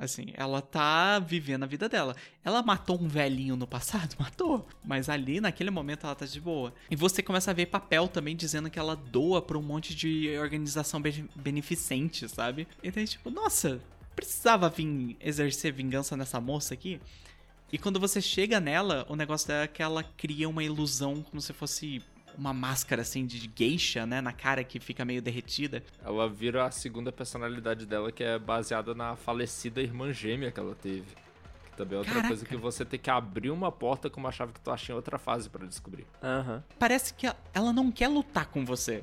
Assim, 0.00 0.26
ela 0.34 0.62
tá 0.62 1.18
vivendo 1.18 1.64
a 1.64 1.66
vida 1.66 1.88
dela. 1.88 2.14
Ela 2.44 2.62
matou 2.62 3.00
um 3.02 3.08
velhinho 3.08 3.56
no 3.56 3.66
passado? 3.66 4.14
Matou. 4.20 4.64
Mas 4.84 5.08
ali, 5.08 5.40
naquele 5.40 5.70
momento, 5.70 6.06
ela 6.06 6.14
tá 6.14 6.24
de 6.24 6.40
boa. 6.40 6.72
E 6.88 6.94
você 6.94 7.20
começa 7.20 7.50
a 7.50 7.54
ver 7.54 7.66
papel 7.66 8.06
também 8.06 8.36
dizendo 8.36 8.70
que 8.70 8.78
ela 8.78 8.94
doa 8.94 9.42
pra 9.42 9.58
um 9.58 9.62
monte 9.62 9.96
de 9.96 10.38
organização 10.38 11.00
be- 11.02 11.28
beneficente, 11.34 12.28
sabe? 12.28 12.68
Então, 12.80 13.04
tipo, 13.04 13.28
nossa, 13.28 13.80
precisava 14.14 14.68
vir 14.68 15.16
exercer 15.20 15.72
vingança 15.72 16.16
nessa 16.16 16.40
moça 16.40 16.74
aqui? 16.74 17.00
E 17.72 17.76
quando 17.76 17.98
você 17.98 18.20
chega 18.22 18.60
nela, 18.60 19.04
o 19.08 19.16
negócio 19.16 19.48
dela 19.48 19.64
é 19.64 19.66
que 19.68 19.82
ela 19.82 20.04
cria 20.04 20.48
uma 20.48 20.62
ilusão 20.62 21.22
como 21.22 21.42
se 21.42 21.52
fosse 21.52 22.00
uma 22.38 22.52
máscara, 22.52 23.02
assim, 23.02 23.26
de 23.26 23.50
geisha, 23.54 24.06
né? 24.06 24.20
Na 24.20 24.32
cara 24.32 24.62
que 24.62 24.78
fica 24.78 25.04
meio 25.04 25.20
derretida. 25.20 25.82
Ela 26.04 26.28
vira 26.28 26.64
a 26.64 26.70
segunda 26.70 27.10
personalidade 27.10 27.84
dela, 27.84 28.12
que 28.12 28.22
é 28.22 28.38
baseada 28.38 28.94
na 28.94 29.16
falecida 29.16 29.82
irmã 29.82 30.12
gêmea 30.12 30.52
que 30.52 30.60
ela 30.60 30.74
teve. 30.74 31.06
Que 31.64 31.76
também 31.76 31.96
é 31.96 31.98
outra 31.98 32.12
Caraca. 32.14 32.28
coisa 32.28 32.46
que 32.46 32.56
você 32.56 32.84
tem 32.84 32.98
que 33.00 33.10
abrir 33.10 33.50
uma 33.50 33.72
porta 33.72 34.08
com 34.08 34.20
uma 34.20 34.30
chave 34.30 34.52
que 34.52 34.60
tu 34.60 34.70
acha 34.70 34.92
em 34.92 34.94
outra 34.94 35.18
fase 35.18 35.50
pra 35.50 35.66
descobrir. 35.66 36.06
Aham. 36.22 36.62
parece 36.78 37.12
que 37.14 37.26
ela 37.52 37.72
não 37.72 37.90
quer 37.90 38.08
lutar 38.08 38.46
com 38.46 38.64
você. 38.64 39.02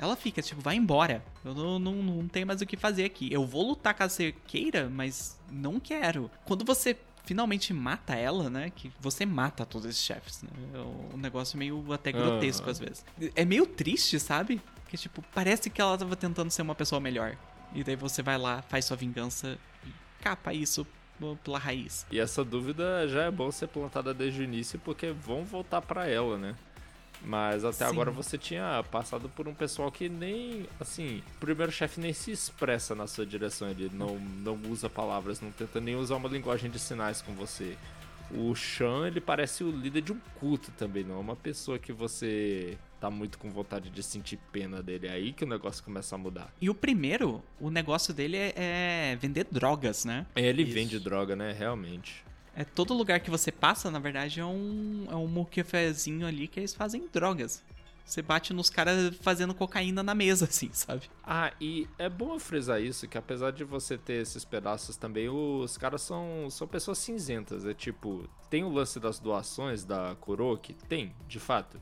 Ela 0.00 0.16
fica, 0.16 0.42
tipo, 0.42 0.60
vai 0.60 0.74
embora. 0.74 1.22
Eu 1.44 1.54
não, 1.54 1.78
não, 1.78 1.94
não 1.94 2.26
tenho 2.26 2.44
mais 2.44 2.60
o 2.60 2.66
que 2.66 2.76
fazer 2.76 3.04
aqui. 3.04 3.32
Eu 3.32 3.46
vou 3.46 3.68
lutar 3.68 3.94
caso 3.94 4.16
você 4.16 4.34
queira, 4.48 4.90
mas 4.90 5.40
não 5.48 5.78
quero. 5.78 6.28
Quando 6.44 6.64
você 6.64 6.96
finalmente 7.24 7.72
mata 7.72 8.14
ela, 8.14 8.50
né? 8.50 8.70
Que 8.74 8.90
você 9.00 9.24
mata 9.24 9.64
todos 9.64 9.88
esses 9.88 10.02
chefes, 10.02 10.42
né? 10.42 10.50
É 10.74 11.14
um 11.14 11.18
negócio 11.18 11.58
meio 11.58 11.92
até 11.92 12.12
grotesco 12.12 12.64
Aham. 12.64 12.70
às 12.70 12.78
vezes. 12.78 13.04
É 13.34 13.44
meio 13.44 13.66
triste, 13.66 14.18
sabe? 14.18 14.60
Que, 14.88 14.96
tipo, 14.96 15.22
parece 15.34 15.70
que 15.70 15.80
ela 15.80 15.96
tava 15.96 16.16
tentando 16.16 16.50
ser 16.50 16.62
uma 16.62 16.74
pessoa 16.74 17.00
melhor. 17.00 17.36
E 17.74 17.82
daí 17.82 17.96
você 17.96 18.22
vai 18.22 18.36
lá, 18.36 18.62
faz 18.62 18.84
sua 18.84 18.96
vingança 18.96 19.58
e 19.86 19.90
capa 20.22 20.52
isso 20.52 20.86
pela 21.42 21.58
raiz. 21.58 22.04
E 22.10 22.18
essa 22.18 22.44
dúvida 22.44 23.06
já 23.08 23.22
é 23.24 23.30
bom 23.30 23.50
ser 23.50 23.68
plantada 23.68 24.12
desde 24.12 24.40
o 24.40 24.44
início, 24.44 24.78
porque 24.80 25.10
vão 25.12 25.44
voltar 25.44 25.80
pra 25.80 26.08
ela, 26.08 26.36
né? 26.36 26.54
Mas 27.24 27.64
até 27.64 27.84
Sim. 27.84 27.92
agora 27.92 28.10
você 28.10 28.36
tinha 28.36 28.84
passado 28.90 29.28
por 29.28 29.46
um 29.46 29.54
pessoal 29.54 29.90
que 29.92 30.08
nem, 30.08 30.66
assim, 30.80 31.22
o 31.36 31.38
primeiro 31.38 31.70
chefe 31.70 32.00
nem 32.00 32.12
se 32.12 32.32
expressa 32.32 32.94
na 32.94 33.06
sua 33.06 33.24
direção, 33.24 33.68
ele 33.68 33.90
não, 33.94 34.18
não 34.18 34.58
usa 34.68 34.90
palavras, 34.90 35.40
não 35.40 35.52
tenta 35.52 35.80
nem 35.80 35.94
usar 35.94 36.16
uma 36.16 36.28
linguagem 36.28 36.70
de 36.70 36.78
sinais 36.78 37.22
com 37.22 37.32
você. 37.32 37.76
O 38.34 38.54
Shan, 38.54 39.06
ele 39.06 39.20
parece 39.20 39.62
o 39.62 39.70
líder 39.70 40.00
de 40.00 40.12
um 40.12 40.18
culto 40.40 40.72
também, 40.72 41.04
não 41.04 41.16
é 41.16 41.18
uma 41.18 41.36
pessoa 41.36 41.78
que 41.78 41.92
você 41.92 42.76
tá 42.98 43.10
muito 43.10 43.36
com 43.36 43.50
vontade 43.50 43.90
de 43.90 44.02
sentir 44.02 44.38
pena 44.50 44.82
dele. 44.82 45.08
É 45.08 45.12
aí 45.12 45.32
que 45.32 45.44
o 45.44 45.46
negócio 45.46 45.82
começa 45.84 46.14
a 46.14 46.18
mudar. 46.18 46.52
E 46.60 46.70
o 46.70 46.74
primeiro, 46.74 47.42
o 47.60 47.68
negócio 47.68 48.14
dele 48.14 48.36
é, 48.36 48.52
é 48.56 49.16
vender 49.16 49.46
drogas, 49.50 50.04
né? 50.04 50.24
Ele 50.36 50.62
Isso. 50.62 50.72
vende 50.72 50.98
droga, 50.98 51.36
né? 51.36 51.52
Realmente. 51.52 52.24
É 52.54 52.64
todo 52.64 52.94
lugar 52.94 53.20
que 53.20 53.30
você 53.30 53.50
passa, 53.50 53.90
na 53.90 53.98
verdade, 53.98 54.40
é 54.40 54.44
um, 54.44 55.06
é 55.10 55.16
um 55.16 55.26
moquefezinho 55.26 56.26
ali 56.26 56.46
que 56.46 56.60
eles 56.60 56.74
fazem 56.74 57.08
drogas. 57.12 57.62
Você 58.04 58.20
bate 58.20 58.52
nos 58.52 58.68
caras 58.68 59.16
fazendo 59.22 59.54
cocaína 59.54 60.02
na 60.02 60.14
mesa, 60.14 60.44
assim, 60.50 60.70
sabe? 60.72 61.08
Ah, 61.24 61.52
e 61.60 61.88
é 61.98 62.08
bom 62.08 62.38
frisar 62.38 62.80
isso, 62.80 63.08
que 63.08 63.16
apesar 63.16 63.52
de 63.52 63.64
você 63.64 63.96
ter 63.96 64.14
esses 64.14 64.44
pedaços 64.44 64.96
também, 64.96 65.28
os 65.28 65.78
caras 65.78 66.02
são, 66.02 66.48
são 66.50 66.66
pessoas 66.66 66.98
cinzentas. 66.98 67.64
É 67.64 67.72
tipo, 67.72 68.28
tem 68.50 68.64
o 68.64 68.68
lance 68.68 69.00
das 69.00 69.18
doações 69.18 69.84
da 69.84 70.14
Kuroki? 70.20 70.74
Tem, 70.88 71.14
de 71.26 71.38
fato. 71.38 71.80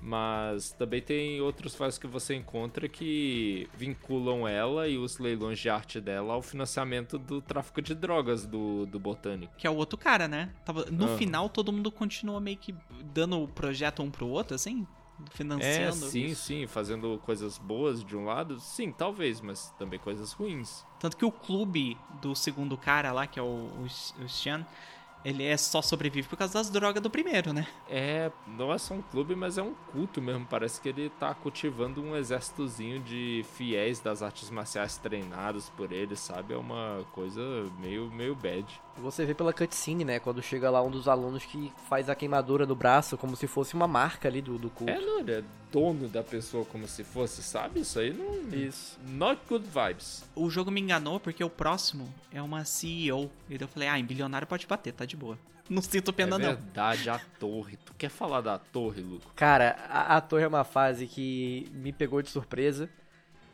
Mas 0.00 0.72
também 0.72 1.00
tem 1.00 1.40
outros 1.40 1.74
files 1.74 1.98
que 1.98 2.06
você 2.06 2.34
encontra 2.34 2.88
que 2.88 3.68
vinculam 3.74 4.46
ela 4.46 4.88
e 4.88 4.96
os 4.98 5.18
leilões 5.18 5.58
de 5.58 5.68
arte 5.68 6.00
dela 6.00 6.34
ao 6.34 6.42
financiamento 6.42 7.18
do 7.18 7.40
tráfico 7.40 7.80
de 7.82 7.94
drogas 7.94 8.46
do, 8.46 8.86
do 8.86 9.00
botânico. 9.00 9.52
Que 9.56 9.66
é 9.66 9.70
o 9.70 9.76
outro 9.76 9.98
cara, 9.98 10.28
né? 10.28 10.50
Tava, 10.64 10.84
no 10.90 11.06
Aham. 11.06 11.16
final, 11.16 11.48
todo 11.48 11.72
mundo 11.72 11.90
continua 11.90 12.40
meio 12.40 12.56
que 12.56 12.74
dando 13.12 13.40
o 13.42 13.48
projeto 13.48 14.02
um 14.02 14.10
pro 14.10 14.28
outro, 14.28 14.54
assim? 14.54 14.86
É, 15.18 15.26
Financiando. 15.30 15.94
sim, 15.94 16.34
sim, 16.34 16.66
fazendo 16.66 17.18
coisas 17.24 17.56
boas 17.56 18.04
de 18.04 18.14
um 18.14 18.26
lado, 18.26 18.60
sim, 18.60 18.92
talvez, 18.92 19.40
mas 19.40 19.70
também 19.78 19.98
coisas 19.98 20.32
ruins. 20.32 20.84
Tanto 20.98 21.16
que 21.16 21.24
o 21.24 21.32
clube 21.32 21.96
do 22.20 22.34
segundo 22.34 22.76
cara 22.76 23.12
lá, 23.12 23.26
que 23.26 23.38
é 23.38 23.42
o, 23.42 23.46
o, 23.46 23.84
o 23.84 24.28
Xian, 24.28 24.66
ele 25.26 25.44
é 25.44 25.56
só 25.56 25.82
sobrevive 25.82 26.28
por 26.28 26.36
causa 26.36 26.54
das 26.54 26.70
drogas 26.70 27.02
do 27.02 27.10
primeiro, 27.10 27.52
né? 27.52 27.66
É, 27.88 28.30
não 28.46 28.72
é 28.72 28.78
só 28.78 28.94
um 28.94 29.02
clube, 29.02 29.34
mas 29.34 29.58
é 29.58 29.62
um 29.62 29.74
culto 29.90 30.22
mesmo. 30.22 30.46
Parece 30.48 30.80
que 30.80 30.88
ele 30.88 31.10
tá 31.10 31.34
cultivando 31.34 32.00
um 32.00 32.16
exércitozinho 32.16 33.00
de 33.00 33.44
fiéis 33.56 33.98
das 33.98 34.22
artes 34.22 34.48
marciais 34.50 34.96
treinados 34.98 35.68
por 35.70 35.90
ele, 35.90 36.14
sabe? 36.14 36.54
É 36.54 36.56
uma 36.56 37.04
coisa 37.10 37.42
meio, 37.80 38.08
meio 38.12 38.36
bad. 38.36 38.80
Você 38.98 39.24
vê 39.24 39.34
pela 39.34 39.52
cutscene, 39.52 40.04
né? 40.04 40.18
Quando 40.18 40.42
chega 40.42 40.70
lá 40.70 40.82
um 40.82 40.90
dos 40.90 41.06
alunos 41.06 41.44
que 41.44 41.72
faz 41.88 42.08
a 42.08 42.14
queimadura 42.14 42.66
no 42.66 42.74
braço, 42.74 43.18
como 43.18 43.36
se 43.36 43.46
fosse 43.46 43.74
uma 43.74 43.86
marca 43.86 44.28
ali 44.28 44.40
do, 44.40 44.58
do 44.58 44.70
culto. 44.70 44.92
É, 44.92 45.00
não, 45.00 45.20
ele 45.20 45.32
é 45.32 45.44
dono 45.70 46.08
da 46.08 46.22
pessoa 46.22 46.64
como 46.64 46.88
se 46.88 47.04
fosse, 47.04 47.42
sabe? 47.42 47.80
Isso 47.80 47.98
aí 47.98 48.12
não. 48.12 48.48
Isso. 48.56 48.98
Not 49.06 49.40
good 49.48 49.66
vibes. 49.66 50.24
O 50.34 50.48
jogo 50.48 50.70
me 50.70 50.80
enganou 50.80 51.20
porque 51.20 51.44
o 51.44 51.50
próximo 51.50 52.08
é 52.32 52.40
uma 52.40 52.64
CEO. 52.64 53.30
E 53.48 53.58
daí 53.58 53.64
eu 53.64 53.68
falei, 53.68 53.88
ah, 53.88 53.98
em 53.98 54.04
bilionário 54.04 54.46
pode 54.46 54.66
bater, 54.66 54.92
tá 54.92 55.04
de 55.04 55.16
boa. 55.16 55.38
Não 55.68 55.82
sinto 55.82 56.12
pena, 56.12 56.36
é 56.36 56.38
não. 56.38 56.46
verdade, 56.46 57.10
a 57.10 57.20
torre. 57.40 57.76
Tu 57.84 57.92
quer 57.94 58.08
falar 58.08 58.40
da 58.40 58.56
torre, 58.56 59.02
Luco? 59.02 59.32
Cara, 59.34 59.76
a, 59.90 60.16
a 60.16 60.20
torre 60.20 60.44
é 60.44 60.48
uma 60.48 60.62
fase 60.62 61.08
que 61.08 61.68
me 61.72 61.92
pegou 61.92 62.22
de 62.22 62.30
surpresa. 62.30 62.88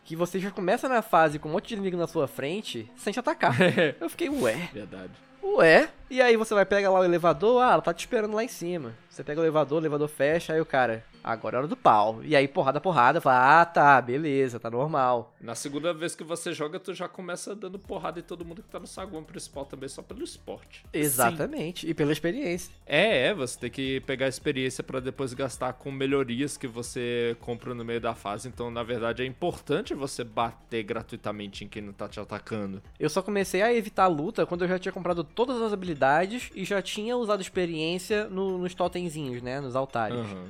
Que 0.04 0.14
você 0.14 0.38
já 0.38 0.50
começa 0.50 0.88
na 0.88 1.00
fase 1.00 1.38
com 1.38 1.48
um 1.48 1.52
monte 1.52 1.68
de 1.68 1.74
inimigo 1.74 1.96
na 1.96 2.06
sua 2.06 2.28
frente 2.28 2.90
sem 2.96 3.12
te 3.12 3.20
atacar. 3.20 3.56
Eu 3.98 4.10
fiquei, 4.10 4.28
ué, 4.28 4.68
Verdade. 4.74 5.12
Ué. 5.42 5.88
E 6.10 6.20
aí 6.20 6.36
você 6.36 6.54
vai 6.54 6.64
pegar 6.64 6.90
lá 6.90 7.00
o 7.00 7.04
elevador, 7.04 7.62
ah, 7.62 7.72
ela 7.72 7.82
tá 7.82 7.92
te 7.92 8.00
esperando 8.00 8.34
lá 8.34 8.44
em 8.44 8.48
cima. 8.48 8.92
Você 9.08 9.24
pega 9.24 9.40
o 9.40 9.44
elevador, 9.44 9.78
o 9.78 9.80
elevador 9.80 10.08
fecha, 10.08 10.52
aí 10.52 10.60
o 10.60 10.66
cara, 10.66 11.04
agora 11.22 11.56
é 11.56 11.58
hora 11.58 11.68
do 11.68 11.76
pau. 11.76 12.20
E 12.22 12.34
aí 12.36 12.46
porrada, 12.48 12.80
porrada, 12.80 13.20
fala, 13.20 13.60
ah 13.60 13.64
tá, 13.64 14.00
beleza, 14.00 14.58
tá 14.60 14.70
normal. 14.70 15.34
Na 15.40 15.54
segunda 15.54 15.92
vez 15.94 16.14
que 16.14 16.24
você 16.24 16.52
joga, 16.52 16.78
tu 16.80 16.92
já 16.94 17.08
começa 17.08 17.54
dando 17.54 17.78
porrada 17.78 18.18
em 18.20 18.22
todo 18.22 18.44
mundo 18.44 18.62
que 18.62 18.68
tá 18.68 18.78
no 18.80 18.86
saguão 18.86 19.22
principal 19.22 19.64
também, 19.64 19.88
só 19.88 20.02
pelo 20.02 20.22
esporte. 20.22 20.84
Exatamente, 20.92 21.88
e 21.88 21.94
pela 21.94 22.12
experiência. 22.12 22.72
É, 22.86 23.26
é, 23.28 23.34
você 23.34 23.58
tem 23.58 23.70
que 23.70 24.00
pegar 24.00 24.26
a 24.26 24.28
experiência 24.28 24.82
pra 24.82 25.00
depois 25.00 25.32
gastar 25.34 25.72
com 25.74 25.90
melhorias 25.90 26.56
que 26.56 26.66
você 26.66 27.36
compra 27.40 27.74
no 27.74 27.84
meio 27.84 28.00
da 28.00 28.14
fase. 28.14 28.48
Então, 28.48 28.70
na 28.70 28.82
verdade, 28.82 29.22
é 29.22 29.26
importante 29.26 29.94
você 29.94 30.24
bater 30.24 30.82
gratuitamente 30.82 31.64
em 31.64 31.68
quem 31.68 31.82
não 31.82 31.92
tá 31.92 32.08
te 32.08 32.18
atacando. 32.20 32.82
Eu 32.98 33.08
só 33.10 33.22
comecei 33.22 33.62
a 33.62 33.72
evitar 33.72 34.04
a 34.04 34.08
luta 34.08 34.44
quando 34.46 34.62
eu 34.62 34.68
já 34.68 34.78
tinha 34.78 34.92
comprado 34.92 35.22
todas 35.24 35.60
as 35.60 35.72
habilidades 35.72 36.50
e 36.54 36.64
já 36.64 36.80
tinha 36.82 37.16
usado 37.16 37.40
experiência 37.40 38.28
no- 38.28 38.58
nos 38.58 38.74
totemzinhos, 38.74 39.42
né? 39.42 39.60
Nos 39.60 39.76
altares. 39.76 40.18
Aham. 40.18 40.46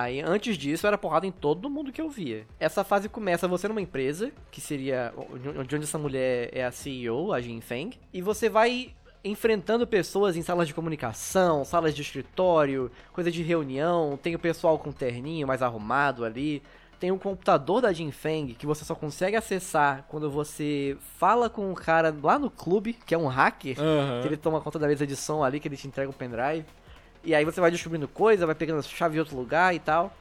Aí, 0.00 0.20
antes 0.20 0.56
disso, 0.56 0.86
era 0.86 0.96
porrada 0.96 1.26
em 1.26 1.32
todo 1.32 1.68
mundo 1.68 1.92
que 1.92 2.00
eu 2.00 2.08
via. 2.08 2.46
Essa 2.60 2.84
fase 2.84 3.08
começa 3.08 3.48
você 3.48 3.66
numa 3.66 3.80
empresa, 3.80 4.30
que 4.50 4.60
seria 4.60 5.12
onde 5.16 5.74
onde 5.76 5.84
essa 5.84 5.98
mulher 5.98 6.50
é 6.52 6.64
a 6.64 6.70
CEO, 6.70 7.32
a 7.32 7.40
Jin 7.40 7.60
Feng, 7.60 7.90
e 8.12 8.22
você 8.22 8.48
vai 8.48 8.94
enfrentando 9.24 9.86
pessoas 9.86 10.36
em 10.36 10.42
salas 10.42 10.68
de 10.68 10.74
comunicação, 10.74 11.64
salas 11.64 11.94
de 11.94 12.02
escritório, 12.02 12.90
coisa 13.12 13.30
de 13.30 13.42
reunião, 13.42 14.18
tem 14.22 14.34
o 14.34 14.38
pessoal 14.38 14.78
com 14.78 14.92
terninho 14.92 15.46
mais 15.46 15.62
arrumado 15.62 16.24
ali, 16.24 16.62
tem 17.00 17.10
o 17.10 17.18
computador 17.18 17.80
da 17.80 17.92
Jin 17.92 18.10
Feng 18.10 18.54
que 18.54 18.66
você 18.66 18.84
só 18.84 18.94
consegue 18.94 19.36
acessar 19.36 20.04
quando 20.08 20.30
você 20.30 20.96
fala 21.16 21.48
com 21.48 21.70
o 21.70 21.74
cara 21.74 22.14
lá 22.22 22.38
no 22.38 22.50
clube, 22.50 22.92
que 22.92 23.14
é 23.14 23.18
um 23.18 23.26
hacker, 23.26 23.78
Aham. 23.78 24.20
que 24.20 24.28
ele 24.28 24.36
toma 24.36 24.60
conta 24.60 24.78
da 24.78 24.86
mesa 24.86 25.06
de 25.06 25.16
som 25.16 25.42
ali, 25.42 25.60
que 25.60 25.68
ele 25.68 25.76
te 25.76 25.86
entrega 25.86 26.10
o 26.10 26.14
pendrive. 26.14 26.64
E 27.28 27.34
aí 27.34 27.44
você 27.44 27.60
vai 27.60 27.70
descobrindo 27.70 28.08
coisa, 28.08 28.46
vai 28.46 28.54
pegando 28.54 28.78
a 28.78 28.82
chave 28.82 29.16
em 29.16 29.20
outro 29.20 29.36
lugar 29.36 29.74
e 29.74 29.78
tal. 29.78 30.16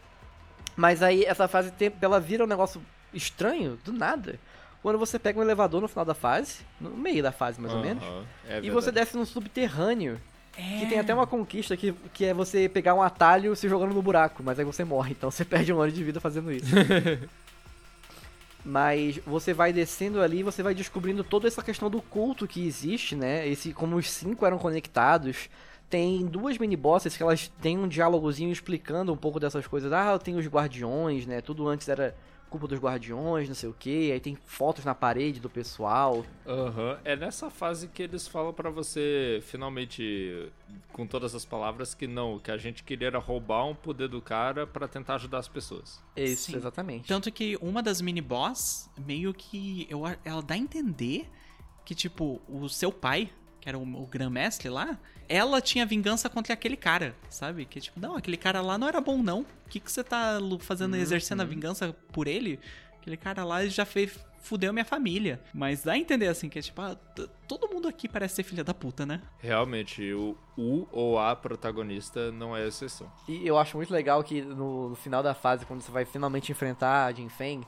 Mas 0.76 1.02
aí 1.02 1.24
essa 1.24 1.48
fase 1.48 1.72
ela 2.02 2.20
vira 2.20 2.44
um 2.44 2.48
negócio 2.48 2.82
estranho, 3.14 3.80
do 3.86 3.94
nada. 3.94 4.38
Quando 4.84 5.00
você 5.00 5.18
pega 5.18 5.40
um 5.40 5.42
elevador 5.42 5.80
no 5.80 5.88
final 5.88 6.04
da 6.04 6.14
fase, 6.14 6.66
no 6.82 6.90
meio 6.90 7.24
da 7.24 7.32
fase 7.32 7.62
mais 7.62 7.74
ou 7.74 7.82
menos, 7.82 8.04
é 8.46 8.60
e 8.62 8.70
você 8.70 8.92
desce 8.92 9.16
num 9.16 9.24
subterrâneo 9.24 10.20
É. 10.58 10.80
Que 10.80 10.88
tem 10.88 11.00
até 11.00 11.14
uma 11.14 11.26
conquista 11.26 11.78
que, 11.78 11.94
que 12.14 12.26
é 12.26 12.34
você 12.34 12.68
pegar 12.68 12.94
um 12.94 13.02
atalho 13.02 13.56
se 13.56 13.70
jogando 13.70 13.94
no 13.94 14.02
buraco, 14.02 14.44
mas 14.44 14.60
aí 14.60 14.66
você 14.66 14.84
morre, 14.84 15.12
então 15.12 15.32
você 15.32 15.46
perde 15.46 15.72
um 15.72 15.80
ano 15.80 15.94
de 15.94 16.04
vida 16.04 16.20
fazendo 16.20 16.52
isso. 16.52 16.76
mas 18.66 19.18
você 19.26 19.54
vai 19.54 19.72
descendo 19.72 20.22
ali 20.22 20.40
e 20.40 20.44
você 20.44 20.62
vai 20.62 20.76
descobrindo 20.76 21.24
toda 21.24 21.48
essa 21.48 21.64
questão 21.64 21.90
do 21.90 22.02
culto 22.02 22.46
que 22.46 22.68
existe, 22.68 23.16
né? 23.16 23.48
Esse 23.48 23.72
como 23.72 23.96
os 23.96 24.10
cinco 24.10 24.46
eram 24.46 24.58
conectados. 24.58 25.50
Tem 25.89 26.26
duas 26.26 26.57
mini 26.57 26.76
bosses 26.76 27.15
que 27.15 27.23
elas 27.23 27.47
têm 27.61 27.77
um 27.77 27.88
diálogozinho 27.88 28.51
explicando 28.51 29.14
um 29.14 29.18
pouco 29.18 29.39
dessas 29.39 29.65
coisas. 29.65 29.91
Ah, 29.93 30.19
tem 30.19 30.35
os 30.35 30.45
guardiões, 30.45 31.26
né? 31.26 31.39
Tudo 31.41 31.68
antes 31.68 31.88
era 31.88 32.15
culpa 32.49 32.68
dos 32.68 32.80
guardiões, 32.80 33.47
não 33.47 33.55
sei 33.55 33.69
o 33.69 33.73
que. 33.73 34.11
Aí 34.11 34.19
tem 34.19 34.35
fotos 34.35 34.84
na 34.85 34.95
parede 34.95 35.39
do 35.39 35.49
pessoal. 35.49 36.26
Aham, 36.45 36.97
é 37.03 37.15
nessa 37.15 37.49
fase 37.49 37.88
que 37.88 38.03
eles 38.03 38.27
falam 38.27 38.53
pra 38.53 38.69
você, 38.69 39.39
finalmente, 39.43 40.49
com 40.93 41.05
todas 41.05 41.35
as 41.35 41.45
palavras, 41.45 41.93
que 41.93 42.07
não, 42.07 42.39
que 42.39 42.51
a 42.51 42.57
gente 42.57 42.84
queria 42.84 43.07
era 43.07 43.19
roubar 43.19 43.65
um 43.65 43.76
poder 43.76 44.07
do 44.07 44.22
cara 44.22 44.65
pra 44.65 44.88
tentar 44.88 45.15
ajudar 45.15 45.39
as 45.39 45.47
pessoas. 45.47 46.01
Isso, 46.15 46.51
Sim. 46.51 46.57
exatamente. 46.57 47.07
Tanto 47.07 47.31
que 47.31 47.57
uma 47.61 47.81
das 47.81 48.01
mini 48.01 48.22
boss, 48.22 48.89
meio 49.05 49.34
que. 49.34 49.88
Eu, 49.89 50.03
ela 50.26 50.41
dá 50.41 50.55
a 50.55 50.57
entender 50.57 51.30
que, 51.85 51.95
tipo, 51.95 52.41
o 52.49 52.68
seu 52.68 52.91
pai, 52.91 53.30
que 53.68 53.69
era 53.69 53.77
o, 53.77 53.81
o 53.81 54.07
Grã-Mestre 54.07 54.69
lá, 54.69 54.98
ela 55.27 55.60
tinha 55.60 55.85
vingança 55.85 56.30
contra 56.30 56.53
aquele 56.53 56.77
cara, 56.77 57.14
sabe? 57.30 57.65
Que, 57.65 57.81
tipo, 57.81 57.99
não, 57.99 58.15
aquele 58.15 58.38
cara 58.38 58.61
lá 58.61 58.77
não 58.77 58.88
era 58.88 59.02
bom, 59.02 59.22
não. 59.22 59.41
O 59.41 59.69
que, 59.69 59.81
que 59.81 59.91
você 59.91 60.03
tá 60.03 60.39
fazendo, 60.61 60.95
exercendo 60.95 61.41
a 61.41 61.45
vingança 61.45 61.94
por 62.14 62.27
ele? 62.27 62.60
Aquele 63.02 63.18
cara 63.18 63.44
lá 63.44 63.65
já 63.68 63.84
fez. 63.85 64.18
Fudeu 64.39 64.72
minha 64.72 64.85
família. 64.85 65.41
Mas 65.53 65.84
dá 65.84 65.91
a 65.94 65.98
entender, 65.98 66.27
assim, 66.27 66.48
que 66.48 66.57
é 66.57 66.61
tipo, 66.61 66.81
ah, 66.81 66.95
todo 67.45 67.68
mundo 67.68 67.89
aqui 67.89 68.07
parece 68.07 68.35
ser 68.35 68.44
filha 68.44 68.64
da 68.64 68.73
puta, 68.73 69.06
né? 69.06 69.22
Realmente, 69.39 70.14
o, 70.14 70.38
o 70.56 70.88
ou 70.89 71.19
a 71.19 71.35
protagonista 71.35 72.31
não 72.31 72.56
é 72.56 72.65
exceção. 72.65 73.11
E 73.27 73.45
eu 73.45 73.57
acho 73.57 73.76
muito 73.76 73.91
legal 73.91 74.23
que 74.23 74.41
no, 74.41 74.91
no 74.91 74.95
final 74.95 75.22
da 75.22 75.34
fase, 75.34 75.65
quando 75.65 75.81
você 75.81 75.91
vai 75.91 76.06
finalmente 76.06 76.49
enfrentar 76.49 77.07
a 77.07 77.11
Jin 77.11 77.27
Feng, 77.27 77.68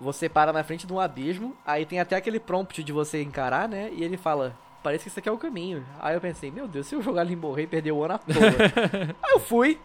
você 0.00 0.28
para 0.28 0.52
na 0.52 0.64
frente 0.64 0.84
de 0.84 0.92
um 0.92 0.98
abismo, 0.98 1.56
aí 1.64 1.86
tem 1.86 2.00
até 2.00 2.16
aquele 2.16 2.40
prompt 2.40 2.82
de 2.82 2.92
você 2.92 3.22
encarar, 3.22 3.68
né? 3.68 3.92
E 3.92 4.02
ele 4.02 4.16
fala, 4.16 4.58
parece 4.82 5.04
que 5.04 5.08
isso 5.08 5.18
aqui 5.18 5.28
é 5.28 5.32
o 5.32 5.38
caminho. 5.38 5.84
Aí 6.00 6.14
eu 6.14 6.20
pensei, 6.20 6.50
meu 6.50 6.66
Deus, 6.68 6.86
se 6.86 6.94
eu 6.94 7.02
jogar 7.02 7.22
ali 7.22 7.32
e 7.32 7.36
morrer 7.36 7.62
e 7.64 7.66
perder 7.66 7.92
o 7.92 8.02
ano 8.04 8.14
à 8.14 8.18
toa. 8.18 8.34
aí 9.22 9.32
eu 9.32 9.40
fui. 9.40 9.78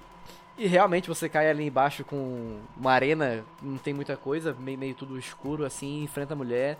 E 0.57 0.67
realmente 0.67 1.07
você 1.07 1.27
cai 1.27 1.49
ali 1.49 1.65
embaixo 1.65 2.03
com 2.03 2.59
uma 2.77 2.91
arena, 2.91 3.43
não 3.61 3.77
tem 3.77 3.93
muita 3.93 4.15
coisa, 4.15 4.55
meio, 4.59 4.77
meio 4.77 4.93
tudo 4.93 5.17
escuro 5.17 5.65
assim, 5.65 6.03
enfrenta 6.03 6.33
a 6.33 6.37
mulher. 6.37 6.77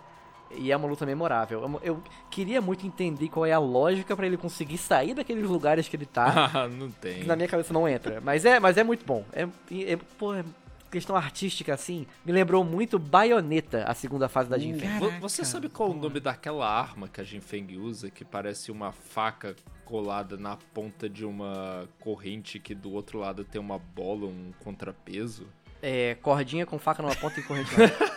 E 0.56 0.70
é 0.70 0.76
uma 0.76 0.86
luta 0.86 1.04
memorável. 1.04 1.80
Eu, 1.82 2.00
queria 2.30 2.60
muito 2.60 2.86
entender 2.86 3.28
qual 3.28 3.44
é 3.44 3.52
a 3.52 3.58
lógica 3.58 4.14
pra 4.14 4.26
ele 4.26 4.36
conseguir 4.36 4.78
sair 4.78 5.12
daqueles 5.12 5.48
lugares 5.48 5.88
que 5.88 5.96
ele 5.96 6.06
tá 6.06 6.50
Ah, 6.54 6.68
não 6.70 6.90
tem. 6.90 7.24
na 7.24 7.34
minha 7.34 7.48
cabeça 7.48 7.72
não 7.72 7.88
entra. 7.88 8.20
Mas 8.20 8.44
é, 8.44 8.60
mas 8.60 8.76
é 8.76 8.84
muito 8.84 9.04
bom. 9.04 9.24
É, 9.32 9.42
é, 9.42 9.96
pô, 10.16 10.32
é 10.34 10.44
questão 10.94 11.14
artística, 11.16 11.74
assim, 11.74 12.06
me 12.24 12.32
lembrou 12.32 12.64
muito 12.64 12.98
Bayonetta, 12.98 13.84
a 13.84 13.94
segunda 13.94 14.28
fase 14.28 14.48
da 14.48 14.56
Jin 14.58 14.78
Feng. 14.78 14.98
Vo- 14.98 15.06
Caraca, 15.06 15.20
Você 15.20 15.44
sabe 15.44 15.68
qual 15.68 15.90
o 15.90 15.94
nome 15.94 16.20
daquela 16.20 16.66
arma 16.68 17.08
que 17.08 17.20
a 17.20 17.24
Jinfeng 17.24 17.76
usa, 17.76 18.10
que 18.10 18.24
parece 18.24 18.70
uma 18.70 18.92
faca 18.92 19.54
colada 19.84 20.36
na 20.36 20.56
ponta 20.72 21.08
de 21.08 21.24
uma 21.26 21.88
corrente 22.00 22.58
que 22.58 22.74
do 22.74 22.92
outro 22.92 23.18
lado 23.18 23.44
tem 23.44 23.60
uma 23.60 23.78
bola, 23.78 24.26
um 24.26 24.52
contrapeso? 24.60 25.46
É, 25.82 26.14
cordinha 26.22 26.64
com 26.64 26.78
faca 26.78 27.02
numa 27.02 27.14
ponta 27.16 27.38
e 27.38 27.42
corrente 27.42 27.70
na 27.76 27.82
outra. 27.84 28.08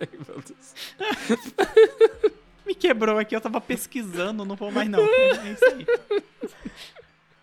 Ai, 0.00 0.08
meu 0.26 0.40
Deus. 0.40 0.74
Me 2.66 2.74
quebrou 2.74 3.18
aqui, 3.18 3.34
eu 3.34 3.40
tava 3.40 3.60
pesquisando, 3.60 4.44
não 4.44 4.54
vou 4.54 4.70
mais 4.70 4.88
não. 4.88 5.00
É 5.00 5.52
isso 5.52 5.64
aí. 5.64 5.86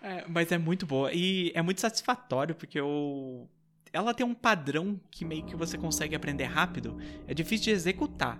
É, 0.00 0.24
mas 0.28 0.50
é 0.52 0.56
muito 0.56 0.86
boa. 0.86 1.12
E 1.12 1.50
é 1.54 1.60
muito 1.60 1.80
satisfatório, 1.80 2.54
porque 2.54 2.78
eu. 2.80 3.46
Ela 3.92 4.12
tem 4.14 4.24
um 4.24 4.34
padrão 4.34 5.00
que 5.10 5.24
meio 5.24 5.44
que 5.44 5.56
você 5.56 5.76
consegue 5.78 6.14
aprender 6.14 6.44
rápido. 6.44 6.96
É 7.26 7.34
difícil 7.34 7.64
de 7.64 7.70
executar. 7.70 8.38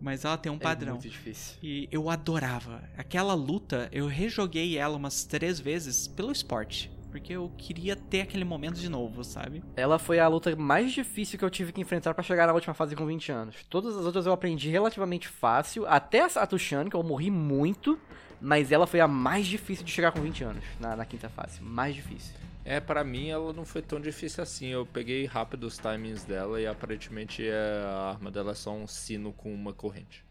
Mas 0.00 0.24
ela 0.24 0.38
tem 0.38 0.50
um 0.50 0.56
É 0.56 0.58
padrão. 0.58 0.94
muito 0.94 1.08
difícil. 1.08 1.56
E 1.62 1.86
eu 1.92 2.08
adorava. 2.08 2.82
Aquela 2.96 3.34
luta, 3.34 3.88
eu 3.92 4.06
rejoguei 4.06 4.78
ela 4.78 4.96
umas 4.96 5.24
três 5.24 5.60
vezes 5.60 6.08
pelo 6.08 6.32
esporte. 6.32 6.90
Porque 7.10 7.32
eu 7.34 7.50
queria 7.58 7.96
ter 7.96 8.20
aquele 8.22 8.44
momento 8.44 8.78
de 8.80 8.88
novo, 8.88 9.22
sabe? 9.24 9.62
Ela 9.76 9.98
foi 9.98 10.18
a 10.20 10.28
luta 10.28 10.54
mais 10.56 10.92
difícil 10.92 11.38
que 11.38 11.44
eu 11.44 11.50
tive 11.50 11.72
que 11.72 11.80
enfrentar 11.80 12.14
pra 12.14 12.22
chegar 12.22 12.46
na 12.46 12.52
última 12.54 12.72
fase 12.72 12.94
com 12.96 13.04
20 13.04 13.32
anos. 13.32 13.56
Todas 13.68 13.96
as 13.96 14.06
outras 14.06 14.26
eu 14.26 14.32
aprendi 14.32 14.70
relativamente 14.70 15.26
fácil, 15.28 15.84
até 15.86 16.22
a 16.22 16.28
Satushan, 16.28 16.88
que 16.88 16.94
eu 16.94 17.02
morri 17.02 17.28
muito, 17.30 17.98
mas 18.40 18.70
ela 18.70 18.86
foi 18.86 19.00
a 19.00 19.08
mais 19.08 19.46
difícil 19.46 19.84
de 19.84 19.90
chegar 19.90 20.12
com 20.12 20.20
20 20.20 20.44
anos, 20.44 20.64
na, 20.78 20.94
na 20.94 21.04
quinta 21.04 21.28
fase. 21.28 21.60
Mais 21.60 21.96
difícil. 21.96 22.32
É, 22.64 22.78
pra 22.78 23.02
mim 23.02 23.28
ela 23.28 23.52
não 23.52 23.64
foi 23.64 23.82
tão 23.82 24.00
difícil 24.00 24.42
assim. 24.42 24.68
Eu 24.68 24.84
peguei 24.86 25.24
rápido 25.26 25.64
os 25.64 25.78
timings 25.78 26.24
dela 26.24 26.60
e 26.60 26.66
aparentemente 26.66 27.46
é- 27.46 27.82
a 27.84 28.10
arma 28.10 28.30
dela 28.30 28.52
é 28.52 28.54
só 28.54 28.72
um 28.72 28.86
sino 28.86 29.32
com 29.32 29.52
uma 29.52 29.72
corrente. 29.72 30.24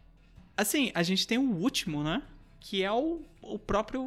Assim, 0.56 0.92
a 0.94 1.02
gente 1.02 1.26
tem 1.26 1.38
o 1.38 1.52
último, 1.56 2.02
né? 2.02 2.22
Que 2.60 2.82
é 2.84 2.92
o, 2.92 3.22
o 3.40 3.58
próprio 3.58 4.04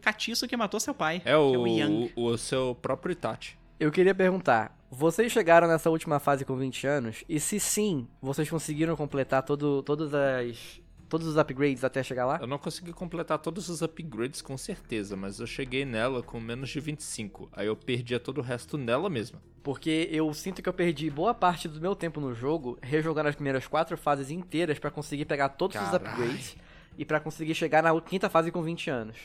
catiço 0.00 0.48
que 0.48 0.56
matou 0.56 0.80
seu 0.80 0.94
pai. 0.94 1.16
É 1.16 1.20
que 1.20 1.28
é 1.28 1.36
o, 1.36 1.60
o 1.60 1.66
Yang. 1.66 2.12
o, 2.16 2.24
o 2.26 2.38
seu 2.38 2.74
próprio 2.80 3.12
Itachi. 3.12 3.56
Eu 3.78 3.90
queria 3.92 4.14
perguntar, 4.14 4.76
vocês 4.90 5.30
chegaram 5.30 5.68
nessa 5.68 5.90
última 5.90 6.18
fase 6.18 6.44
com 6.44 6.56
20 6.56 6.86
anos? 6.86 7.24
E 7.28 7.38
se 7.38 7.60
sim, 7.60 8.06
vocês 8.22 8.48
conseguiram 8.48 8.96
completar 8.96 9.42
todo, 9.42 9.82
todas 9.82 10.14
as, 10.14 10.80
todos 11.14 11.28
os 11.28 11.36
upgrades 11.36 11.84
até 11.84 12.02
chegar 12.02 12.26
lá? 12.26 12.38
Eu 12.40 12.46
não 12.48 12.58
consegui 12.58 12.92
completar 12.92 13.38
todos 13.38 13.68
os 13.68 13.82
upgrades 13.82 14.42
com 14.42 14.58
certeza, 14.58 15.14
mas 15.16 15.38
eu 15.38 15.46
cheguei 15.46 15.84
nela 15.84 16.24
com 16.24 16.40
menos 16.40 16.70
de 16.70 16.80
25. 16.80 17.48
Aí 17.52 17.68
eu 17.68 17.76
perdia 17.76 18.18
todo 18.18 18.38
o 18.38 18.42
resto 18.42 18.76
nela 18.76 19.08
mesma. 19.08 19.40
Porque 19.62 20.08
eu 20.10 20.34
sinto 20.34 20.60
que 20.60 20.68
eu 20.68 20.72
perdi 20.72 21.08
boa 21.10 21.32
parte 21.32 21.68
do 21.68 21.80
meu 21.80 21.94
tempo 21.94 22.20
no 22.20 22.34
jogo 22.34 22.76
rejogando 22.82 23.28
as 23.28 23.36
primeiras 23.36 23.68
quatro 23.68 23.96
fases 23.96 24.28
inteiras 24.28 24.80
pra 24.80 24.90
conseguir 24.90 25.24
pegar 25.24 25.50
todos 25.50 25.76
os 25.76 25.88
Carai. 25.88 26.14
upgrades 26.14 26.56
e 26.98 27.04
pra 27.04 27.20
conseguir 27.20 27.54
chegar 27.54 27.80
na 27.80 28.00
quinta 28.00 28.28
fase 28.28 28.50
com 28.50 28.60
20 28.60 28.90
anos. 28.90 29.16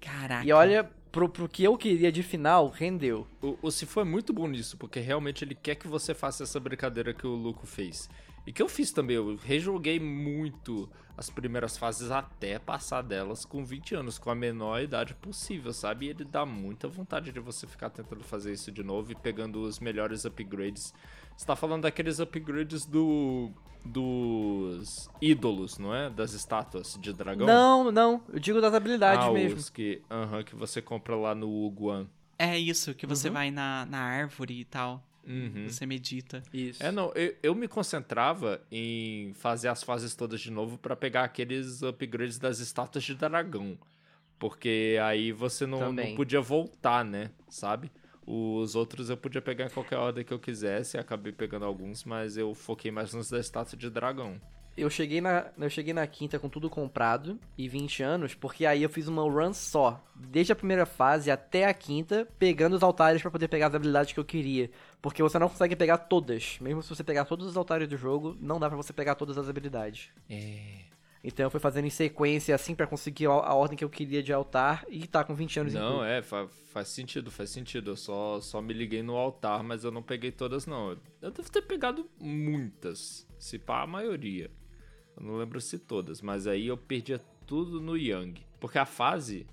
Caraca. 0.00 0.44
E 0.44 0.50
olha, 0.50 0.90
pro, 1.12 1.28
pro 1.28 1.48
que 1.48 1.62
eu 1.62 1.78
queria 1.78 2.10
de 2.10 2.24
final, 2.24 2.68
rendeu. 2.68 3.24
O, 3.40 3.56
o 3.62 3.70
Sifu 3.70 4.00
é 4.00 4.04
muito 4.04 4.32
bom 4.32 4.48
nisso, 4.48 4.76
porque 4.76 4.98
realmente 4.98 5.44
ele 5.44 5.54
quer 5.54 5.76
que 5.76 5.86
você 5.86 6.12
faça 6.12 6.42
essa 6.42 6.58
brincadeira 6.58 7.14
que 7.14 7.24
o 7.24 7.36
Luco 7.36 7.68
fez. 7.68 8.10
E 8.46 8.52
que 8.52 8.62
eu 8.62 8.68
fiz 8.68 8.92
também, 8.92 9.16
eu 9.16 9.36
rejoguei 9.36 9.98
muito 9.98 10.88
as 11.16 11.30
primeiras 11.30 11.76
fases 11.76 12.10
até 12.10 12.58
passar 12.58 13.02
delas 13.02 13.44
com 13.44 13.64
20 13.64 13.94
anos, 13.94 14.18
com 14.18 14.30
a 14.30 14.34
menor 14.34 14.80
idade 14.82 15.14
possível, 15.14 15.72
sabe? 15.72 16.06
E 16.06 16.08
ele 16.10 16.24
dá 16.24 16.44
muita 16.44 16.86
vontade 16.86 17.32
de 17.32 17.40
você 17.40 17.66
ficar 17.66 17.90
tentando 17.90 18.22
fazer 18.22 18.52
isso 18.52 18.70
de 18.70 18.84
novo 18.84 19.12
e 19.12 19.14
pegando 19.14 19.62
os 19.62 19.80
melhores 19.80 20.24
upgrades. 20.24 20.92
Você 21.36 21.46
tá 21.46 21.56
falando 21.56 21.82
daqueles 21.82 22.20
upgrades 22.20 22.84
do. 22.84 23.50
dos 23.84 25.08
ídolos, 25.20 25.78
não 25.78 25.94
é? 25.94 26.10
Das 26.10 26.32
estátuas 26.32 26.98
de 27.00 27.12
dragão? 27.12 27.46
Não, 27.46 27.90
não, 27.90 28.22
eu 28.32 28.38
digo 28.38 28.60
das 28.60 28.74
habilidades 28.74 29.26
ah, 29.26 29.32
mesmo. 29.32 29.58
os 29.58 29.70
que, 29.70 30.02
aham, 30.10 30.42
que 30.42 30.54
você 30.54 30.82
compra 30.82 31.16
lá 31.16 31.34
no 31.34 31.48
Uguan. 31.48 32.06
É 32.38 32.58
isso, 32.58 32.94
que 32.94 33.06
você 33.06 33.30
vai 33.30 33.50
na, 33.50 33.86
na 33.86 33.98
árvore 33.98 34.60
e 34.60 34.64
tal. 34.66 35.02
Uhum. 35.26 35.68
Você 35.68 35.84
medita. 35.84 36.42
Isso. 36.52 36.82
É, 36.82 36.92
não, 36.92 37.12
eu, 37.14 37.34
eu 37.42 37.54
me 37.54 37.66
concentrava 37.66 38.60
em 38.70 39.32
fazer 39.34 39.68
as 39.68 39.82
fases 39.82 40.14
todas 40.14 40.40
de 40.40 40.50
novo 40.50 40.78
pra 40.78 40.94
pegar 40.94 41.24
aqueles 41.24 41.82
upgrades 41.82 42.38
das 42.38 42.60
estátuas 42.60 43.04
de 43.04 43.14
dragão. 43.14 43.76
Porque 44.38 44.98
aí 45.02 45.32
você 45.32 45.66
não, 45.66 45.92
não 45.92 46.14
podia 46.14 46.40
voltar, 46.40 47.04
né? 47.04 47.30
Sabe? 47.48 47.90
Os 48.26 48.74
outros 48.74 49.08
eu 49.08 49.16
podia 49.16 49.40
pegar 49.40 49.66
em 49.66 49.70
qualquer 49.70 49.96
ordem 49.96 50.24
que 50.24 50.32
eu 50.32 50.38
quisesse, 50.38 50.98
acabei 50.98 51.32
pegando 51.32 51.64
alguns, 51.64 52.04
mas 52.04 52.36
eu 52.36 52.54
foquei 52.54 52.90
mais 52.90 53.14
nos 53.14 53.30
da 53.30 53.38
estátua 53.38 53.78
de 53.78 53.88
dragão. 53.88 54.40
Eu 54.76 54.90
cheguei, 54.90 55.22
na, 55.22 55.46
eu 55.56 55.70
cheguei 55.70 55.94
na 55.94 56.06
quinta 56.06 56.38
com 56.38 56.50
tudo 56.50 56.68
comprado 56.68 57.40
e 57.56 57.66
20 57.66 58.02
anos, 58.02 58.34
porque 58.34 58.66
aí 58.66 58.82
eu 58.82 58.90
fiz 58.90 59.08
uma 59.08 59.22
run 59.22 59.54
só, 59.54 60.04
desde 60.14 60.52
a 60.52 60.56
primeira 60.56 60.84
fase 60.84 61.30
até 61.30 61.64
a 61.64 61.72
quinta, 61.72 62.28
pegando 62.38 62.76
os 62.76 62.82
altares 62.82 63.22
pra 63.22 63.30
poder 63.30 63.48
pegar 63.48 63.68
as 63.68 63.74
habilidades 63.74 64.12
que 64.12 64.20
eu 64.20 64.24
queria. 64.24 64.70
Porque 65.00 65.22
você 65.22 65.38
não 65.38 65.48
consegue 65.48 65.74
pegar 65.74 65.96
todas. 65.96 66.58
Mesmo 66.60 66.82
se 66.82 66.90
você 66.90 67.02
pegar 67.02 67.24
todos 67.24 67.46
os 67.46 67.56
altares 67.56 67.88
do 67.88 67.96
jogo, 67.96 68.36
não 68.38 68.60
dá 68.60 68.68
pra 68.68 68.76
você 68.76 68.92
pegar 68.92 69.14
todas 69.14 69.38
as 69.38 69.48
habilidades. 69.48 70.10
É. 70.28 70.80
Então 71.24 71.46
eu 71.46 71.50
fui 71.50 71.58
fazendo 71.58 71.86
em 71.86 71.90
sequência 71.90 72.54
assim 72.54 72.74
pra 72.74 72.86
conseguir 72.86 73.26
a, 73.26 73.30
ordem 73.54 73.76
que 73.76 73.82
eu 73.82 73.90
queria 73.90 74.22
de 74.22 74.32
altar 74.32 74.84
e 74.88 75.06
tá 75.08 75.24
com 75.24 75.34
20 75.34 75.58
anos 75.58 75.74
Não, 75.74 76.04
é, 76.04 76.22
fa- 76.22 76.46
faz 76.72 76.88
sentido, 76.88 77.30
faz 77.32 77.50
sentido. 77.50 77.92
Eu 77.92 77.96
só, 77.96 78.40
só 78.40 78.60
me 78.62 78.72
liguei 78.72 79.02
no 79.02 79.16
altar, 79.16 79.64
mas 79.64 79.82
eu 79.82 79.90
não 79.90 80.02
peguei 80.02 80.30
todas, 80.30 80.66
não. 80.66 80.96
Eu 81.20 81.30
devo 81.32 81.50
ter 81.50 81.62
pegado 81.62 82.08
muitas, 82.20 83.26
se 83.38 83.58
pá, 83.58 83.82
a 83.82 83.86
maioria. 83.86 84.50
Eu 85.16 85.24
não 85.24 85.36
lembro 85.36 85.60
se 85.60 85.78
todas, 85.78 86.20
mas 86.20 86.46
aí 86.46 86.66
eu 86.66 86.76
perdia 86.76 87.18
tudo 87.46 87.80
no 87.80 87.96
Yang. 87.96 88.44
Porque 88.60 88.78
a 88.78 88.86
fase. 88.86 89.46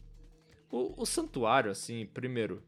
O, 0.70 1.02
o 1.04 1.06
santuário, 1.06 1.70
assim, 1.70 2.06
primeiro, 2.08 2.62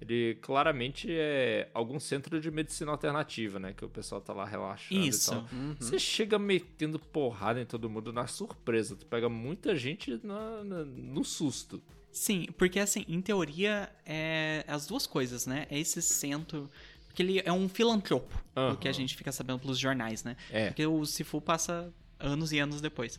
ele 0.00 0.34
claramente 0.42 1.08
é 1.10 1.70
algum 1.72 1.98
centro 1.98 2.38
de 2.40 2.50
medicina 2.50 2.90
alternativa, 2.92 3.58
né? 3.58 3.72
Que 3.72 3.84
o 3.84 3.88
pessoal 3.88 4.20
tá 4.20 4.32
lá 4.34 4.44
relaxando 4.44 5.00
Isso. 5.00 5.30
e 5.32 5.34
tal. 5.34 5.48
Uhum. 5.52 5.74
Você 5.80 5.98
chega 5.98 6.38
metendo 6.38 6.98
porrada 6.98 7.60
em 7.60 7.64
todo 7.66 7.88
mundo 7.88 8.12
na 8.12 8.26
surpresa. 8.26 8.94
Tu 8.94 9.06
pega 9.06 9.28
muita 9.28 9.74
gente 9.74 10.20
na- 10.22 10.62
na- 10.62 10.84
no 10.84 11.24
susto. 11.24 11.82
Sim, 12.12 12.46
porque 12.56 12.78
assim, 12.78 13.04
em 13.08 13.20
teoria, 13.20 13.90
é 14.04 14.64
as 14.68 14.86
duas 14.86 15.06
coisas, 15.06 15.46
né? 15.46 15.66
É 15.70 15.78
esse 15.78 16.00
centro. 16.02 16.70
Porque 17.06 17.22
ele 17.22 17.40
é 17.44 17.52
um 17.52 17.68
filantropo, 17.68 18.32
Aham. 18.56 18.74
o 18.74 18.76
que 18.76 18.86
a 18.88 18.92
gente 18.92 19.16
fica 19.16 19.32
sabendo 19.32 19.58
pelos 19.58 19.78
jornais, 19.78 20.22
né? 20.22 20.36
É. 20.50 20.66
Porque 20.68 20.86
o 20.86 21.04
Sifu 21.04 21.40
passa 21.40 21.92
anos 22.18 22.52
e 22.52 22.58
anos 22.58 22.80
depois 22.80 23.18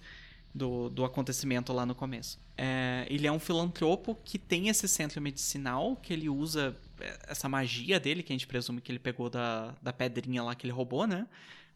do, 0.54 0.90
do 0.90 1.06
acontecimento 1.06 1.72
lá 1.72 1.86
no 1.86 1.96
começo. 1.96 2.40
É, 2.58 3.06
ele 3.10 3.28
é 3.28 3.32
um 3.32 3.40
filantropo 3.40 4.18
que 4.24 4.38
tem 4.38 4.68
esse 4.68 4.88
centro 4.88 5.22
medicinal, 5.22 5.96
que 5.96 6.12
ele 6.12 6.28
usa 6.28 6.76
é, 7.00 7.20
essa 7.28 7.48
magia 7.48 8.00
dele, 8.00 8.24
que 8.24 8.34
a 8.34 8.36
gente 8.36 8.48
presume 8.48 8.82
que 8.82 8.92
ele 8.92 9.00
pegou 9.00 9.30
da, 9.30 9.74
da 9.82 9.94
pedrinha 9.94 10.44
lá 10.44 10.56
que 10.56 10.66
ele 10.66 10.74
roubou, 10.74 11.08
né? 11.08 11.28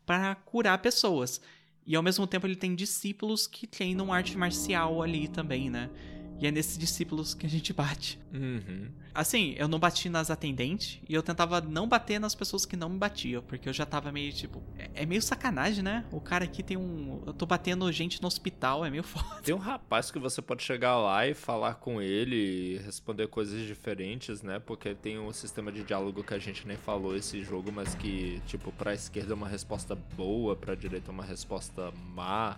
Pra 0.05 0.35
curar 0.35 0.77
pessoas. 0.79 1.39
E 1.85 1.95
ao 1.95 2.03
mesmo 2.03 2.25
tempo 2.25 2.47
ele 2.47 2.55
tem 2.55 2.75
discípulos 2.75 3.45
que 3.47 3.67
treinam 3.67 4.11
arte 4.11 4.37
marcial 4.37 5.01
ali 5.01 5.27
também, 5.27 5.69
né? 5.69 5.89
E 6.39 6.47
é 6.47 6.51
nesses 6.51 6.77
discípulos 6.77 7.33
que 7.33 7.45
a 7.45 7.49
gente 7.49 7.71
bate. 7.71 8.19
Uhum. 8.33 8.89
Assim, 9.13 9.53
eu 9.57 9.67
não 9.67 9.79
bati 9.79 10.09
nas 10.09 10.31
atendentes 10.31 10.99
e 11.07 11.13
eu 11.13 11.21
tentava 11.21 11.61
não 11.61 11.87
bater 11.87 12.19
nas 12.19 12.33
pessoas 12.33 12.65
que 12.65 12.75
não 12.75 12.89
me 12.89 12.97
batiam, 12.97 13.43
porque 13.43 13.69
eu 13.69 13.73
já 13.73 13.85
tava 13.85 14.11
meio 14.11 14.33
tipo. 14.33 14.61
É, 14.77 15.03
é 15.03 15.05
meio 15.05 15.21
sacanagem, 15.21 15.83
né? 15.83 16.03
O 16.11 16.19
cara 16.19 16.45
aqui 16.45 16.63
tem 16.63 16.75
um. 16.75 17.21
Eu 17.25 17.33
tô 17.33 17.45
batendo 17.45 17.89
gente 17.91 18.21
no 18.21 18.27
hospital, 18.27 18.83
é 18.83 18.89
meio 18.89 19.03
foda. 19.03 19.41
Tem 19.43 19.53
um 19.53 19.59
rapaz 19.59 20.09
que 20.09 20.17
você 20.17 20.41
pode 20.41 20.63
chegar 20.63 20.97
lá 20.97 21.27
e 21.27 21.33
falar 21.33 21.75
com 21.75 22.01
ele 22.01 22.35
e 22.35 22.77
responder 22.79 23.27
coisas 23.27 23.65
diferentes, 23.65 24.41
né? 24.41 24.59
Porque 24.59 24.95
tem 24.95 25.19
um 25.19 25.31
sistema 25.31 25.71
de 25.71 25.83
diálogo 25.83 26.23
que 26.23 26.33
a 26.33 26.39
gente 26.39 26.67
nem 26.67 26.77
falou 26.77 27.15
esse 27.15 27.43
jogo, 27.43 27.71
mas 27.71 27.93
que, 27.95 28.41
tipo, 28.47 28.71
pra 28.71 28.93
esquerda 28.93 29.33
é 29.33 29.35
uma 29.35 29.47
resposta 29.47 29.95
boa, 29.95 30.55
pra 30.55 30.73
direita 30.73 31.11
é 31.11 31.13
uma 31.13 31.23
resposta 31.23 31.91
má. 32.13 32.57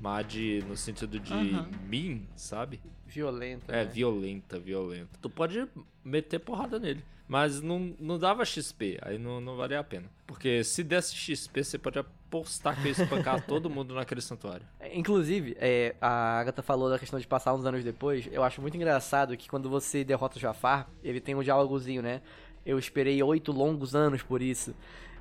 Má 0.00 0.22
de, 0.22 0.62
no 0.68 0.76
sentido 0.76 1.18
de 1.18 1.32
Aham. 1.32 1.68
mim, 1.88 2.28
sabe? 2.36 2.80
Violenta. 3.08 3.72
É, 3.72 3.84
né? 3.84 3.90
violenta, 3.90 4.58
violenta. 4.58 5.18
Tu 5.20 5.30
pode 5.30 5.66
meter 6.04 6.38
porrada 6.38 6.78
nele. 6.78 7.02
Mas 7.26 7.60
não, 7.60 7.94
não 8.00 8.18
dava 8.18 8.42
XP, 8.42 8.98
aí 9.02 9.18
não, 9.18 9.38
não 9.38 9.54
valia 9.56 9.80
a 9.80 9.84
pena. 9.84 10.10
Porque 10.26 10.64
se 10.64 10.82
desse 10.82 11.14
XP, 11.14 11.62
você 11.62 11.78
pode 11.78 11.98
apostar 11.98 12.80
que 12.80 12.88
ia 12.88 12.92
espancar 12.92 13.44
todo 13.46 13.68
mundo 13.68 13.94
naquele 13.94 14.22
santuário. 14.22 14.64
É, 14.80 14.96
Inclusive, 14.96 15.54
é, 15.60 15.94
a 16.00 16.38
Agatha 16.38 16.62
falou 16.62 16.88
da 16.88 16.98
questão 16.98 17.20
de 17.20 17.26
passar 17.26 17.52
uns 17.54 17.66
anos 17.66 17.84
depois. 17.84 18.26
Eu 18.32 18.42
acho 18.42 18.62
muito 18.62 18.76
engraçado 18.76 19.36
que 19.36 19.46
quando 19.46 19.68
você 19.68 20.04
derrota 20.04 20.38
o 20.38 20.40
Jafar, 20.40 20.88
ele 21.04 21.20
tem 21.20 21.34
um 21.34 21.42
diálogozinho, 21.42 22.00
né? 22.00 22.22
Eu 22.64 22.78
esperei 22.78 23.22
oito 23.22 23.52
longos 23.52 23.94
anos 23.94 24.22
por 24.22 24.40
isso. 24.40 24.74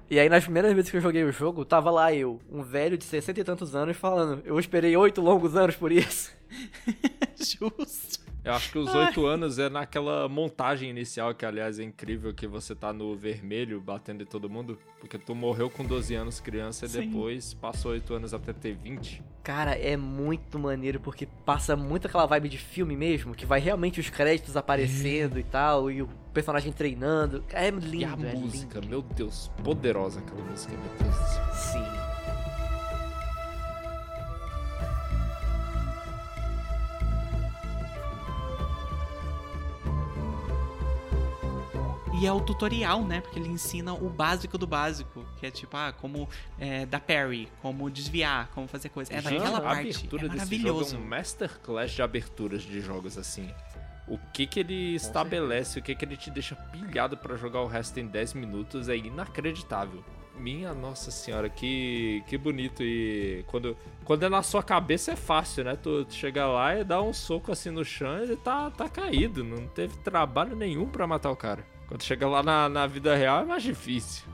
E 0.10 0.20
aí, 0.20 0.30
nas 0.30 0.44
primeiras 0.44 0.74
vezes 0.74 0.90
que 0.90 0.98
eu 0.98 1.02
joguei 1.02 1.24
o 1.24 1.32
jogo, 1.32 1.66
tava 1.66 1.92
lá 1.92 2.14
eu, 2.14 2.40
um 2.50 2.64
velho 2.64 2.98
de 2.98 3.04
60 3.04 3.42
e 3.42 3.44
tantos 3.44 3.76
anos, 3.76 3.98
falando: 3.98 4.42
Eu 4.46 4.58
esperei 4.60 4.96
oito 4.96 5.22
longos 5.22 5.56
anos 5.56 5.76
por 5.76 5.92
isso. 5.92 6.32
Justo. 7.36 8.27
Eu 8.44 8.54
acho 8.54 8.72
que 8.72 8.78
os 8.78 8.94
oito 8.96 9.26
anos 9.26 9.60
é 9.60 9.70
naquela 9.70 10.30
montagem 10.30 10.90
inicial, 10.90 11.36
que 11.36 11.46
aliás 11.46 11.80
é 11.80 11.84
incrível 11.84 12.34
que 12.34 12.48
você 12.48 12.74
tá 12.74 12.94
no 12.94 13.16
vermelho 13.16 13.82
batendo 13.82 14.24
em 14.24 14.26
todo 14.26 14.50
mundo. 14.50 14.80
Porque 15.00 15.18
tu 15.18 15.36
morreu 15.36 15.70
com 15.70 15.84
12 15.84 16.16
anos 16.16 16.40
criança 16.40 16.86
e 16.86 16.90
Sim. 16.90 17.08
depois 17.08 17.54
passou 17.54 17.92
oito 17.92 18.14
anos 18.14 18.34
até 18.34 18.54
ter 18.54 18.74
20. 18.74 19.22
Cara, 19.44 19.72
é 19.72 19.96
muito 19.96 20.58
maneiro 20.58 21.00
porque 21.00 21.26
passa 21.46 21.76
muito 21.76 22.08
aquela 22.08 22.26
vibe 22.26 22.50
de 22.50 22.58
filme 22.58 22.96
mesmo, 22.96 23.36
que 23.36 23.46
vai 23.46 23.60
realmente 23.60 24.00
os 24.00 24.10
créditos 24.10 24.58
aparecendo 24.58 25.40
e 25.40 25.44
tal, 25.44 25.92
e 25.92 26.02
o 26.02 26.08
personagem 26.34 26.72
treinando. 26.72 27.44
É 27.52 27.70
lindo, 27.70 27.96
e 27.96 28.06
a 28.06 28.12
é 28.12 28.36
música, 28.36 28.80
lindo. 28.80 28.90
meu 28.90 29.02
Deus, 29.02 29.52
poderosa 29.64 30.20
aquela 30.20 30.44
música, 30.44 30.74
meu 30.74 30.92
Deus. 31.00 31.56
Sim. 31.56 32.17
E 42.20 42.26
é 42.26 42.32
o 42.34 42.42
tutorial, 42.42 43.04
né? 43.04 43.22
Porque 43.22 43.38
ele 43.38 43.50
ensina 43.50 43.94
o 43.94 44.10
básico 44.10 44.58
do 44.58 44.66
básico. 44.66 45.24
Que 45.40 45.46
é 45.46 45.52
tipo, 45.52 45.76
ah, 45.78 45.94
como 45.94 46.28
é, 46.60 46.86
dar 46.86 47.00
parry, 47.00 47.48
como 47.62 47.90
desviar, 47.90 48.50
como 48.56 48.68
fazer 48.68 48.90
coisa. 48.90 49.14
É 49.14 49.22
naquela 49.22 49.62
parte. 49.62 49.90
abertura 49.90 50.26
É 50.26 50.30
desse 50.30 50.38
maravilhoso. 50.38 50.92
jogo 50.92 51.04
é 51.04 51.06
um 51.06 51.10
masterclass 51.10 51.92
de 51.92 52.02
aberturas 52.02 52.62
de 52.64 52.82
jogos 52.82 53.18
assim. 53.18 53.50
O 54.08 54.18
que 54.34 54.48
que 54.48 54.62
ele 54.62 54.96
estabelece, 54.96 55.80
o 55.80 55.82
que 55.84 55.94
que 55.94 56.06
ele 56.06 56.16
te 56.16 56.32
deixa 56.32 56.56
pilhado 56.56 57.18
pra 57.18 57.36
jogar 57.36 57.62
o 57.62 57.68
resto 57.68 58.00
em 58.00 58.08
10 58.08 58.34
minutos 58.36 58.88
é 58.90 58.96
inacreditável. 58.96 60.04
Minha 60.40 60.74
nossa 60.74 61.12
senhora, 61.12 61.50
que, 61.50 62.24
que 62.28 62.38
bonito 62.38 62.84
e 62.84 63.44
quando, 63.48 63.76
quando 64.06 64.24
é 64.24 64.30
na 64.30 64.42
sua 64.44 64.62
cabeça 64.64 65.12
é 65.12 65.16
fácil, 65.16 65.64
né? 65.66 65.76
Tu 65.76 66.06
chega 66.12 66.46
lá 66.48 66.80
e 66.80 66.84
dá 66.84 67.02
um 67.02 67.12
soco 67.12 67.52
assim 67.52 67.70
no 67.72 67.84
chão 67.84 68.20
e 68.20 68.24
ele 68.24 68.36
tá, 68.38 68.70
tá 68.72 68.88
caído, 68.88 69.44
não 69.44 69.68
teve 69.68 69.98
trabalho 69.98 70.56
nenhum 70.56 70.88
pra 70.88 71.06
matar 71.08 71.32
o 71.32 71.36
cara. 71.36 71.66
Quando 71.88 72.04
chega 72.04 72.28
lá 72.28 72.44
na, 72.44 72.68
na 72.68 72.86
vida 72.86 73.16
real 73.16 73.42
é 73.42 73.46
mais 73.46 73.64
difícil. 73.64 74.26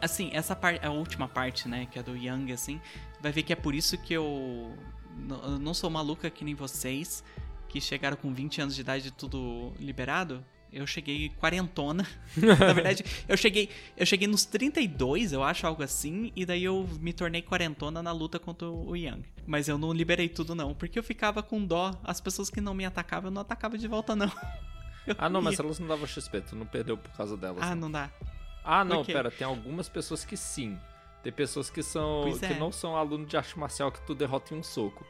Assim, 0.00 0.30
essa 0.32 0.54
parte, 0.54 0.84
a 0.84 0.90
última 0.90 1.26
parte, 1.26 1.68
né, 1.68 1.88
que 1.90 1.98
é 1.98 2.02
do 2.02 2.16
Young, 2.16 2.52
assim, 2.52 2.80
vai 3.20 3.32
ver 3.32 3.42
que 3.42 3.52
é 3.52 3.56
por 3.56 3.74
isso 3.74 3.98
que 3.98 4.14
eu, 4.14 4.76
eu 5.28 5.58
não 5.58 5.74
sou 5.74 5.90
maluca 5.90 6.30
que 6.30 6.44
nem 6.44 6.54
vocês, 6.54 7.24
que 7.68 7.80
chegaram 7.80 8.16
com 8.16 8.32
20 8.32 8.60
anos 8.60 8.74
de 8.74 8.80
idade 8.80 9.10
tudo 9.10 9.72
liberado. 9.78 10.44
Eu 10.70 10.86
cheguei 10.86 11.30
quarentona. 11.30 12.06
Na 12.36 12.72
verdade, 12.74 13.02
eu 13.26 13.36
cheguei, 13.38 13.70
eu 13.96 14.04
cheguei 14.04 14.28
nos 14.28 14.44
32, 14.44 15.32
eu 15.32 15.42
acho, 15.42 15.66
algo 15.66 15.82
assim, 15.82 16.30
e 16.36 16.44
daí 16.44 16.62
eu 16.62 16.86
me 17.00 17.12
tornei 17.14 17.40
quarentona 17.40 18.02
na 18.02 18.12
luta 18.12 18.38
contra 18.38 18.68
o 18.68 18.94
Young. 18.94 19.22
Mas 19.46 19.66
eu 19.66 19.78
não 19.78 19.94
liberei 19.94 20.28
tudo 20.28 20.54
não, 20.54 20.74
porque 20.74 20.98
eu 20.98 21.02
ficava 21.02 21.42
com 21.42 21.64
dó. 21.64 21.98
As 22.04 22.20
pessoas 22.20 22.50
que 22.50 22.60
não 22.60 22.74
me 22.74 22.84
atacavam, 22.84 23.30
eu 23.30 23.34
não 23.34 23.40
atacava 23.40 23.78
de 23.78 23.88
volta 23.88 24.14
não. 24.14 24.30
Ah 25.16 25.28
não, 25.28 25.40
mas 25.40 25.58
elas 25.58 25.78
não 25.78 25.86
davam 25.86 26.06
XP, 26.06 26.40
tu 26.42 26.56
não 26.56 26.66
perdeu 26.66 26.96
por 26.96 27.10
causa 27.12 27.36
delas. 27.36 27.62
Ah, 27.62 27.74
não. 27.74 27.82
não 27.82 27.90
dá. 27.90 28.10
Ah, 28.64 28.84
não, 28.84 29.04
pera, 29.04 29.30
tem 29.30 29.46
algumas 29.46 29.88
pessoas 29.88 30.24
que 30.24 30.36
sim. 30.36 30.78
Tem 31.22 31.32
pessoas 31.32 31.70
que 31.70 31.82
são. 31.82 32.22
Pois 32.24 32.38
que 32.38 32.46
é. 32.46 32.58
não 32.58 32.70
são 32.70 32.96
aluno 32.96 33.26
de 33.26 33.36
arte 33.36 33.58
marcial 33.58 33.90
que 33.90 34.00
tu 34.06 34.14
derrota 34.14 34.54
em 34.54 34.58
um 34.58 34.62
soco. 34.62 35.06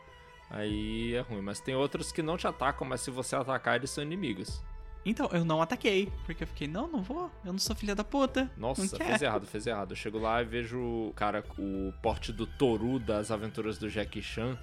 Aí 0.51 1.15
é 1.15 1.21
ruim. 1.21 1.43
Mas 1.43 1.61
tem 1.61 1.75
outros 1.75 2.13
que 2.13 2.23
não 2.23 2.37
te 2.37 2.47
atacam, 2.47 2.87
mas 2.87 3.01
se 3.01 3.11
você 3.11 3.37
atacar, 3.37 3.77
eles 3.77 3.91
são 3.91 4.03
inimigos. 4.03 4.63
Então, 5.05 5.29
eu 5.33 5.45
não 5.45 5.63
ataquei, 5.63 6.13
porque 6.27 6.43
eu 6.43 6.47
fiquei, 6.47 6.67
não, 6.67 6.87
não 6.87 7.03
vou, 7.03 7.31
eu 7.45 7.53
não 7.53 7.59
sou 7.59 7.75
filha 7.75 7.95
da 7.95 8.05
puta. 8.05 8.51
Nossa, 8.57 8.83
não 8.83 9.07
fez 9.07 9.23
errado, 9.23 9.47
fez 9.47 9.67
errado. 9.67 9.93
Eu 9.93 9.97
chego 9.97 10.19
lá 10.19 10.43
e 10.43 10.45
vejo 10.45 10.79
o 10.79 11.13
cara, 11.15 11.45
o 11.57 11.93
porte 12.03 12.33
do 12.33 12.47
Toru 12.47 12.99
das 12.99 13.31
aventuras 13.31 13.79
do 13.79 13.89
Jackie 13.89 14.21
Chan, 14.21 14.59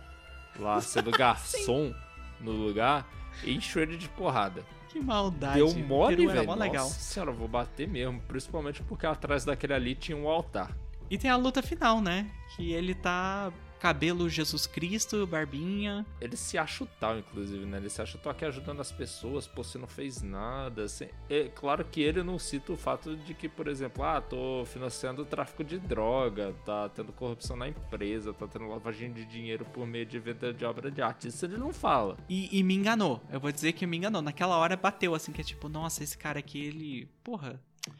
lá 0.60 0.80
sendo 0.82 1.10
garçom 1.10 1.94
no 2.40 2.52
lugar, 2.52 3.08
e 3.44 3.56
encho 3.56 3.80
ele 3.80 3.98
de 3.98 4.08
porrada. 4.10 4.64
Que 4.96 5.02
maldade. 5.02 5.56
Deu 5.56 5.76
mole, 5.86 6.26
velho. 6.26 6.46
mó 6.46 6.56
Nossa 6.56 6.64
legal. 6.64 6.88
senhora, 6.88 7.32
eu 7.32 7.36
vou 7.36 7.50
bater 7.50 7.86
mesmo. 7.86 8.22
Principalmente 8.22 8.82
porque 8.84 9.06
atrás 9.06 9.44
daquele 9.44 9.74
ali 9.74 9.94
tinha 9.94 10.18
um 10.18 10.26
altar. 10.30 10.74
E 11.10 11.18
tem 11.18 11.30
a 11.30 11.36
luta 11.36 11.62
final, 11.62 12.00
né? 12.00 12.32
Que 12.56 12.72
ele 12.72 12.96
tá 12.96 13.52
cabelo 13.80 14.30
Jesus 14.30 14.66
Cristo, 14.66 15.26
barbinha. 15.28 16.06
Ele 16.20 16.36
se 16.36 16.58
acha 16.58 16.84
o 16.84 16.88
tal, 17.00 17.20
inclusive, 17.20 17.66
né? 17.66 17.78
Ele 17.78 17.90
se 17.90 18.02
acha, 18.02 18.18
tô 18.18 18.30
aqui 18.30 18.46
ajudando 18.46 18.80
as 18.80 18.92
pessoas, 18.92 19.48
pô, 19.48 19.64
você 19.64 19.78
não 19.78 19.88
fez 19.88 20.22
nada. 20.22 20.84
Assim, 20.84 21.08
é 21.30 21.50
claro 21.50 21.86
que 21.86 22.02
ele 22.02 22.24
não 22.24 22.40
cita 22.40 22.74
o 22.74 22.78
fato 22.78 23.16
de 23.16 23.34
que, 23.34 23.48
por 23.48 23.68
exemplo, 23.68 24.04
ah, 24.04 24.22
tô 24.22 24.66
financiando 24.66 25.22
o 25.22 25.26
tráfico 25.26 25.64
de 25.64 25.80
droga, 25.80 26.54
tá 26.66 26.90
tendo 26.90 27.12
corrupção 27.14 27.56
na 27.56 27.68
empresa, 27.68 28.34
tá 28.34 28.48
tendo 28.48 28.68
lavagem 28.68 29.12
de 29.12 29.26
dinheiro 29.26 29.66
por 29.66 29.86
meio 29.86 30.06
de 30.06 30.20
venda 30.20 30.54
de 30.54 30.66
obra 30.66 30.90
de 30.90 31.02
arte. 31.02 31.28
Isso 31.28 31.46
ele 31.46 31.58
não 31.58 31.74
fala. 31.74 32.18
E, 32.30 32.58
e 32.58 32.64
me 32.64 32.76
enganou. 32.76 33.22
Eu 33.32 33.40
vou 33.40 33.52
dizer 33.52 33.74
que 33.74 33.86
me 33.86 33.98
enganou. 33.98 34.22
Naquela 34.22 34.58
hora 34.58 34.76
bateu, 34.76 35.14
assim, 35.14 35.32
que 35.32 35.42
é 35.42 35.44
tipo, 35.44 35.70
nossa, 35.70 36.04
esse 36.04 36.18
cara 36.18 36.40
aqui, 36.40 36.66
ele. 36.66 37.10
Porra. 37.24 37.60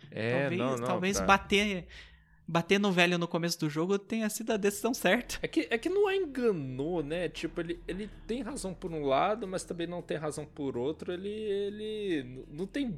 É, 0.10 0.42
talvez 0.42 0.60
não, 0.60 0.78
não. 0.78 0.88
talvez 0.88 1.20
bater. 1.20 1.88
Bater 2.48 2.80
no 2.80 2.92
velho 2.92 3.18
no 3.18 3.28
começo 3.28 3.60
do 3.60 3.70
jogo 3.70 3.98
tenha 3.98 4.30
sido 4.30 4.52
a 4.54 4.58
decisão 4.58 4.94
certa. 4.94 5.40
É 5.42 5.48
que, 5.48 5.68
é 5.70 5.78
que 5.80 5.90
não 5.90 6.08
é 6.10 6.16
enganou, 6.16 7.02
né? 7.02 7.28
Tipo, 7.28 7.60
ele, 7.62 7.80
ele 7.88 8.08
tem 8.28 8.42
razão 8.44 8.72
por 8.74 8.92
um 8.92 9.04
lado, 9.06 9.48
mas 9.48 9.64
também 9.64 9.88
não 9.88 10.02
tem 10.02 10.18
razão 10.18 10.46
por 10.46 10.78
outro. 10.78 11.12
Ele, 11.12 11.30
ele 11.30 12.46
não 12.52 12.68
tem 12.68 12.96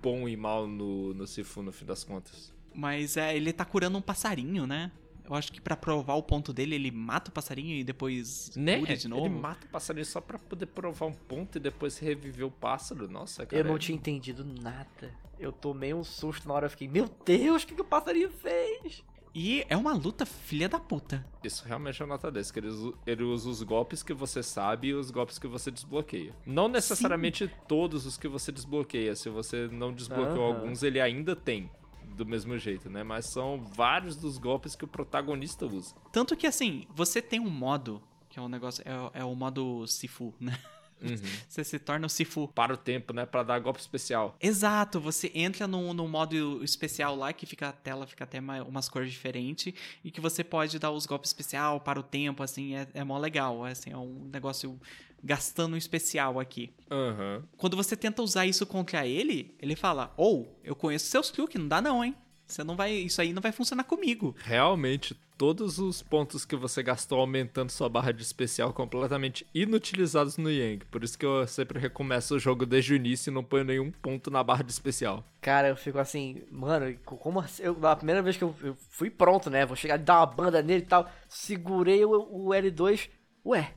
bom 0.00 0.28
e 0.28 0.36
mal 0.36 0.66
no, 0.68 1.12
no 1.12 1.26
Sifu, 1.26 1.60
no 1.62 1.72
fim 1.72 1.84
das 1.84 2.04
contas. 2.04 2.54
Mas 2.72 3.16
é, 3.16 3.36
ele 3.36 3.52
tá 3.52 3.64
curando 3.64 3.98
um 3.98 4.02
passarinho, 4.02 4.64
né? 4.64 4.92
Eu 5.28 5.34
acho 5.34 5.52
que 5.52 5.60
pra 5.60 5.76
provar 5.76 6.14
o 6.14 6.22
ponto 6.22 6.52
dele, 6.54 6.76
ele 6.76 6.90
mata 6.90 7.30
o 7.30 7.34
passarinho 7.34 7.74
e 7.76 7.82
depois 7.84 8.50
Né? 8.56 8.78
cura 8.78 8.96
de 8.96 9.08
novo. 9.08 9.26
Ele 9.26 9.34
mata 9.34 9.66
o 9.66 9.70
passarinho 9.70 10.06
só 10.06 10.20
pra 10.20 10.38
poder 10.38 10.66
provar 10.66 11.06
um 11.06 11.12
ponto 11.12 11.58
e 11.58 11.60
depois 11.60 11.98
reviver 11.98 12.46
o 12.46 12.50
pássaro. 12.50 13.08
Nossa, 13.10 13.44
cara. 13.44 13.60
Eu 13.60 13.64
não 13.66 13.74
é- 13.76 13.78
tinha 13.78 13.96
entendido 13.96 14.42
nada. 14.44 15.12
Eu 15.38 15.52
tomei 15.52 15.94
um 15.94 16.02
susto 16.04 16.48
na 16.48 16.54
hora, 16.54 16.66
eu 16.66 16.70
fiquei, 16.70 16.88
meu 16.88 17.08
Deus, 17.24 17.62
o 17.62 17.66
que, 17.66 17.74
que 17.74 17.80
o 17.80 17.84
passarinho 17.84 18.30
fez? 18.30 19.04
E 19.34 19.64
é 19.68 19.76
uma 19.76 19.92
luta 19.92 20.26
filha 20.26 20.68
da 20.68 20.80
puta. 20.80 21.24
Isso 21.44 21.64
realmente 21.64 22.00
é 22.00 22.04
uma 22.04 22.14
nota 22.14 22.30
10, 22.30 22.50
que 22.50 22.58
ele 22.58 22.68
usa, 22.68 22.92
ele 23.06 23.22
usa 23.22 23.48
os 23.48 23.62
golpes 23.62 24.02
que 24.02 24.12
você 24.12 24.42
sabe 24.42 24.88
e 24.88 24.94
os 24.94 25.10
golpes 25.10 25.38
que 25.38 25.46
você 25.46 25.70
desbloqueia. 25.70 26.34
Não 26.44 26.66
necessariamente 26.66 27.48
todos 27.68 28.04
os 28.06 28.16
que 28.16 28.26
você 28.26 28.50
desbloqueia. 28.50 29.14
Se 29.14 29.28
você 29.28 29.68
não 29.68 29.92
desbloqueou 29.92 30.44
Aham. 30.44 30.56
alguns, 30.56 30.82
ele 30.82 31.00
ainda 31.00 31.36
tem. 31.36 31.70
Do 32.16 32.26
mesmo 32.26 32.58
jeito, 32.58 32.90
né? 32.90 33.04
Mas 33.04 33.26
são 33.26 33.60
vários 33.60 34.16
dos 34.16 34.38
golpes 34.38 34.74
que 34.74 34.84
o 34.84 34.88
protagonista 34.88 35.66
usa. 35.66 35.94
Tanto 36.10 36.36
que 36.36 36.46
assim, 36.46 36.84
você 36.92 37.22
tem 37.22 37.38
um 37.38 37.50
modo, 37.50 38.02
que 38.28 38.40
é 38.40 38.42
um 38.42 38.48
negócio, 38.48 38.82
é, 38.84 39.20
é 39.20 39.24
o 39.24 39.36
modo 39.36 39.86
Sifu, 39.86 40.34
né? 40.40 40.58
Uhum. 41.02 41.16
Você 41.48 41.64
se 41.64 41.78
torna 41.78 42.06
o 42.06 42.10
Sifu. 42.10 42.48
Para 42.48 42.72
o 42.74 42.76
tempo, 42.76 43.12
né? 43.12 43.24
Pra 43.26 43.42
dar 43.42 43.58
golpe 43.58 43.80
especial. 43.80 44.36
Exato, 44.40 45.00
você 45.00 45.30
entra 45.34 45.66
num, 45.66 45.92
num 45.92 46.08
modo 46.08 46.62
especial 46.64 47.14
lá 47.16 47.32
que 47.32 47.46
fica 47.46 47.68
a 47.68 47.72
tela 47.72 48.06
fica 48.06 48.24
até 48.24 48.40
ma- 48.40 48.62
umas 48.62 48.88
cores 48.88 49.10
diferentes 49.10 49.72
e 50.04 50.10
que 50.10 50.20
você 50.20 50.42
pode 50.44 50.78
dar 50.78 50.90
os 50.90 51.06
golpes 51.06 51.30
especial 51.30 51.80
para 51.80 51.98
o 51.98 52.02
tempo, 52.02 52.42
assim, 52.42 52.74
é, 52.74 52.86
é 52.94 53.04
mó 53.04 53.18
legal. 53.18 53.64
Assim, 53.64 53.90
é 53.90 53.96
um 53.96 54.28
negócio 54.32 54.78
gastando 55.22 55.74
um 55.74 55.76
especial 55.76 56.38
aqui. 56.38 56.72
Aham. 56.90 57.42
Quando 57.56 57.76
você 57.76 57.96
tenta 57.96 58.22
usar 58.22 58.46
isso 58.46 58.64
contra 58.66 59.06
ele, 59.06 59.54
ele 59.60 59.74
fala: 59.76 60.12
Ou, 60.16 60.58
eu 60.64 60.74
conheço 60.76 61.06
seus 61.06 61.30
truques, 61.30 61.60
não 61.60 61.68
dá 61.68 61.80
não, 61.80 62.04
hein? 62.04 62.14
Você 62.46 62.64
não 62.64 62.76
vai. 62.76 62.92
Isso 62.92 63.20
aí 63.20 63.32
não 63.32 63.42
vai 63.42 63.52
funcionar 63.52 63.84
comigo. 63.84 64.34
Realmente, 64.38 65.14
todos 65.38 65.78
os 65.78 66.02
pontos 66.02 66.44
que 66.44 66.56
você 66.56 66.82
gastou 66.82 67.20
aumentando 67.20 67.70
sua 67.70 67.88
barra 67.88 68.10
de 68.12 68.22
especial 68.22 68.72
completamente 68.72 69.46
inutilizados 69.54 70.36
no 70.36 70.50
Yang. 70.50 70.84
Por 70.86 71.04
isso 71.04 71.16
que 71.16 71.24
eu 71.24 71.46
sempre 71.46 71.78
recomeço 71.78 72.34
o 72.34 72.38
jogo 72.40 72.66
desde 72.66 72.92
o 72.92 72.96
início 72.96 73.30
e 73.30 73.32
não 73.34 73.44
ponho 73.44 73.64
nenhum 73.64 73.90
ponto 73.92 74.30
na 74.30 74.42
barra 74.42 74.64
de 74.64 74.72
especial. 74.72 75.24
Cara, 75.40 75.68
eu 75.68 75.76
fico 75.76 75.98
assim, 75.98 76.42
mano, 76.50 76.92
co- 77.04 77.16
como 77.16 77.38
assim? 77.38 77.62
Eu, 77.62 77.78
na 77.78 77.94
primeira 77.94 78.20
vez 78.20 78.36
que 78.36 78.42
eu, 78.42 78.54
eu 78.62 78.76
fui 78.90 79.08
pronto, 79.08 79.48
né? 79.48 79.64
Vou 79.64 79.76
chegar 79.76 79.94
e 79.98 80.02
dar 80.02 80.18
uma 80.18 80.26
banda 80.26 80.60
nele 80.60 80.82
e 80.82 80.86
tal. 80.86 81.08
Segurei 81.28 82.04
o, 82.04 82.10
o 82.10 82.48
L2. 82.48 83.08
Ué, 83.46 83.72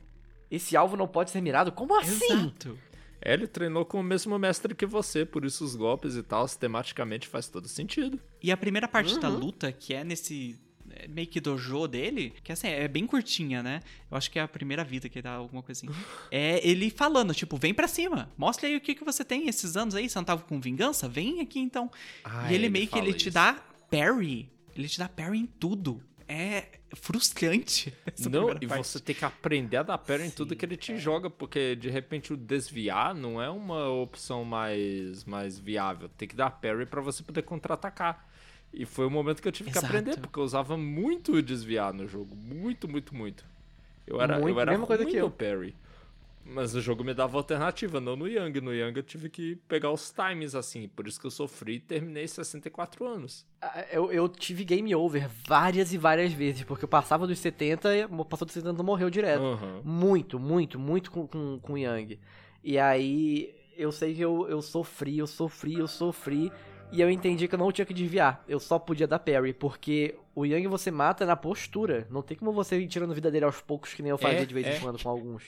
esse 0.50 0.76
alvo 0.76 0.96
não 0.96 1.06
pode 1.06 1.30
ser 1.30 1.40
mirado? 1.40 1.70
Como 1.70 1.96
assim? 1.98 2.32
Exato. 2.32 2.78
É, 3.24 3.32
Ele 3.34 3.46
treinou 3.46 3.84
com 3.84 4.00
o 4.00 4.02
mesmo 4.02 4.36
mestre 4.36 4.74
que 4.74 4.84
você, 4.84 5.24
por 5.24 5.44
isso 5.44 5.64
os 5.64 5.76
golpes 5.76 6.16
e 6.16 6.22
tal, 6.24 6.44
tematicamente 6.48 7.28
faz 7.28 7.48
todo 7.48 7.68
sentido. 7.68 8.18
E 8.42 8.50
a 8.50 8.56
primeira 8.56 8.88
parte 8.88 9.16
da 9.20 9.28
luta, 9.28 9.70
que 9.70 9.94
é 9.94 10.02
nesse 10.02 10.58
é, 10.71 10.71
meio 11.08 11.26
que 11.26 11.40
dojo 11.40 11.86
dele, 11.86 12.34
que 12.42 12.52
assim, 12.52 12.68
é 12.68 12.86
bem 12.88 13.06
curtinha, 13.06 13.62
né? 13.62 13.80
Eu 14.10 14.16
acho 14.16 14.30
que 14.30 14.38
é 14.38 14.42
a 14.42 14.48
primeira 14.48 14.84
vida 14.84 15.08
que 15.08 15.20
dá 15.20 15.32
alguma 15.32 15.62
coisa 15.62 15.84
assim. 15.84 15.92
É 16.30 16.66
ele 16.66 16.90
falando, 16.90 17.34
tipo, 17.34 17.56
vem 17.56 17.74
pra 17.74 17.86
cima, 17.86 18.30
mostra 18.36 18.68
aí 18.68 18.76
o 18.76 18.80
que, 18.80 18.94
que 18.94 19.04
você 19.04 19.24
tem 19.24 19.48
esses 19.48 19.76
anos 19.76 19.94
aí, 19.94 20.08
você 20.08 20.18
não 20.18 20.24
tava 20.24 20.42
com 20.42 20.60
vingança? 20.60 21.08
Vem 21.08 21.40
aqui 21.40 21.58
então. 21.58 21.90
Ah, 22.24 22.44
e 22.44 22.54
ele, 22.54 22.64
ele 22.64 22.68
meio 22.70 22.88
que 22.88 22.98
ele 22.98 23.12
te 23.12 23.28
isso. 23.28 23.34
dá 23.34 23.54
parry, 23.90 24.50
ele 24.74 24.88
te 24.88 24.98
dá 24.98 25.08
parry 25.08 25.38
em 25.38 25.46
tudo. 25.46 26.02
É 26.28 26.78
frustrante. 26.94 27.92
não, 28.30 28.50
e 28.60 28.66
parte. 28.66 28.86
você 28.86 29.00
tem 29.00 29.14
que 29.14 29.24
aprender 29.24 29.78
a 29.78 29.82
dar 29.82 29.98
parry 29.98 30.26
em 30.26 30.30
tudo 30.30 30.56
que 30.56 30.64
ele 30.64 30.76
te 30.76 30.96
joga, 30.96 31.28
porque 31.28 31.76
de 31.76 31.90
repente 31.90 32.32
o 32.32 32.36
desviar 32.36 33.14
não 33.14 33.40
é 33.40 33.50
uma 33.50 33.88
opção 33.88 34.44
mais, 34.44 35.24
mais 35.24 35.58
viável. 35.58 36.08
Tem 36.08 36.28
que 36.28 36.36
dar 36.36 36.50
parry 36.50 36.86
pra 36.86 37.00
você 37.00 37.22
poder 37.22 37.42
contra-atacar. 37.42 38.26
E 38.72 38.86
foi 38.86 39.06
o 39.06 39.10
momento 39.10 39.42
que 39.42 39.48
eu 39.48 39.52
tive 39.52 39.70
Exato. 39.70 39.86
que 39.86 39.92
aprender, 39.92 40.18
porque 40.18 40.38
eu 40.38 40.42
usava 40.44 40.76
muito 40.76 41.40
desviar 41.42 41.92
no 41.92 42.06
jogo. 42.08 42.34
Muito, 42.34 42.88
muito, 42.88 43.14
muito. 43.14 43.44
Eu 44.06 44.20
era, 44.20 44.38
Muito, 44.38 44.56
eu 44.56 44.60
era 44.60 44.70
mesma 44.72 44.86
coisa 44.86 45.04
que 45.04 45.16
eu. 45.16 45.30
parry. 45.30 45.74
Mas 46.44 46.74
o 46.74 46.80
jogo 46.80 47.04
me 47.04 47.14
dava 47.14 47.36
alternativa, 47.38 48.00
não 48.00 48.16
no 48.16 48.26
Yang. 48.26 48.60
No 48.60 48.74
Yang 48.74 48.96
eu 48.96 49.02
tive 49.04 49.28
que 49.30 49.54
pegar 49.68 49.92
os 49.92 50.10
times 50.10 50.56
assim. 50.56 50.88
Por 50.88 51.06
isso 51.06 51.20
que 51.20 51.26
eu 51.26 51.30
sofri 51.30 51.74
e 51.74 51.80
terminei 51.80 52.26
64 52.26 53.06
anos. 53.06 53.46
Ah, 53.60 53.84
Eu, 53.92 54.10
eu 54.10 54.28
tive 54.28 54.64
game 54.64 54.92
over 54.92 55.28
várias 55.46 55.92
e 55.92 55.98
várias 55.98 56.32
vezes, 56.32 56.64
porque 56.64 56.84
eu 56.84 56.88
passava 56.88 57.28
dos 57.28 57.38
70 57.38 57.96
e 57.96 58.08
passou 58.28 58.44
dos 58.44 58.54
70 58.54 58.82
morreu 58.82 59.08
direto. 59.08 59.40
Aham. 59.42 59.82
Muito, 59.84 60.40
muito, 60.40 60.80
muito 60.80 61.12
com, 61.12 61.28
com, 61.28 61.60
com 61.60 61.78
Yang. 61.78 62.18
E 62.64 62.76
aí 62.76 63.54
eu 63.76 63.92
sei 63.92 64.12
que 64.12 64.20
eu, 64.20 64.48
eu 64.48 64.60
sofri, 64.60 65.18
eu 65.18 65.28
sofri, 65.28 65.74
eu 65.78 65.86
sofri. 65.86 66.50
E 66.92 67.00
eu 67.00 67.10
entendi 67.10 67.48
que 67.48 67.54
eu 67.54 67.58
não 67.58 67.72
tinha 67.72 67.84
que 67.86 67.94
desviar. 67.94 68.44
Eu 68.46 68.60
só 68.60 68.78
podia 68.78 69.06
dar 69.06 69.18
parry, 69.18 69.52
porque 69.52 70.14
o 70.34 70.44
Yang 70.44 70.66
você 70.68 70.90
mata 70.90 71.24
na 71.24 71.34
postura. 71.34 72.06
Não 72.10 72.22
tem 72.22 72.36
como 72.36 72.52
você 72.52 72.78
ir 72.78 72.86
tirando 72.86 73.14
vida 73.14 73.30
dele 73.30 73.44
aos 73.46 73.60
poucos, 73.60 73.94
que 73.94 74.02
nem 74.02 74.10
eu 74.10 74.18
fazia 74.18 74.42
É, 74.42 74.44
de 74.44 74.52
vez 74.54 74.66
é. 74.66 74.76
em 74.76 74.80
quando 74.80 75.02
com 75.02 75.08
alguns. 75.08 75.44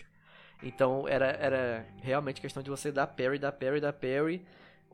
Então 0.62 1.06
era, 1.06 1.26
era 1.26 1.86
realmente 2.00 2.40
questão 2.40 2.62
de 2.62 2.70
você 2.70 2.90
dar 2.90 3.06
parry, 3.06 3.38
dar 3.38 3.52
parry, 3.52 3.80
dar 3.80 3.92
parry. 3.92 4.42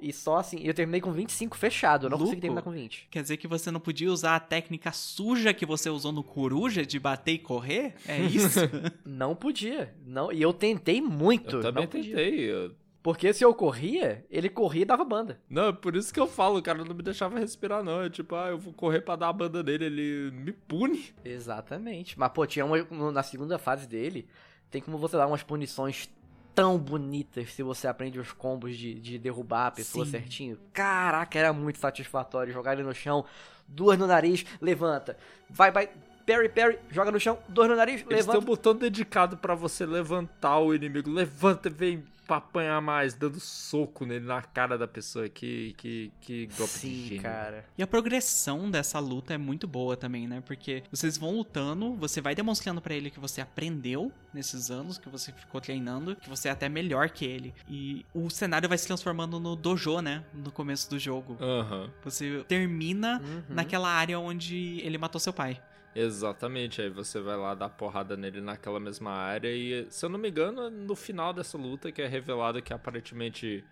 E 0.02 0.14
só 0.14 0.38
assim, 0.38 0.58
eu 0.62 0.72
terminei 0.72 0.98
com 1.00 1.12
25 1.12 1.56
fechado, 1.58 2.06
eu 2.06 2.10
não 2.10 2.16
consegui 2.18 2.40
terminar 2.40 2.62
com 2.62 2.70
20. 2.70 3.06
Quer 3.10 3.20
dizer 3.20 3.36
que 3.36 3.46
você 3.46 3.70
não 3.70 3.78
podia 3.78 4.10
usar 4.10 4.34
a 4.34 4.40
técnica 4.40 4.90
suja 4.92 5.52
que 5.52 5.66
você 5.66 5.90
usou 5.90 6.10
no 6.10 6.24
Coruja 6.24 6.86
de 6.86 6.98
bater 6.98 7.32
e 7.32 7.38
correr? 7.38 7.94
É 8.08 8.18
isso? 8.18 8.60
Não 9.04 9.36
podia. 9.36 9.94
Não, 10.06 10.32
e 10.32 10.40
eu 10.40 10.54
tentei 10.54 11.02
muito. 11.02 11.56
Eu 11.56 11.60
também 11.60 11.84
não 11.84 11.90
podia. 11.90 12.16
tentei. 12.16 12.50
eu- 12.50 12.72
Porque 13.02 13.32
se 13.32 13.42
eu 13.42 13.54
corria, 13.54 14.24
ele 14.30 14.48
corria 14.48 14.82
e 14.82 14.84
dava 14.84 15.04
banda. 15.04 15.40
Não, 15.48 15.68
é 15.68 15.72
por 15.72 15.96
isso 15.96 16.12
que 16.12 16.20
eu 16.20 16.26
falo, 16.26 16.58
o 16.58 16.62
cara 16.62 16.84
não 16.84 16.94
me 16.94 17.02
deixava 17.02 17.38
respirar, 17.38 17.82
não. 17.82 18.02
É 18.02 18.10
tipo, 18.10 18.34
ah, 18.34 18.48
eu 18.48 18.58
vou 18.58 18.74
correr 18.74 19.00
pra 19.00 19.16
dar 19.16 19.28
a 19.28 19.32
banda 19.32 19.62
dele, 19.62 19.86
ele 19.86 20.30
me 20.32 20.52
pune. 20.52 21.14
Exatamente. 21.24 22.18
Mas, 22.18 22.30
pô, 22.32 22.46
tinha 22.46 22.64
uma, 22.64 23.10
na 23.10 23.22
segunda 23.22 23.58
fase 23.58 23.88
dele, 23.88 24.28
tem 24.70 24.82
como 24.82 24.98
você 24.98 25.16
dar 25.16 25.26
umas 25.26 25.42
punições 25.42 26.10
tão 26.54 26.76
bonitas 26.76 27.52
se 27.52 27.62
você 27.62 27.88
aprende 27.88 28.18
os 28.18 28.32
combos 28.32 28.76
de, 28.76 28.94
de 28.94 29.18
derrubar 29.18 29.68
a 29.68 29.70
pessoa 29.70 30.04
Sim. 30.04 30.10
certinho. 30.10 30.58
Caraca, 30.72 31.38
era 31.38 31.52
muito 31.54 31.78
satisfatório 31.78 32.52
jogar 32.52 32.74
ele 32.74 32.82
no 32.82 32.94
chão, 32.94 33.24
duas 33.66 33.98
no 33.98 34.06
nariz, 34.06 34.44
levanta. 34.60 35.16
Vai, 35.48 35.70
vai, 35.70 35.88
parry, 36.26 36.48
parry, 36.48 36.78
joga 36.90 37.10
no 37.10 37.18
chão, 37.20 37.38
duas 37.48 37.68
no 37.68 37.76
nariz, 37.76 37.96
Eles 37.96 38.06
têm 38.08 38.16
um 38.16 38.18
levanta. 38.20 38.40
botão 38.46 38.74
dedicado 38.74 39.36
pra 39.36 39.54
você 39.54 39.84
levantar 39.86 40.58
o 40.58 40.74
inimigo. 40.74 41.10
Levanta 41.10 41.68
e 41.68 41.72
vem 41.72 42.04
pra 42.26 42.36
apanhar 42.36 42.80
mais, 42.80 43.12
dando 43.12 43.40
soco 43.40 44.06
nele 44.06 44.24
na 44.24 44.40
cara 44.40 44.78
da 44.78 44.86
pessoa. 44.86 45.28
Que, 45.28 45.74
que, 45.76 46.12
que 46.20 46.46
golpe 46.56 46.72
de 46.74 46.78
Sim, 46.78 47.04
gênio. 47.08 47.22
cara. 47.22 47.64
E 47.76 47.82
a 47.82 47.86
progressão 47.88 48.70
dessa 48.70 49.00
luta 49.00 49.34
é 49.34 49.38
muito 49.38 49.66
boa 49.66 49.96
também, 49.96 50.28
né? 50.28 50.40
Porque 50.46 50.84
vocês 50.92 51.18
vão 51.18 51.32
lutando, 51.32 51.96
você 51.96 52.20
vai 52.20 52.32
demonstrando 52.36 52.80
pra 52.80 52.94
ele 52.94 53.10
que 53.10 53.18
você 53.18 53.40
aprendeu 53.40 54.12
nesses 54.32 54.70
anos, 54.70 54.96
que 54.96 55.08
você 55.08 55.32
ficou 55.32 55.60
treinando, 55.60 56.14
que 56.14 56.28
você 56.28 56.46
é 56.46 56.52
até 56.52 56.68
melhor 56.68 57.10
que 57.10 57.24
ele. 57.24 57.52
E 57.68 58.06
o 58.14 58.30
cenário 58.30 58.68
vai 58.68 58.78
se 58.78 58.86
transformando 58.86 59.40
no 59.40 59.56
dojo, 59.56 60.00
né? 60.00 60.22
No 60.32 60.52
começo 60.52 60.88
do 60.88 61.00
jogo. 61.00 61.36
Aham, 61.40 61.90
Você 62.04 62.44
termina 62.46 63.20
Uhum. 63.20 63.42
naquela 63.48 63.88
área 63.90 64.20
onde 64.20 64.80
ele 64.84 64.98
matou 64.98 65.20
seu 65.20 65.32
pai. 65.32 65.60
Exatamente. 65.94 66.80
Aí 66.82 66.90
você 66.90 67.20
vai 67.20 67.36
lá 67.36 67.54
dar 67.54 67.68
porrada 67.68 68.16
nele 68.16 68.40
naquela 68.40 68.80
mesma 68.80 69.12
área. 69.12 69.48
E, 69.48 69.86
se 69.90 70.04
eu 70.04 70.10
não 70.10 70.18
me 70.18 70.30
engano, 70.30 70.62
é 70.62 70.70
no 70.70 70.94
final 70.94 71.32
dessa 71.32 71.56
luta 71.58 71.92
que 71.92 72.02
é 72.02 72.06
revelado 72.06 72.62
que 72.62 72.72
aparentemente 72.72 73.64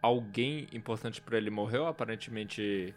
alguém 0.00 0.68
importante 0.72 1.20
pra 1.20 1.36
ele 1.36 1.50
morreu. 1.50 1.86
Aparentemente 1.86 2.94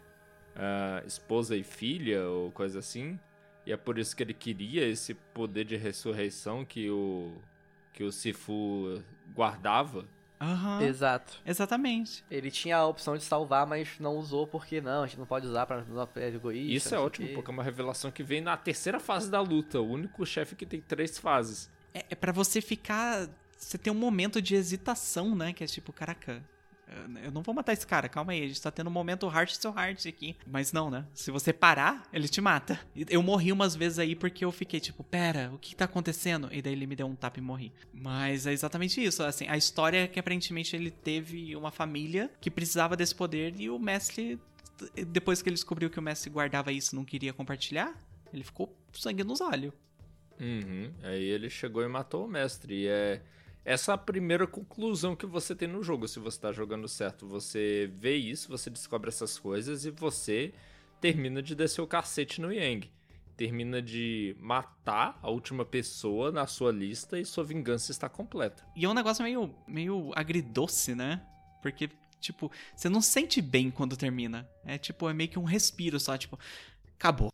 ah, 0.56 1.02
esposa 1.06 1.56
e 1.56 1.62
filha 1.62 2.26
ou 2.28 2.52
coisa 2.52 2.78
assim. 2.78 3.18
E 3.64 3.72
é 3.72 3.76
por 3.76 3.98
isso 3.98 4.16
que 4.16 4.22
ele 4.22 4.34
queria 4.34 4.86
esse 4.86 5.14
poder 5.14 5.64
de 5.64 5.76
ressurreição 5.76 6.64
que 6.64 6.90
o, 6.90 7.40
que 7.92 8.02
o 8.02 8.10
Sifu 8.10 9.02
guardava. 9.34 10.06
Aham. 10.42 10.82
Exato. 10.82 11.40
Exatamente. 11.46 12.24
Ele 12.28 12.50
tinha 12.50 12.76
a 12.76 12.86
opção 12.86 13.16
de 13.16 13.22
salvar, 13.22 13.64
mas 13.64 13.88
não 14.00 14.16
usou 14.16 14.44
porque 14.44 14.80
não, 14.80 15.04
a 15.04 15.06
gente 15.06 15.18
não 15.18 15.26
pode 15.26 15.46
usar 15.46 15.66
pra 15.66 15.84
não 15.84 16.08
é 16.16 16.28
egoísta. 16.28 16.88
Isso 16.88 16.94
é 16.94 16.98
ótimo, 16.98 17.28
quê. 17.28 17.34
porque 17.34 17.48
é 17.48 17.54
uma 17.54 17.62
revelação 17.62 18.10
que 18.10 18.24
vem 18.24 18.40
na 18.40 18.56
terceira 18.56 18.98
fase 18.98 19.30
da 19.30 19.40
luta. 19.40 19.80
O 19.80 19.88
único 19.88 20.26
chefe 20.26 20.56
que 20.56 20.66
tem 20.66 20.80
três 20.80 21.16
fases. 21.16 21.70
É, 21.94 22.04
é 22.10 22.14
para 22.16 22.32
você 22.32 22.60
ficar. 22.60 23.28
Você 23.56 23.78
ter 23.78 23.90
um 23.90 23.94
momento 23.94 24.42
de 24.42 24.56
hesitação, 24.56 25.36
né? 25.36 25.52
Que 25.52 25.62
é 25.62 25.66
tipo, 25.68 25.92
caraca. 25.92 26.42
Eu- 27.24 27.30
não 27.30 27.42
vou 27.42 27.54
matar 27.54 27.72
esse 27.72 27.86
cara, 27.86 28.08
calma 28.08 28.32
aí, 28.32 28.44
a 28.44 28.48
gente 28.48 28.60
tá 28.60 28.70
tendo 28.70 28.88
um 28.88 28.92
momento 28.92 29.26
heart 29.26 29.56
to 29.58 29.68
heart 29.68 30.06
aqui. 30.06 30.36
Mas 30.46 30.72
não, 30.72 30.90
né? 30.90 31.06
Se 31.14 31.30
você 31.30 31.52
parar, 31.52 32.08
ele 32.12 32.28
te 32.28 32.40
mata. 32.40 32.80
Eu 33.08 33.22
morri 33.22 33.52
umas 33.52 33.74
vezes 33.74 33.98
aí 33.98 34.14
porque 34.14 34.44
eu 34.44 34.52
fiquei 34.52 34.80
tipo, 34.80 35.02
pera, 35.04 35.50
o 35.52 35.58
que 35.58 35.74
tá 35.74 35.84
acontecendo? 35.86 36.48
E 36.52 36.60
daí 36.62 36.72
ele 36.72 36.86
me 36.86 36.96
deu 36.96 37.06
um 37.06 37.14
tapa 37.14 37.38
e 37.38 37.42
morri. 37.42 37.72
Mas 37.92 38.46
é 38.46 38.52
exatamente 38.52 39.02
isso, 39.02 39.22
assim, 39.22 39.46
a 39.48 39.56
história 39.56 40.04
é 40.04 40.06
que 40.08 40.18
aparentemente 40.20 40.74
ele 40.76 40.90
teve 40.90 41.54
uma 41.56 41.70
família 41.70 42.30
que 42.40 42.50
precisava 42.50 42.96
desse 42.96 43.14
poder 43.14 43.54
e 43.58 43.70
o 43.70 43.78
mestre, 43.78 44.38
depois 45.08 45.42
que 45.42 45.48
ele 45.48 45.54
descobriu 45.54 45.88
que 45.90 45.98
o 45.98 46.02
mestre 46.02 46.30
guardava 46.30 46.72
isso 46.72 46.94
não 46.96 47.04
queria 47.04 47.32
compartilhar, 47.32 47.94
ele 48.32 48.42
ficou 48.44 48.76
sangue 48.92 49.22
nos 49.24 49.40
olhos. 49.40 49.72
Uhum. 50.40 50.90
Aí 51.02 51.22
ele 51.22 51.48
chegou 51.48 51.82
e 51.84 51.88
matou 51.88 52.24
o 52.24 52.28
mestre. 52.28 52.74
E 52.74 52.86
é 52.88 53.22
essa 53.64 53.94
a 53.94 53.98
primeira 53.98 54.46
conclusão 54.46 55.14
que 55.14 55.26
você 55.26 55.54
tem 55.54 55.68
no 55.68 55.82
jogo, 55.82 56.08
se 56.08 56.18
você 56.18 56.40
tá 56.40 56.52
jogando 56.52 56.88
certo. 56.88 57.26
Você 57.28 57.90
vê 57.96 58.16
isso, 58.16 58.48
você 58.48 58.68
descobre 58.70 59.08
essas 59.08 59.38
coisas 59.38 59.84
e 59.84 59.90
você 59.90 60.52
termina 61.00 61.42
de 61.42 61.54
descer 61.54 61.80
o 61.80 61.86
cacete 61.86 62.40
no 62.40 62.52
Yang. 62.52 62.90
Termina 63.36 63.80
de 63.80 64.36
matar 64.38 65.18
a 65.22 65.30
última 65.30 65.64
pessoa 65.64 66.30
na 66.30 66.46
sua 66.46 66.70
lista 66.70 67.18
e 67.18 67.24
sua 67.24 67.42
vingança 67.44 67.90
está 67.90 68.08
completa. 68.08 68.64
E 68.76 68.84
é 68.84 68.88
um 68.88 68.94
negócio 68.94 69.22
meio, 69.24 69.54
meio 69.66 70.12
agridoce, 70.14 70.94
né? 70.94 71.22
Porque, 71.62 71.88
tipo, 72.20 72.50
você 72.76 72.88
não 72.88 73.00
sente 73.00 73.40
bem 73.40 73.70
quando 73.70 73.96
termina. 73.96 74.48
É 74.64 74.76
tipo, 74.76 75.08
é 75.08 75.14
meio 75.14 75.30
que 75.30 75.38
um 75.38 75.44
respiro 75.44 75.98
só, 75.98 76.16
tipo, 76.18 76.38
acabou. 76.98 77.32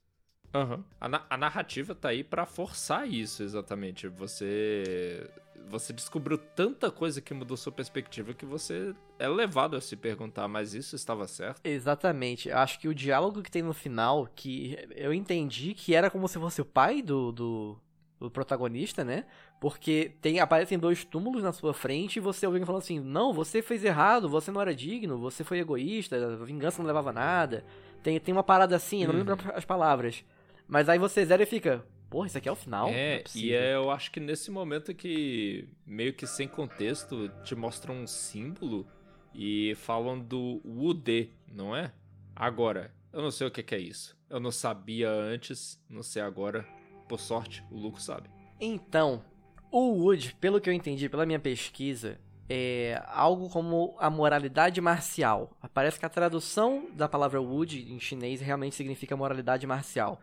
Aham. 0.54 0.84
A, 1.00 1.08
na- 1.08 1.26
a 1.28 1.36
narrativa 1.36 1.94
tá 1.94 2.08
aí 2.08 2.24
pra 2.24 2.46
forçar 2.46 3.08
isso, 3.08 3.42
exatamente. 3.42 4.08
Você 4.08 5.28
você 5.68 5.92
descobriu 5.92 6.38
tanta 6.38 6.90
coisa 6.90 7.20
que 7.20 7.34
mudou 7.34 7.56
sua 7.56 7.72
perspectiva 7.72 8.34
que 8.34 8.46
você 8.46 8.94
é 9.18 9.28
levado 9.28 9.76
a 9.76 9.80
se 9.80 9.96
perguntar, 9.96 10.48
mas 10.48 10.74
isso 10.74 10.96
estava 10.96 11.26
certo? 11.26 11.60
Exatamente. 11.64 12.50
Acho 12.50 12.78
que 12.78 12.88
o 12.88 12.94
diálogo 12.94 13.42
que 13.42 13.50
tem 13.50 13.62
no 13.62 13.74
final, 13.74 14.28
que 14.34 14.76
eu 14.94 15.12
entendi 15.12 15.74
que 15.74 15.94
era 15.94 16.10
como 16.10 16.28
se 16.28 16.38
fosse 16.38 16.60
o 16.60 16.64
pai 16.64 17.02
do, 17.02 17.32
do, 17.32 17.80
o 18.20 18.30
protagonista, 18.30 19.04
né? 19.04 19.24
Porque 19.60 20.12
tem 20.20 20.40
aparecem 20.40 20.78
dois 20.78 21.04
túmulos 21.04 21.42
na 21.42 21.52
sua 21.52 21.74
frente 21.74 22.16
e 22.16 22.20
você 22.20 22.46
ouve 22.46 22.64
falando 22.64 22.82
assim: 22.82 23.00
"Não, 23.00 23.32
você 23.32 23.60
fez 23.60 23.84
errado, 23.84 24.28
você 24.28 24.50
não 24.50 24.60
era 24.60 24.74
digno, 24.74 25.18
você 25.18 25.44
foi 25.44 25.58
egoísta, 25.58 26.16
a 26.16 26.44
vingança 26.44 26.80
não 26.80 26.86
levava 26.86 27.10
a 27.10 27.12
nada". 27.12 27.64
Tem 28.02 28.18
tem 28.18 28.32
uma 28.32 28.44
parada 28.44 28.76
assim, 28.76 29.02
eu 29.02 29.08
não 29.08 29.16
lembro 29.16 29.36
as 29.54 29.64
palavras. 29.64 30.24
Mas 30.66 30.88
aí 30.88 30.98
você 30.98 31.24
zera 31.24 31.42
e 31.42 31.46
fica: 31.46 31.84
"Porra, 32.10 32.26
isso 32.26 32.38
aqui 32.38 32.48
é 32.48 32.52
o 32.52 32.56
final?". 32.56 32.88
Não 32.88 32.94
É, 32.94 33.22
e 33.34 33.52
é, 33.52 33.74
eu 33.74 33.90
acho 33.90 34.10
que 34.10 34.20
nesse 34.20 34.50
momento 34.50 34.94
que, 34.94 35.68
meio 35.86 36.12
que 36.12 36.26
sem 36.26 36.48
contexto, 36.48 37.28
te 37.44 37.54
mostram 37.54 37.94
um 37.94 38.06
símbolo 38.06 38.86
e 39.34 39.74
falam 39.76 40.18
do 40.18 40.60
Wudê, 40.64 41.30
não 41.46 41.74
é? 41.76 41.92
Agora, 42.34 42.92
eu 43.12 43.22
não 43.22 43.30
sei 43.30 43.46
o 43.46 43.50
que, 43.50 43.62
que 43.62 43.74
é 43.74 43.78
isso. 43.78 44.16
Eu 44.28 44.40
não 44.40 44.50
sabia 44.50 45.10
antes, 45.10 45.82
não 45.88 46.02
sei 46.02 46.22
agora. 46.22 46.66
Por 47.08 47.18
sorte, 47.18 47.64
o 47.70 47.76
Luco 47.76 48.00
sabe. 48.00 48.28
Então, 48.60 49.24
o 49.70 50.02
Wood, 50.02 50.34
pelo 50.40 50.60
que 50.60 50.68
eu 50.68 50.74
entendi 50.74 51.08
pela 51.08 51.24
minha 51.24 51.38
pesquisa, 51.38 52.18
é 52.48 53.02
algo 53.06 53.48
como 53.48 53.96
a 53.98 54.10
moralidade 54.10 54.80
marcial. 54.80 55.56
Parece 55.72 55.98
que 55.98 56.06
a 56.06 56.08
tradução 56.08 56.88
da 56.94 57.08
palavra 57.08 57.40
Wood 57.40 57.92
em 57.92 57.98
chinês 58.00 58.40
realmente 58.40 58.74
significa 58.74 59.16
moralidade 59.16 59.66
marcial. 59.66 60.20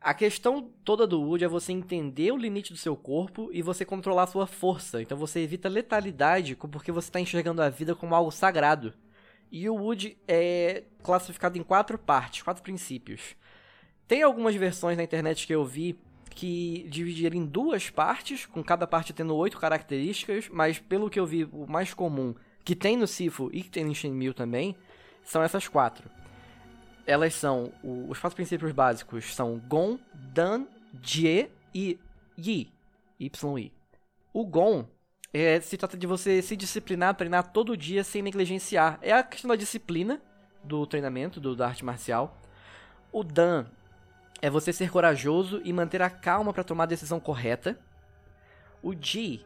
A 0.00 0.14
questão 0.14 0.70
toda 0.82 1.06
do 1.06 1.20
Wood 1.20 1.44
é 1.44 1.48
você 1.48 1.72
entender 1.72 2.32
o 2.32 2.36
limite 2.36 2.72
do 2.72 2.78
seu 2.78 2.96
corpo 2.96 3.50
e 3.52 3.60
você 3.60 3.84
controlar 3.84 4.22
a 4.22 4.26
sua 4.26 4.46
força. 4.46 5.02
Então 5.02 5.18
você 5.18 5.40
evita 5.40 5.68
letalidade 5.68 6.56
porque 6.56 6.90
você 6.90 7.08
está 7.08 7.20
enxergando 7.20 7.60
a 7.60 7.68
vida 7.68 7.94
como 7.94 8.14
algo 8.14 8.30
sagrado. 8.30 8.94
E 9.52 9.68
o 9.68 9.74
Wood 9.74 10.16
é 10.26 10.84
classificado 11.02 11.58
em 11.58 11.62
quatro 11.62 11.98
partes, 11.98 12.40
quatro 12.40 12.62
princípios. 12.62 13.36
Tem 14.08 14.22
algumas 14.22 14.54
versões 14.54 14.96
na 14.96 15.02
internet 15.02 15.46
que 15.46 15.54
eu 15.54 15.66
vi 15.66 15.98
que 16.30 16.86
dividiram 16.88 17.36
em 17.36 17.44
duas 17.44 17.90
partes, 17.90 18.46
com 18.46 18.62
cada 18.62 18.86
parte 18.86 19.12
tendo 19.12 19.36
oito 19.36 19.58
características, 19.58 20.48
mas 20.48 20.78
pelo 20.78 21.10
que 21.10 21.20
eu 21.20 21.26
vi, 21.26 21.44
o 21.44 21.66
mais 21.66 21.92
comum, 21.92 22.34
que 22.64 22.74
tem 22.74 22.96
no 22.96 23.06
Sifo 23.06 23.50
e 23.52 23.62
que 23.62 23.68
tem 23.68 23.84
no 23.84 23.94
Shenmue 23.94 24.32
também, 24.32 24.74
são 25.22 25.42
essas 25.42 25.68
quatro. 25.68 26.08
Elas 27.06 27.34
são, 27.34 27.72
os 27.82 28.18
quatro 28.18 28.36
princípios 28.36 28.72
básicos 28.72 29.34
são 29.34 29.58
Gon, 29.58 29.98
Dan, 30.14 30.66
Jie 31.02 31.50
e 31.74 31.98
Yi, 32.38 32.72
Y-I. 33.18 33.72
O 34.32 34.46
Gon 34.46 34.86
é, 35.32 35.60
se 35.60 35.76
trata 35.76 35.96
de 35.96 36.06
você 36.06 36.42
se 36.42 36.56
disciplinar, 36.56 37.14
treinar 37.14 37.52
todo 37.52 37.76
dia 37.76 38.02
sem 38.02 38.22
negligenciar. 38.22 38.98
É 39.00 39.12
a 39.12 39.22
questão 39.22 39.48
da 39.48 39.56
disciplina 39.56 40.20
do 40.62 40.86
treinamento, 40.86 41.40
do, 41.40 41.54
da 41.54 41.68
arte 41.68 41.84
marcial. 41.84 42.36
O 43.12 43.22
Dan 43.22 43.66
é 44.42 44.50
você 44.50 44.72
ser 44.72 44.90
corajoso 44.90 45.60
e 45.64 45.72
manter 45.72 46.02
a 46.02 46.10
calma 46.10 46.52
para 46.52 46.64
tomar 46.64 46.84
a 46.84 46.86
decisão 46.86 47.20
correta. 47.20 47.78
O 48.82 48.94
Ji, 48.94 49.44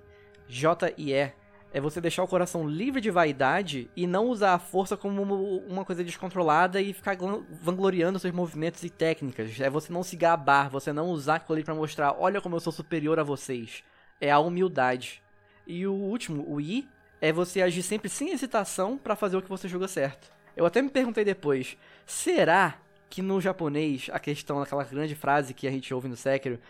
J-I-E, 0.49 1.33
é 1.75 1.81
você 1.81 2.01
deixar 2.01 2.23
o 2.23 2.29
coração 2.29 2.69
livre 2.69 3.01
de 3.01 3.11
vaidade 3.11 3.91
e 3.97 4.07
não 4.07 4.29
usar 4.29 4.55
a 4.55 4.61
força 4.61 4.97
como 4.97 5.21
uma 5.67 5.85
coisa 5.85 6.05
descontrolada 6.05 6.81
e 6.81 6.93
ficar 6.93 7.19
vangloriando 7.61 8.17
seus 8.21 8.33
movimentos 8.33 8.85
e 8.85 8.89
técnicas. 8.89 9.59
É 9.59 9.69
você 9.69 9.93
não 9.93 10.05
se 10.05 10.15
gabar, 10.15 10.71
você 10.71 10.93
não 10.93 11.09
usar 11.09 11.35
aquilo 11.35 11.57
ali 11.57 11.65
pra 11.65 11.75
mostrar, 11.75 12.15
olha 12.17 12.41
como 12.41 12.55
eu 12.55 12.61
sou 12.61 12.73
superior 12.73 13.19
a 13.19 13.25
vocês. 13.25 13.83
É 14.21 14.31
a 14.31 14.39
humildade. 14.39 15.21
E 15.67 15.85
o 15.85 15.93
último, 15.93 16.49
o 16.49 16.61
I, 16.61 16.89
é 17.21 17.33
você 17.33 17.61
agir 17.61 17.83
sempre 17.83 18.09
sem 18.09 18.31
hesitação 18.31 18.97
pra 18.97 19.17
fazer 19.17 19.37
o 19.37 19.43
que 19.43 19.49
você 19.49 19.67
julga 19.67 19.89
certo. 19.89 20.31
Eu 20.57 20.65
até 20.65 20.81
me 20.81 20.89
perguntei 20.89 21.25
depois, 21.25 21.77
será 22.07 22.79
que 23.11 23.21
no 23.21 23.41
japonês 23.41 24.09
a 24.13 24.21
questão 24.21 24.61
daquela 24.61 24.85
grande 24.85 25.17
frase 25.17 25.53
que 25.53 25.67
a 25.67 25.73
gente 25.73 25.93
ouve 25.93 26.07
no 26.07 26.17
Sekiro, 26.17 26.61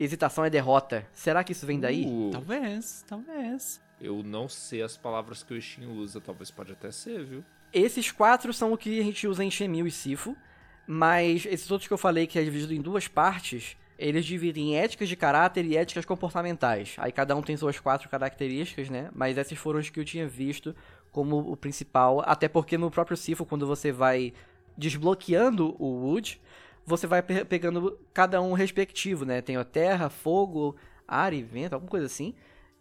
hesitação 0.00 0.46
é 0.46 0.48
derrota, 0.48 1.06
será 1.12 1.44
que 1.44 1.52
isso 1.52 1.66
vem 1.66 1.78
daí? 1.78 2.06
Uh, 2.06 2.30
Talvez, 2.32 3.04
talvez. 3.06 3.84
Eu 4.00 4.22
não 4.22 4.48
sei 4.48 4.82
as 4.82 4.96
palavras 4.96 5.42
que 5.42 5.54
o 5.54 5.56
Ishin 5.56 5.86
usa, 5.86 6.20
talvez 6.20 6.50
pode 6.50 6.72
até 6.72 6.90
ser, 6.90 7.24
viu? 7.24 7.44
Esses 7.72 8.10
quatro 8.10 8.52
são 8.52 8.72
o 8.72 8.78
que 8.78 9.00
a 9.00 9.02
gente 9.02 9.26
usa 9.26 9.44
em 9.44 9.50
Shenmue 9.50 9.88
e 9.88 9.90
Sifu, 9.90 10.36
mas 10.86 11.44
esses 11.46 11.70
outros 11.70 11.88
que 11.88 11.92
eu 11.94 11.98
falei 11.98 12.26
que 12.26 12.38
é 12.38 12.44
dividido 12.44 12.72
em 12.74 12.80
duas 12.80 13.08
partes, 13.08 13.76
eles 13.98 14.24
dividem 14.24 14.72
em 14.72 14.76
éticas 14.76 15.08
de 15.08 15.16
caráter 15.16 15.64
e 15.64 15.76
éticas 15.76 16.04
comportamentais. 16.04 16.94
Aí 16.98 17.10
cada 17.10 17.34
um 17.34 17.42
tem 17.42 17.56
suas 17.56 17.78
quatro 17.80 18.08
características, 18.08 18.88
né? 18.88 19.10
Mas 19.14 19.36
esses 19.36 19.58
foram 19.58 19.80
os 19.80 19.90
que 19.90 19.98
eu 19.98 20.04
tinha 20.04 20.26
visto 20.28 20.74
como 21.10 21.38
o 21.38 21.56
principal, 21.56 22.22
até 22.26 22.46
porque 22.48 22.76
no 22.78 22.90
próprio 22.90 23.16
Sifu, 23.16 23.44
quando 23.46 23.66
você 23.66 23.90
vai 23.90 24.32
desbloqueando 24.76 25.74
o 25.78 25.86
Wood, 26.06 26.40
você 26.84 27.06
vai 27.06 27.22
pe- 27.22 27.44
pegando 27.44 27.98
cada 28.12 28.40
um 28.40 28.52
respectivo, 28.52 29.24
né? 29.24 29.40
Tem 29.40 29.56
a 29.56 29.64
terra, 29.64 30.08
fogo, 30.08 30.76
ar 31.08 31.32
e 31.32 31.42
vento, 31.42 31.72
alguma 31.72 31.90
coisa 31.90 32.06
assim. 32.06 32.34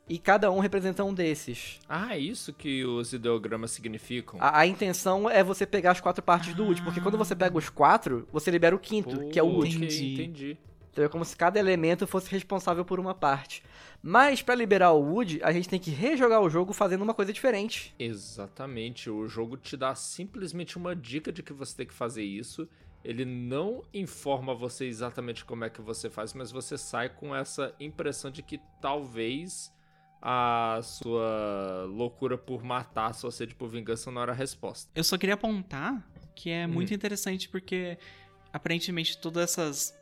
E 0.08 0.20
cada 0.20 0.52
um 0.52 0.60
representa 0.60 1.04
um 1.04 1.14
desses. 1.14 1.80
Ah, 1.90 2.16
é 2.16 2.20
isso 2.20 2.54
que 2.54 2.86
os 2.86 3.12
ideogramas 3.12 3.72
significam? 3.72 4.40
A, 4.40 4.60
a 4.60 4.68
intenção 4.68 5.28
é 5.30 5.44
você 5.44 5.66
pegar 5.66 5.92
as 5.92 6.00
quatro 6.02 6.22
partes 6.24 6.54
do 6.54 6.64
Wood, 6.66 6.84
porque 6.84 7.02
quando 7.02 7.18
você 7.18 7.36
pega 7.36 7.58
os 7.58 7.70
quatro, 7.70 8.28
você 8.32 8.52
libera 8.52 8.76
o 8.76 8.80
quinto, 8.80 9.28
que 9.30 9.40
é 9.40 9.44
o 9.44 9.48
Pô, 9.50 9.56
Wood. 9.58 9.76
ok, 9.76 9.88
Entendi. 9.88 10.14
entendi. 10.14 10.58
Então 10.92 11.04
é 11.04 11.10
como 11.10 11.26
se 11.26 11.36
cada 11.36 11.60
elemento 11.60 12.08
fosse 12.08 12.32
responsável 12.32 12.86
por 12.86 13.00
uma 13.02 13.14
parte. 13.14 13.62
Mas 14.02 14.42
pra 14.42 14.56
liberar 14.56 14.92
o 14.94 15.02
Wood, 15.02 15.42
a 15.44 15.52
gente 15.52 15.68
tem 15.68 15.80
que 15.80 15.90
rejogar 15.90 16.40
o 16.40 16.50
jogo 16.50 16.72
fazendo 16.72 17.02
uma 17.02 17.14
coisa 17.14 17.34
diferente. 17.34 17.94
Exatamente, 18.00 19.10
o 19.10 19.28
jogo 19.28 19.58
te 19.58 19.76
dá 19.76 19.94
simplesmente 19.96 20.78
uma 20.78 20.96
dica 20.96 21.32
de 21.34 21.42
que 21.44 21.52
você 21.52 21.76
tem 21.78 21.86
que 21.88 21.94
fazer 21.94 22.24
isso. 22.24 22.70
Ele 23.04 23.26
não 23.26 23.84
informa 23.94 24.56
você 24.56 24.86
exatamente 24.86 25.44
como 25.44 25.66
é 25.66 25.70
que 25.70 25.82
você 25.82 26.10
faz, 26.10 26.34
mas 26.34 26.52
você 26.52 26.78
sai 26.78 27.10
com 27.10 27.36
essa 27.36 27.74
impressão 27.80 28.32
de 28.32 28.42
que 28.42 28.60
talvez 28.82 29.74
a 30.22 30.80
sua 30.84 31.86
loucura 31.88 32.38
por 32.38 32.64
matar, 32.64 33.14
sua 33.14 33.32
sede 33.32 33.54
por 33.56 33.70
vingança 33.70 34.10
não 34.12 34.22
era 34.22 34.32
a 34.32 34.36
resposta. 34.36 34.90
Eu 34.96 35.04
só 35.04 35.18
queria 35.18 35.36
apontar 35.36 36.04
que 36.36 36.50
é 36.50 36.66
muito 36.68 36.92
Hum. 36.92 36.96
interessante 36.96 37.48
porque 37.50 37.98
aparentemente 38.52 39.18
todas 39.18 39.44
essas 39.52 39.94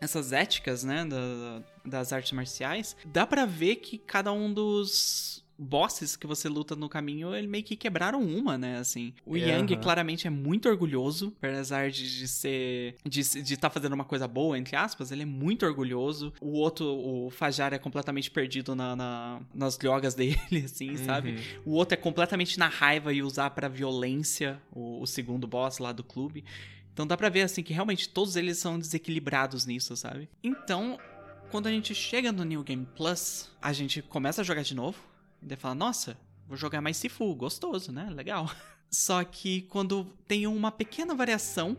essas 0.00 0.32
éticas, 0.32 0.84
né, 0.84 1.04
da- 1.06 1.62
das 1.84 2.12
artes 2.12 2.32
marciais, 2.32 2.94
dá 3.06 3.26
pra 3.26 3.46
ver 3.46 3.76
que 3.76 3.96
cada 3.96 4.32
um 4.32 4.52
dos 4.52 5.43
bosses 5.58 6.16
que 6.16 6.26
você 6.26 6.48
luta 6.48 6.74
no 6.74 6.88
caminho, 6.88 7.34
ele 7.34 7.46
meio 7.46 7.62
que 7.64 7.76
quebraram 7.76 8.22
uma, 8.22 8.58
né, 8.58 8.78
assim. 8.78 9.12
O 9.24 9.36
É, 9.36 9.40
Yang 9.40 9.76
claramente 9.76 10.26
é 10.26 10.30
muito 10.30 10.68
orgulhoso, 10.68 11.32
apesar 11.38 11.90
de, 11.90 12.18
de 12.18 12.28
ser 12.28 12.96
de 13.04 13.20
estar 13.20 13.70
fazendo 13.70 13.92
uma 13.92 14.04
coisa 14.04 14.26
boa 14.26 14.58
entre 14.58 14.76
aspas, 14.76 15.10
ele 15.12 15.22
é 15.22 15.26
muito 15.26 15.64
orgulhoso. 15.64 16.32
O 16.40 16.52
outro, 16.58 16.84
o 16.86 17.30
Fajar 17.30 17.72
é 17.72 17.78
completamente 17.78 18.30
perdido 18.30 18.74
na, 18.74 18.96
na- 18.96 19.40
nas 19.54 19.76
drogas 19.76 20.14
dele, 20.16 20.62
assim, 20.64 20.96
sabe? 20.96 21.36
O 21.64 21.72
outro 21.72 21.94
é 21.94 21.96
completamente 21.96 22.58
na 22.58 22.68
raiva 22.68 23.12
e 23.12 23.22
usar 23.22 23.50
pra 23.50 23.68
violência 23.68 24.60
o, 24.72 25.00
o 25.02 25.06
segundo 25.06 25.46
boss 25.46 25.78
lá 25.78 25.92
do 25.92 26.02
clube. 26.02 26.44
Então 26.92 27.06
dá 27.06 27.16
pra 27.16 27.28
ver 27.28 27.42
assim 27.42 27.62
que 27.62 27.72
realmente 27.72 28.08
todos 28.08 28.36
eles 28.36 28.58
são 28.58 28.78
desequilibrados 28.78 29.66
nisso, 29.66 29.96
sabe? 29.96 30.28
Então, 30.42 30.98
quando 31.50 31.66
a 31.66 31.70
gente 31.70 31.94
chega 31.94 32.30
no 32.32 32.44
New 32.44 32.62
Game 32.62 32.86
Plus, 32.96 33.50
a 33.60 33.72
gente 33.72 34.00
começa 34.02 34.40
a 34.40 34.44
jogar 34.44 34.62
de 34.62 34.74
novo 34.74 34.98
e 35.44 35.48
daí 35.48 35.56
fala: 35.56 35.74
"Nossa, 35.74 36.18
vou 36.48 36.56
jogar 36.56 36.80
mais 36.80 36.96
Sifu, 36.96 37.34
gostoso, 37.34 37.92
né? 37.92 38.08
Legal". 38.10 38.50
Só 38.90 39.22
que 39.24 39.62
quando 39.62 40.04
tem 40.26 40.46
uma 40.46 40.72
pequena 40.72 41.14
variação 41.14 41.76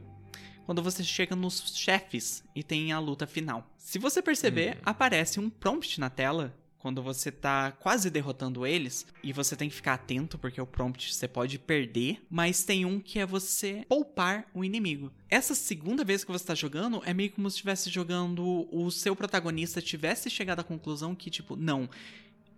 quando 0.66 0.82
você 0.82 1.04
chega 1.04 1.36
nos 1.36 1.76
chefes 1.76 2.44
e 2.56 2.64
tem 2.64 2.92
a 2.92 3.00
luta 3.00 3.28
final. 3.28 3.70
Se 3.78 4.00
você 4.00 4.22
perceber, 4.22 4.80
aparece 4.84 5.40
um 5.40 5.50
prompt 5.50 6.00
na 6.00 6.10
tela 6.10 6.58
quando 6.86 7.02
você 7.02 7.32
tá 7.32 7.72
quase 7.72 8.12
derrotando 8.12 8.64
eles 8.64 9.08
e 9.24 9.34
você 9.34 9.56
tem 9.56 9.70
que 9.70 9.76
ficar 9.76 9.96
atento 9.96 10.38
porque 10.38 10.62
o 10.62 10.68
prompt 10.68 11.14
você 11.14 11.28
pode 11.28 11.58
perder, 11.58 12.24
mas 12.30 12.64
tem 12.64 12.86
um 12.86 13.00
que 13.00 13.18
é 13.18 13.26
você 13.26 13.84
poupar 13.90 14.48
o 14.54 14.64
inimigo. 14.64 15.12
Essa 15.28 15.56
segunda 15.56 16.04
vez 16.04 16.24
que 16.24 16.32
você 16.32 16.46
tá 16.46 16.54
jogando 16.54 17.02
é 17.04 17.12
meio 17.12 17.32
como 17.32 17.50
se 17.50 17.56
estivesse 17.56 17.90
jogando 17.90 18.68
o 18.72 18.92
seu 18.92 19.16
protagonista 19.16 19.82
tivesse 19.82 20.30
chegado 20.30 20.60
à 20.60 20.64
conclusão 20.64 21.16
que 21.16 21.32
tipo, 21.32 21.56
não, 21.56 21.90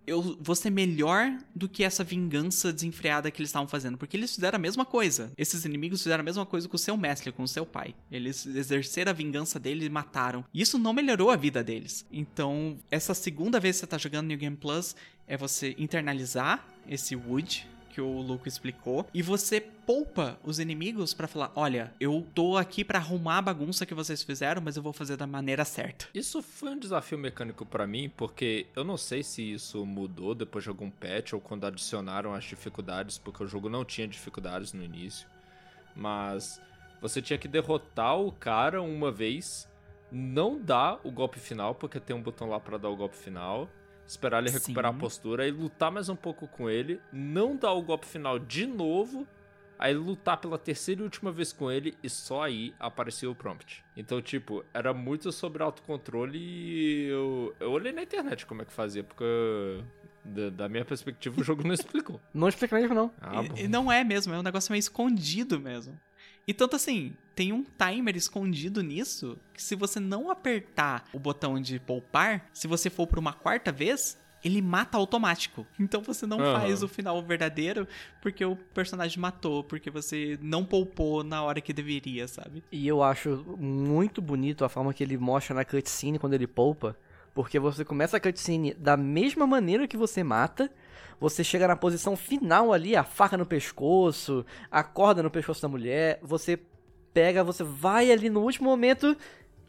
eu 0.08 0.38
vou 0.40 0.56
ser 0.56 0.70
melhor 0.70 1.38
do 1.54 1.68
que 1.68 1.84
essa 1.84 2.02
vingança 2.02 2.72
desenfreada 2.72 3.30
que 3.30 3.42
eles 3.42 3.50
estavam 3.50 3.68
fazendo. 3.68 3.98
Porque 3.98 4.16
eles 4.16 4.34
fizeram 4.34 4.56
a 4.56 4.60
mesma 4.60 4.86
coisa. 4.86 5.32
Esses 5.38 5.66
inimigos 5.66 6.02
fizeram 6.02 6.22
a 6.22 6.24
mesma 6.24 6.46
coisa 6.46 6.68
com 6.70 6.78
o 6.78 6.80
seu 6.80 6.96
mestre, 6.96 7.32
com 7.32 7.44
o 7.44 7.48
seu 7.48 7.66
pai. 7.66 7.94
Eles 8.10 8.46
exerceram 8.46 9.10
a 9.10 9.14
vingança 9.14 9.60
deles 9.60 9.86
e 9.86 9.90
mataram. 9.90 10.46
E 10.54 10.62
isso 10.62 10.80
não 10.80 10.94
melhorou 10.94 11.30
a 11.30 11.36
vida 11.36 11.62
deles. 11.62 12.06
Então, 12.10 12.78
essa 12.90 13.14
segunda 13.14 13.60
vez 13.60 13.76
que 13.76 13.82
você 13.82 13.88
tá 13.88 13.98
jogando 13.98 14.28
New 14.28 14.38
Game 14.38 14.56
Plus 14.56 14.96
é 15.28 15.36
você 15.36 15.76
internalizar 15.78 16.66
esse 16.88 17.14
Wood 17.14 17.68
que 17.90 18.00
o 18.00 18.22
Luco 18.22 18.48
explicou 18.48 19.06
e 19.14 19.22
você 19.22 19.66
poupa 19.88 20.38
os 20.44 20.60
inimigos 20.60 21.14
pra 21.14 21.30
falar, 21.30 21.50
olha, 21.56 21.94
eu 21.98 22.28
tô 22.36 22.58
aqui 22.58 22.84
pra 22.84 23.00
arrumar 23.00 23.38
a 23.38 23.42
bagunça 23.42 23.86
que 23.86 23.94
vocês 23.94 24.22
fizeram, 24.22 24.62
mas 24.62 24.76
eu 24.76 24.84
vou 24.84 24.92
fazer 24.92 25.16
da 25.16 25.26
maneira 25.26 25.64
certa. 25.64 26.10
Isso 26.14 26.42
foi 26.42 26.72
um 26.72 26.78
desafio 26.78 27.18
mecânico 27.18 27.66
pra 27.66 27.88
mim, 27.88 28.10
porque 28.10 28.68
eu 28.76 28.84
não 28.84 28.98
sei 28.98 29.24
se 29.24 29.54
isso 29.54 29.86
mudou 29.86 30.36
depois 30.36 30.66
de 30.66 30.70
algum 30.70 30.92
patch 30.92 31.32
ou 31.32 31.40
quando 31.40 31.66
adicionaram 31.66 32.34
as 32.34 32.44
dificuldades, 32.44 33.18
porque 33.18 33.42
o 33.42 33.48
jogo 33.48 33.70
não 33.70 33.86
tinha 33.86 34.06
dificuldades 34.06 34.74
no 34.74 34.84
início. 34.84 35.26
Mas 35.96 36.62
você 37.00 37.22
tinha 37.22 37.40
que 37.40 37.48
derrotar 37.48 38.20
o 38.20 38.30
cara 38.30 38.82
uma 38.82 39.10
vez 39.10 39.70
não 40.12 40.60
dar 40.60 41.00
o 41.02 41.10
golpe 41.10 41.40
final, 41.40 41.74
porque 41.74 41.98
tem 41.98 42.14
um 42.14 42.22
botão 42.22 42.50
lá 42.50 42.60
pra 42.60 42.78
dar 42.78 42.90
o 42.90 42.96
golpe 42.98 43.16
final. 43.16 43.70
Esperar 44.06 44.40
ele 44.40 44.50
recuperar 44.52 44.92
Sim. 44.92 44.98
a 44.98 45.00
postura 45.00 45.48
e 45.48 45.52
lutar 45.52 45.92
mais 45.92 46.10
um 46.10 46.16
pouco 46.16 46.46
com 46.46 46.70
ele. 46.70 47.00
Não 47.12 47.56
dar 47.56 47.72
o 47.72 47.82
golpe 47.82 48.06
final 48.06 48.38
de 48.38 48.66
novo. 48.66 49.26
Aí 49.80 49.94
lutar 49.94 50.38
pela 50.38 50.58
terceira 50.58 51.02
e 51.02 51.04
última 51.04 51.32
vez 51.32 51.54
com 51.54 51.72
ele 51.72 51.96
e 52.02 52.10
só 52.10 52.44
aí 52.44 52.74
apareceu 52.80 53.32
o 53.32 53.36
prompt. 53.36 53.84
Então, 53.96 54.22
tipo, 54.22 54.64
era 54.74 54.94
muito 54.94 55.32
sobre 55.32 55.62
autocontrole 55.64 56.38
e 56.40 57.08
eu, 57.10 57.56
eu 57.60 57.72
olhei 57.72 57.92
na 57.92 58.02
internet 58.04 58.46
como 58.46 58.62
é 58.62 58.66
que 58.66 58.74
fazia, 58.74 59.04
porque 59.04 59.24
da, 60.26 60.50
da 60.50 60.70
minha 60.70 60.84
perspectiva 60.84 61.40
o 61.40 61.44
jogo 61.44 61.64
não 61.64 61.74
explicou. 61.76 62.20
Não 62.34 62.48
explica 62.48 62.76
mesmo, 62.76 62.96
não. 62.96 63.12
Ah, 63.22 63.44
E- 63.44 63.50
bom. 63.50 63.56
e 63.58 63.68
não 63.68 63.92
é 63.92 64.04
mesmo, 64.04 64.34
é 64.34 64.40
um 64.40 64.44
negócio 64.44 64.72
meio 64.72 64.80
escondido 64.80 65.60
mesmo. 65.60 66.00
E 66.48 66.54
tanto 66.54 66.76
assim, 66.78 67.14
tem 67.36 67.52
um 67.52 67.64
timer 67.64 68.16
escondido 68.16 68.82
nisso 68.82 69.38
que 69.54 69.62
se 69.62 69.76
você 69.76 70.00
não 70.00 70.32
apertar 70.32 71.04
o 71.14 71.20
botão 71.20 71.60
de 71.62 71.78
poupar, 71.80 72.50
se 72.54 72.68
você 72.68 72.90
for 72.90 73.06
por 73.06 73.20
uma 73.20 73.34
quarta 73.34 73.70
vez, 73.72 74.18
ele 74.48 74.62
mata 74.62 74.98
automático. 74.98 75.66
Então 75.80 76.02
você 76.02 76.26
não 76.26 76.40
Aham. 76.40 76.54
faz 76.54 76.82
o 76.82 76.88
final 76.88 77.22
verdadeiro 77.22 77.88
porque 78.22 78.44
o 78.44 78.56
personagem 78.56 79.20
matou, 79.20 79.64
porque 79.64 79.90
você 79.90 80.38
não 80.42 80.66
poupou 80.66 81.24
na 81.24 81.44
hora 81.44 81.62
que 81.62 81.72
deveria, 81.72 82.28
sabe? 82.28 82.64
E 82.72 82.88
eu 82.88 83.04
acho 83.04 83.46
muito 83.60 84.22
bonito 84.22 84.66
a 84.66 84.70
forma 84.70 84.94
que 84.94 85.04
ele 85.04 85.18
mostra 85.18 85.56
na 85.56 85.64
cutscene 85.64 86.20
quando 86.20 86.34
ele 86.34 86.48
poupa. 86.48 86.98
Porque 87.34 87.60
você 87.60 87.86
começa 87.86 88.18
a 88.18 88.20
cutscene 88.20 88.74
da 88.74 88.98
mesma 88.98 89.46
maneira 89.46 89.88
que 89.88 89.96
você 89.96 90.24
mata. 90.24 90.72
Você 91.20 91.44
chega 91.44 91.68
na 91.68 91.76
posição 91.76 92.16
final 92.16 92.74
ali, 92.74 92.96
a 92.96 93.04
faca 93.04 93.38
no 93.38 93.46
pescoço, 93.46 94.46
a 94.72 94.84
corda 94.84 95.22
no 95.22 95.30
pescoço 95.30 95.62
da 95.62 95.68
mulher. 95.68 96.20
Você 96.24 96.60
pega, 97.14 97.44
você 97.44 97.64
vai 97.64 98.12
ali 98.12 98.30
no 98.30 98.42
último 98.42 98.70
momento 98.70 99.16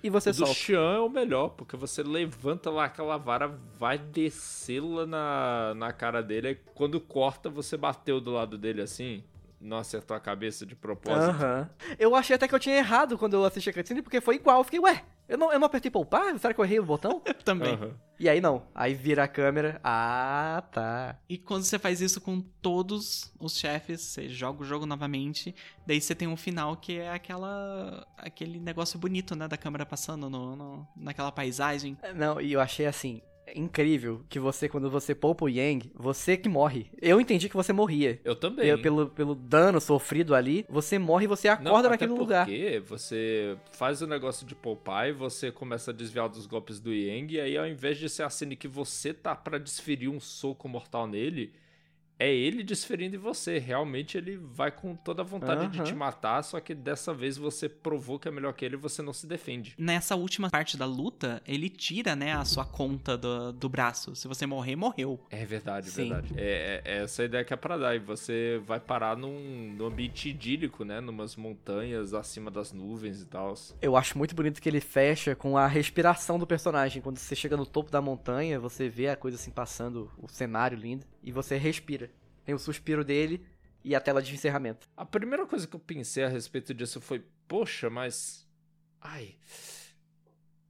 e 0.03 0.11
você 0.11 0.31
O 0.31 0.33
do 0.33 0.39
solta. 0.39 0.55
Xian 0.55 0.95
é 0.97 1.01
o 1.01 1.09
melhor, 1.09 1.51
porque 1.51 1.77
você 1.77 2.03
levanta 2.03 2.70
lá 2.70 2.85
aquela 2.85 3.16
vara, 3.16 3.49
vai 3.79 3.99
descê-la 3.99 5.07
na, 5.07 5.75
na 5.75 5.93
cara 5.93 6.23
dele, 6.23 6.49
aí 6.49 6.59
quando 6.75 7.01
corta, 7.01 7.49
você 7.51 7.77
bateu 7.77 8.20
do 8.20 8.33
lado 8.33 8.57
dele 8.57 8.83
assim, 8.83 9.25
não 9.60 9.78
acertou 9.78 10.16
a 10.16 10.20
cabeça 10.20 10.64
de 10.64 10.74
propósito. 10.76 11.30
Aham. 11.30 11.70
Eu 11.98 12.14
achei 12.14 12.36
até 12.36 12.47
que 12.48 12.55
eu 12.55 12.59
tinha 12.60 12.76
errado 12.76 13.16
quando 13.18 13.35
eu 13.35 13.44
assisti 13.44 13.70
a 13.70 13.72
cutscene, 13.72 14.02
porque 14.02 14.20
foi 14.20 14.36
igual. 14.36 14.59
Eu 14.59 14.64
fiquei, 14.64 14.80
ué, 14.80 15.05
eu 15.28 15.36
não, 15.36 15.52
eu 15.52 15.59
não 15.59 15.66
apertei 15.66 15.90
poupar? 15.90 16.39
Será 16.39 16.55
que 16.55 16.60
eu 16.60 16.64
errei 16.64 16.78
o 16.80 16.85
botão? 16.85 17.20
Eu 17.26 17.35
também. 17.35 17.78
E 18.18 18.28
aí 18.28 18.40
não. 18.40 18.66
Aí 18.74 18.94
vira 18.94 19.24
a 19.24 19.28
câmera. 19.28 19.78
Ah, 19.85 20.62
tá. 20.72 21.18
E 21.28 21.36
quando 21.36 21.62
você 21.64 21.78
faz 21.78 22.01
isso 22.01 22.20
com 22.20 22.40
todos 22.40 23.32
os 23.39 23.56
chefes, 23.59 24.01
você 24.01 24.28
joga 24.28 24.62
o 24.62 24.64
jogo 24.64 24.86
novamente, 24.86 25.55
daí 25.86 26.01
você 26.01 26.14
tem 26.14 26.26
um 26.26 26.36
final 26.36 26.76
que 26.76 26.98
é 26.98 27.10
aquela 27.12 28.06
aquele 28.16 28.59
negócio 28.59 28.98
bonito, 28.98 29.36
né, 29.36 29.47
da 29.47 29.56
câmera 29.56 29.85
passando 29.86 30.28
no, 30.30 30.56
no- 30.56 30.89
naquela 30.97 31.30
paisagem. 31.30 31.97
Não, 32.14 32.40
e 32.40 32.52
eu 32.52 32.60
achei 32.60 32.86
assim, 32.86 33.20
incrível 33.55 34.23
que 34.29 34.39
você, 34.39 34.69
quando 34.69 34.91
você 34.91 35.15
poupa 35.15 35.45
o 35.45 35.49
Yang, 35.49 35.91
você 35.95 36.37
que 36.37 36.49
morre. 36.49 36.87
Eu 37.01 37.20
entendi 37.20 37.49
que 37.49 37.57
você 37.57 37.73
morria. 37.73 38.20
Eu 38.25 38.35
também. 38.37 38.66
Pelo, 38.66 38.83
pelo, 38.83 39.09
pelo 39.09 39.35
dano 39.35 39.81
sofrido 39.81 40.35
ali, 40.35 40.65
você 40.69 40.99
morre 40.99 41.25
e 41.25 41.29
você 41.29 41.49
Não, 41.49 41.55
acorda 41.55 41.89
até 41.89 41.91
naquele 41.91 42.12
lugar. 42.12 42.47
porque 42.47 42.83
você 42.87 43.57
faz 43.73 44.03
o 44.03 44.07
negócio 44.07 44.47
de 44.47 44.55
poupar 44.55 45.09
e 45.09 45.12
você 45.12 45.51
começa 45.51 45.91
a 45.91 45.95
desviar 45.95 46.29
dos 46.29 46.47
golpes 46.47 46.81
do 46.81 46.93
Yang, 46.93 47.35
e 47.35 47.41
aí 47.41 47.57
ao 47.57 47.66
invés 47.66 47.99
de 47.99 48.09
ser 48.09 48.23
a 48.23 48.31
cena 48.31 48.57
que 48.57 48.69
você 48.69 49.12
tá 49.12 49.35
pra 49.35 49.59
desferir 49.59 50.09
um 50.09 50.20
soco 50.20 50.69
mortal 50.69 51.07
nele, 51.07 51.53
é 52.19 52.32
ele 52.32 52.62
desferindo 52.62 53.16
em 53.16 53.19
você. 53.19 53.59
Realmente 53.59 54.16
ele 54.19 54.36
vai 54.36 54.70
com 54.70 54.95
toda 54.97 55.23
a 55.23 55.24
vontade 55.24 55.69
de 55.69 55.78
Aham. 55.78 55.85
te 55.85 55.95
matar, 55.95 56.43
só 56.43 56.59
que 56.61 56.74
dessa 56.74 57.12
vez 57.15 57.36
você 57.36 57.69
provou 57.69 58.19
que 58.19 58.28
é 58.28 58.31
melhor 58.31 58.53
que 58.53 58.65
ele 58.65 58.74
e 58.74 58.78
você 58.78 59.03
não 59.03 59.12
se 59.12 59.27
defende. 59.27 59.74
Nessa 59.78 60.16
última 60.16 60.51
parte 60.51 60.77
da 60.77 60.86
luta, 60.86 61.43
ele 61.47 61.69
tira, 61.69 62.15
né, 62.16 62.32
a 62.32 62.45
sua 62.45 62.65
conta 62.65 63.16
do, 63.16 63.53
do 63.53 63.69
braço. 63.69 64.15
Se 64.16 64.27
você 64.27 64.47
morrer, 64.47 64.77
morreu. 64.77 65.20
É 65.31 65.45
verdade, 65.45 65.90
Sim. 65.90 66.09
verdade. 66.09 66.35
É, 66.36 66.82
é- 66.85 66.99
é 66.99 67.03
essa 67.05 67.23
a 67.23 67.24
ideia 67.24 67.45
que 67.45 67.53
é 67.53 67.57
pra 67.57 67.77
dar. 67.77 67.95
E 67.95 67.99
você 67.99 68.61
vai 68.66 68.81
parar 68.81 69.16
num, 69.16 69.74
num 69.77 69.86
ambiente 69.86 70.28
idílico, 70.28 70.85
né? 70.85 71.01
Numas 71.01 71.36
montanhas 71.36 72.15
acima 72.15 72.51
das 72.51 72.73
nuvens 72.73 73.23
e 73.23 73.27
tal. 73.27 73.55
Eu 73.81 73.97
acho 73.97 74.16
muito 74.19 74.35
bonito 74.35 74.61
que 74.61 74.69
ele 74.69 74.81
fecha 74.81 75.35
com 75.35 75.57
a 75.57 75.66
respiração 75.66 76.39
do 76.39 76.47
personagem. 76.47 77.01
Quando 77.01 77.19
você 77.19 77.35
chega 77.35 77.57
no 77.57 77.65
topo 77.66 77.90
da 77.90 78.01
montanha, 78.01 78.59
você 78.61 78.89
vê 78.89 79.09
a 79.09 79.16
coisa 79.16 79.36
assim 79.36 79.51
passando, 79.51 80.11
o 80.19 80.28
cenário 80.28 80.77
lindo, 80.77 81.07
e 81.28 81.32
você 81.32 81.59
respira. 81.59 82.10
Tem 82.42 82.55
o 82.55 82.59
suspiro 82.59 83.05
dele 83.05 83.44
e 83.84 83.94
a 83.94 84.00
tela 84.00 84.22
de 84.22 84.32
encerramento. 84.32 84.88
A 84.96 85.05
primeira 85.05 85.46
coisa 85.46 85.66
que 85.66 85.76
eu 85.76 85.80
pensei 85.80 86.24
a 86.24 86.28
respeito 86.28 86.72
disso 86.72 87.02
foi, 87.02 87.22
poxa, 87.46 87.90
mas. 87.90 88.48
Ai. 88.98 89.36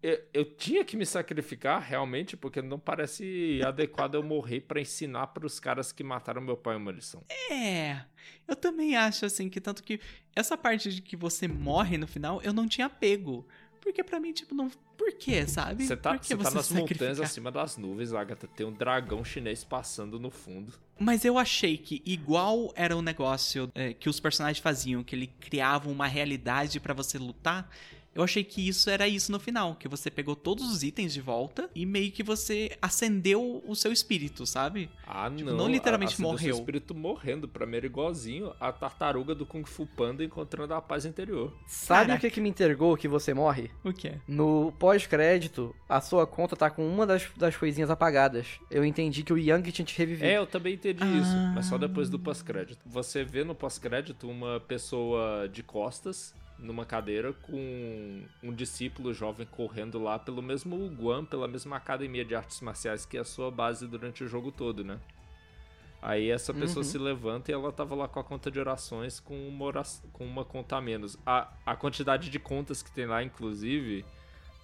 Eu, 0.02 0.20
eu 0.34 0.44
tinha 0.44 0.84
que 0.84 0.96
me 0.96 1.06
sacrificar 1.06 1.80
realmente, 1.80 2.36
porque 2.36 2.60
não 2.60 2.78
parece 2.78 3.60
adequado 3.64 4.16
eu 4.16 4.22
morrer 4.22 4.62
pra 4.62 4.80
ensinar 4.80 5.28
pros 5.28 5.60
caras 5.60 5.92
que 5.92 6.02
mataram 6.02 6.42
meu 6.42 6.56
pai 6.56 6.74
uma 6.74 6.90
lição. 6.90 7.24
É, 7.48 8.04
eu 8.48 8.56
também 8.56 8.96
acho 8.96 9.26
assim 9.26 9.48
que 9.48 9.60
tanto 9.60 9.82
que 9.82 10.00
essa 10.34 10.56
parte 10.56 10.92
de 10.92 11.00
que 11.00 11.16
você 11.16 11.46
morre 11.46 11.96
no 11.96 12.08
final, 12.08 12.42
eu 12.42 12.52
não 12.52 12.66
tinha 12.66 12.88
pego. 12.88 13.46
Porque 13.80 14.02
pra 14.02 14.20
mim, 14.20 14.32
tipo, 14.32 14.54
não. 14.54 14.70
Por 14.96 15.12
quê, 15.12 15.46
sabe? 15.46 15.86
Você 15.86 15.96
tá, 15.96 16.16
você 16.16 16.36
tá 16.36 16.50
nas 16.50 16.70
montanhas 16.70 17.20
acima 17.20 17.50
das 17.50 17.76
nuvens, 17.76 18.12
Agatha. 18.12 18.48
Tem 18.48 18.66
um 18.66 18.72
dragão 18.72 19.24
chinês 19.24 19.62
passando 19.62 20.18
no 20.18 20.30
fundo. 20.30 20.72
Mas 20.98 21.24
eu 21.24 21.38
achei 21.38 21.78
que 21.78 22.02
igual 22.04 22.72
era 22.74 22.96
o 22.96 23.02
negócio 23.02 23.70
é, 23.74 23.92
que 23.92 24.08
os 24.08 24.18
personagens 24.18 24.58
faziam, 24.58 25.04
que 25.04 25.14
ele 25.14 25.28
criava 25.40 25.88
uma 25.88 26.06
realidade 26.06 26.80
pra 26.80 26.92
você 26.92 27.16
lutar. 27.16 27.70
Eu 28.18 28.24
achei 28.24 28.42
que 28.42 28.66
isso 28.68 28.90
era 28.90 29.06
isso 29.06 29.30
no 29.30 29.38
final, 29.38 29.76
que 29.76 29.86
você 29.88 30.10
pegou 30.10 30.34
todos 30.34 30.70
os 30.70 30.82
itens 30.82 31.12
de 31.14 31.20
volta 31.20 31.70
e 31.74 31.86
meio 31.86 32.10
que 32.10 32.22
você 32.22 32.76
acendeu 32.82 33.62
o 33.64 33.76
seu 33.76 33.92
espírito, 33.92 34.44
sabe? 34.44 34.90
Ah, 35.06 35.30
Tipo, 35.30 35.50
não. 35.50 35.56
não 35.58 35.68
literalmente 35.68 36.10
a, 36.10 36.14
acendeu 36.14 36.32
morreu. 36.32 36.54
seu 36.54 36.60
espírito 36.62 36.94
morrendo. 36.94 37.46
Pra 37.48 37.64
mim 37.64 37.76
era 37.76 37.86
igualzinho 37.86 38.52
a 38.60 38.72
tartaruga 38.72 39.34
do 39.36 39.46
Kung 39.46 39.64
Fu 39.64 39.86
Panda 39.86 40.24
encontrando 40.24 40.74
a 40.74 40.82
paz 40.82 41.04
interior. 41.04 41.56
Sabe 41.68 42.08
Caraca. 42.08 42.16
o 42.16 42.20
que, 42.20 42.30
que 42.34 42.40
me 42.40 42.48
entregou 42.48 42.96
que 42.96 43.06
você 43.06 43.32
morre? 43.32 43.70
O 43.84 43.92
que? 43.92 44.12
No 44.26 44.72
pós-crédito, 44.80 45.74
a 45.88 46.00
sua 46.00 46.26
conta 46.26 46.56
tá 46.56 46.68
com 46.70 46.86
uma 46.88 47.06
das, 47.06 47.24
das 47.36 47.56
coisinhas 47.56 47.88
apagadas. 47.90 48.46
Eu 48.70 48.84
entendi 48.84 49.22
que 49.22 49.32
o 49.32 49.38
Yang 49.38 49.70
tinha 49.70 49.86
te 49.86 49.96
revivido. 49.96 50.26
É, 50.26 50.38
eu 50.38 50.46
também 50.46 50.74
entendi 50.74 51.04
isso, 51.04 51.30
Ah. 51.36 51.52
mas 51.54 51.66
só 51.66 51.78
depois 51.78 52.10
do 52.10 52.18
pós-crédito. 52.18 52.80
Você 52.86 53.22
vê 53.22 53.44
no 53.44 53.54
pós-crédito 53.54 54.28
uma 54.28 54.58
pessoa 54.60 55.48
de 55.48 55.62
costas 55.62 56.34
numa 56.58 56.84
cadeira 56.84 57.32
com 57.32 58.22
um 58.42 58.52
discípulo 58.52 59.14
jovem 59.14 59.46
correndo 59.46 60.02
lá 60.02 60.18
pelo 60.18 60.42
mesmo 60.42 60.76
Guam, 60.88 61.24
pela 61.24 61.46
mesma 61.46 61.76
academia 61.76 62.24
de 62.24 62.34
artes 62.34 62.60
marciais 62.60 63.06
que 63.06 63.16
é 63.16 63.20
a 63.20 63.24
sua 63.24 63.50
base 63.50 63.86
durante 63.86 64.24
o 64.24 64.28
jogo 64.28 64.50
todo, 64.50 64.82
né? 64.84 64.98
Aí 66.00 66.30
essa 66.30 66.54
pessoa 66.54 66.84
Uhum. 66.84 66.90
se 66.90 66.96
levanta 66.98 67.50
e 67.50 67.54
ela 67.54 67.72
tava 67.72 67.94
lá 67.94 68.06
com 68.06 68.20
a 68.20 68.24
conta 68.24 68.50
de 68.50 68.58
orações 68.60 69.18
com 69.18 69.48
uma, 69.48 69.64
ora- 69.64 69.82
com 70.12 70.24
uma 70.24 70.44
conta 70.44 70.76
a 70.76 70.80
menos. 70.80 71.18
A, 71.26 71.52
a 71.66 71.74
quantidade 71.74 72.30
de 72.30 72.38
contas 72.38 72.82
que 72.82 72.90
tem 72.92 73.04
lá, 73.06 73.20
inclusive, 73.22 74.04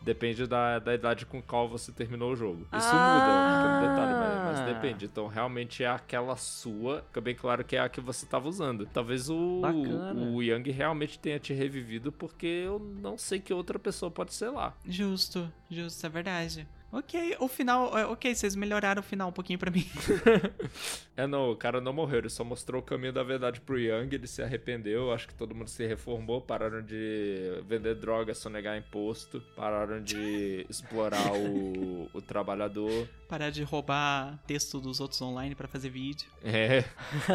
depende 0.05 0.47
da, 0.47 0.79
da 0.79 0.95
idade 0.95 1.25
com 1.27 1.43
qual 1.43 1.69
você 1.69 1.91
terminou 1.91 2.33
o 2.33 2.37
jogo. 2.37 2.67
Isso 2.73 2.87
muda, 2.95 3.27
é 3.27 3.79
um 3.79 3.89
detalhe, 3.89 4.13
mas, 4.15 4.45
mas 4.45 4.61
Ah. 4.61 4.65
depende. 4.73 5.05
Então 5.07 5.27
realmente 5.27 5.83
é 5.83 5.89
aquela 5.89 6.37
sua. 6.37 7.03
Fica 7.09 7.21
bem 7.21 7.35
claro 7.35 7.65
que 7.65 7.75
é 7.77 7.81
a 7.81 7.89
que 7.89 8.01
você 8.01 8.27
tava 8.27 8.49
usando. 8.49 8.87
Talvez 8.87 9.29
o, 9.31 9.61
Bacana. 9.61 10.13
o 10.21 10.43
Yang 10.43 10.71
realmente 10.71 11.19
tenha 11.19 11.39
te 11.39 11.53
revivido, 11.53 12.13
porque 12.13 12.47
eu 12.47 12.79
não 12.79 13.17
sei 13.19 13.41
que 13.41 13.53
outra 13.53 13.79
pessoa 13.79 14.11
pode 14.11 14.35
ser 14.35 14.51
lá. 14.51 14.75
Justo, 14.87 15.51
justo, 15.71 16.05
é 16.07 16.09
verdade. 16.09 16.69
Ok, 16.97 17.37
o 17.41 17.49
final. 17.49 17.99
é, 17.99 18.07
Ok, 18.07 18.33
vocês 18.33 18.55
melhoraram 18.55 19.01
o 19.01 19.03
final 19.03 19.29
um 19.29 19.33
pouquinho 19.33 19.59
pra 19.59 19.71
mim. 19.71 19.85
É, 21.17 21.29
não, 21.29 21.53
o 21.53 21.57
cara 21.57 21.81
não 21.81 21.93
morreu, 21.93 22.19
ele 22.19 22.29
só 22.29 22.43
mostrou 22.43 22.81
o 22.83 22.85
caminho 22.85 23.13
da 23.13 23.23
verdade 23.23 23.61
pro 23.61 23.79
Yang, 23.79 24.17
ele 24.17 24.27
se 24.27 24.43
arrependeu, 24.43 25.13
acho 25.13 25.29
que 25.29 25.35
todo 25.35 25.55
mundo 25.55 25.71
se 25.71 25.87
reformou, 25.87 26.41
pararam 26.41 26.83
de 26.83 27.63
vender 27.69 27.95
droga, 27.95 28.35
sonegar 28.35 28.77
imposto, 28.77 29.41
pararam 29.55 30.03
de 30.03 30.67
explorar 30.69 31.33
o, 31.33 32.11
o 32.13 32.21
trabalhador. 32.21 33.09
Parar 33.29 33.51
de 33.51 33.63
roubar 33.63 34.43
texto 34.45 34.81
dos 34.81 34.99
outros 34.99 35.23
online 35.23 35.55
pra 35.55 35.69
fazer 35.69 35.89
vídeo. 35.89 36.27
É. 36.43 36.81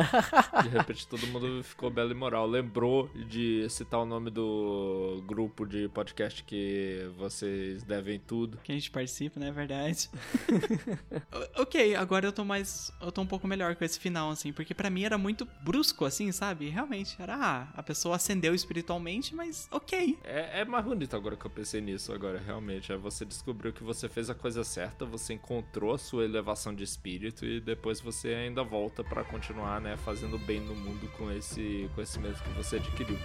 De 0.64 0.70
repente 0.70 1.08
todo 1.08 1.26
mundo 1.28 1.64
ficou 1.64 1.90
belo 1.90 2.12
e 2.12 2.14
moral. 2.14 2.46
Lembrou 2.46 3.10
de 3.30 3.68
citar 3.70 4.00
o 4.02 4.06
nome 4.06 4.30
do 4.30 5.24
grupo 5.26 5.66
de 5.66 5.88
podcast 5.90 6.44
que 6.44 7.10
vocês 7.18 7.84
devem 7.84 8.20
tudo. 8.20 8.58
Que 8.64 8.72
a 8.72 8.76
gente 8.76 8.92
participa, 8.92 9.40
né? 9.40 9.49
É 9.50 9.52
verdade. 9.52 10.10
Ok, 11.56 11.96
agora 11.96 12.26
eu 12.26 12.32
tô 12.32 12.46
mais. 12.46 12.92
Eu 13.02 13.12
tô 13.12 13.22
um 13.22 13.26
pouco 13.26 13.48
melhor 13.48 13.76
com 13.76 13.84
esse 13.84 14.00
final, 14.00 14.30
assim, 14.30 14.54
porque 14.54 14.74
pra 14.74 14.90
mim 14.90 15.04
era 15.04 15.18
muito 15.18 15.48
brusco, 15.62 16.06
assim, 16.06 16.32
sabe? 16.32 16.70
Realmente, 16.70 17.16
era. 17.22 17.36
Ah, 17.36 17.68
a 17.76 17.84
pessoa 17.84 18.16
acendeu 18.16 18.54
espiritualmente, 18.56 19.36
mas 19.36 19.68
ok. 19.72 20.18
É, 20.24 20.62
é 20.62 20.66
mais 20.66 20.86
bonito 20.86 21.16
agora 21.16 21.36
que 21.36 21.46
eu 21.46 21.52
pensei 21.52 21.82
nisso 21.82 22.14
agora, 22.14 22.40
realmente. 22.40 22.92
É 22.92 22.98
você 22.98 23.26
descobriu 23.26 23.74
que 23.74 23.84
você 23.84 24.08
fez 24.08 24.30
a 24.30 24.36
coisa 24.36 24.64
certa, 24.64 25.06
você 25.06 25.34
encontrou 25.34 25.94
a 25.94 25.98
sua 25.98 26.24
elevação 26.24 26.74
de 26.74 26.84
espírito 26.84 27.46
e 27.46 27.60
depois 27.60 28.00
você 28.00 28.30
ainda 28.30 28.64
volta 28.64 29.04
pra 29.04 29.24
continuar, 29.24 29.82
né, 29.82 29.98
fazendo 29.98 30.38
bem 30.38 30.60
no 30.62 30.76
mundo 30.76 31.10
com 31.18 31.32
esse 31.32 31.90
conhecimento 31.96 32.42
que 32.44 32.50
você 32.52 32.78
adquiriu. 32.78 33.18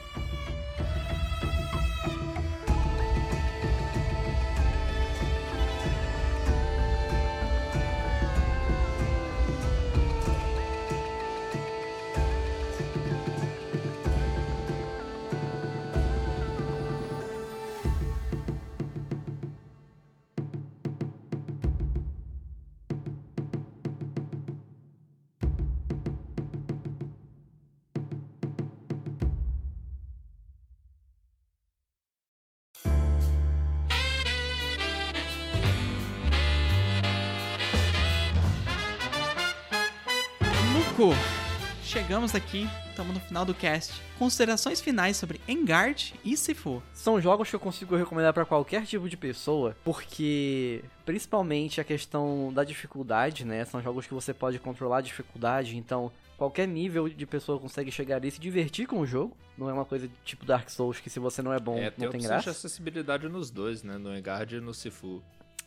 Chegamos 42.29 42.35
aqui, 42.35 42.69
estamos 42.89 43.15
no 43.15 43.21
final 43.21 43.45
do 43.45 43.53
cast. 43.55 44.01
Considerações 44.19 44.81
finais 44.81 45.17
sobre 45.17 45.41
Engard 45.47 46.15
e 46.25 46.37
Sifu. 46.37 46.83
São 46.95 47.21
jogos 47.21 47.51
que 47.51 47.57
eu 47.57 47.61
consigo 47.61 47.97
recomendar 47.97 48.33
pra 48.33 48.45
qualquer 48.45 48.87
tipo 48.87 49.09
de 49.09 49.17
pessoa, 49.17 49.77
porque 49.85 50.83
principalmente 51.05 51.81
a 51.81 51.85
questão 51.85 52.51
da 52.53 52.65
dificuldade, 52.65 53.45
né? 53.45 53.65
São 53.65 53.83
jogos 53.83 54.07
que 54.07 54.15
você 54.15 54.33
pode 54.33 54.59
controlar 54.59 54.99
a 54.99 55.03
dificuldade, 55.03 55.77
então 55.77 56.11
qualquer 56.39 56.67
nível 56.67 57.09
de 57.09 57.27
pessoa 57.27 57.59
consegue 57.59 57.91
chegar 57.91 58.17
ali 58.17 58.29
e 58.29 58.31
se 58.31 58.41
divertir 58.41 58.87
com 58.87 59.01
o 59.01 59.07
jogo. 59.07 59.37
Não 59.59 59.69
é 59.69 59.73
uma 59.73 59.85
coisa 59.85 60.09
tipo 60.25 60.47
Dark 60.47 60.69
Souls 60.71 61.01
que 61.01 61.11
se 61.11 61.19
você 61.21 61.43
não 61.43 61.53
é 61.53 61.61
bom, 61.61 61.77
É, 61.77 61.91
tem 61.91 62.05
não 62.05 62.13
tem 62.13 62.21
de 62.21 62.27
graça. 62.27 62.51
acessibilidade 62.51 63.29
nos 63.29 63.51
dois, 63.51 63.83
né? 63.83 63.99
No 63.99 64.17
Engard 64.17 64.55
e 64.57 64.61
no 64.61 64.73
Sifu. 64.73 65.23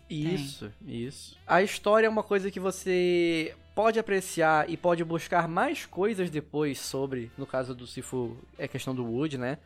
Isso, 0.09 0.71
isso. 0.85 1.37
A 1.45 1.61
história 1.61 2.07
é 2.07 2.09
uma 2.09 2.23
coisa 2.23 2.49
que 2.49 2.59
você 2.61 3.53
pode 3.77 3.99
apreciar 3.99 4.67
e 4.67 4.75
pode 4.75 5.03
buscar 5.03 5.47
mais 5.47 5.85
coisas 5.85 6.31
depois 6.31 6.79
sobre, 6.79 7.31
no 7.37 7.45
caso 7.45 7.75
do 7.75 7.85
Sifu, 7.85 8.35
é 8.57 8.67
questão 8.67 8.95
do 8.95 9.05
Wood, 9.05 9.37
né? 9.37 9.59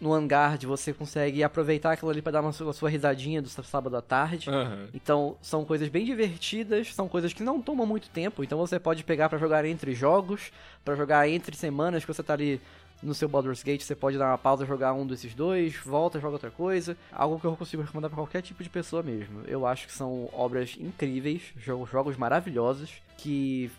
No 0.00 0.12
Angard 0.12 0.66
você 0.66 0.92
consegue 0.92 1.44
aproveitar 1.44 1.92
aquilo 1.92 2.10
ali 2.10 2.20
pra 2.20 2.32
dar 2.32 2.40
uma 2.40 2.50
sua, 2.50 2.72
sua 2.72 2.90
risadinha 2.90 3.40
do 3.40 3.48
sábado 3.48 3.96
à 3.96 4.02
tarde. 4.02 4.50
Aham. 4.50 4.88
Então, 4.92 5.36
são 5.40 5.64
coisas 5.64 5.88
bem 5.88 6.04
divertidas, 6.04 6.92
são 6.92 7.06
coisas 7.06 7.32
que 7.32 7.44
não 7.44 7.62
tomam 7.62 7.86
muito 7.86 8.10
tempo, 8.10 8.42
então 8.42 8.58
você 8.58 8.76
pode 8.76 9.04
pegar 9.04 9.28
pra 9.28 9.38
jogar 9.38 9.64
entre 9.64 9.94
jogos, 9.94 10.50
pra 10.84 10.96
jogar 10.96 11.28
entre 11.28 11.54
semanas 11.56 12.04
que 12.04 12.12
você 12.12 12.24
tá 12.24 12.32
ali 12.32 12.60
no 13.02 13.14
seu 13.14 13.28
Baldur's 13.28 13.62
Gate, 13.62 13.82
você 13.82 13.94
pode 13.94 14.18
dar 14.18 14.26
uma 14.30 14.38
pausa, 14.38 14.66
jogar 14.66 14.92
um 14.92 15.06
desses 15.06 15.34
dois, 15.34 15.76
volta, 15.76 16.20
joga 16.20 16.34
outra 16.34 16.50
coisa. 16.50 16.96
Algo 17.12 17.38
que 17.38 17.46
eu 17.46 17.56
consigo 17.56 17.82
recomendar 17.82 18.10
pra 18.10 18.16
qualquer 18.16 18.42
tipo 18.42 18.62
de 18.62 18.68
pessoa 18.68 19.02
mesmo. 19.02 19.42
Eu 19.46 19.66
acho 19.66 19.86
que 19.86 19.92
são 19.92 20.28
obras 20.32 20.76
incríveis, 20.78 21.42
jogos, 21.56 21.90
jogos 21.90 22.16
maravilhosos 22.16 23.02
que, 23.16 23.70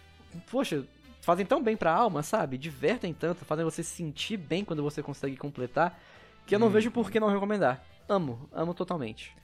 poxa, 0.49 0.85
fazem 1.21 1.45
tão 1.45 1.61
bem 1.61 1.75
pra 1.75 1.93
alma, 1.93 2.23
sabe? 2.23 2.57
Divertem 2.57 3.13
tanto, 3.13 3.45
fazem 3.45 3.65
você 3.65 3.83
se 3.83 3.95
sentir 3.95 4.37
bem 4.37 4.63
quando 4.63 4.81
você 4.81 5.03
consegue 5.03 5.35
completar, 5.35 5.99
que 6.45 6.55
eu 6.55 6.59
não 6.59 6.69
vejo 6.69 6.89
por 6.89 7.11
que 7.11 7.19
não 7.19 7.29
recomendar. 7.29 7.83
Amo, 8.07 8.49
amo 8.51 8.73
totalmente. 8.73 9.35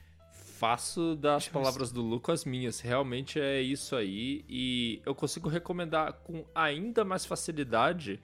Faço 0.58 1.14
das 1.16 1.46
palavras 1.46 1.92
do 1.92 2.00
Luco 2.00 2.32
as 2.32 2.44
minhas. 2.46 2.80
Realmente 2.80 3.38
é 3.38 3.60
isso 3.60 3.94
aí. 3.94 4.42
E 4.48 5.02
eu 5.04 5.14
consigo 5.14 5.50
recomendar 5.50 6.14
com 6.24 6.44
ainda 6.54 7.04
mais 7.04 7.26
facilidade. 7.26 8.18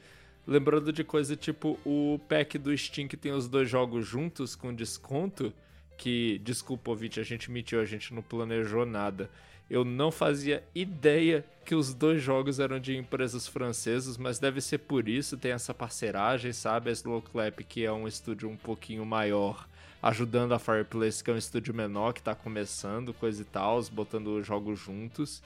Lembrando 0.46 0.92
de 0.92 1.04
coisa 1.04 1.36
tipo 1.36 1.78
o 1.84 2.18
pack 2.28 2.58
do 2.58 2.76
Steam 2.76 3.06
que 3.06 3.16
tem 3.16 3.32
os 3.32 3.48
dois 3.48 3.68
jogos 3.68 4.06
juntos 4.06 4.56
com 4.56 4.74
desconto. 4.74 5.52
Que, 5.96 6.38
desculpa, 6.38 6.90
ouvinte, 6.90 7.20
a 7.20 7.22
gente 7.22 7.50
mentiu, 7.50 7.80
a 7.80 7.84
gente 7.84 8.12
não 8.12 8.22
planejou 8.22 8.84
nada. 8.84 9.30
Eu 9.70 9.84
não 9.84 10.10
fazia 10.10 10.64
ideia 10.74 11.44
que 11.64 11.74
os 11.74 11.94
dois 11.94 12.20
jogos 12.20 12.58
eram 12.58 12.80
de 12.80 12.96
empresas 12.96 13.46
francesas, 13.46 14.18
mas 14.18 14.38
deve 14.38 14.60
ser 14.60 14.78
por 14.78 15.08
isso, 15.08 15.38
tem 15.38 15.52
essa 15.52 15.72
parceragem, 15.72 16.52
sabe? 16.52 16.90
A 16.90 16.92
Slow 16.92 17.22
Clap, 17.22 17.60
que 17.60 17.84
é 17.84 17.92
um 17.92 18.08
estúdio 18.08 18.50
um 18.50 18.56
pouquinho 18.56 19.06
maior, 19.06 19.66
ajudando 20.02 20.52
a 20.52 20.58
Fireplace, 20.58 21.22
que 21.22 21.30
é 21.30 21.34
um 21.34 21.38
estúdio 21.38 21.72
menor 21.72 22.12
que 22.12 22.22
tá 22.22 22.34
começando, 22.34 23.14
coisa 23.14 23.42
e 23.42 23.44
tal, 23.44 23.80
botando 23.84 24.38
os 24.38 24.46
jogos 24.46 24.78
juntos. 24.80 25.40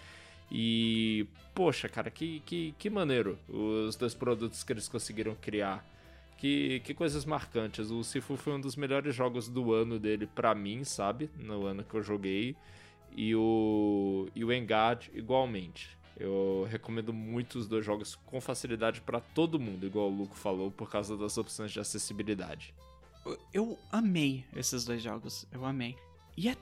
E, 0.51 1.27
poxa, 1.55 1.89
cara, 1.89 2.11
que, 2.11 2.41
que, 2.41 2.75
que 2.79 2.89
maneiro 2.89 3.39
os 3.49 3.97
dois 3.97 4.15
produtos 4.15 4.63
que 4.63 4.73
eles 4.73 4.89
conseguiram 4.89 5.35
criar. 5.35 5.85
Que, 6.39 6.81
que 6.81 6.93
coisas 6.93 7.25
marcantes. 7.25 7.91
O 7.91 8.05
Sifu 8.05 8.37
foi 8.37 8.53
um 8.53 8.61
dos 8.61 8.77
melhores 8.77 9.15
jogos 9.15 9.49
do 9.49 9.73
ano 9.73 9.99
dele 9.99 10.27
pra 10.27 10.55
mim, 10.55 10.85
sabe? 10.85 11.31
No 11.39 11.67
ano 11.67 11.83
que 11.83 11.95
eu 11.95 12.03
joguei. 12.03 12.55
E 13.17 13.35
o, 13.35 14.29
e 14.35 14.45
o 14.45 14.53
Engard 14.53 15.11
igualmente. 15.15 15.97
Eu 16.19 16.67
recomendo 16.71 17.13
muito 17.13 17.59
os 17.59 17.67
dois 17.67 17.85
jogos 17.85 18.15
com 18.15 18.41
facilidade 18.41 19.01
pra 19.03 19.21
todo 19.21 19.61
mundo, 19.61 19.85
igual 19.85 20.11
o 20.11 20.17
Luco 20.17 20.35
falou, 20.35 20.71
por 20.71 20.91
causa 20.91 21.17
das 21.17 21.37
opções 21.37 21.71
de 21.71 21.81
acessibilidade. 21.81 22.75
Eu 23.53 23.79
amei 23.91 24.45
esses 24.55 24.85
dois 24.85 25.03
jogos, 25.03 25.47
eu 25.53 25.65
amei. 25.65 25.97
E 26.37 26.49
é 26.49 26.57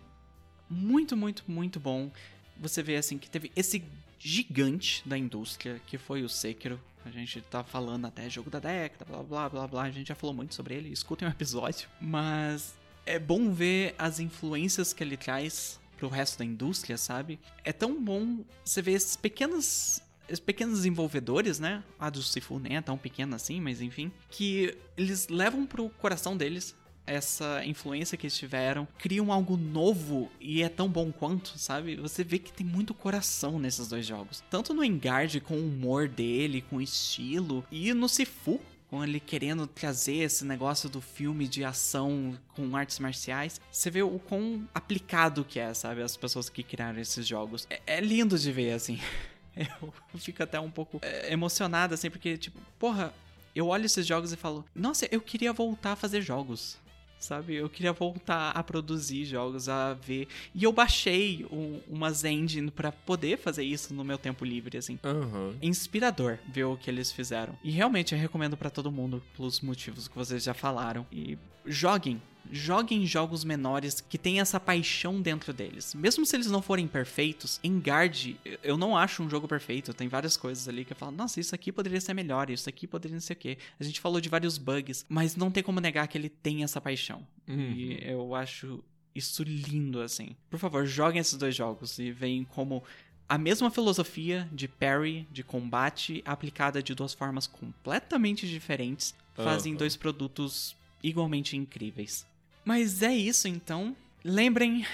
muito, 0.69 1.17
muito, 1.17 1.45
muito 1.47 1.79
bom 1.79 2.11
você 2.57 2.83
ver 2.83 2.97
assim 2.97 3.19
que 3.19 3.29
teve 3.29 3.51
esse 3.55 3.83
gigante 4.19 5.03
da 5.07 5.19
indústria 5.19 5.81
que 5.87 5.99
foi 5.99 6.23
o 6.23 6.29
Sekiro. 6.29 6.81
A 7.05 7.11
gente 7.11 7.41
tá 7.43 7.63
falando 7.63 8.07
até 8.07 8.31
jogo 8.31 8.49
da 8.49 8.59
década, 8.59 9.05
blá 9.05 9.23
blá 9.23 9.49
blá 9.49 9.67
blá. 9.69 9.83
A 9.83 9.91
gente 9.91 10.09
já 10.09 10.15
falou 10.15 10.35
muito 10.35 10.55
sobre 10.55 10.75
ele, 10.75 10.89
escutem 10.91 11.29
o 11.29 11.31
episódio. 11.31 11.89
Mas 12.01 12.75
é 13.05 13.19
bom 13.19 13.53
ver 13.53 13.95
as 13.99 14.19
influências 14.19 14.93
que 14.93 15.05
ele 15.05 15.17
traz 15.17 15.79
pro 15.99 16.09
resto 16.09 16.39
da 16.39 16.45
indústria, 16.45 16.97
sabe? 16.97 17.39
É 17.63 17.73
tão 17.73 18.03
bom 18.03 18.45
você 18.65 18.81
ver 18.81 18.93
esses 18.93 19.17
pequenos 19.17 20.01
esses 20.27 20.41
pequenos 20.41 20.77
desenvolvedores, 20.77 21.59
né? 21.59 21.85
A 21.99 22.09
do 22.09 22.23
Sifu 22.23 22.59
nem 22.59 22.77
é 22.77 22.81
tão 22.81 22.97
pequena 22.97 23.37
assim, 23.37 23.61
mas 23.61 23.83
enfim, 23.83 24.11
que 24.31 24.75
eles 24.97 25.29
levam 25.29 25.67
pro 25.67 25.91
coração 25.91 26.35
deles 26.35 26.75
essa 27.07 27.65
influência 27.65 28.17
que 28.17 28.27
eles 28.27 28.37
tiveram, 28.37 28.87
criam 28.99 29.33
algo 29.33 29.57
novo 29.57 30.31
e 30.41 30.63
é 30.63 30.69
tão 30.69 30.89
bom 30.89 31.13
quanto, 31.13 31.59
sabe? 31.59 31.97
Você 31.97 32.25
vê 32.25 32.39
que 32.39 32.53
tem 32.53 32.67
muito 32.67 32.95
coração 32.95 33.59
nesses 33.59 33.89
dois 33.89 34.07
jogos. 34.07 34.43
Tanto 34.51 34.73
no 34.73 34.85
Engard, 34.85 35.41
com 35.41 35.55
o 35.55 35.67
humor 35.69 36.09
dele, 36.09 36.63
com 36.63 36.77
o 36.77 36.83
estilo, 36.83 37.65
e 37.71 37.93
no 37.93 38.09
Sifu, 38.09 38.61
com 38.89 39.03
ele 39.03 39.19
querendo 39.19 39.67
trazer 39.67 40.19
esse 40.19 40.45
negócio 40.45 40.89
do 40.89 41.01
filme 41.01 41.49
de 41.49 41.65
ação 41.65 42.39
com 42.55 42.77
artes 42.77 42.99
marciais. 42.99 43.61
Você 43.71 43.91
vê 43.91 44.03
o 44.03 44.19
quão 44.19 44.69
aplicado 44.73 45.45
que 45.45 45.59
é, 45.59 45.75
sabe? 45.75 46.03
As 46.03 46.17
pessoas 46.17 46.49
que 46.49 46.63
criaram 46.63 47.01
esses 47.01 47.27
jogos. 47.27 47.67
É, 47.69 47.81
é 47.87 48.01
lindo 48.01 48.39
de 48.39 48.53
ver, 48.53 48.73
assim. 48.73 49.01
Eu 49.57 49.93
fico 50.19 50.43
até 50.43 50.59
um 50.59 50.71
pouco 50.71 50.99
é, 51.01 51.33
emocionado, 51.33 51.95
assim, 51.95 52.11
porque, 52.11 52.37
tipo, 52.37 52.59
porra, 52.77 53.15
eu 53.55 53.69
olho 53.69 53.87
esses 53.87 54.05
jogos 54.05 54.33
e 54.33 54.37
falo, 54.37 54.65
nossa, 54.75 55.07
eu 55.13 55.21
queria 55.21 55.53
voltar 55.53 55.93
a 55.93 55.97
fazer 55.97 56.21
jogos. 56.21 56.77
Sabe? 57.25 57.55
Eu 57.55 57.71
queria 57.71 57.93
voltar 57.93 58.51
a 58.51 58.63
produzir 58.63 59.25
jogos, 59.25 59.67
a 59.69 59.95
ver. 59.95 60.29
E 60.55 60.63
eu 60.63 60.73
baixei 60.73 61.47
um, 61.51 61.81
umas 61.89 62.23
engine 62.23 62.71
pra 62.71 62.93
poder 62.93 63.39
fazer 63.39 63.65
isso 63.65 63.95
no 63.95 64.05
meu 64.05 64.19
tempo 64.19 64.45
livre, 64.45 64.77
assim. 64.77 64.99
Aham. 65.03 65.55
Inspirador 65.63 66.39
ver 66.47 66.65
o 66.65 66.77
que 66.77 66.91
eles 66.91 67.11
fizeram. 67.11 67.57
E 67.65 67.71
realmente 67.71 68.15
eu 68.15 68.21
recomendo 68.21 68.59
pra 68.59 68.69
todo 68.69 68.93
mundo, 68.93 69.23
pelos 69.35 69.61
motivos 69.63 70.07
que 70.07 70.15
vocês 70.15 70.45
já 70.45 70.53
falaram. 70.53 71.07
E 71.11 71.39
joguem. 71.65 72.21
Joguem 72.51 73.07
jogos 73.07 73.45
menores 73.45 74.01
que 74.01 74.19
tem 74.19 74.41
essa 74.41 74.61
paixão 74.61 75.21
dentro 75.21 75.53
deles. 75.53 75.95
Mesmo 75.95 76.25
se 76.25 76.37
eles 76.37 76.51
não 76.51 76.63
forem 76.63 76.87
perfeitos, 76.87 77.59
Engard, 77.65 78.37
eu 78.63 78.77
não 78.77 78.97
acho 78.97 79.23
um 79.23 79.31
jogo 79.31 79.49
perfeito. 79.49 79.95
Tem 79.95 80.09
várias 80.09 80.37
coisas 80.37 80.69
ali 80.69 80.85
que 80.85 80.93
eu 80.93 80.97
falo, 80.97 81.13
nossa, 81.13 81.41
isso 81.41 81.55
aqui 81.55 81.73
poderia 81.73 82.01
ser 82.01 82.15
melhor, 82.15 82.51
isso 82.51 82.69
aqui 82.69 82.87
poderia 82.87 83.15
não 83.15 83.21
sei 83.21 83.35
o 83.35 83.39
quê. 83.39 83.59
A 83.79 83.85
gente 83.85 84.01
falou 84.01 84.21
de 84.21 84.29
vários 84.29 84.59
bugs, 84.59 85.05
mas 85.09 85.37
não 85.37 85.51
tem 85.51 85.63
como 85.63 85.81
negar 85.81 86.07
que 86.07 86.19
ele 86.19 86.29
tem 86.29 86.63
essa 86.63 86.81
paixão. 86.81 87.27
E 87.49 87.99
eu 88.03 88.35
acho 88.35 88.83
isso 89.15 89.43
lindo, 89.43 90.01
assim. 90.01 90.37
Por 90.51 90.59
favor, 90.59 90.87
joguem 90.87 91.21
esses 91.21 91.37
dois 91.37 91.55
jogos 91.55 91.99
e 91.99 92.11
veem 92.11 92.45
como 92.45 92.83
a 93.29 93.39
mesma 93.39 93.71
filosofia 93.71 94.49
de 94.53 94.69
parry, 94.69 95.27
de 95.33 95.43
combate, 95.43 96.23
aplicada 96.27 96.83
de 96.83 96.95
duas 96.95 97.15
formas 97.15 97.47
completamente 97.47 98.47
diferentes, 98.47 99.15
fazem 99.35 99.75
dois 99.75 99.97
produtos 99.97 100.77
igualmente 101.03 101.57
incríveis. 101.57 102.27
Mas 102.65 103.03
é 103.03 103.15
isso 103.15 103.47
então. 103.47 103.95
Lembrem 104.25 104.87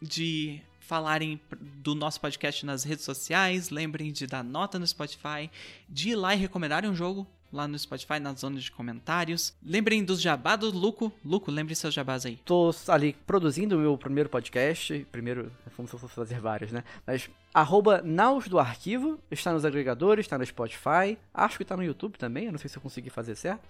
de 0.00 0.60
falarem 0.80 1.40
do 1.60 1.94
nosso 1.94 2.20
podcast 2.20 2.66
nas 2.66 2.84
redes 2.84 3.04
sociais, 3.04 3.70
lembrem 3.70 4.12
de 4.12 4.26
dar 4.26 4.42
nota 4.42 4.78
no 4.78 4.86
Spotify, 4.86 5.50
de 5.88 6.10
ir 6.10 6.16
lá 6.16 6.34
e 6.34 6.38
recomendarem 6.38 6.90
um 6.90 6.94
jogo 6.94 7.26
lá 7.52 7.68
no 7.68 7.78
Spotify, 7.78 8.18
na 8.18 8.32
zona 8.32 8.58
de 8.58 8.70
comentários. 8.70 9.54
Lembrem 9.64 10.02
dos 10.02 10.20
jabá 10.20 10.56
do 10.56 10.70
Luco. 10.70 11.12
Luco, 11.24 11.50
lembre 11.50 11.74
seus 11.74 11.94
jabás 11.94 12.24
aí. 12.24 12.36
Tô 12.44 12.74
ali 12.88 13.14
produzindo 13.26 13.76
o 13.76 13.78
meu 13.78 13.96
primeiro 13.96 14.28
podcast. 14.28 15.06
Primeiro, 15.12 15.52
é 15.66 15.70
eu 15.78 15.86
fosse 15.86 16.08
fazer 16.08 16.40
vários, 16.40 16.72
né? 16.72 16.82
Mas 17.06 17.28
arroba 17.52 18.00
naus 18.02 18.48
do 18.48 18.58
arquivo. 18.58 19.18
Está 19.30 19.52
nos 19.52 19.64
agregadores, 19.64 20.24
está 20.24 20.38
no 20.38 20.46
Spotify. 20.46 21.18
Acho 21.32 21.58
que 21.58 21.62
está 21.62 21.76
no 21.76 21.84
YouTube 21.84 22.16
também. 22.16 22.46
Eu 22.46 22.52
não 22.52 22.58
sei 22.58 22.70
se 22.70 22.76
eu 22.78 22.82
consegui 22.82 23.10
fazer 23.10 23.34
certo. 23.34 23.62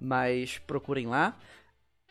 Mas 0.00 0.58
procurem 0.58 1.06
lá. 1.06 1.36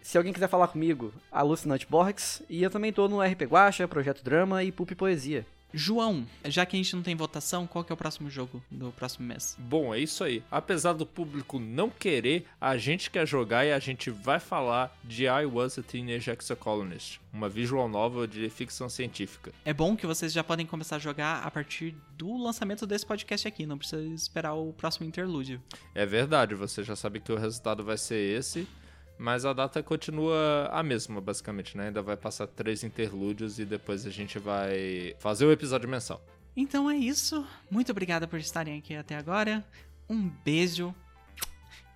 Se 0.04 0.18
alguém 0.18 0.34
quiser 0.34 0.50
falar 0.50 0.68
comigo, 0.68 1.14
Alucinante 1.32 1.88
Borges. 1.90 2.44
E 2.50 2.62
eu 2.62 2.70
também 2.70 2.92
tô 2.92 3.08
no 3.08 3.22
RP 3.22 3.44
Guacha, 3.44 3.88
Projeto 3.88 4.22
Drama 4.22 4.62
e 4.62 4.70
Pup 4.70 4.92
Poesia. 4.92 5.46
João, 5.74 6.28
já 6.46 6.68
que 6.68 6.76
a 6.76 6.78
gente 6.78 6.96
não 6.96 7.02
tem 7.02 7.16
votação, 7.16 7.66
qual 7.66 7.84
que 7.84 7.92
é 7.92 7.96
o 7.96 7.98
próximo 7.98 8.30
jogo 8.30 8.62
do 8.70 8.92
próximo 8.92 9.26
mês? 9.26 9.58
Bom, 9.58 9.96
é 9.96 10.00
isso 10.00 10.24
aí. 10.24 10.44
Apesar 10.52 10.94
do 10.94 11.06
público 11.06 11.58
não 11.58 11.90
querer, 11.90 12.46
a 12.62 12.78
gente 12.78 13.10
quer 13.10 13.26
jogar 13.26 13.66
e 13.66 13.72
a 13.72 13.80
gente 13.80 14.12
vai 14.12 14.40
falar 14.40 14.96
de 15.04 15.24
I 15.24 15.46
Was 15.46 15.80
a 15.80 15.82
Teenage 15.82 16.30
Exocolonist, 16.30 17.20
uma 17.34 17.50
visual 17.50 17.90
novel 17.90 18.28
de 18.28 18.48
ficção 18.50 18.88
científica. 18.88 19.52
É 19.66 19.74
bom 19.74 19.96
que 19.96 20.06
vocês 20.06 20.32
já 20.32 20.44
podem 20.44 20.66
começar 20.66 20.98
a 20.98 21.00
jogar 21.00 21.42
a 21.44 21.50
partir 21.50 21.96
do 22.18 22.38
lançamento 22.38 22.86
desse 22.86 23.06
podcast 23.06 23.48
aqui, 23.48 23.66
não 23.66 23.78
precisa 23.78 24.04
esperar 24.04 24.54
o 24.54 24.74
próximo 24.74 25.08
interlúdio. 25.08 25.60
É 25.96 26.06
verdade, 26.06 26.54
você 26.54 26.84
já 26.84 26.96
sabe 26.96 27.20
que 27.20 27.32
o 27.32 27.38
resultado 27.38 27.84
vai 27.84 27.98
ser 27.98 28.38
esse, 28.38 28.68
mas 29.18 29.46
a 29.46 29.54
data 29.54 29.82
continua 29.82 30.70
a 30.72 30.84
mesma, 30.84 31.22
basicamente, 31.22 31.78
né? 31.78 31.88
Ainda 31.88 32.02
vai 32.02 32.18
passar 32.18 32.48
três 32.48 32.84
interlúdios 32.84 33.60
e 33.60 33.66
depois 33.66 34.06
a 34.06 34.10
gente 34.10 34.40
vai 34.40 35.16
fazer 35.20 35.46
o 35.46 35.52
episódio 35.52 35.88
mensal. 35.88 36.24
Então 36.56 36.90
é 36.90 36.96
isso. 36.96 37.46
Muito 37.70 37.92
obrigada 37.92 38.28
por 38.28 38.40
estarem 38.40 38.78
aqui 38.78 38.96
até 38.96 39.16
agora. 39.16 39.64
Um 40.10 40.30
beijo. 40.44 40.94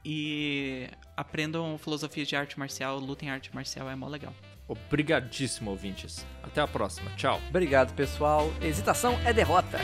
E 0.03 0.89
aprendam 1.17 1.77
filosofia 1.77 2.25
de 2.25 2.35
arte 2.35 2.57
marcial, 2.57 2.97
lutem 2.97 3.29
arte 3.29 3.53
marcial, 3.53 3.89
é 3.89 3.95
mó 3.95 4.07
legal. 4.07 4.33
Obrigadíssimo, 4.67 5.71
ouvintes. 5.71 6.25
Até 6.41 6.61
a 6.61 6.67
próxima. 6.67 7.11
Tchau. 7.17 7.41
Obrigado, 7.49 7.93
pessoal. 7.93 8.49
Hesitação 8.61 9.19
é 9.25 9.33
derrota. 9.33 9.79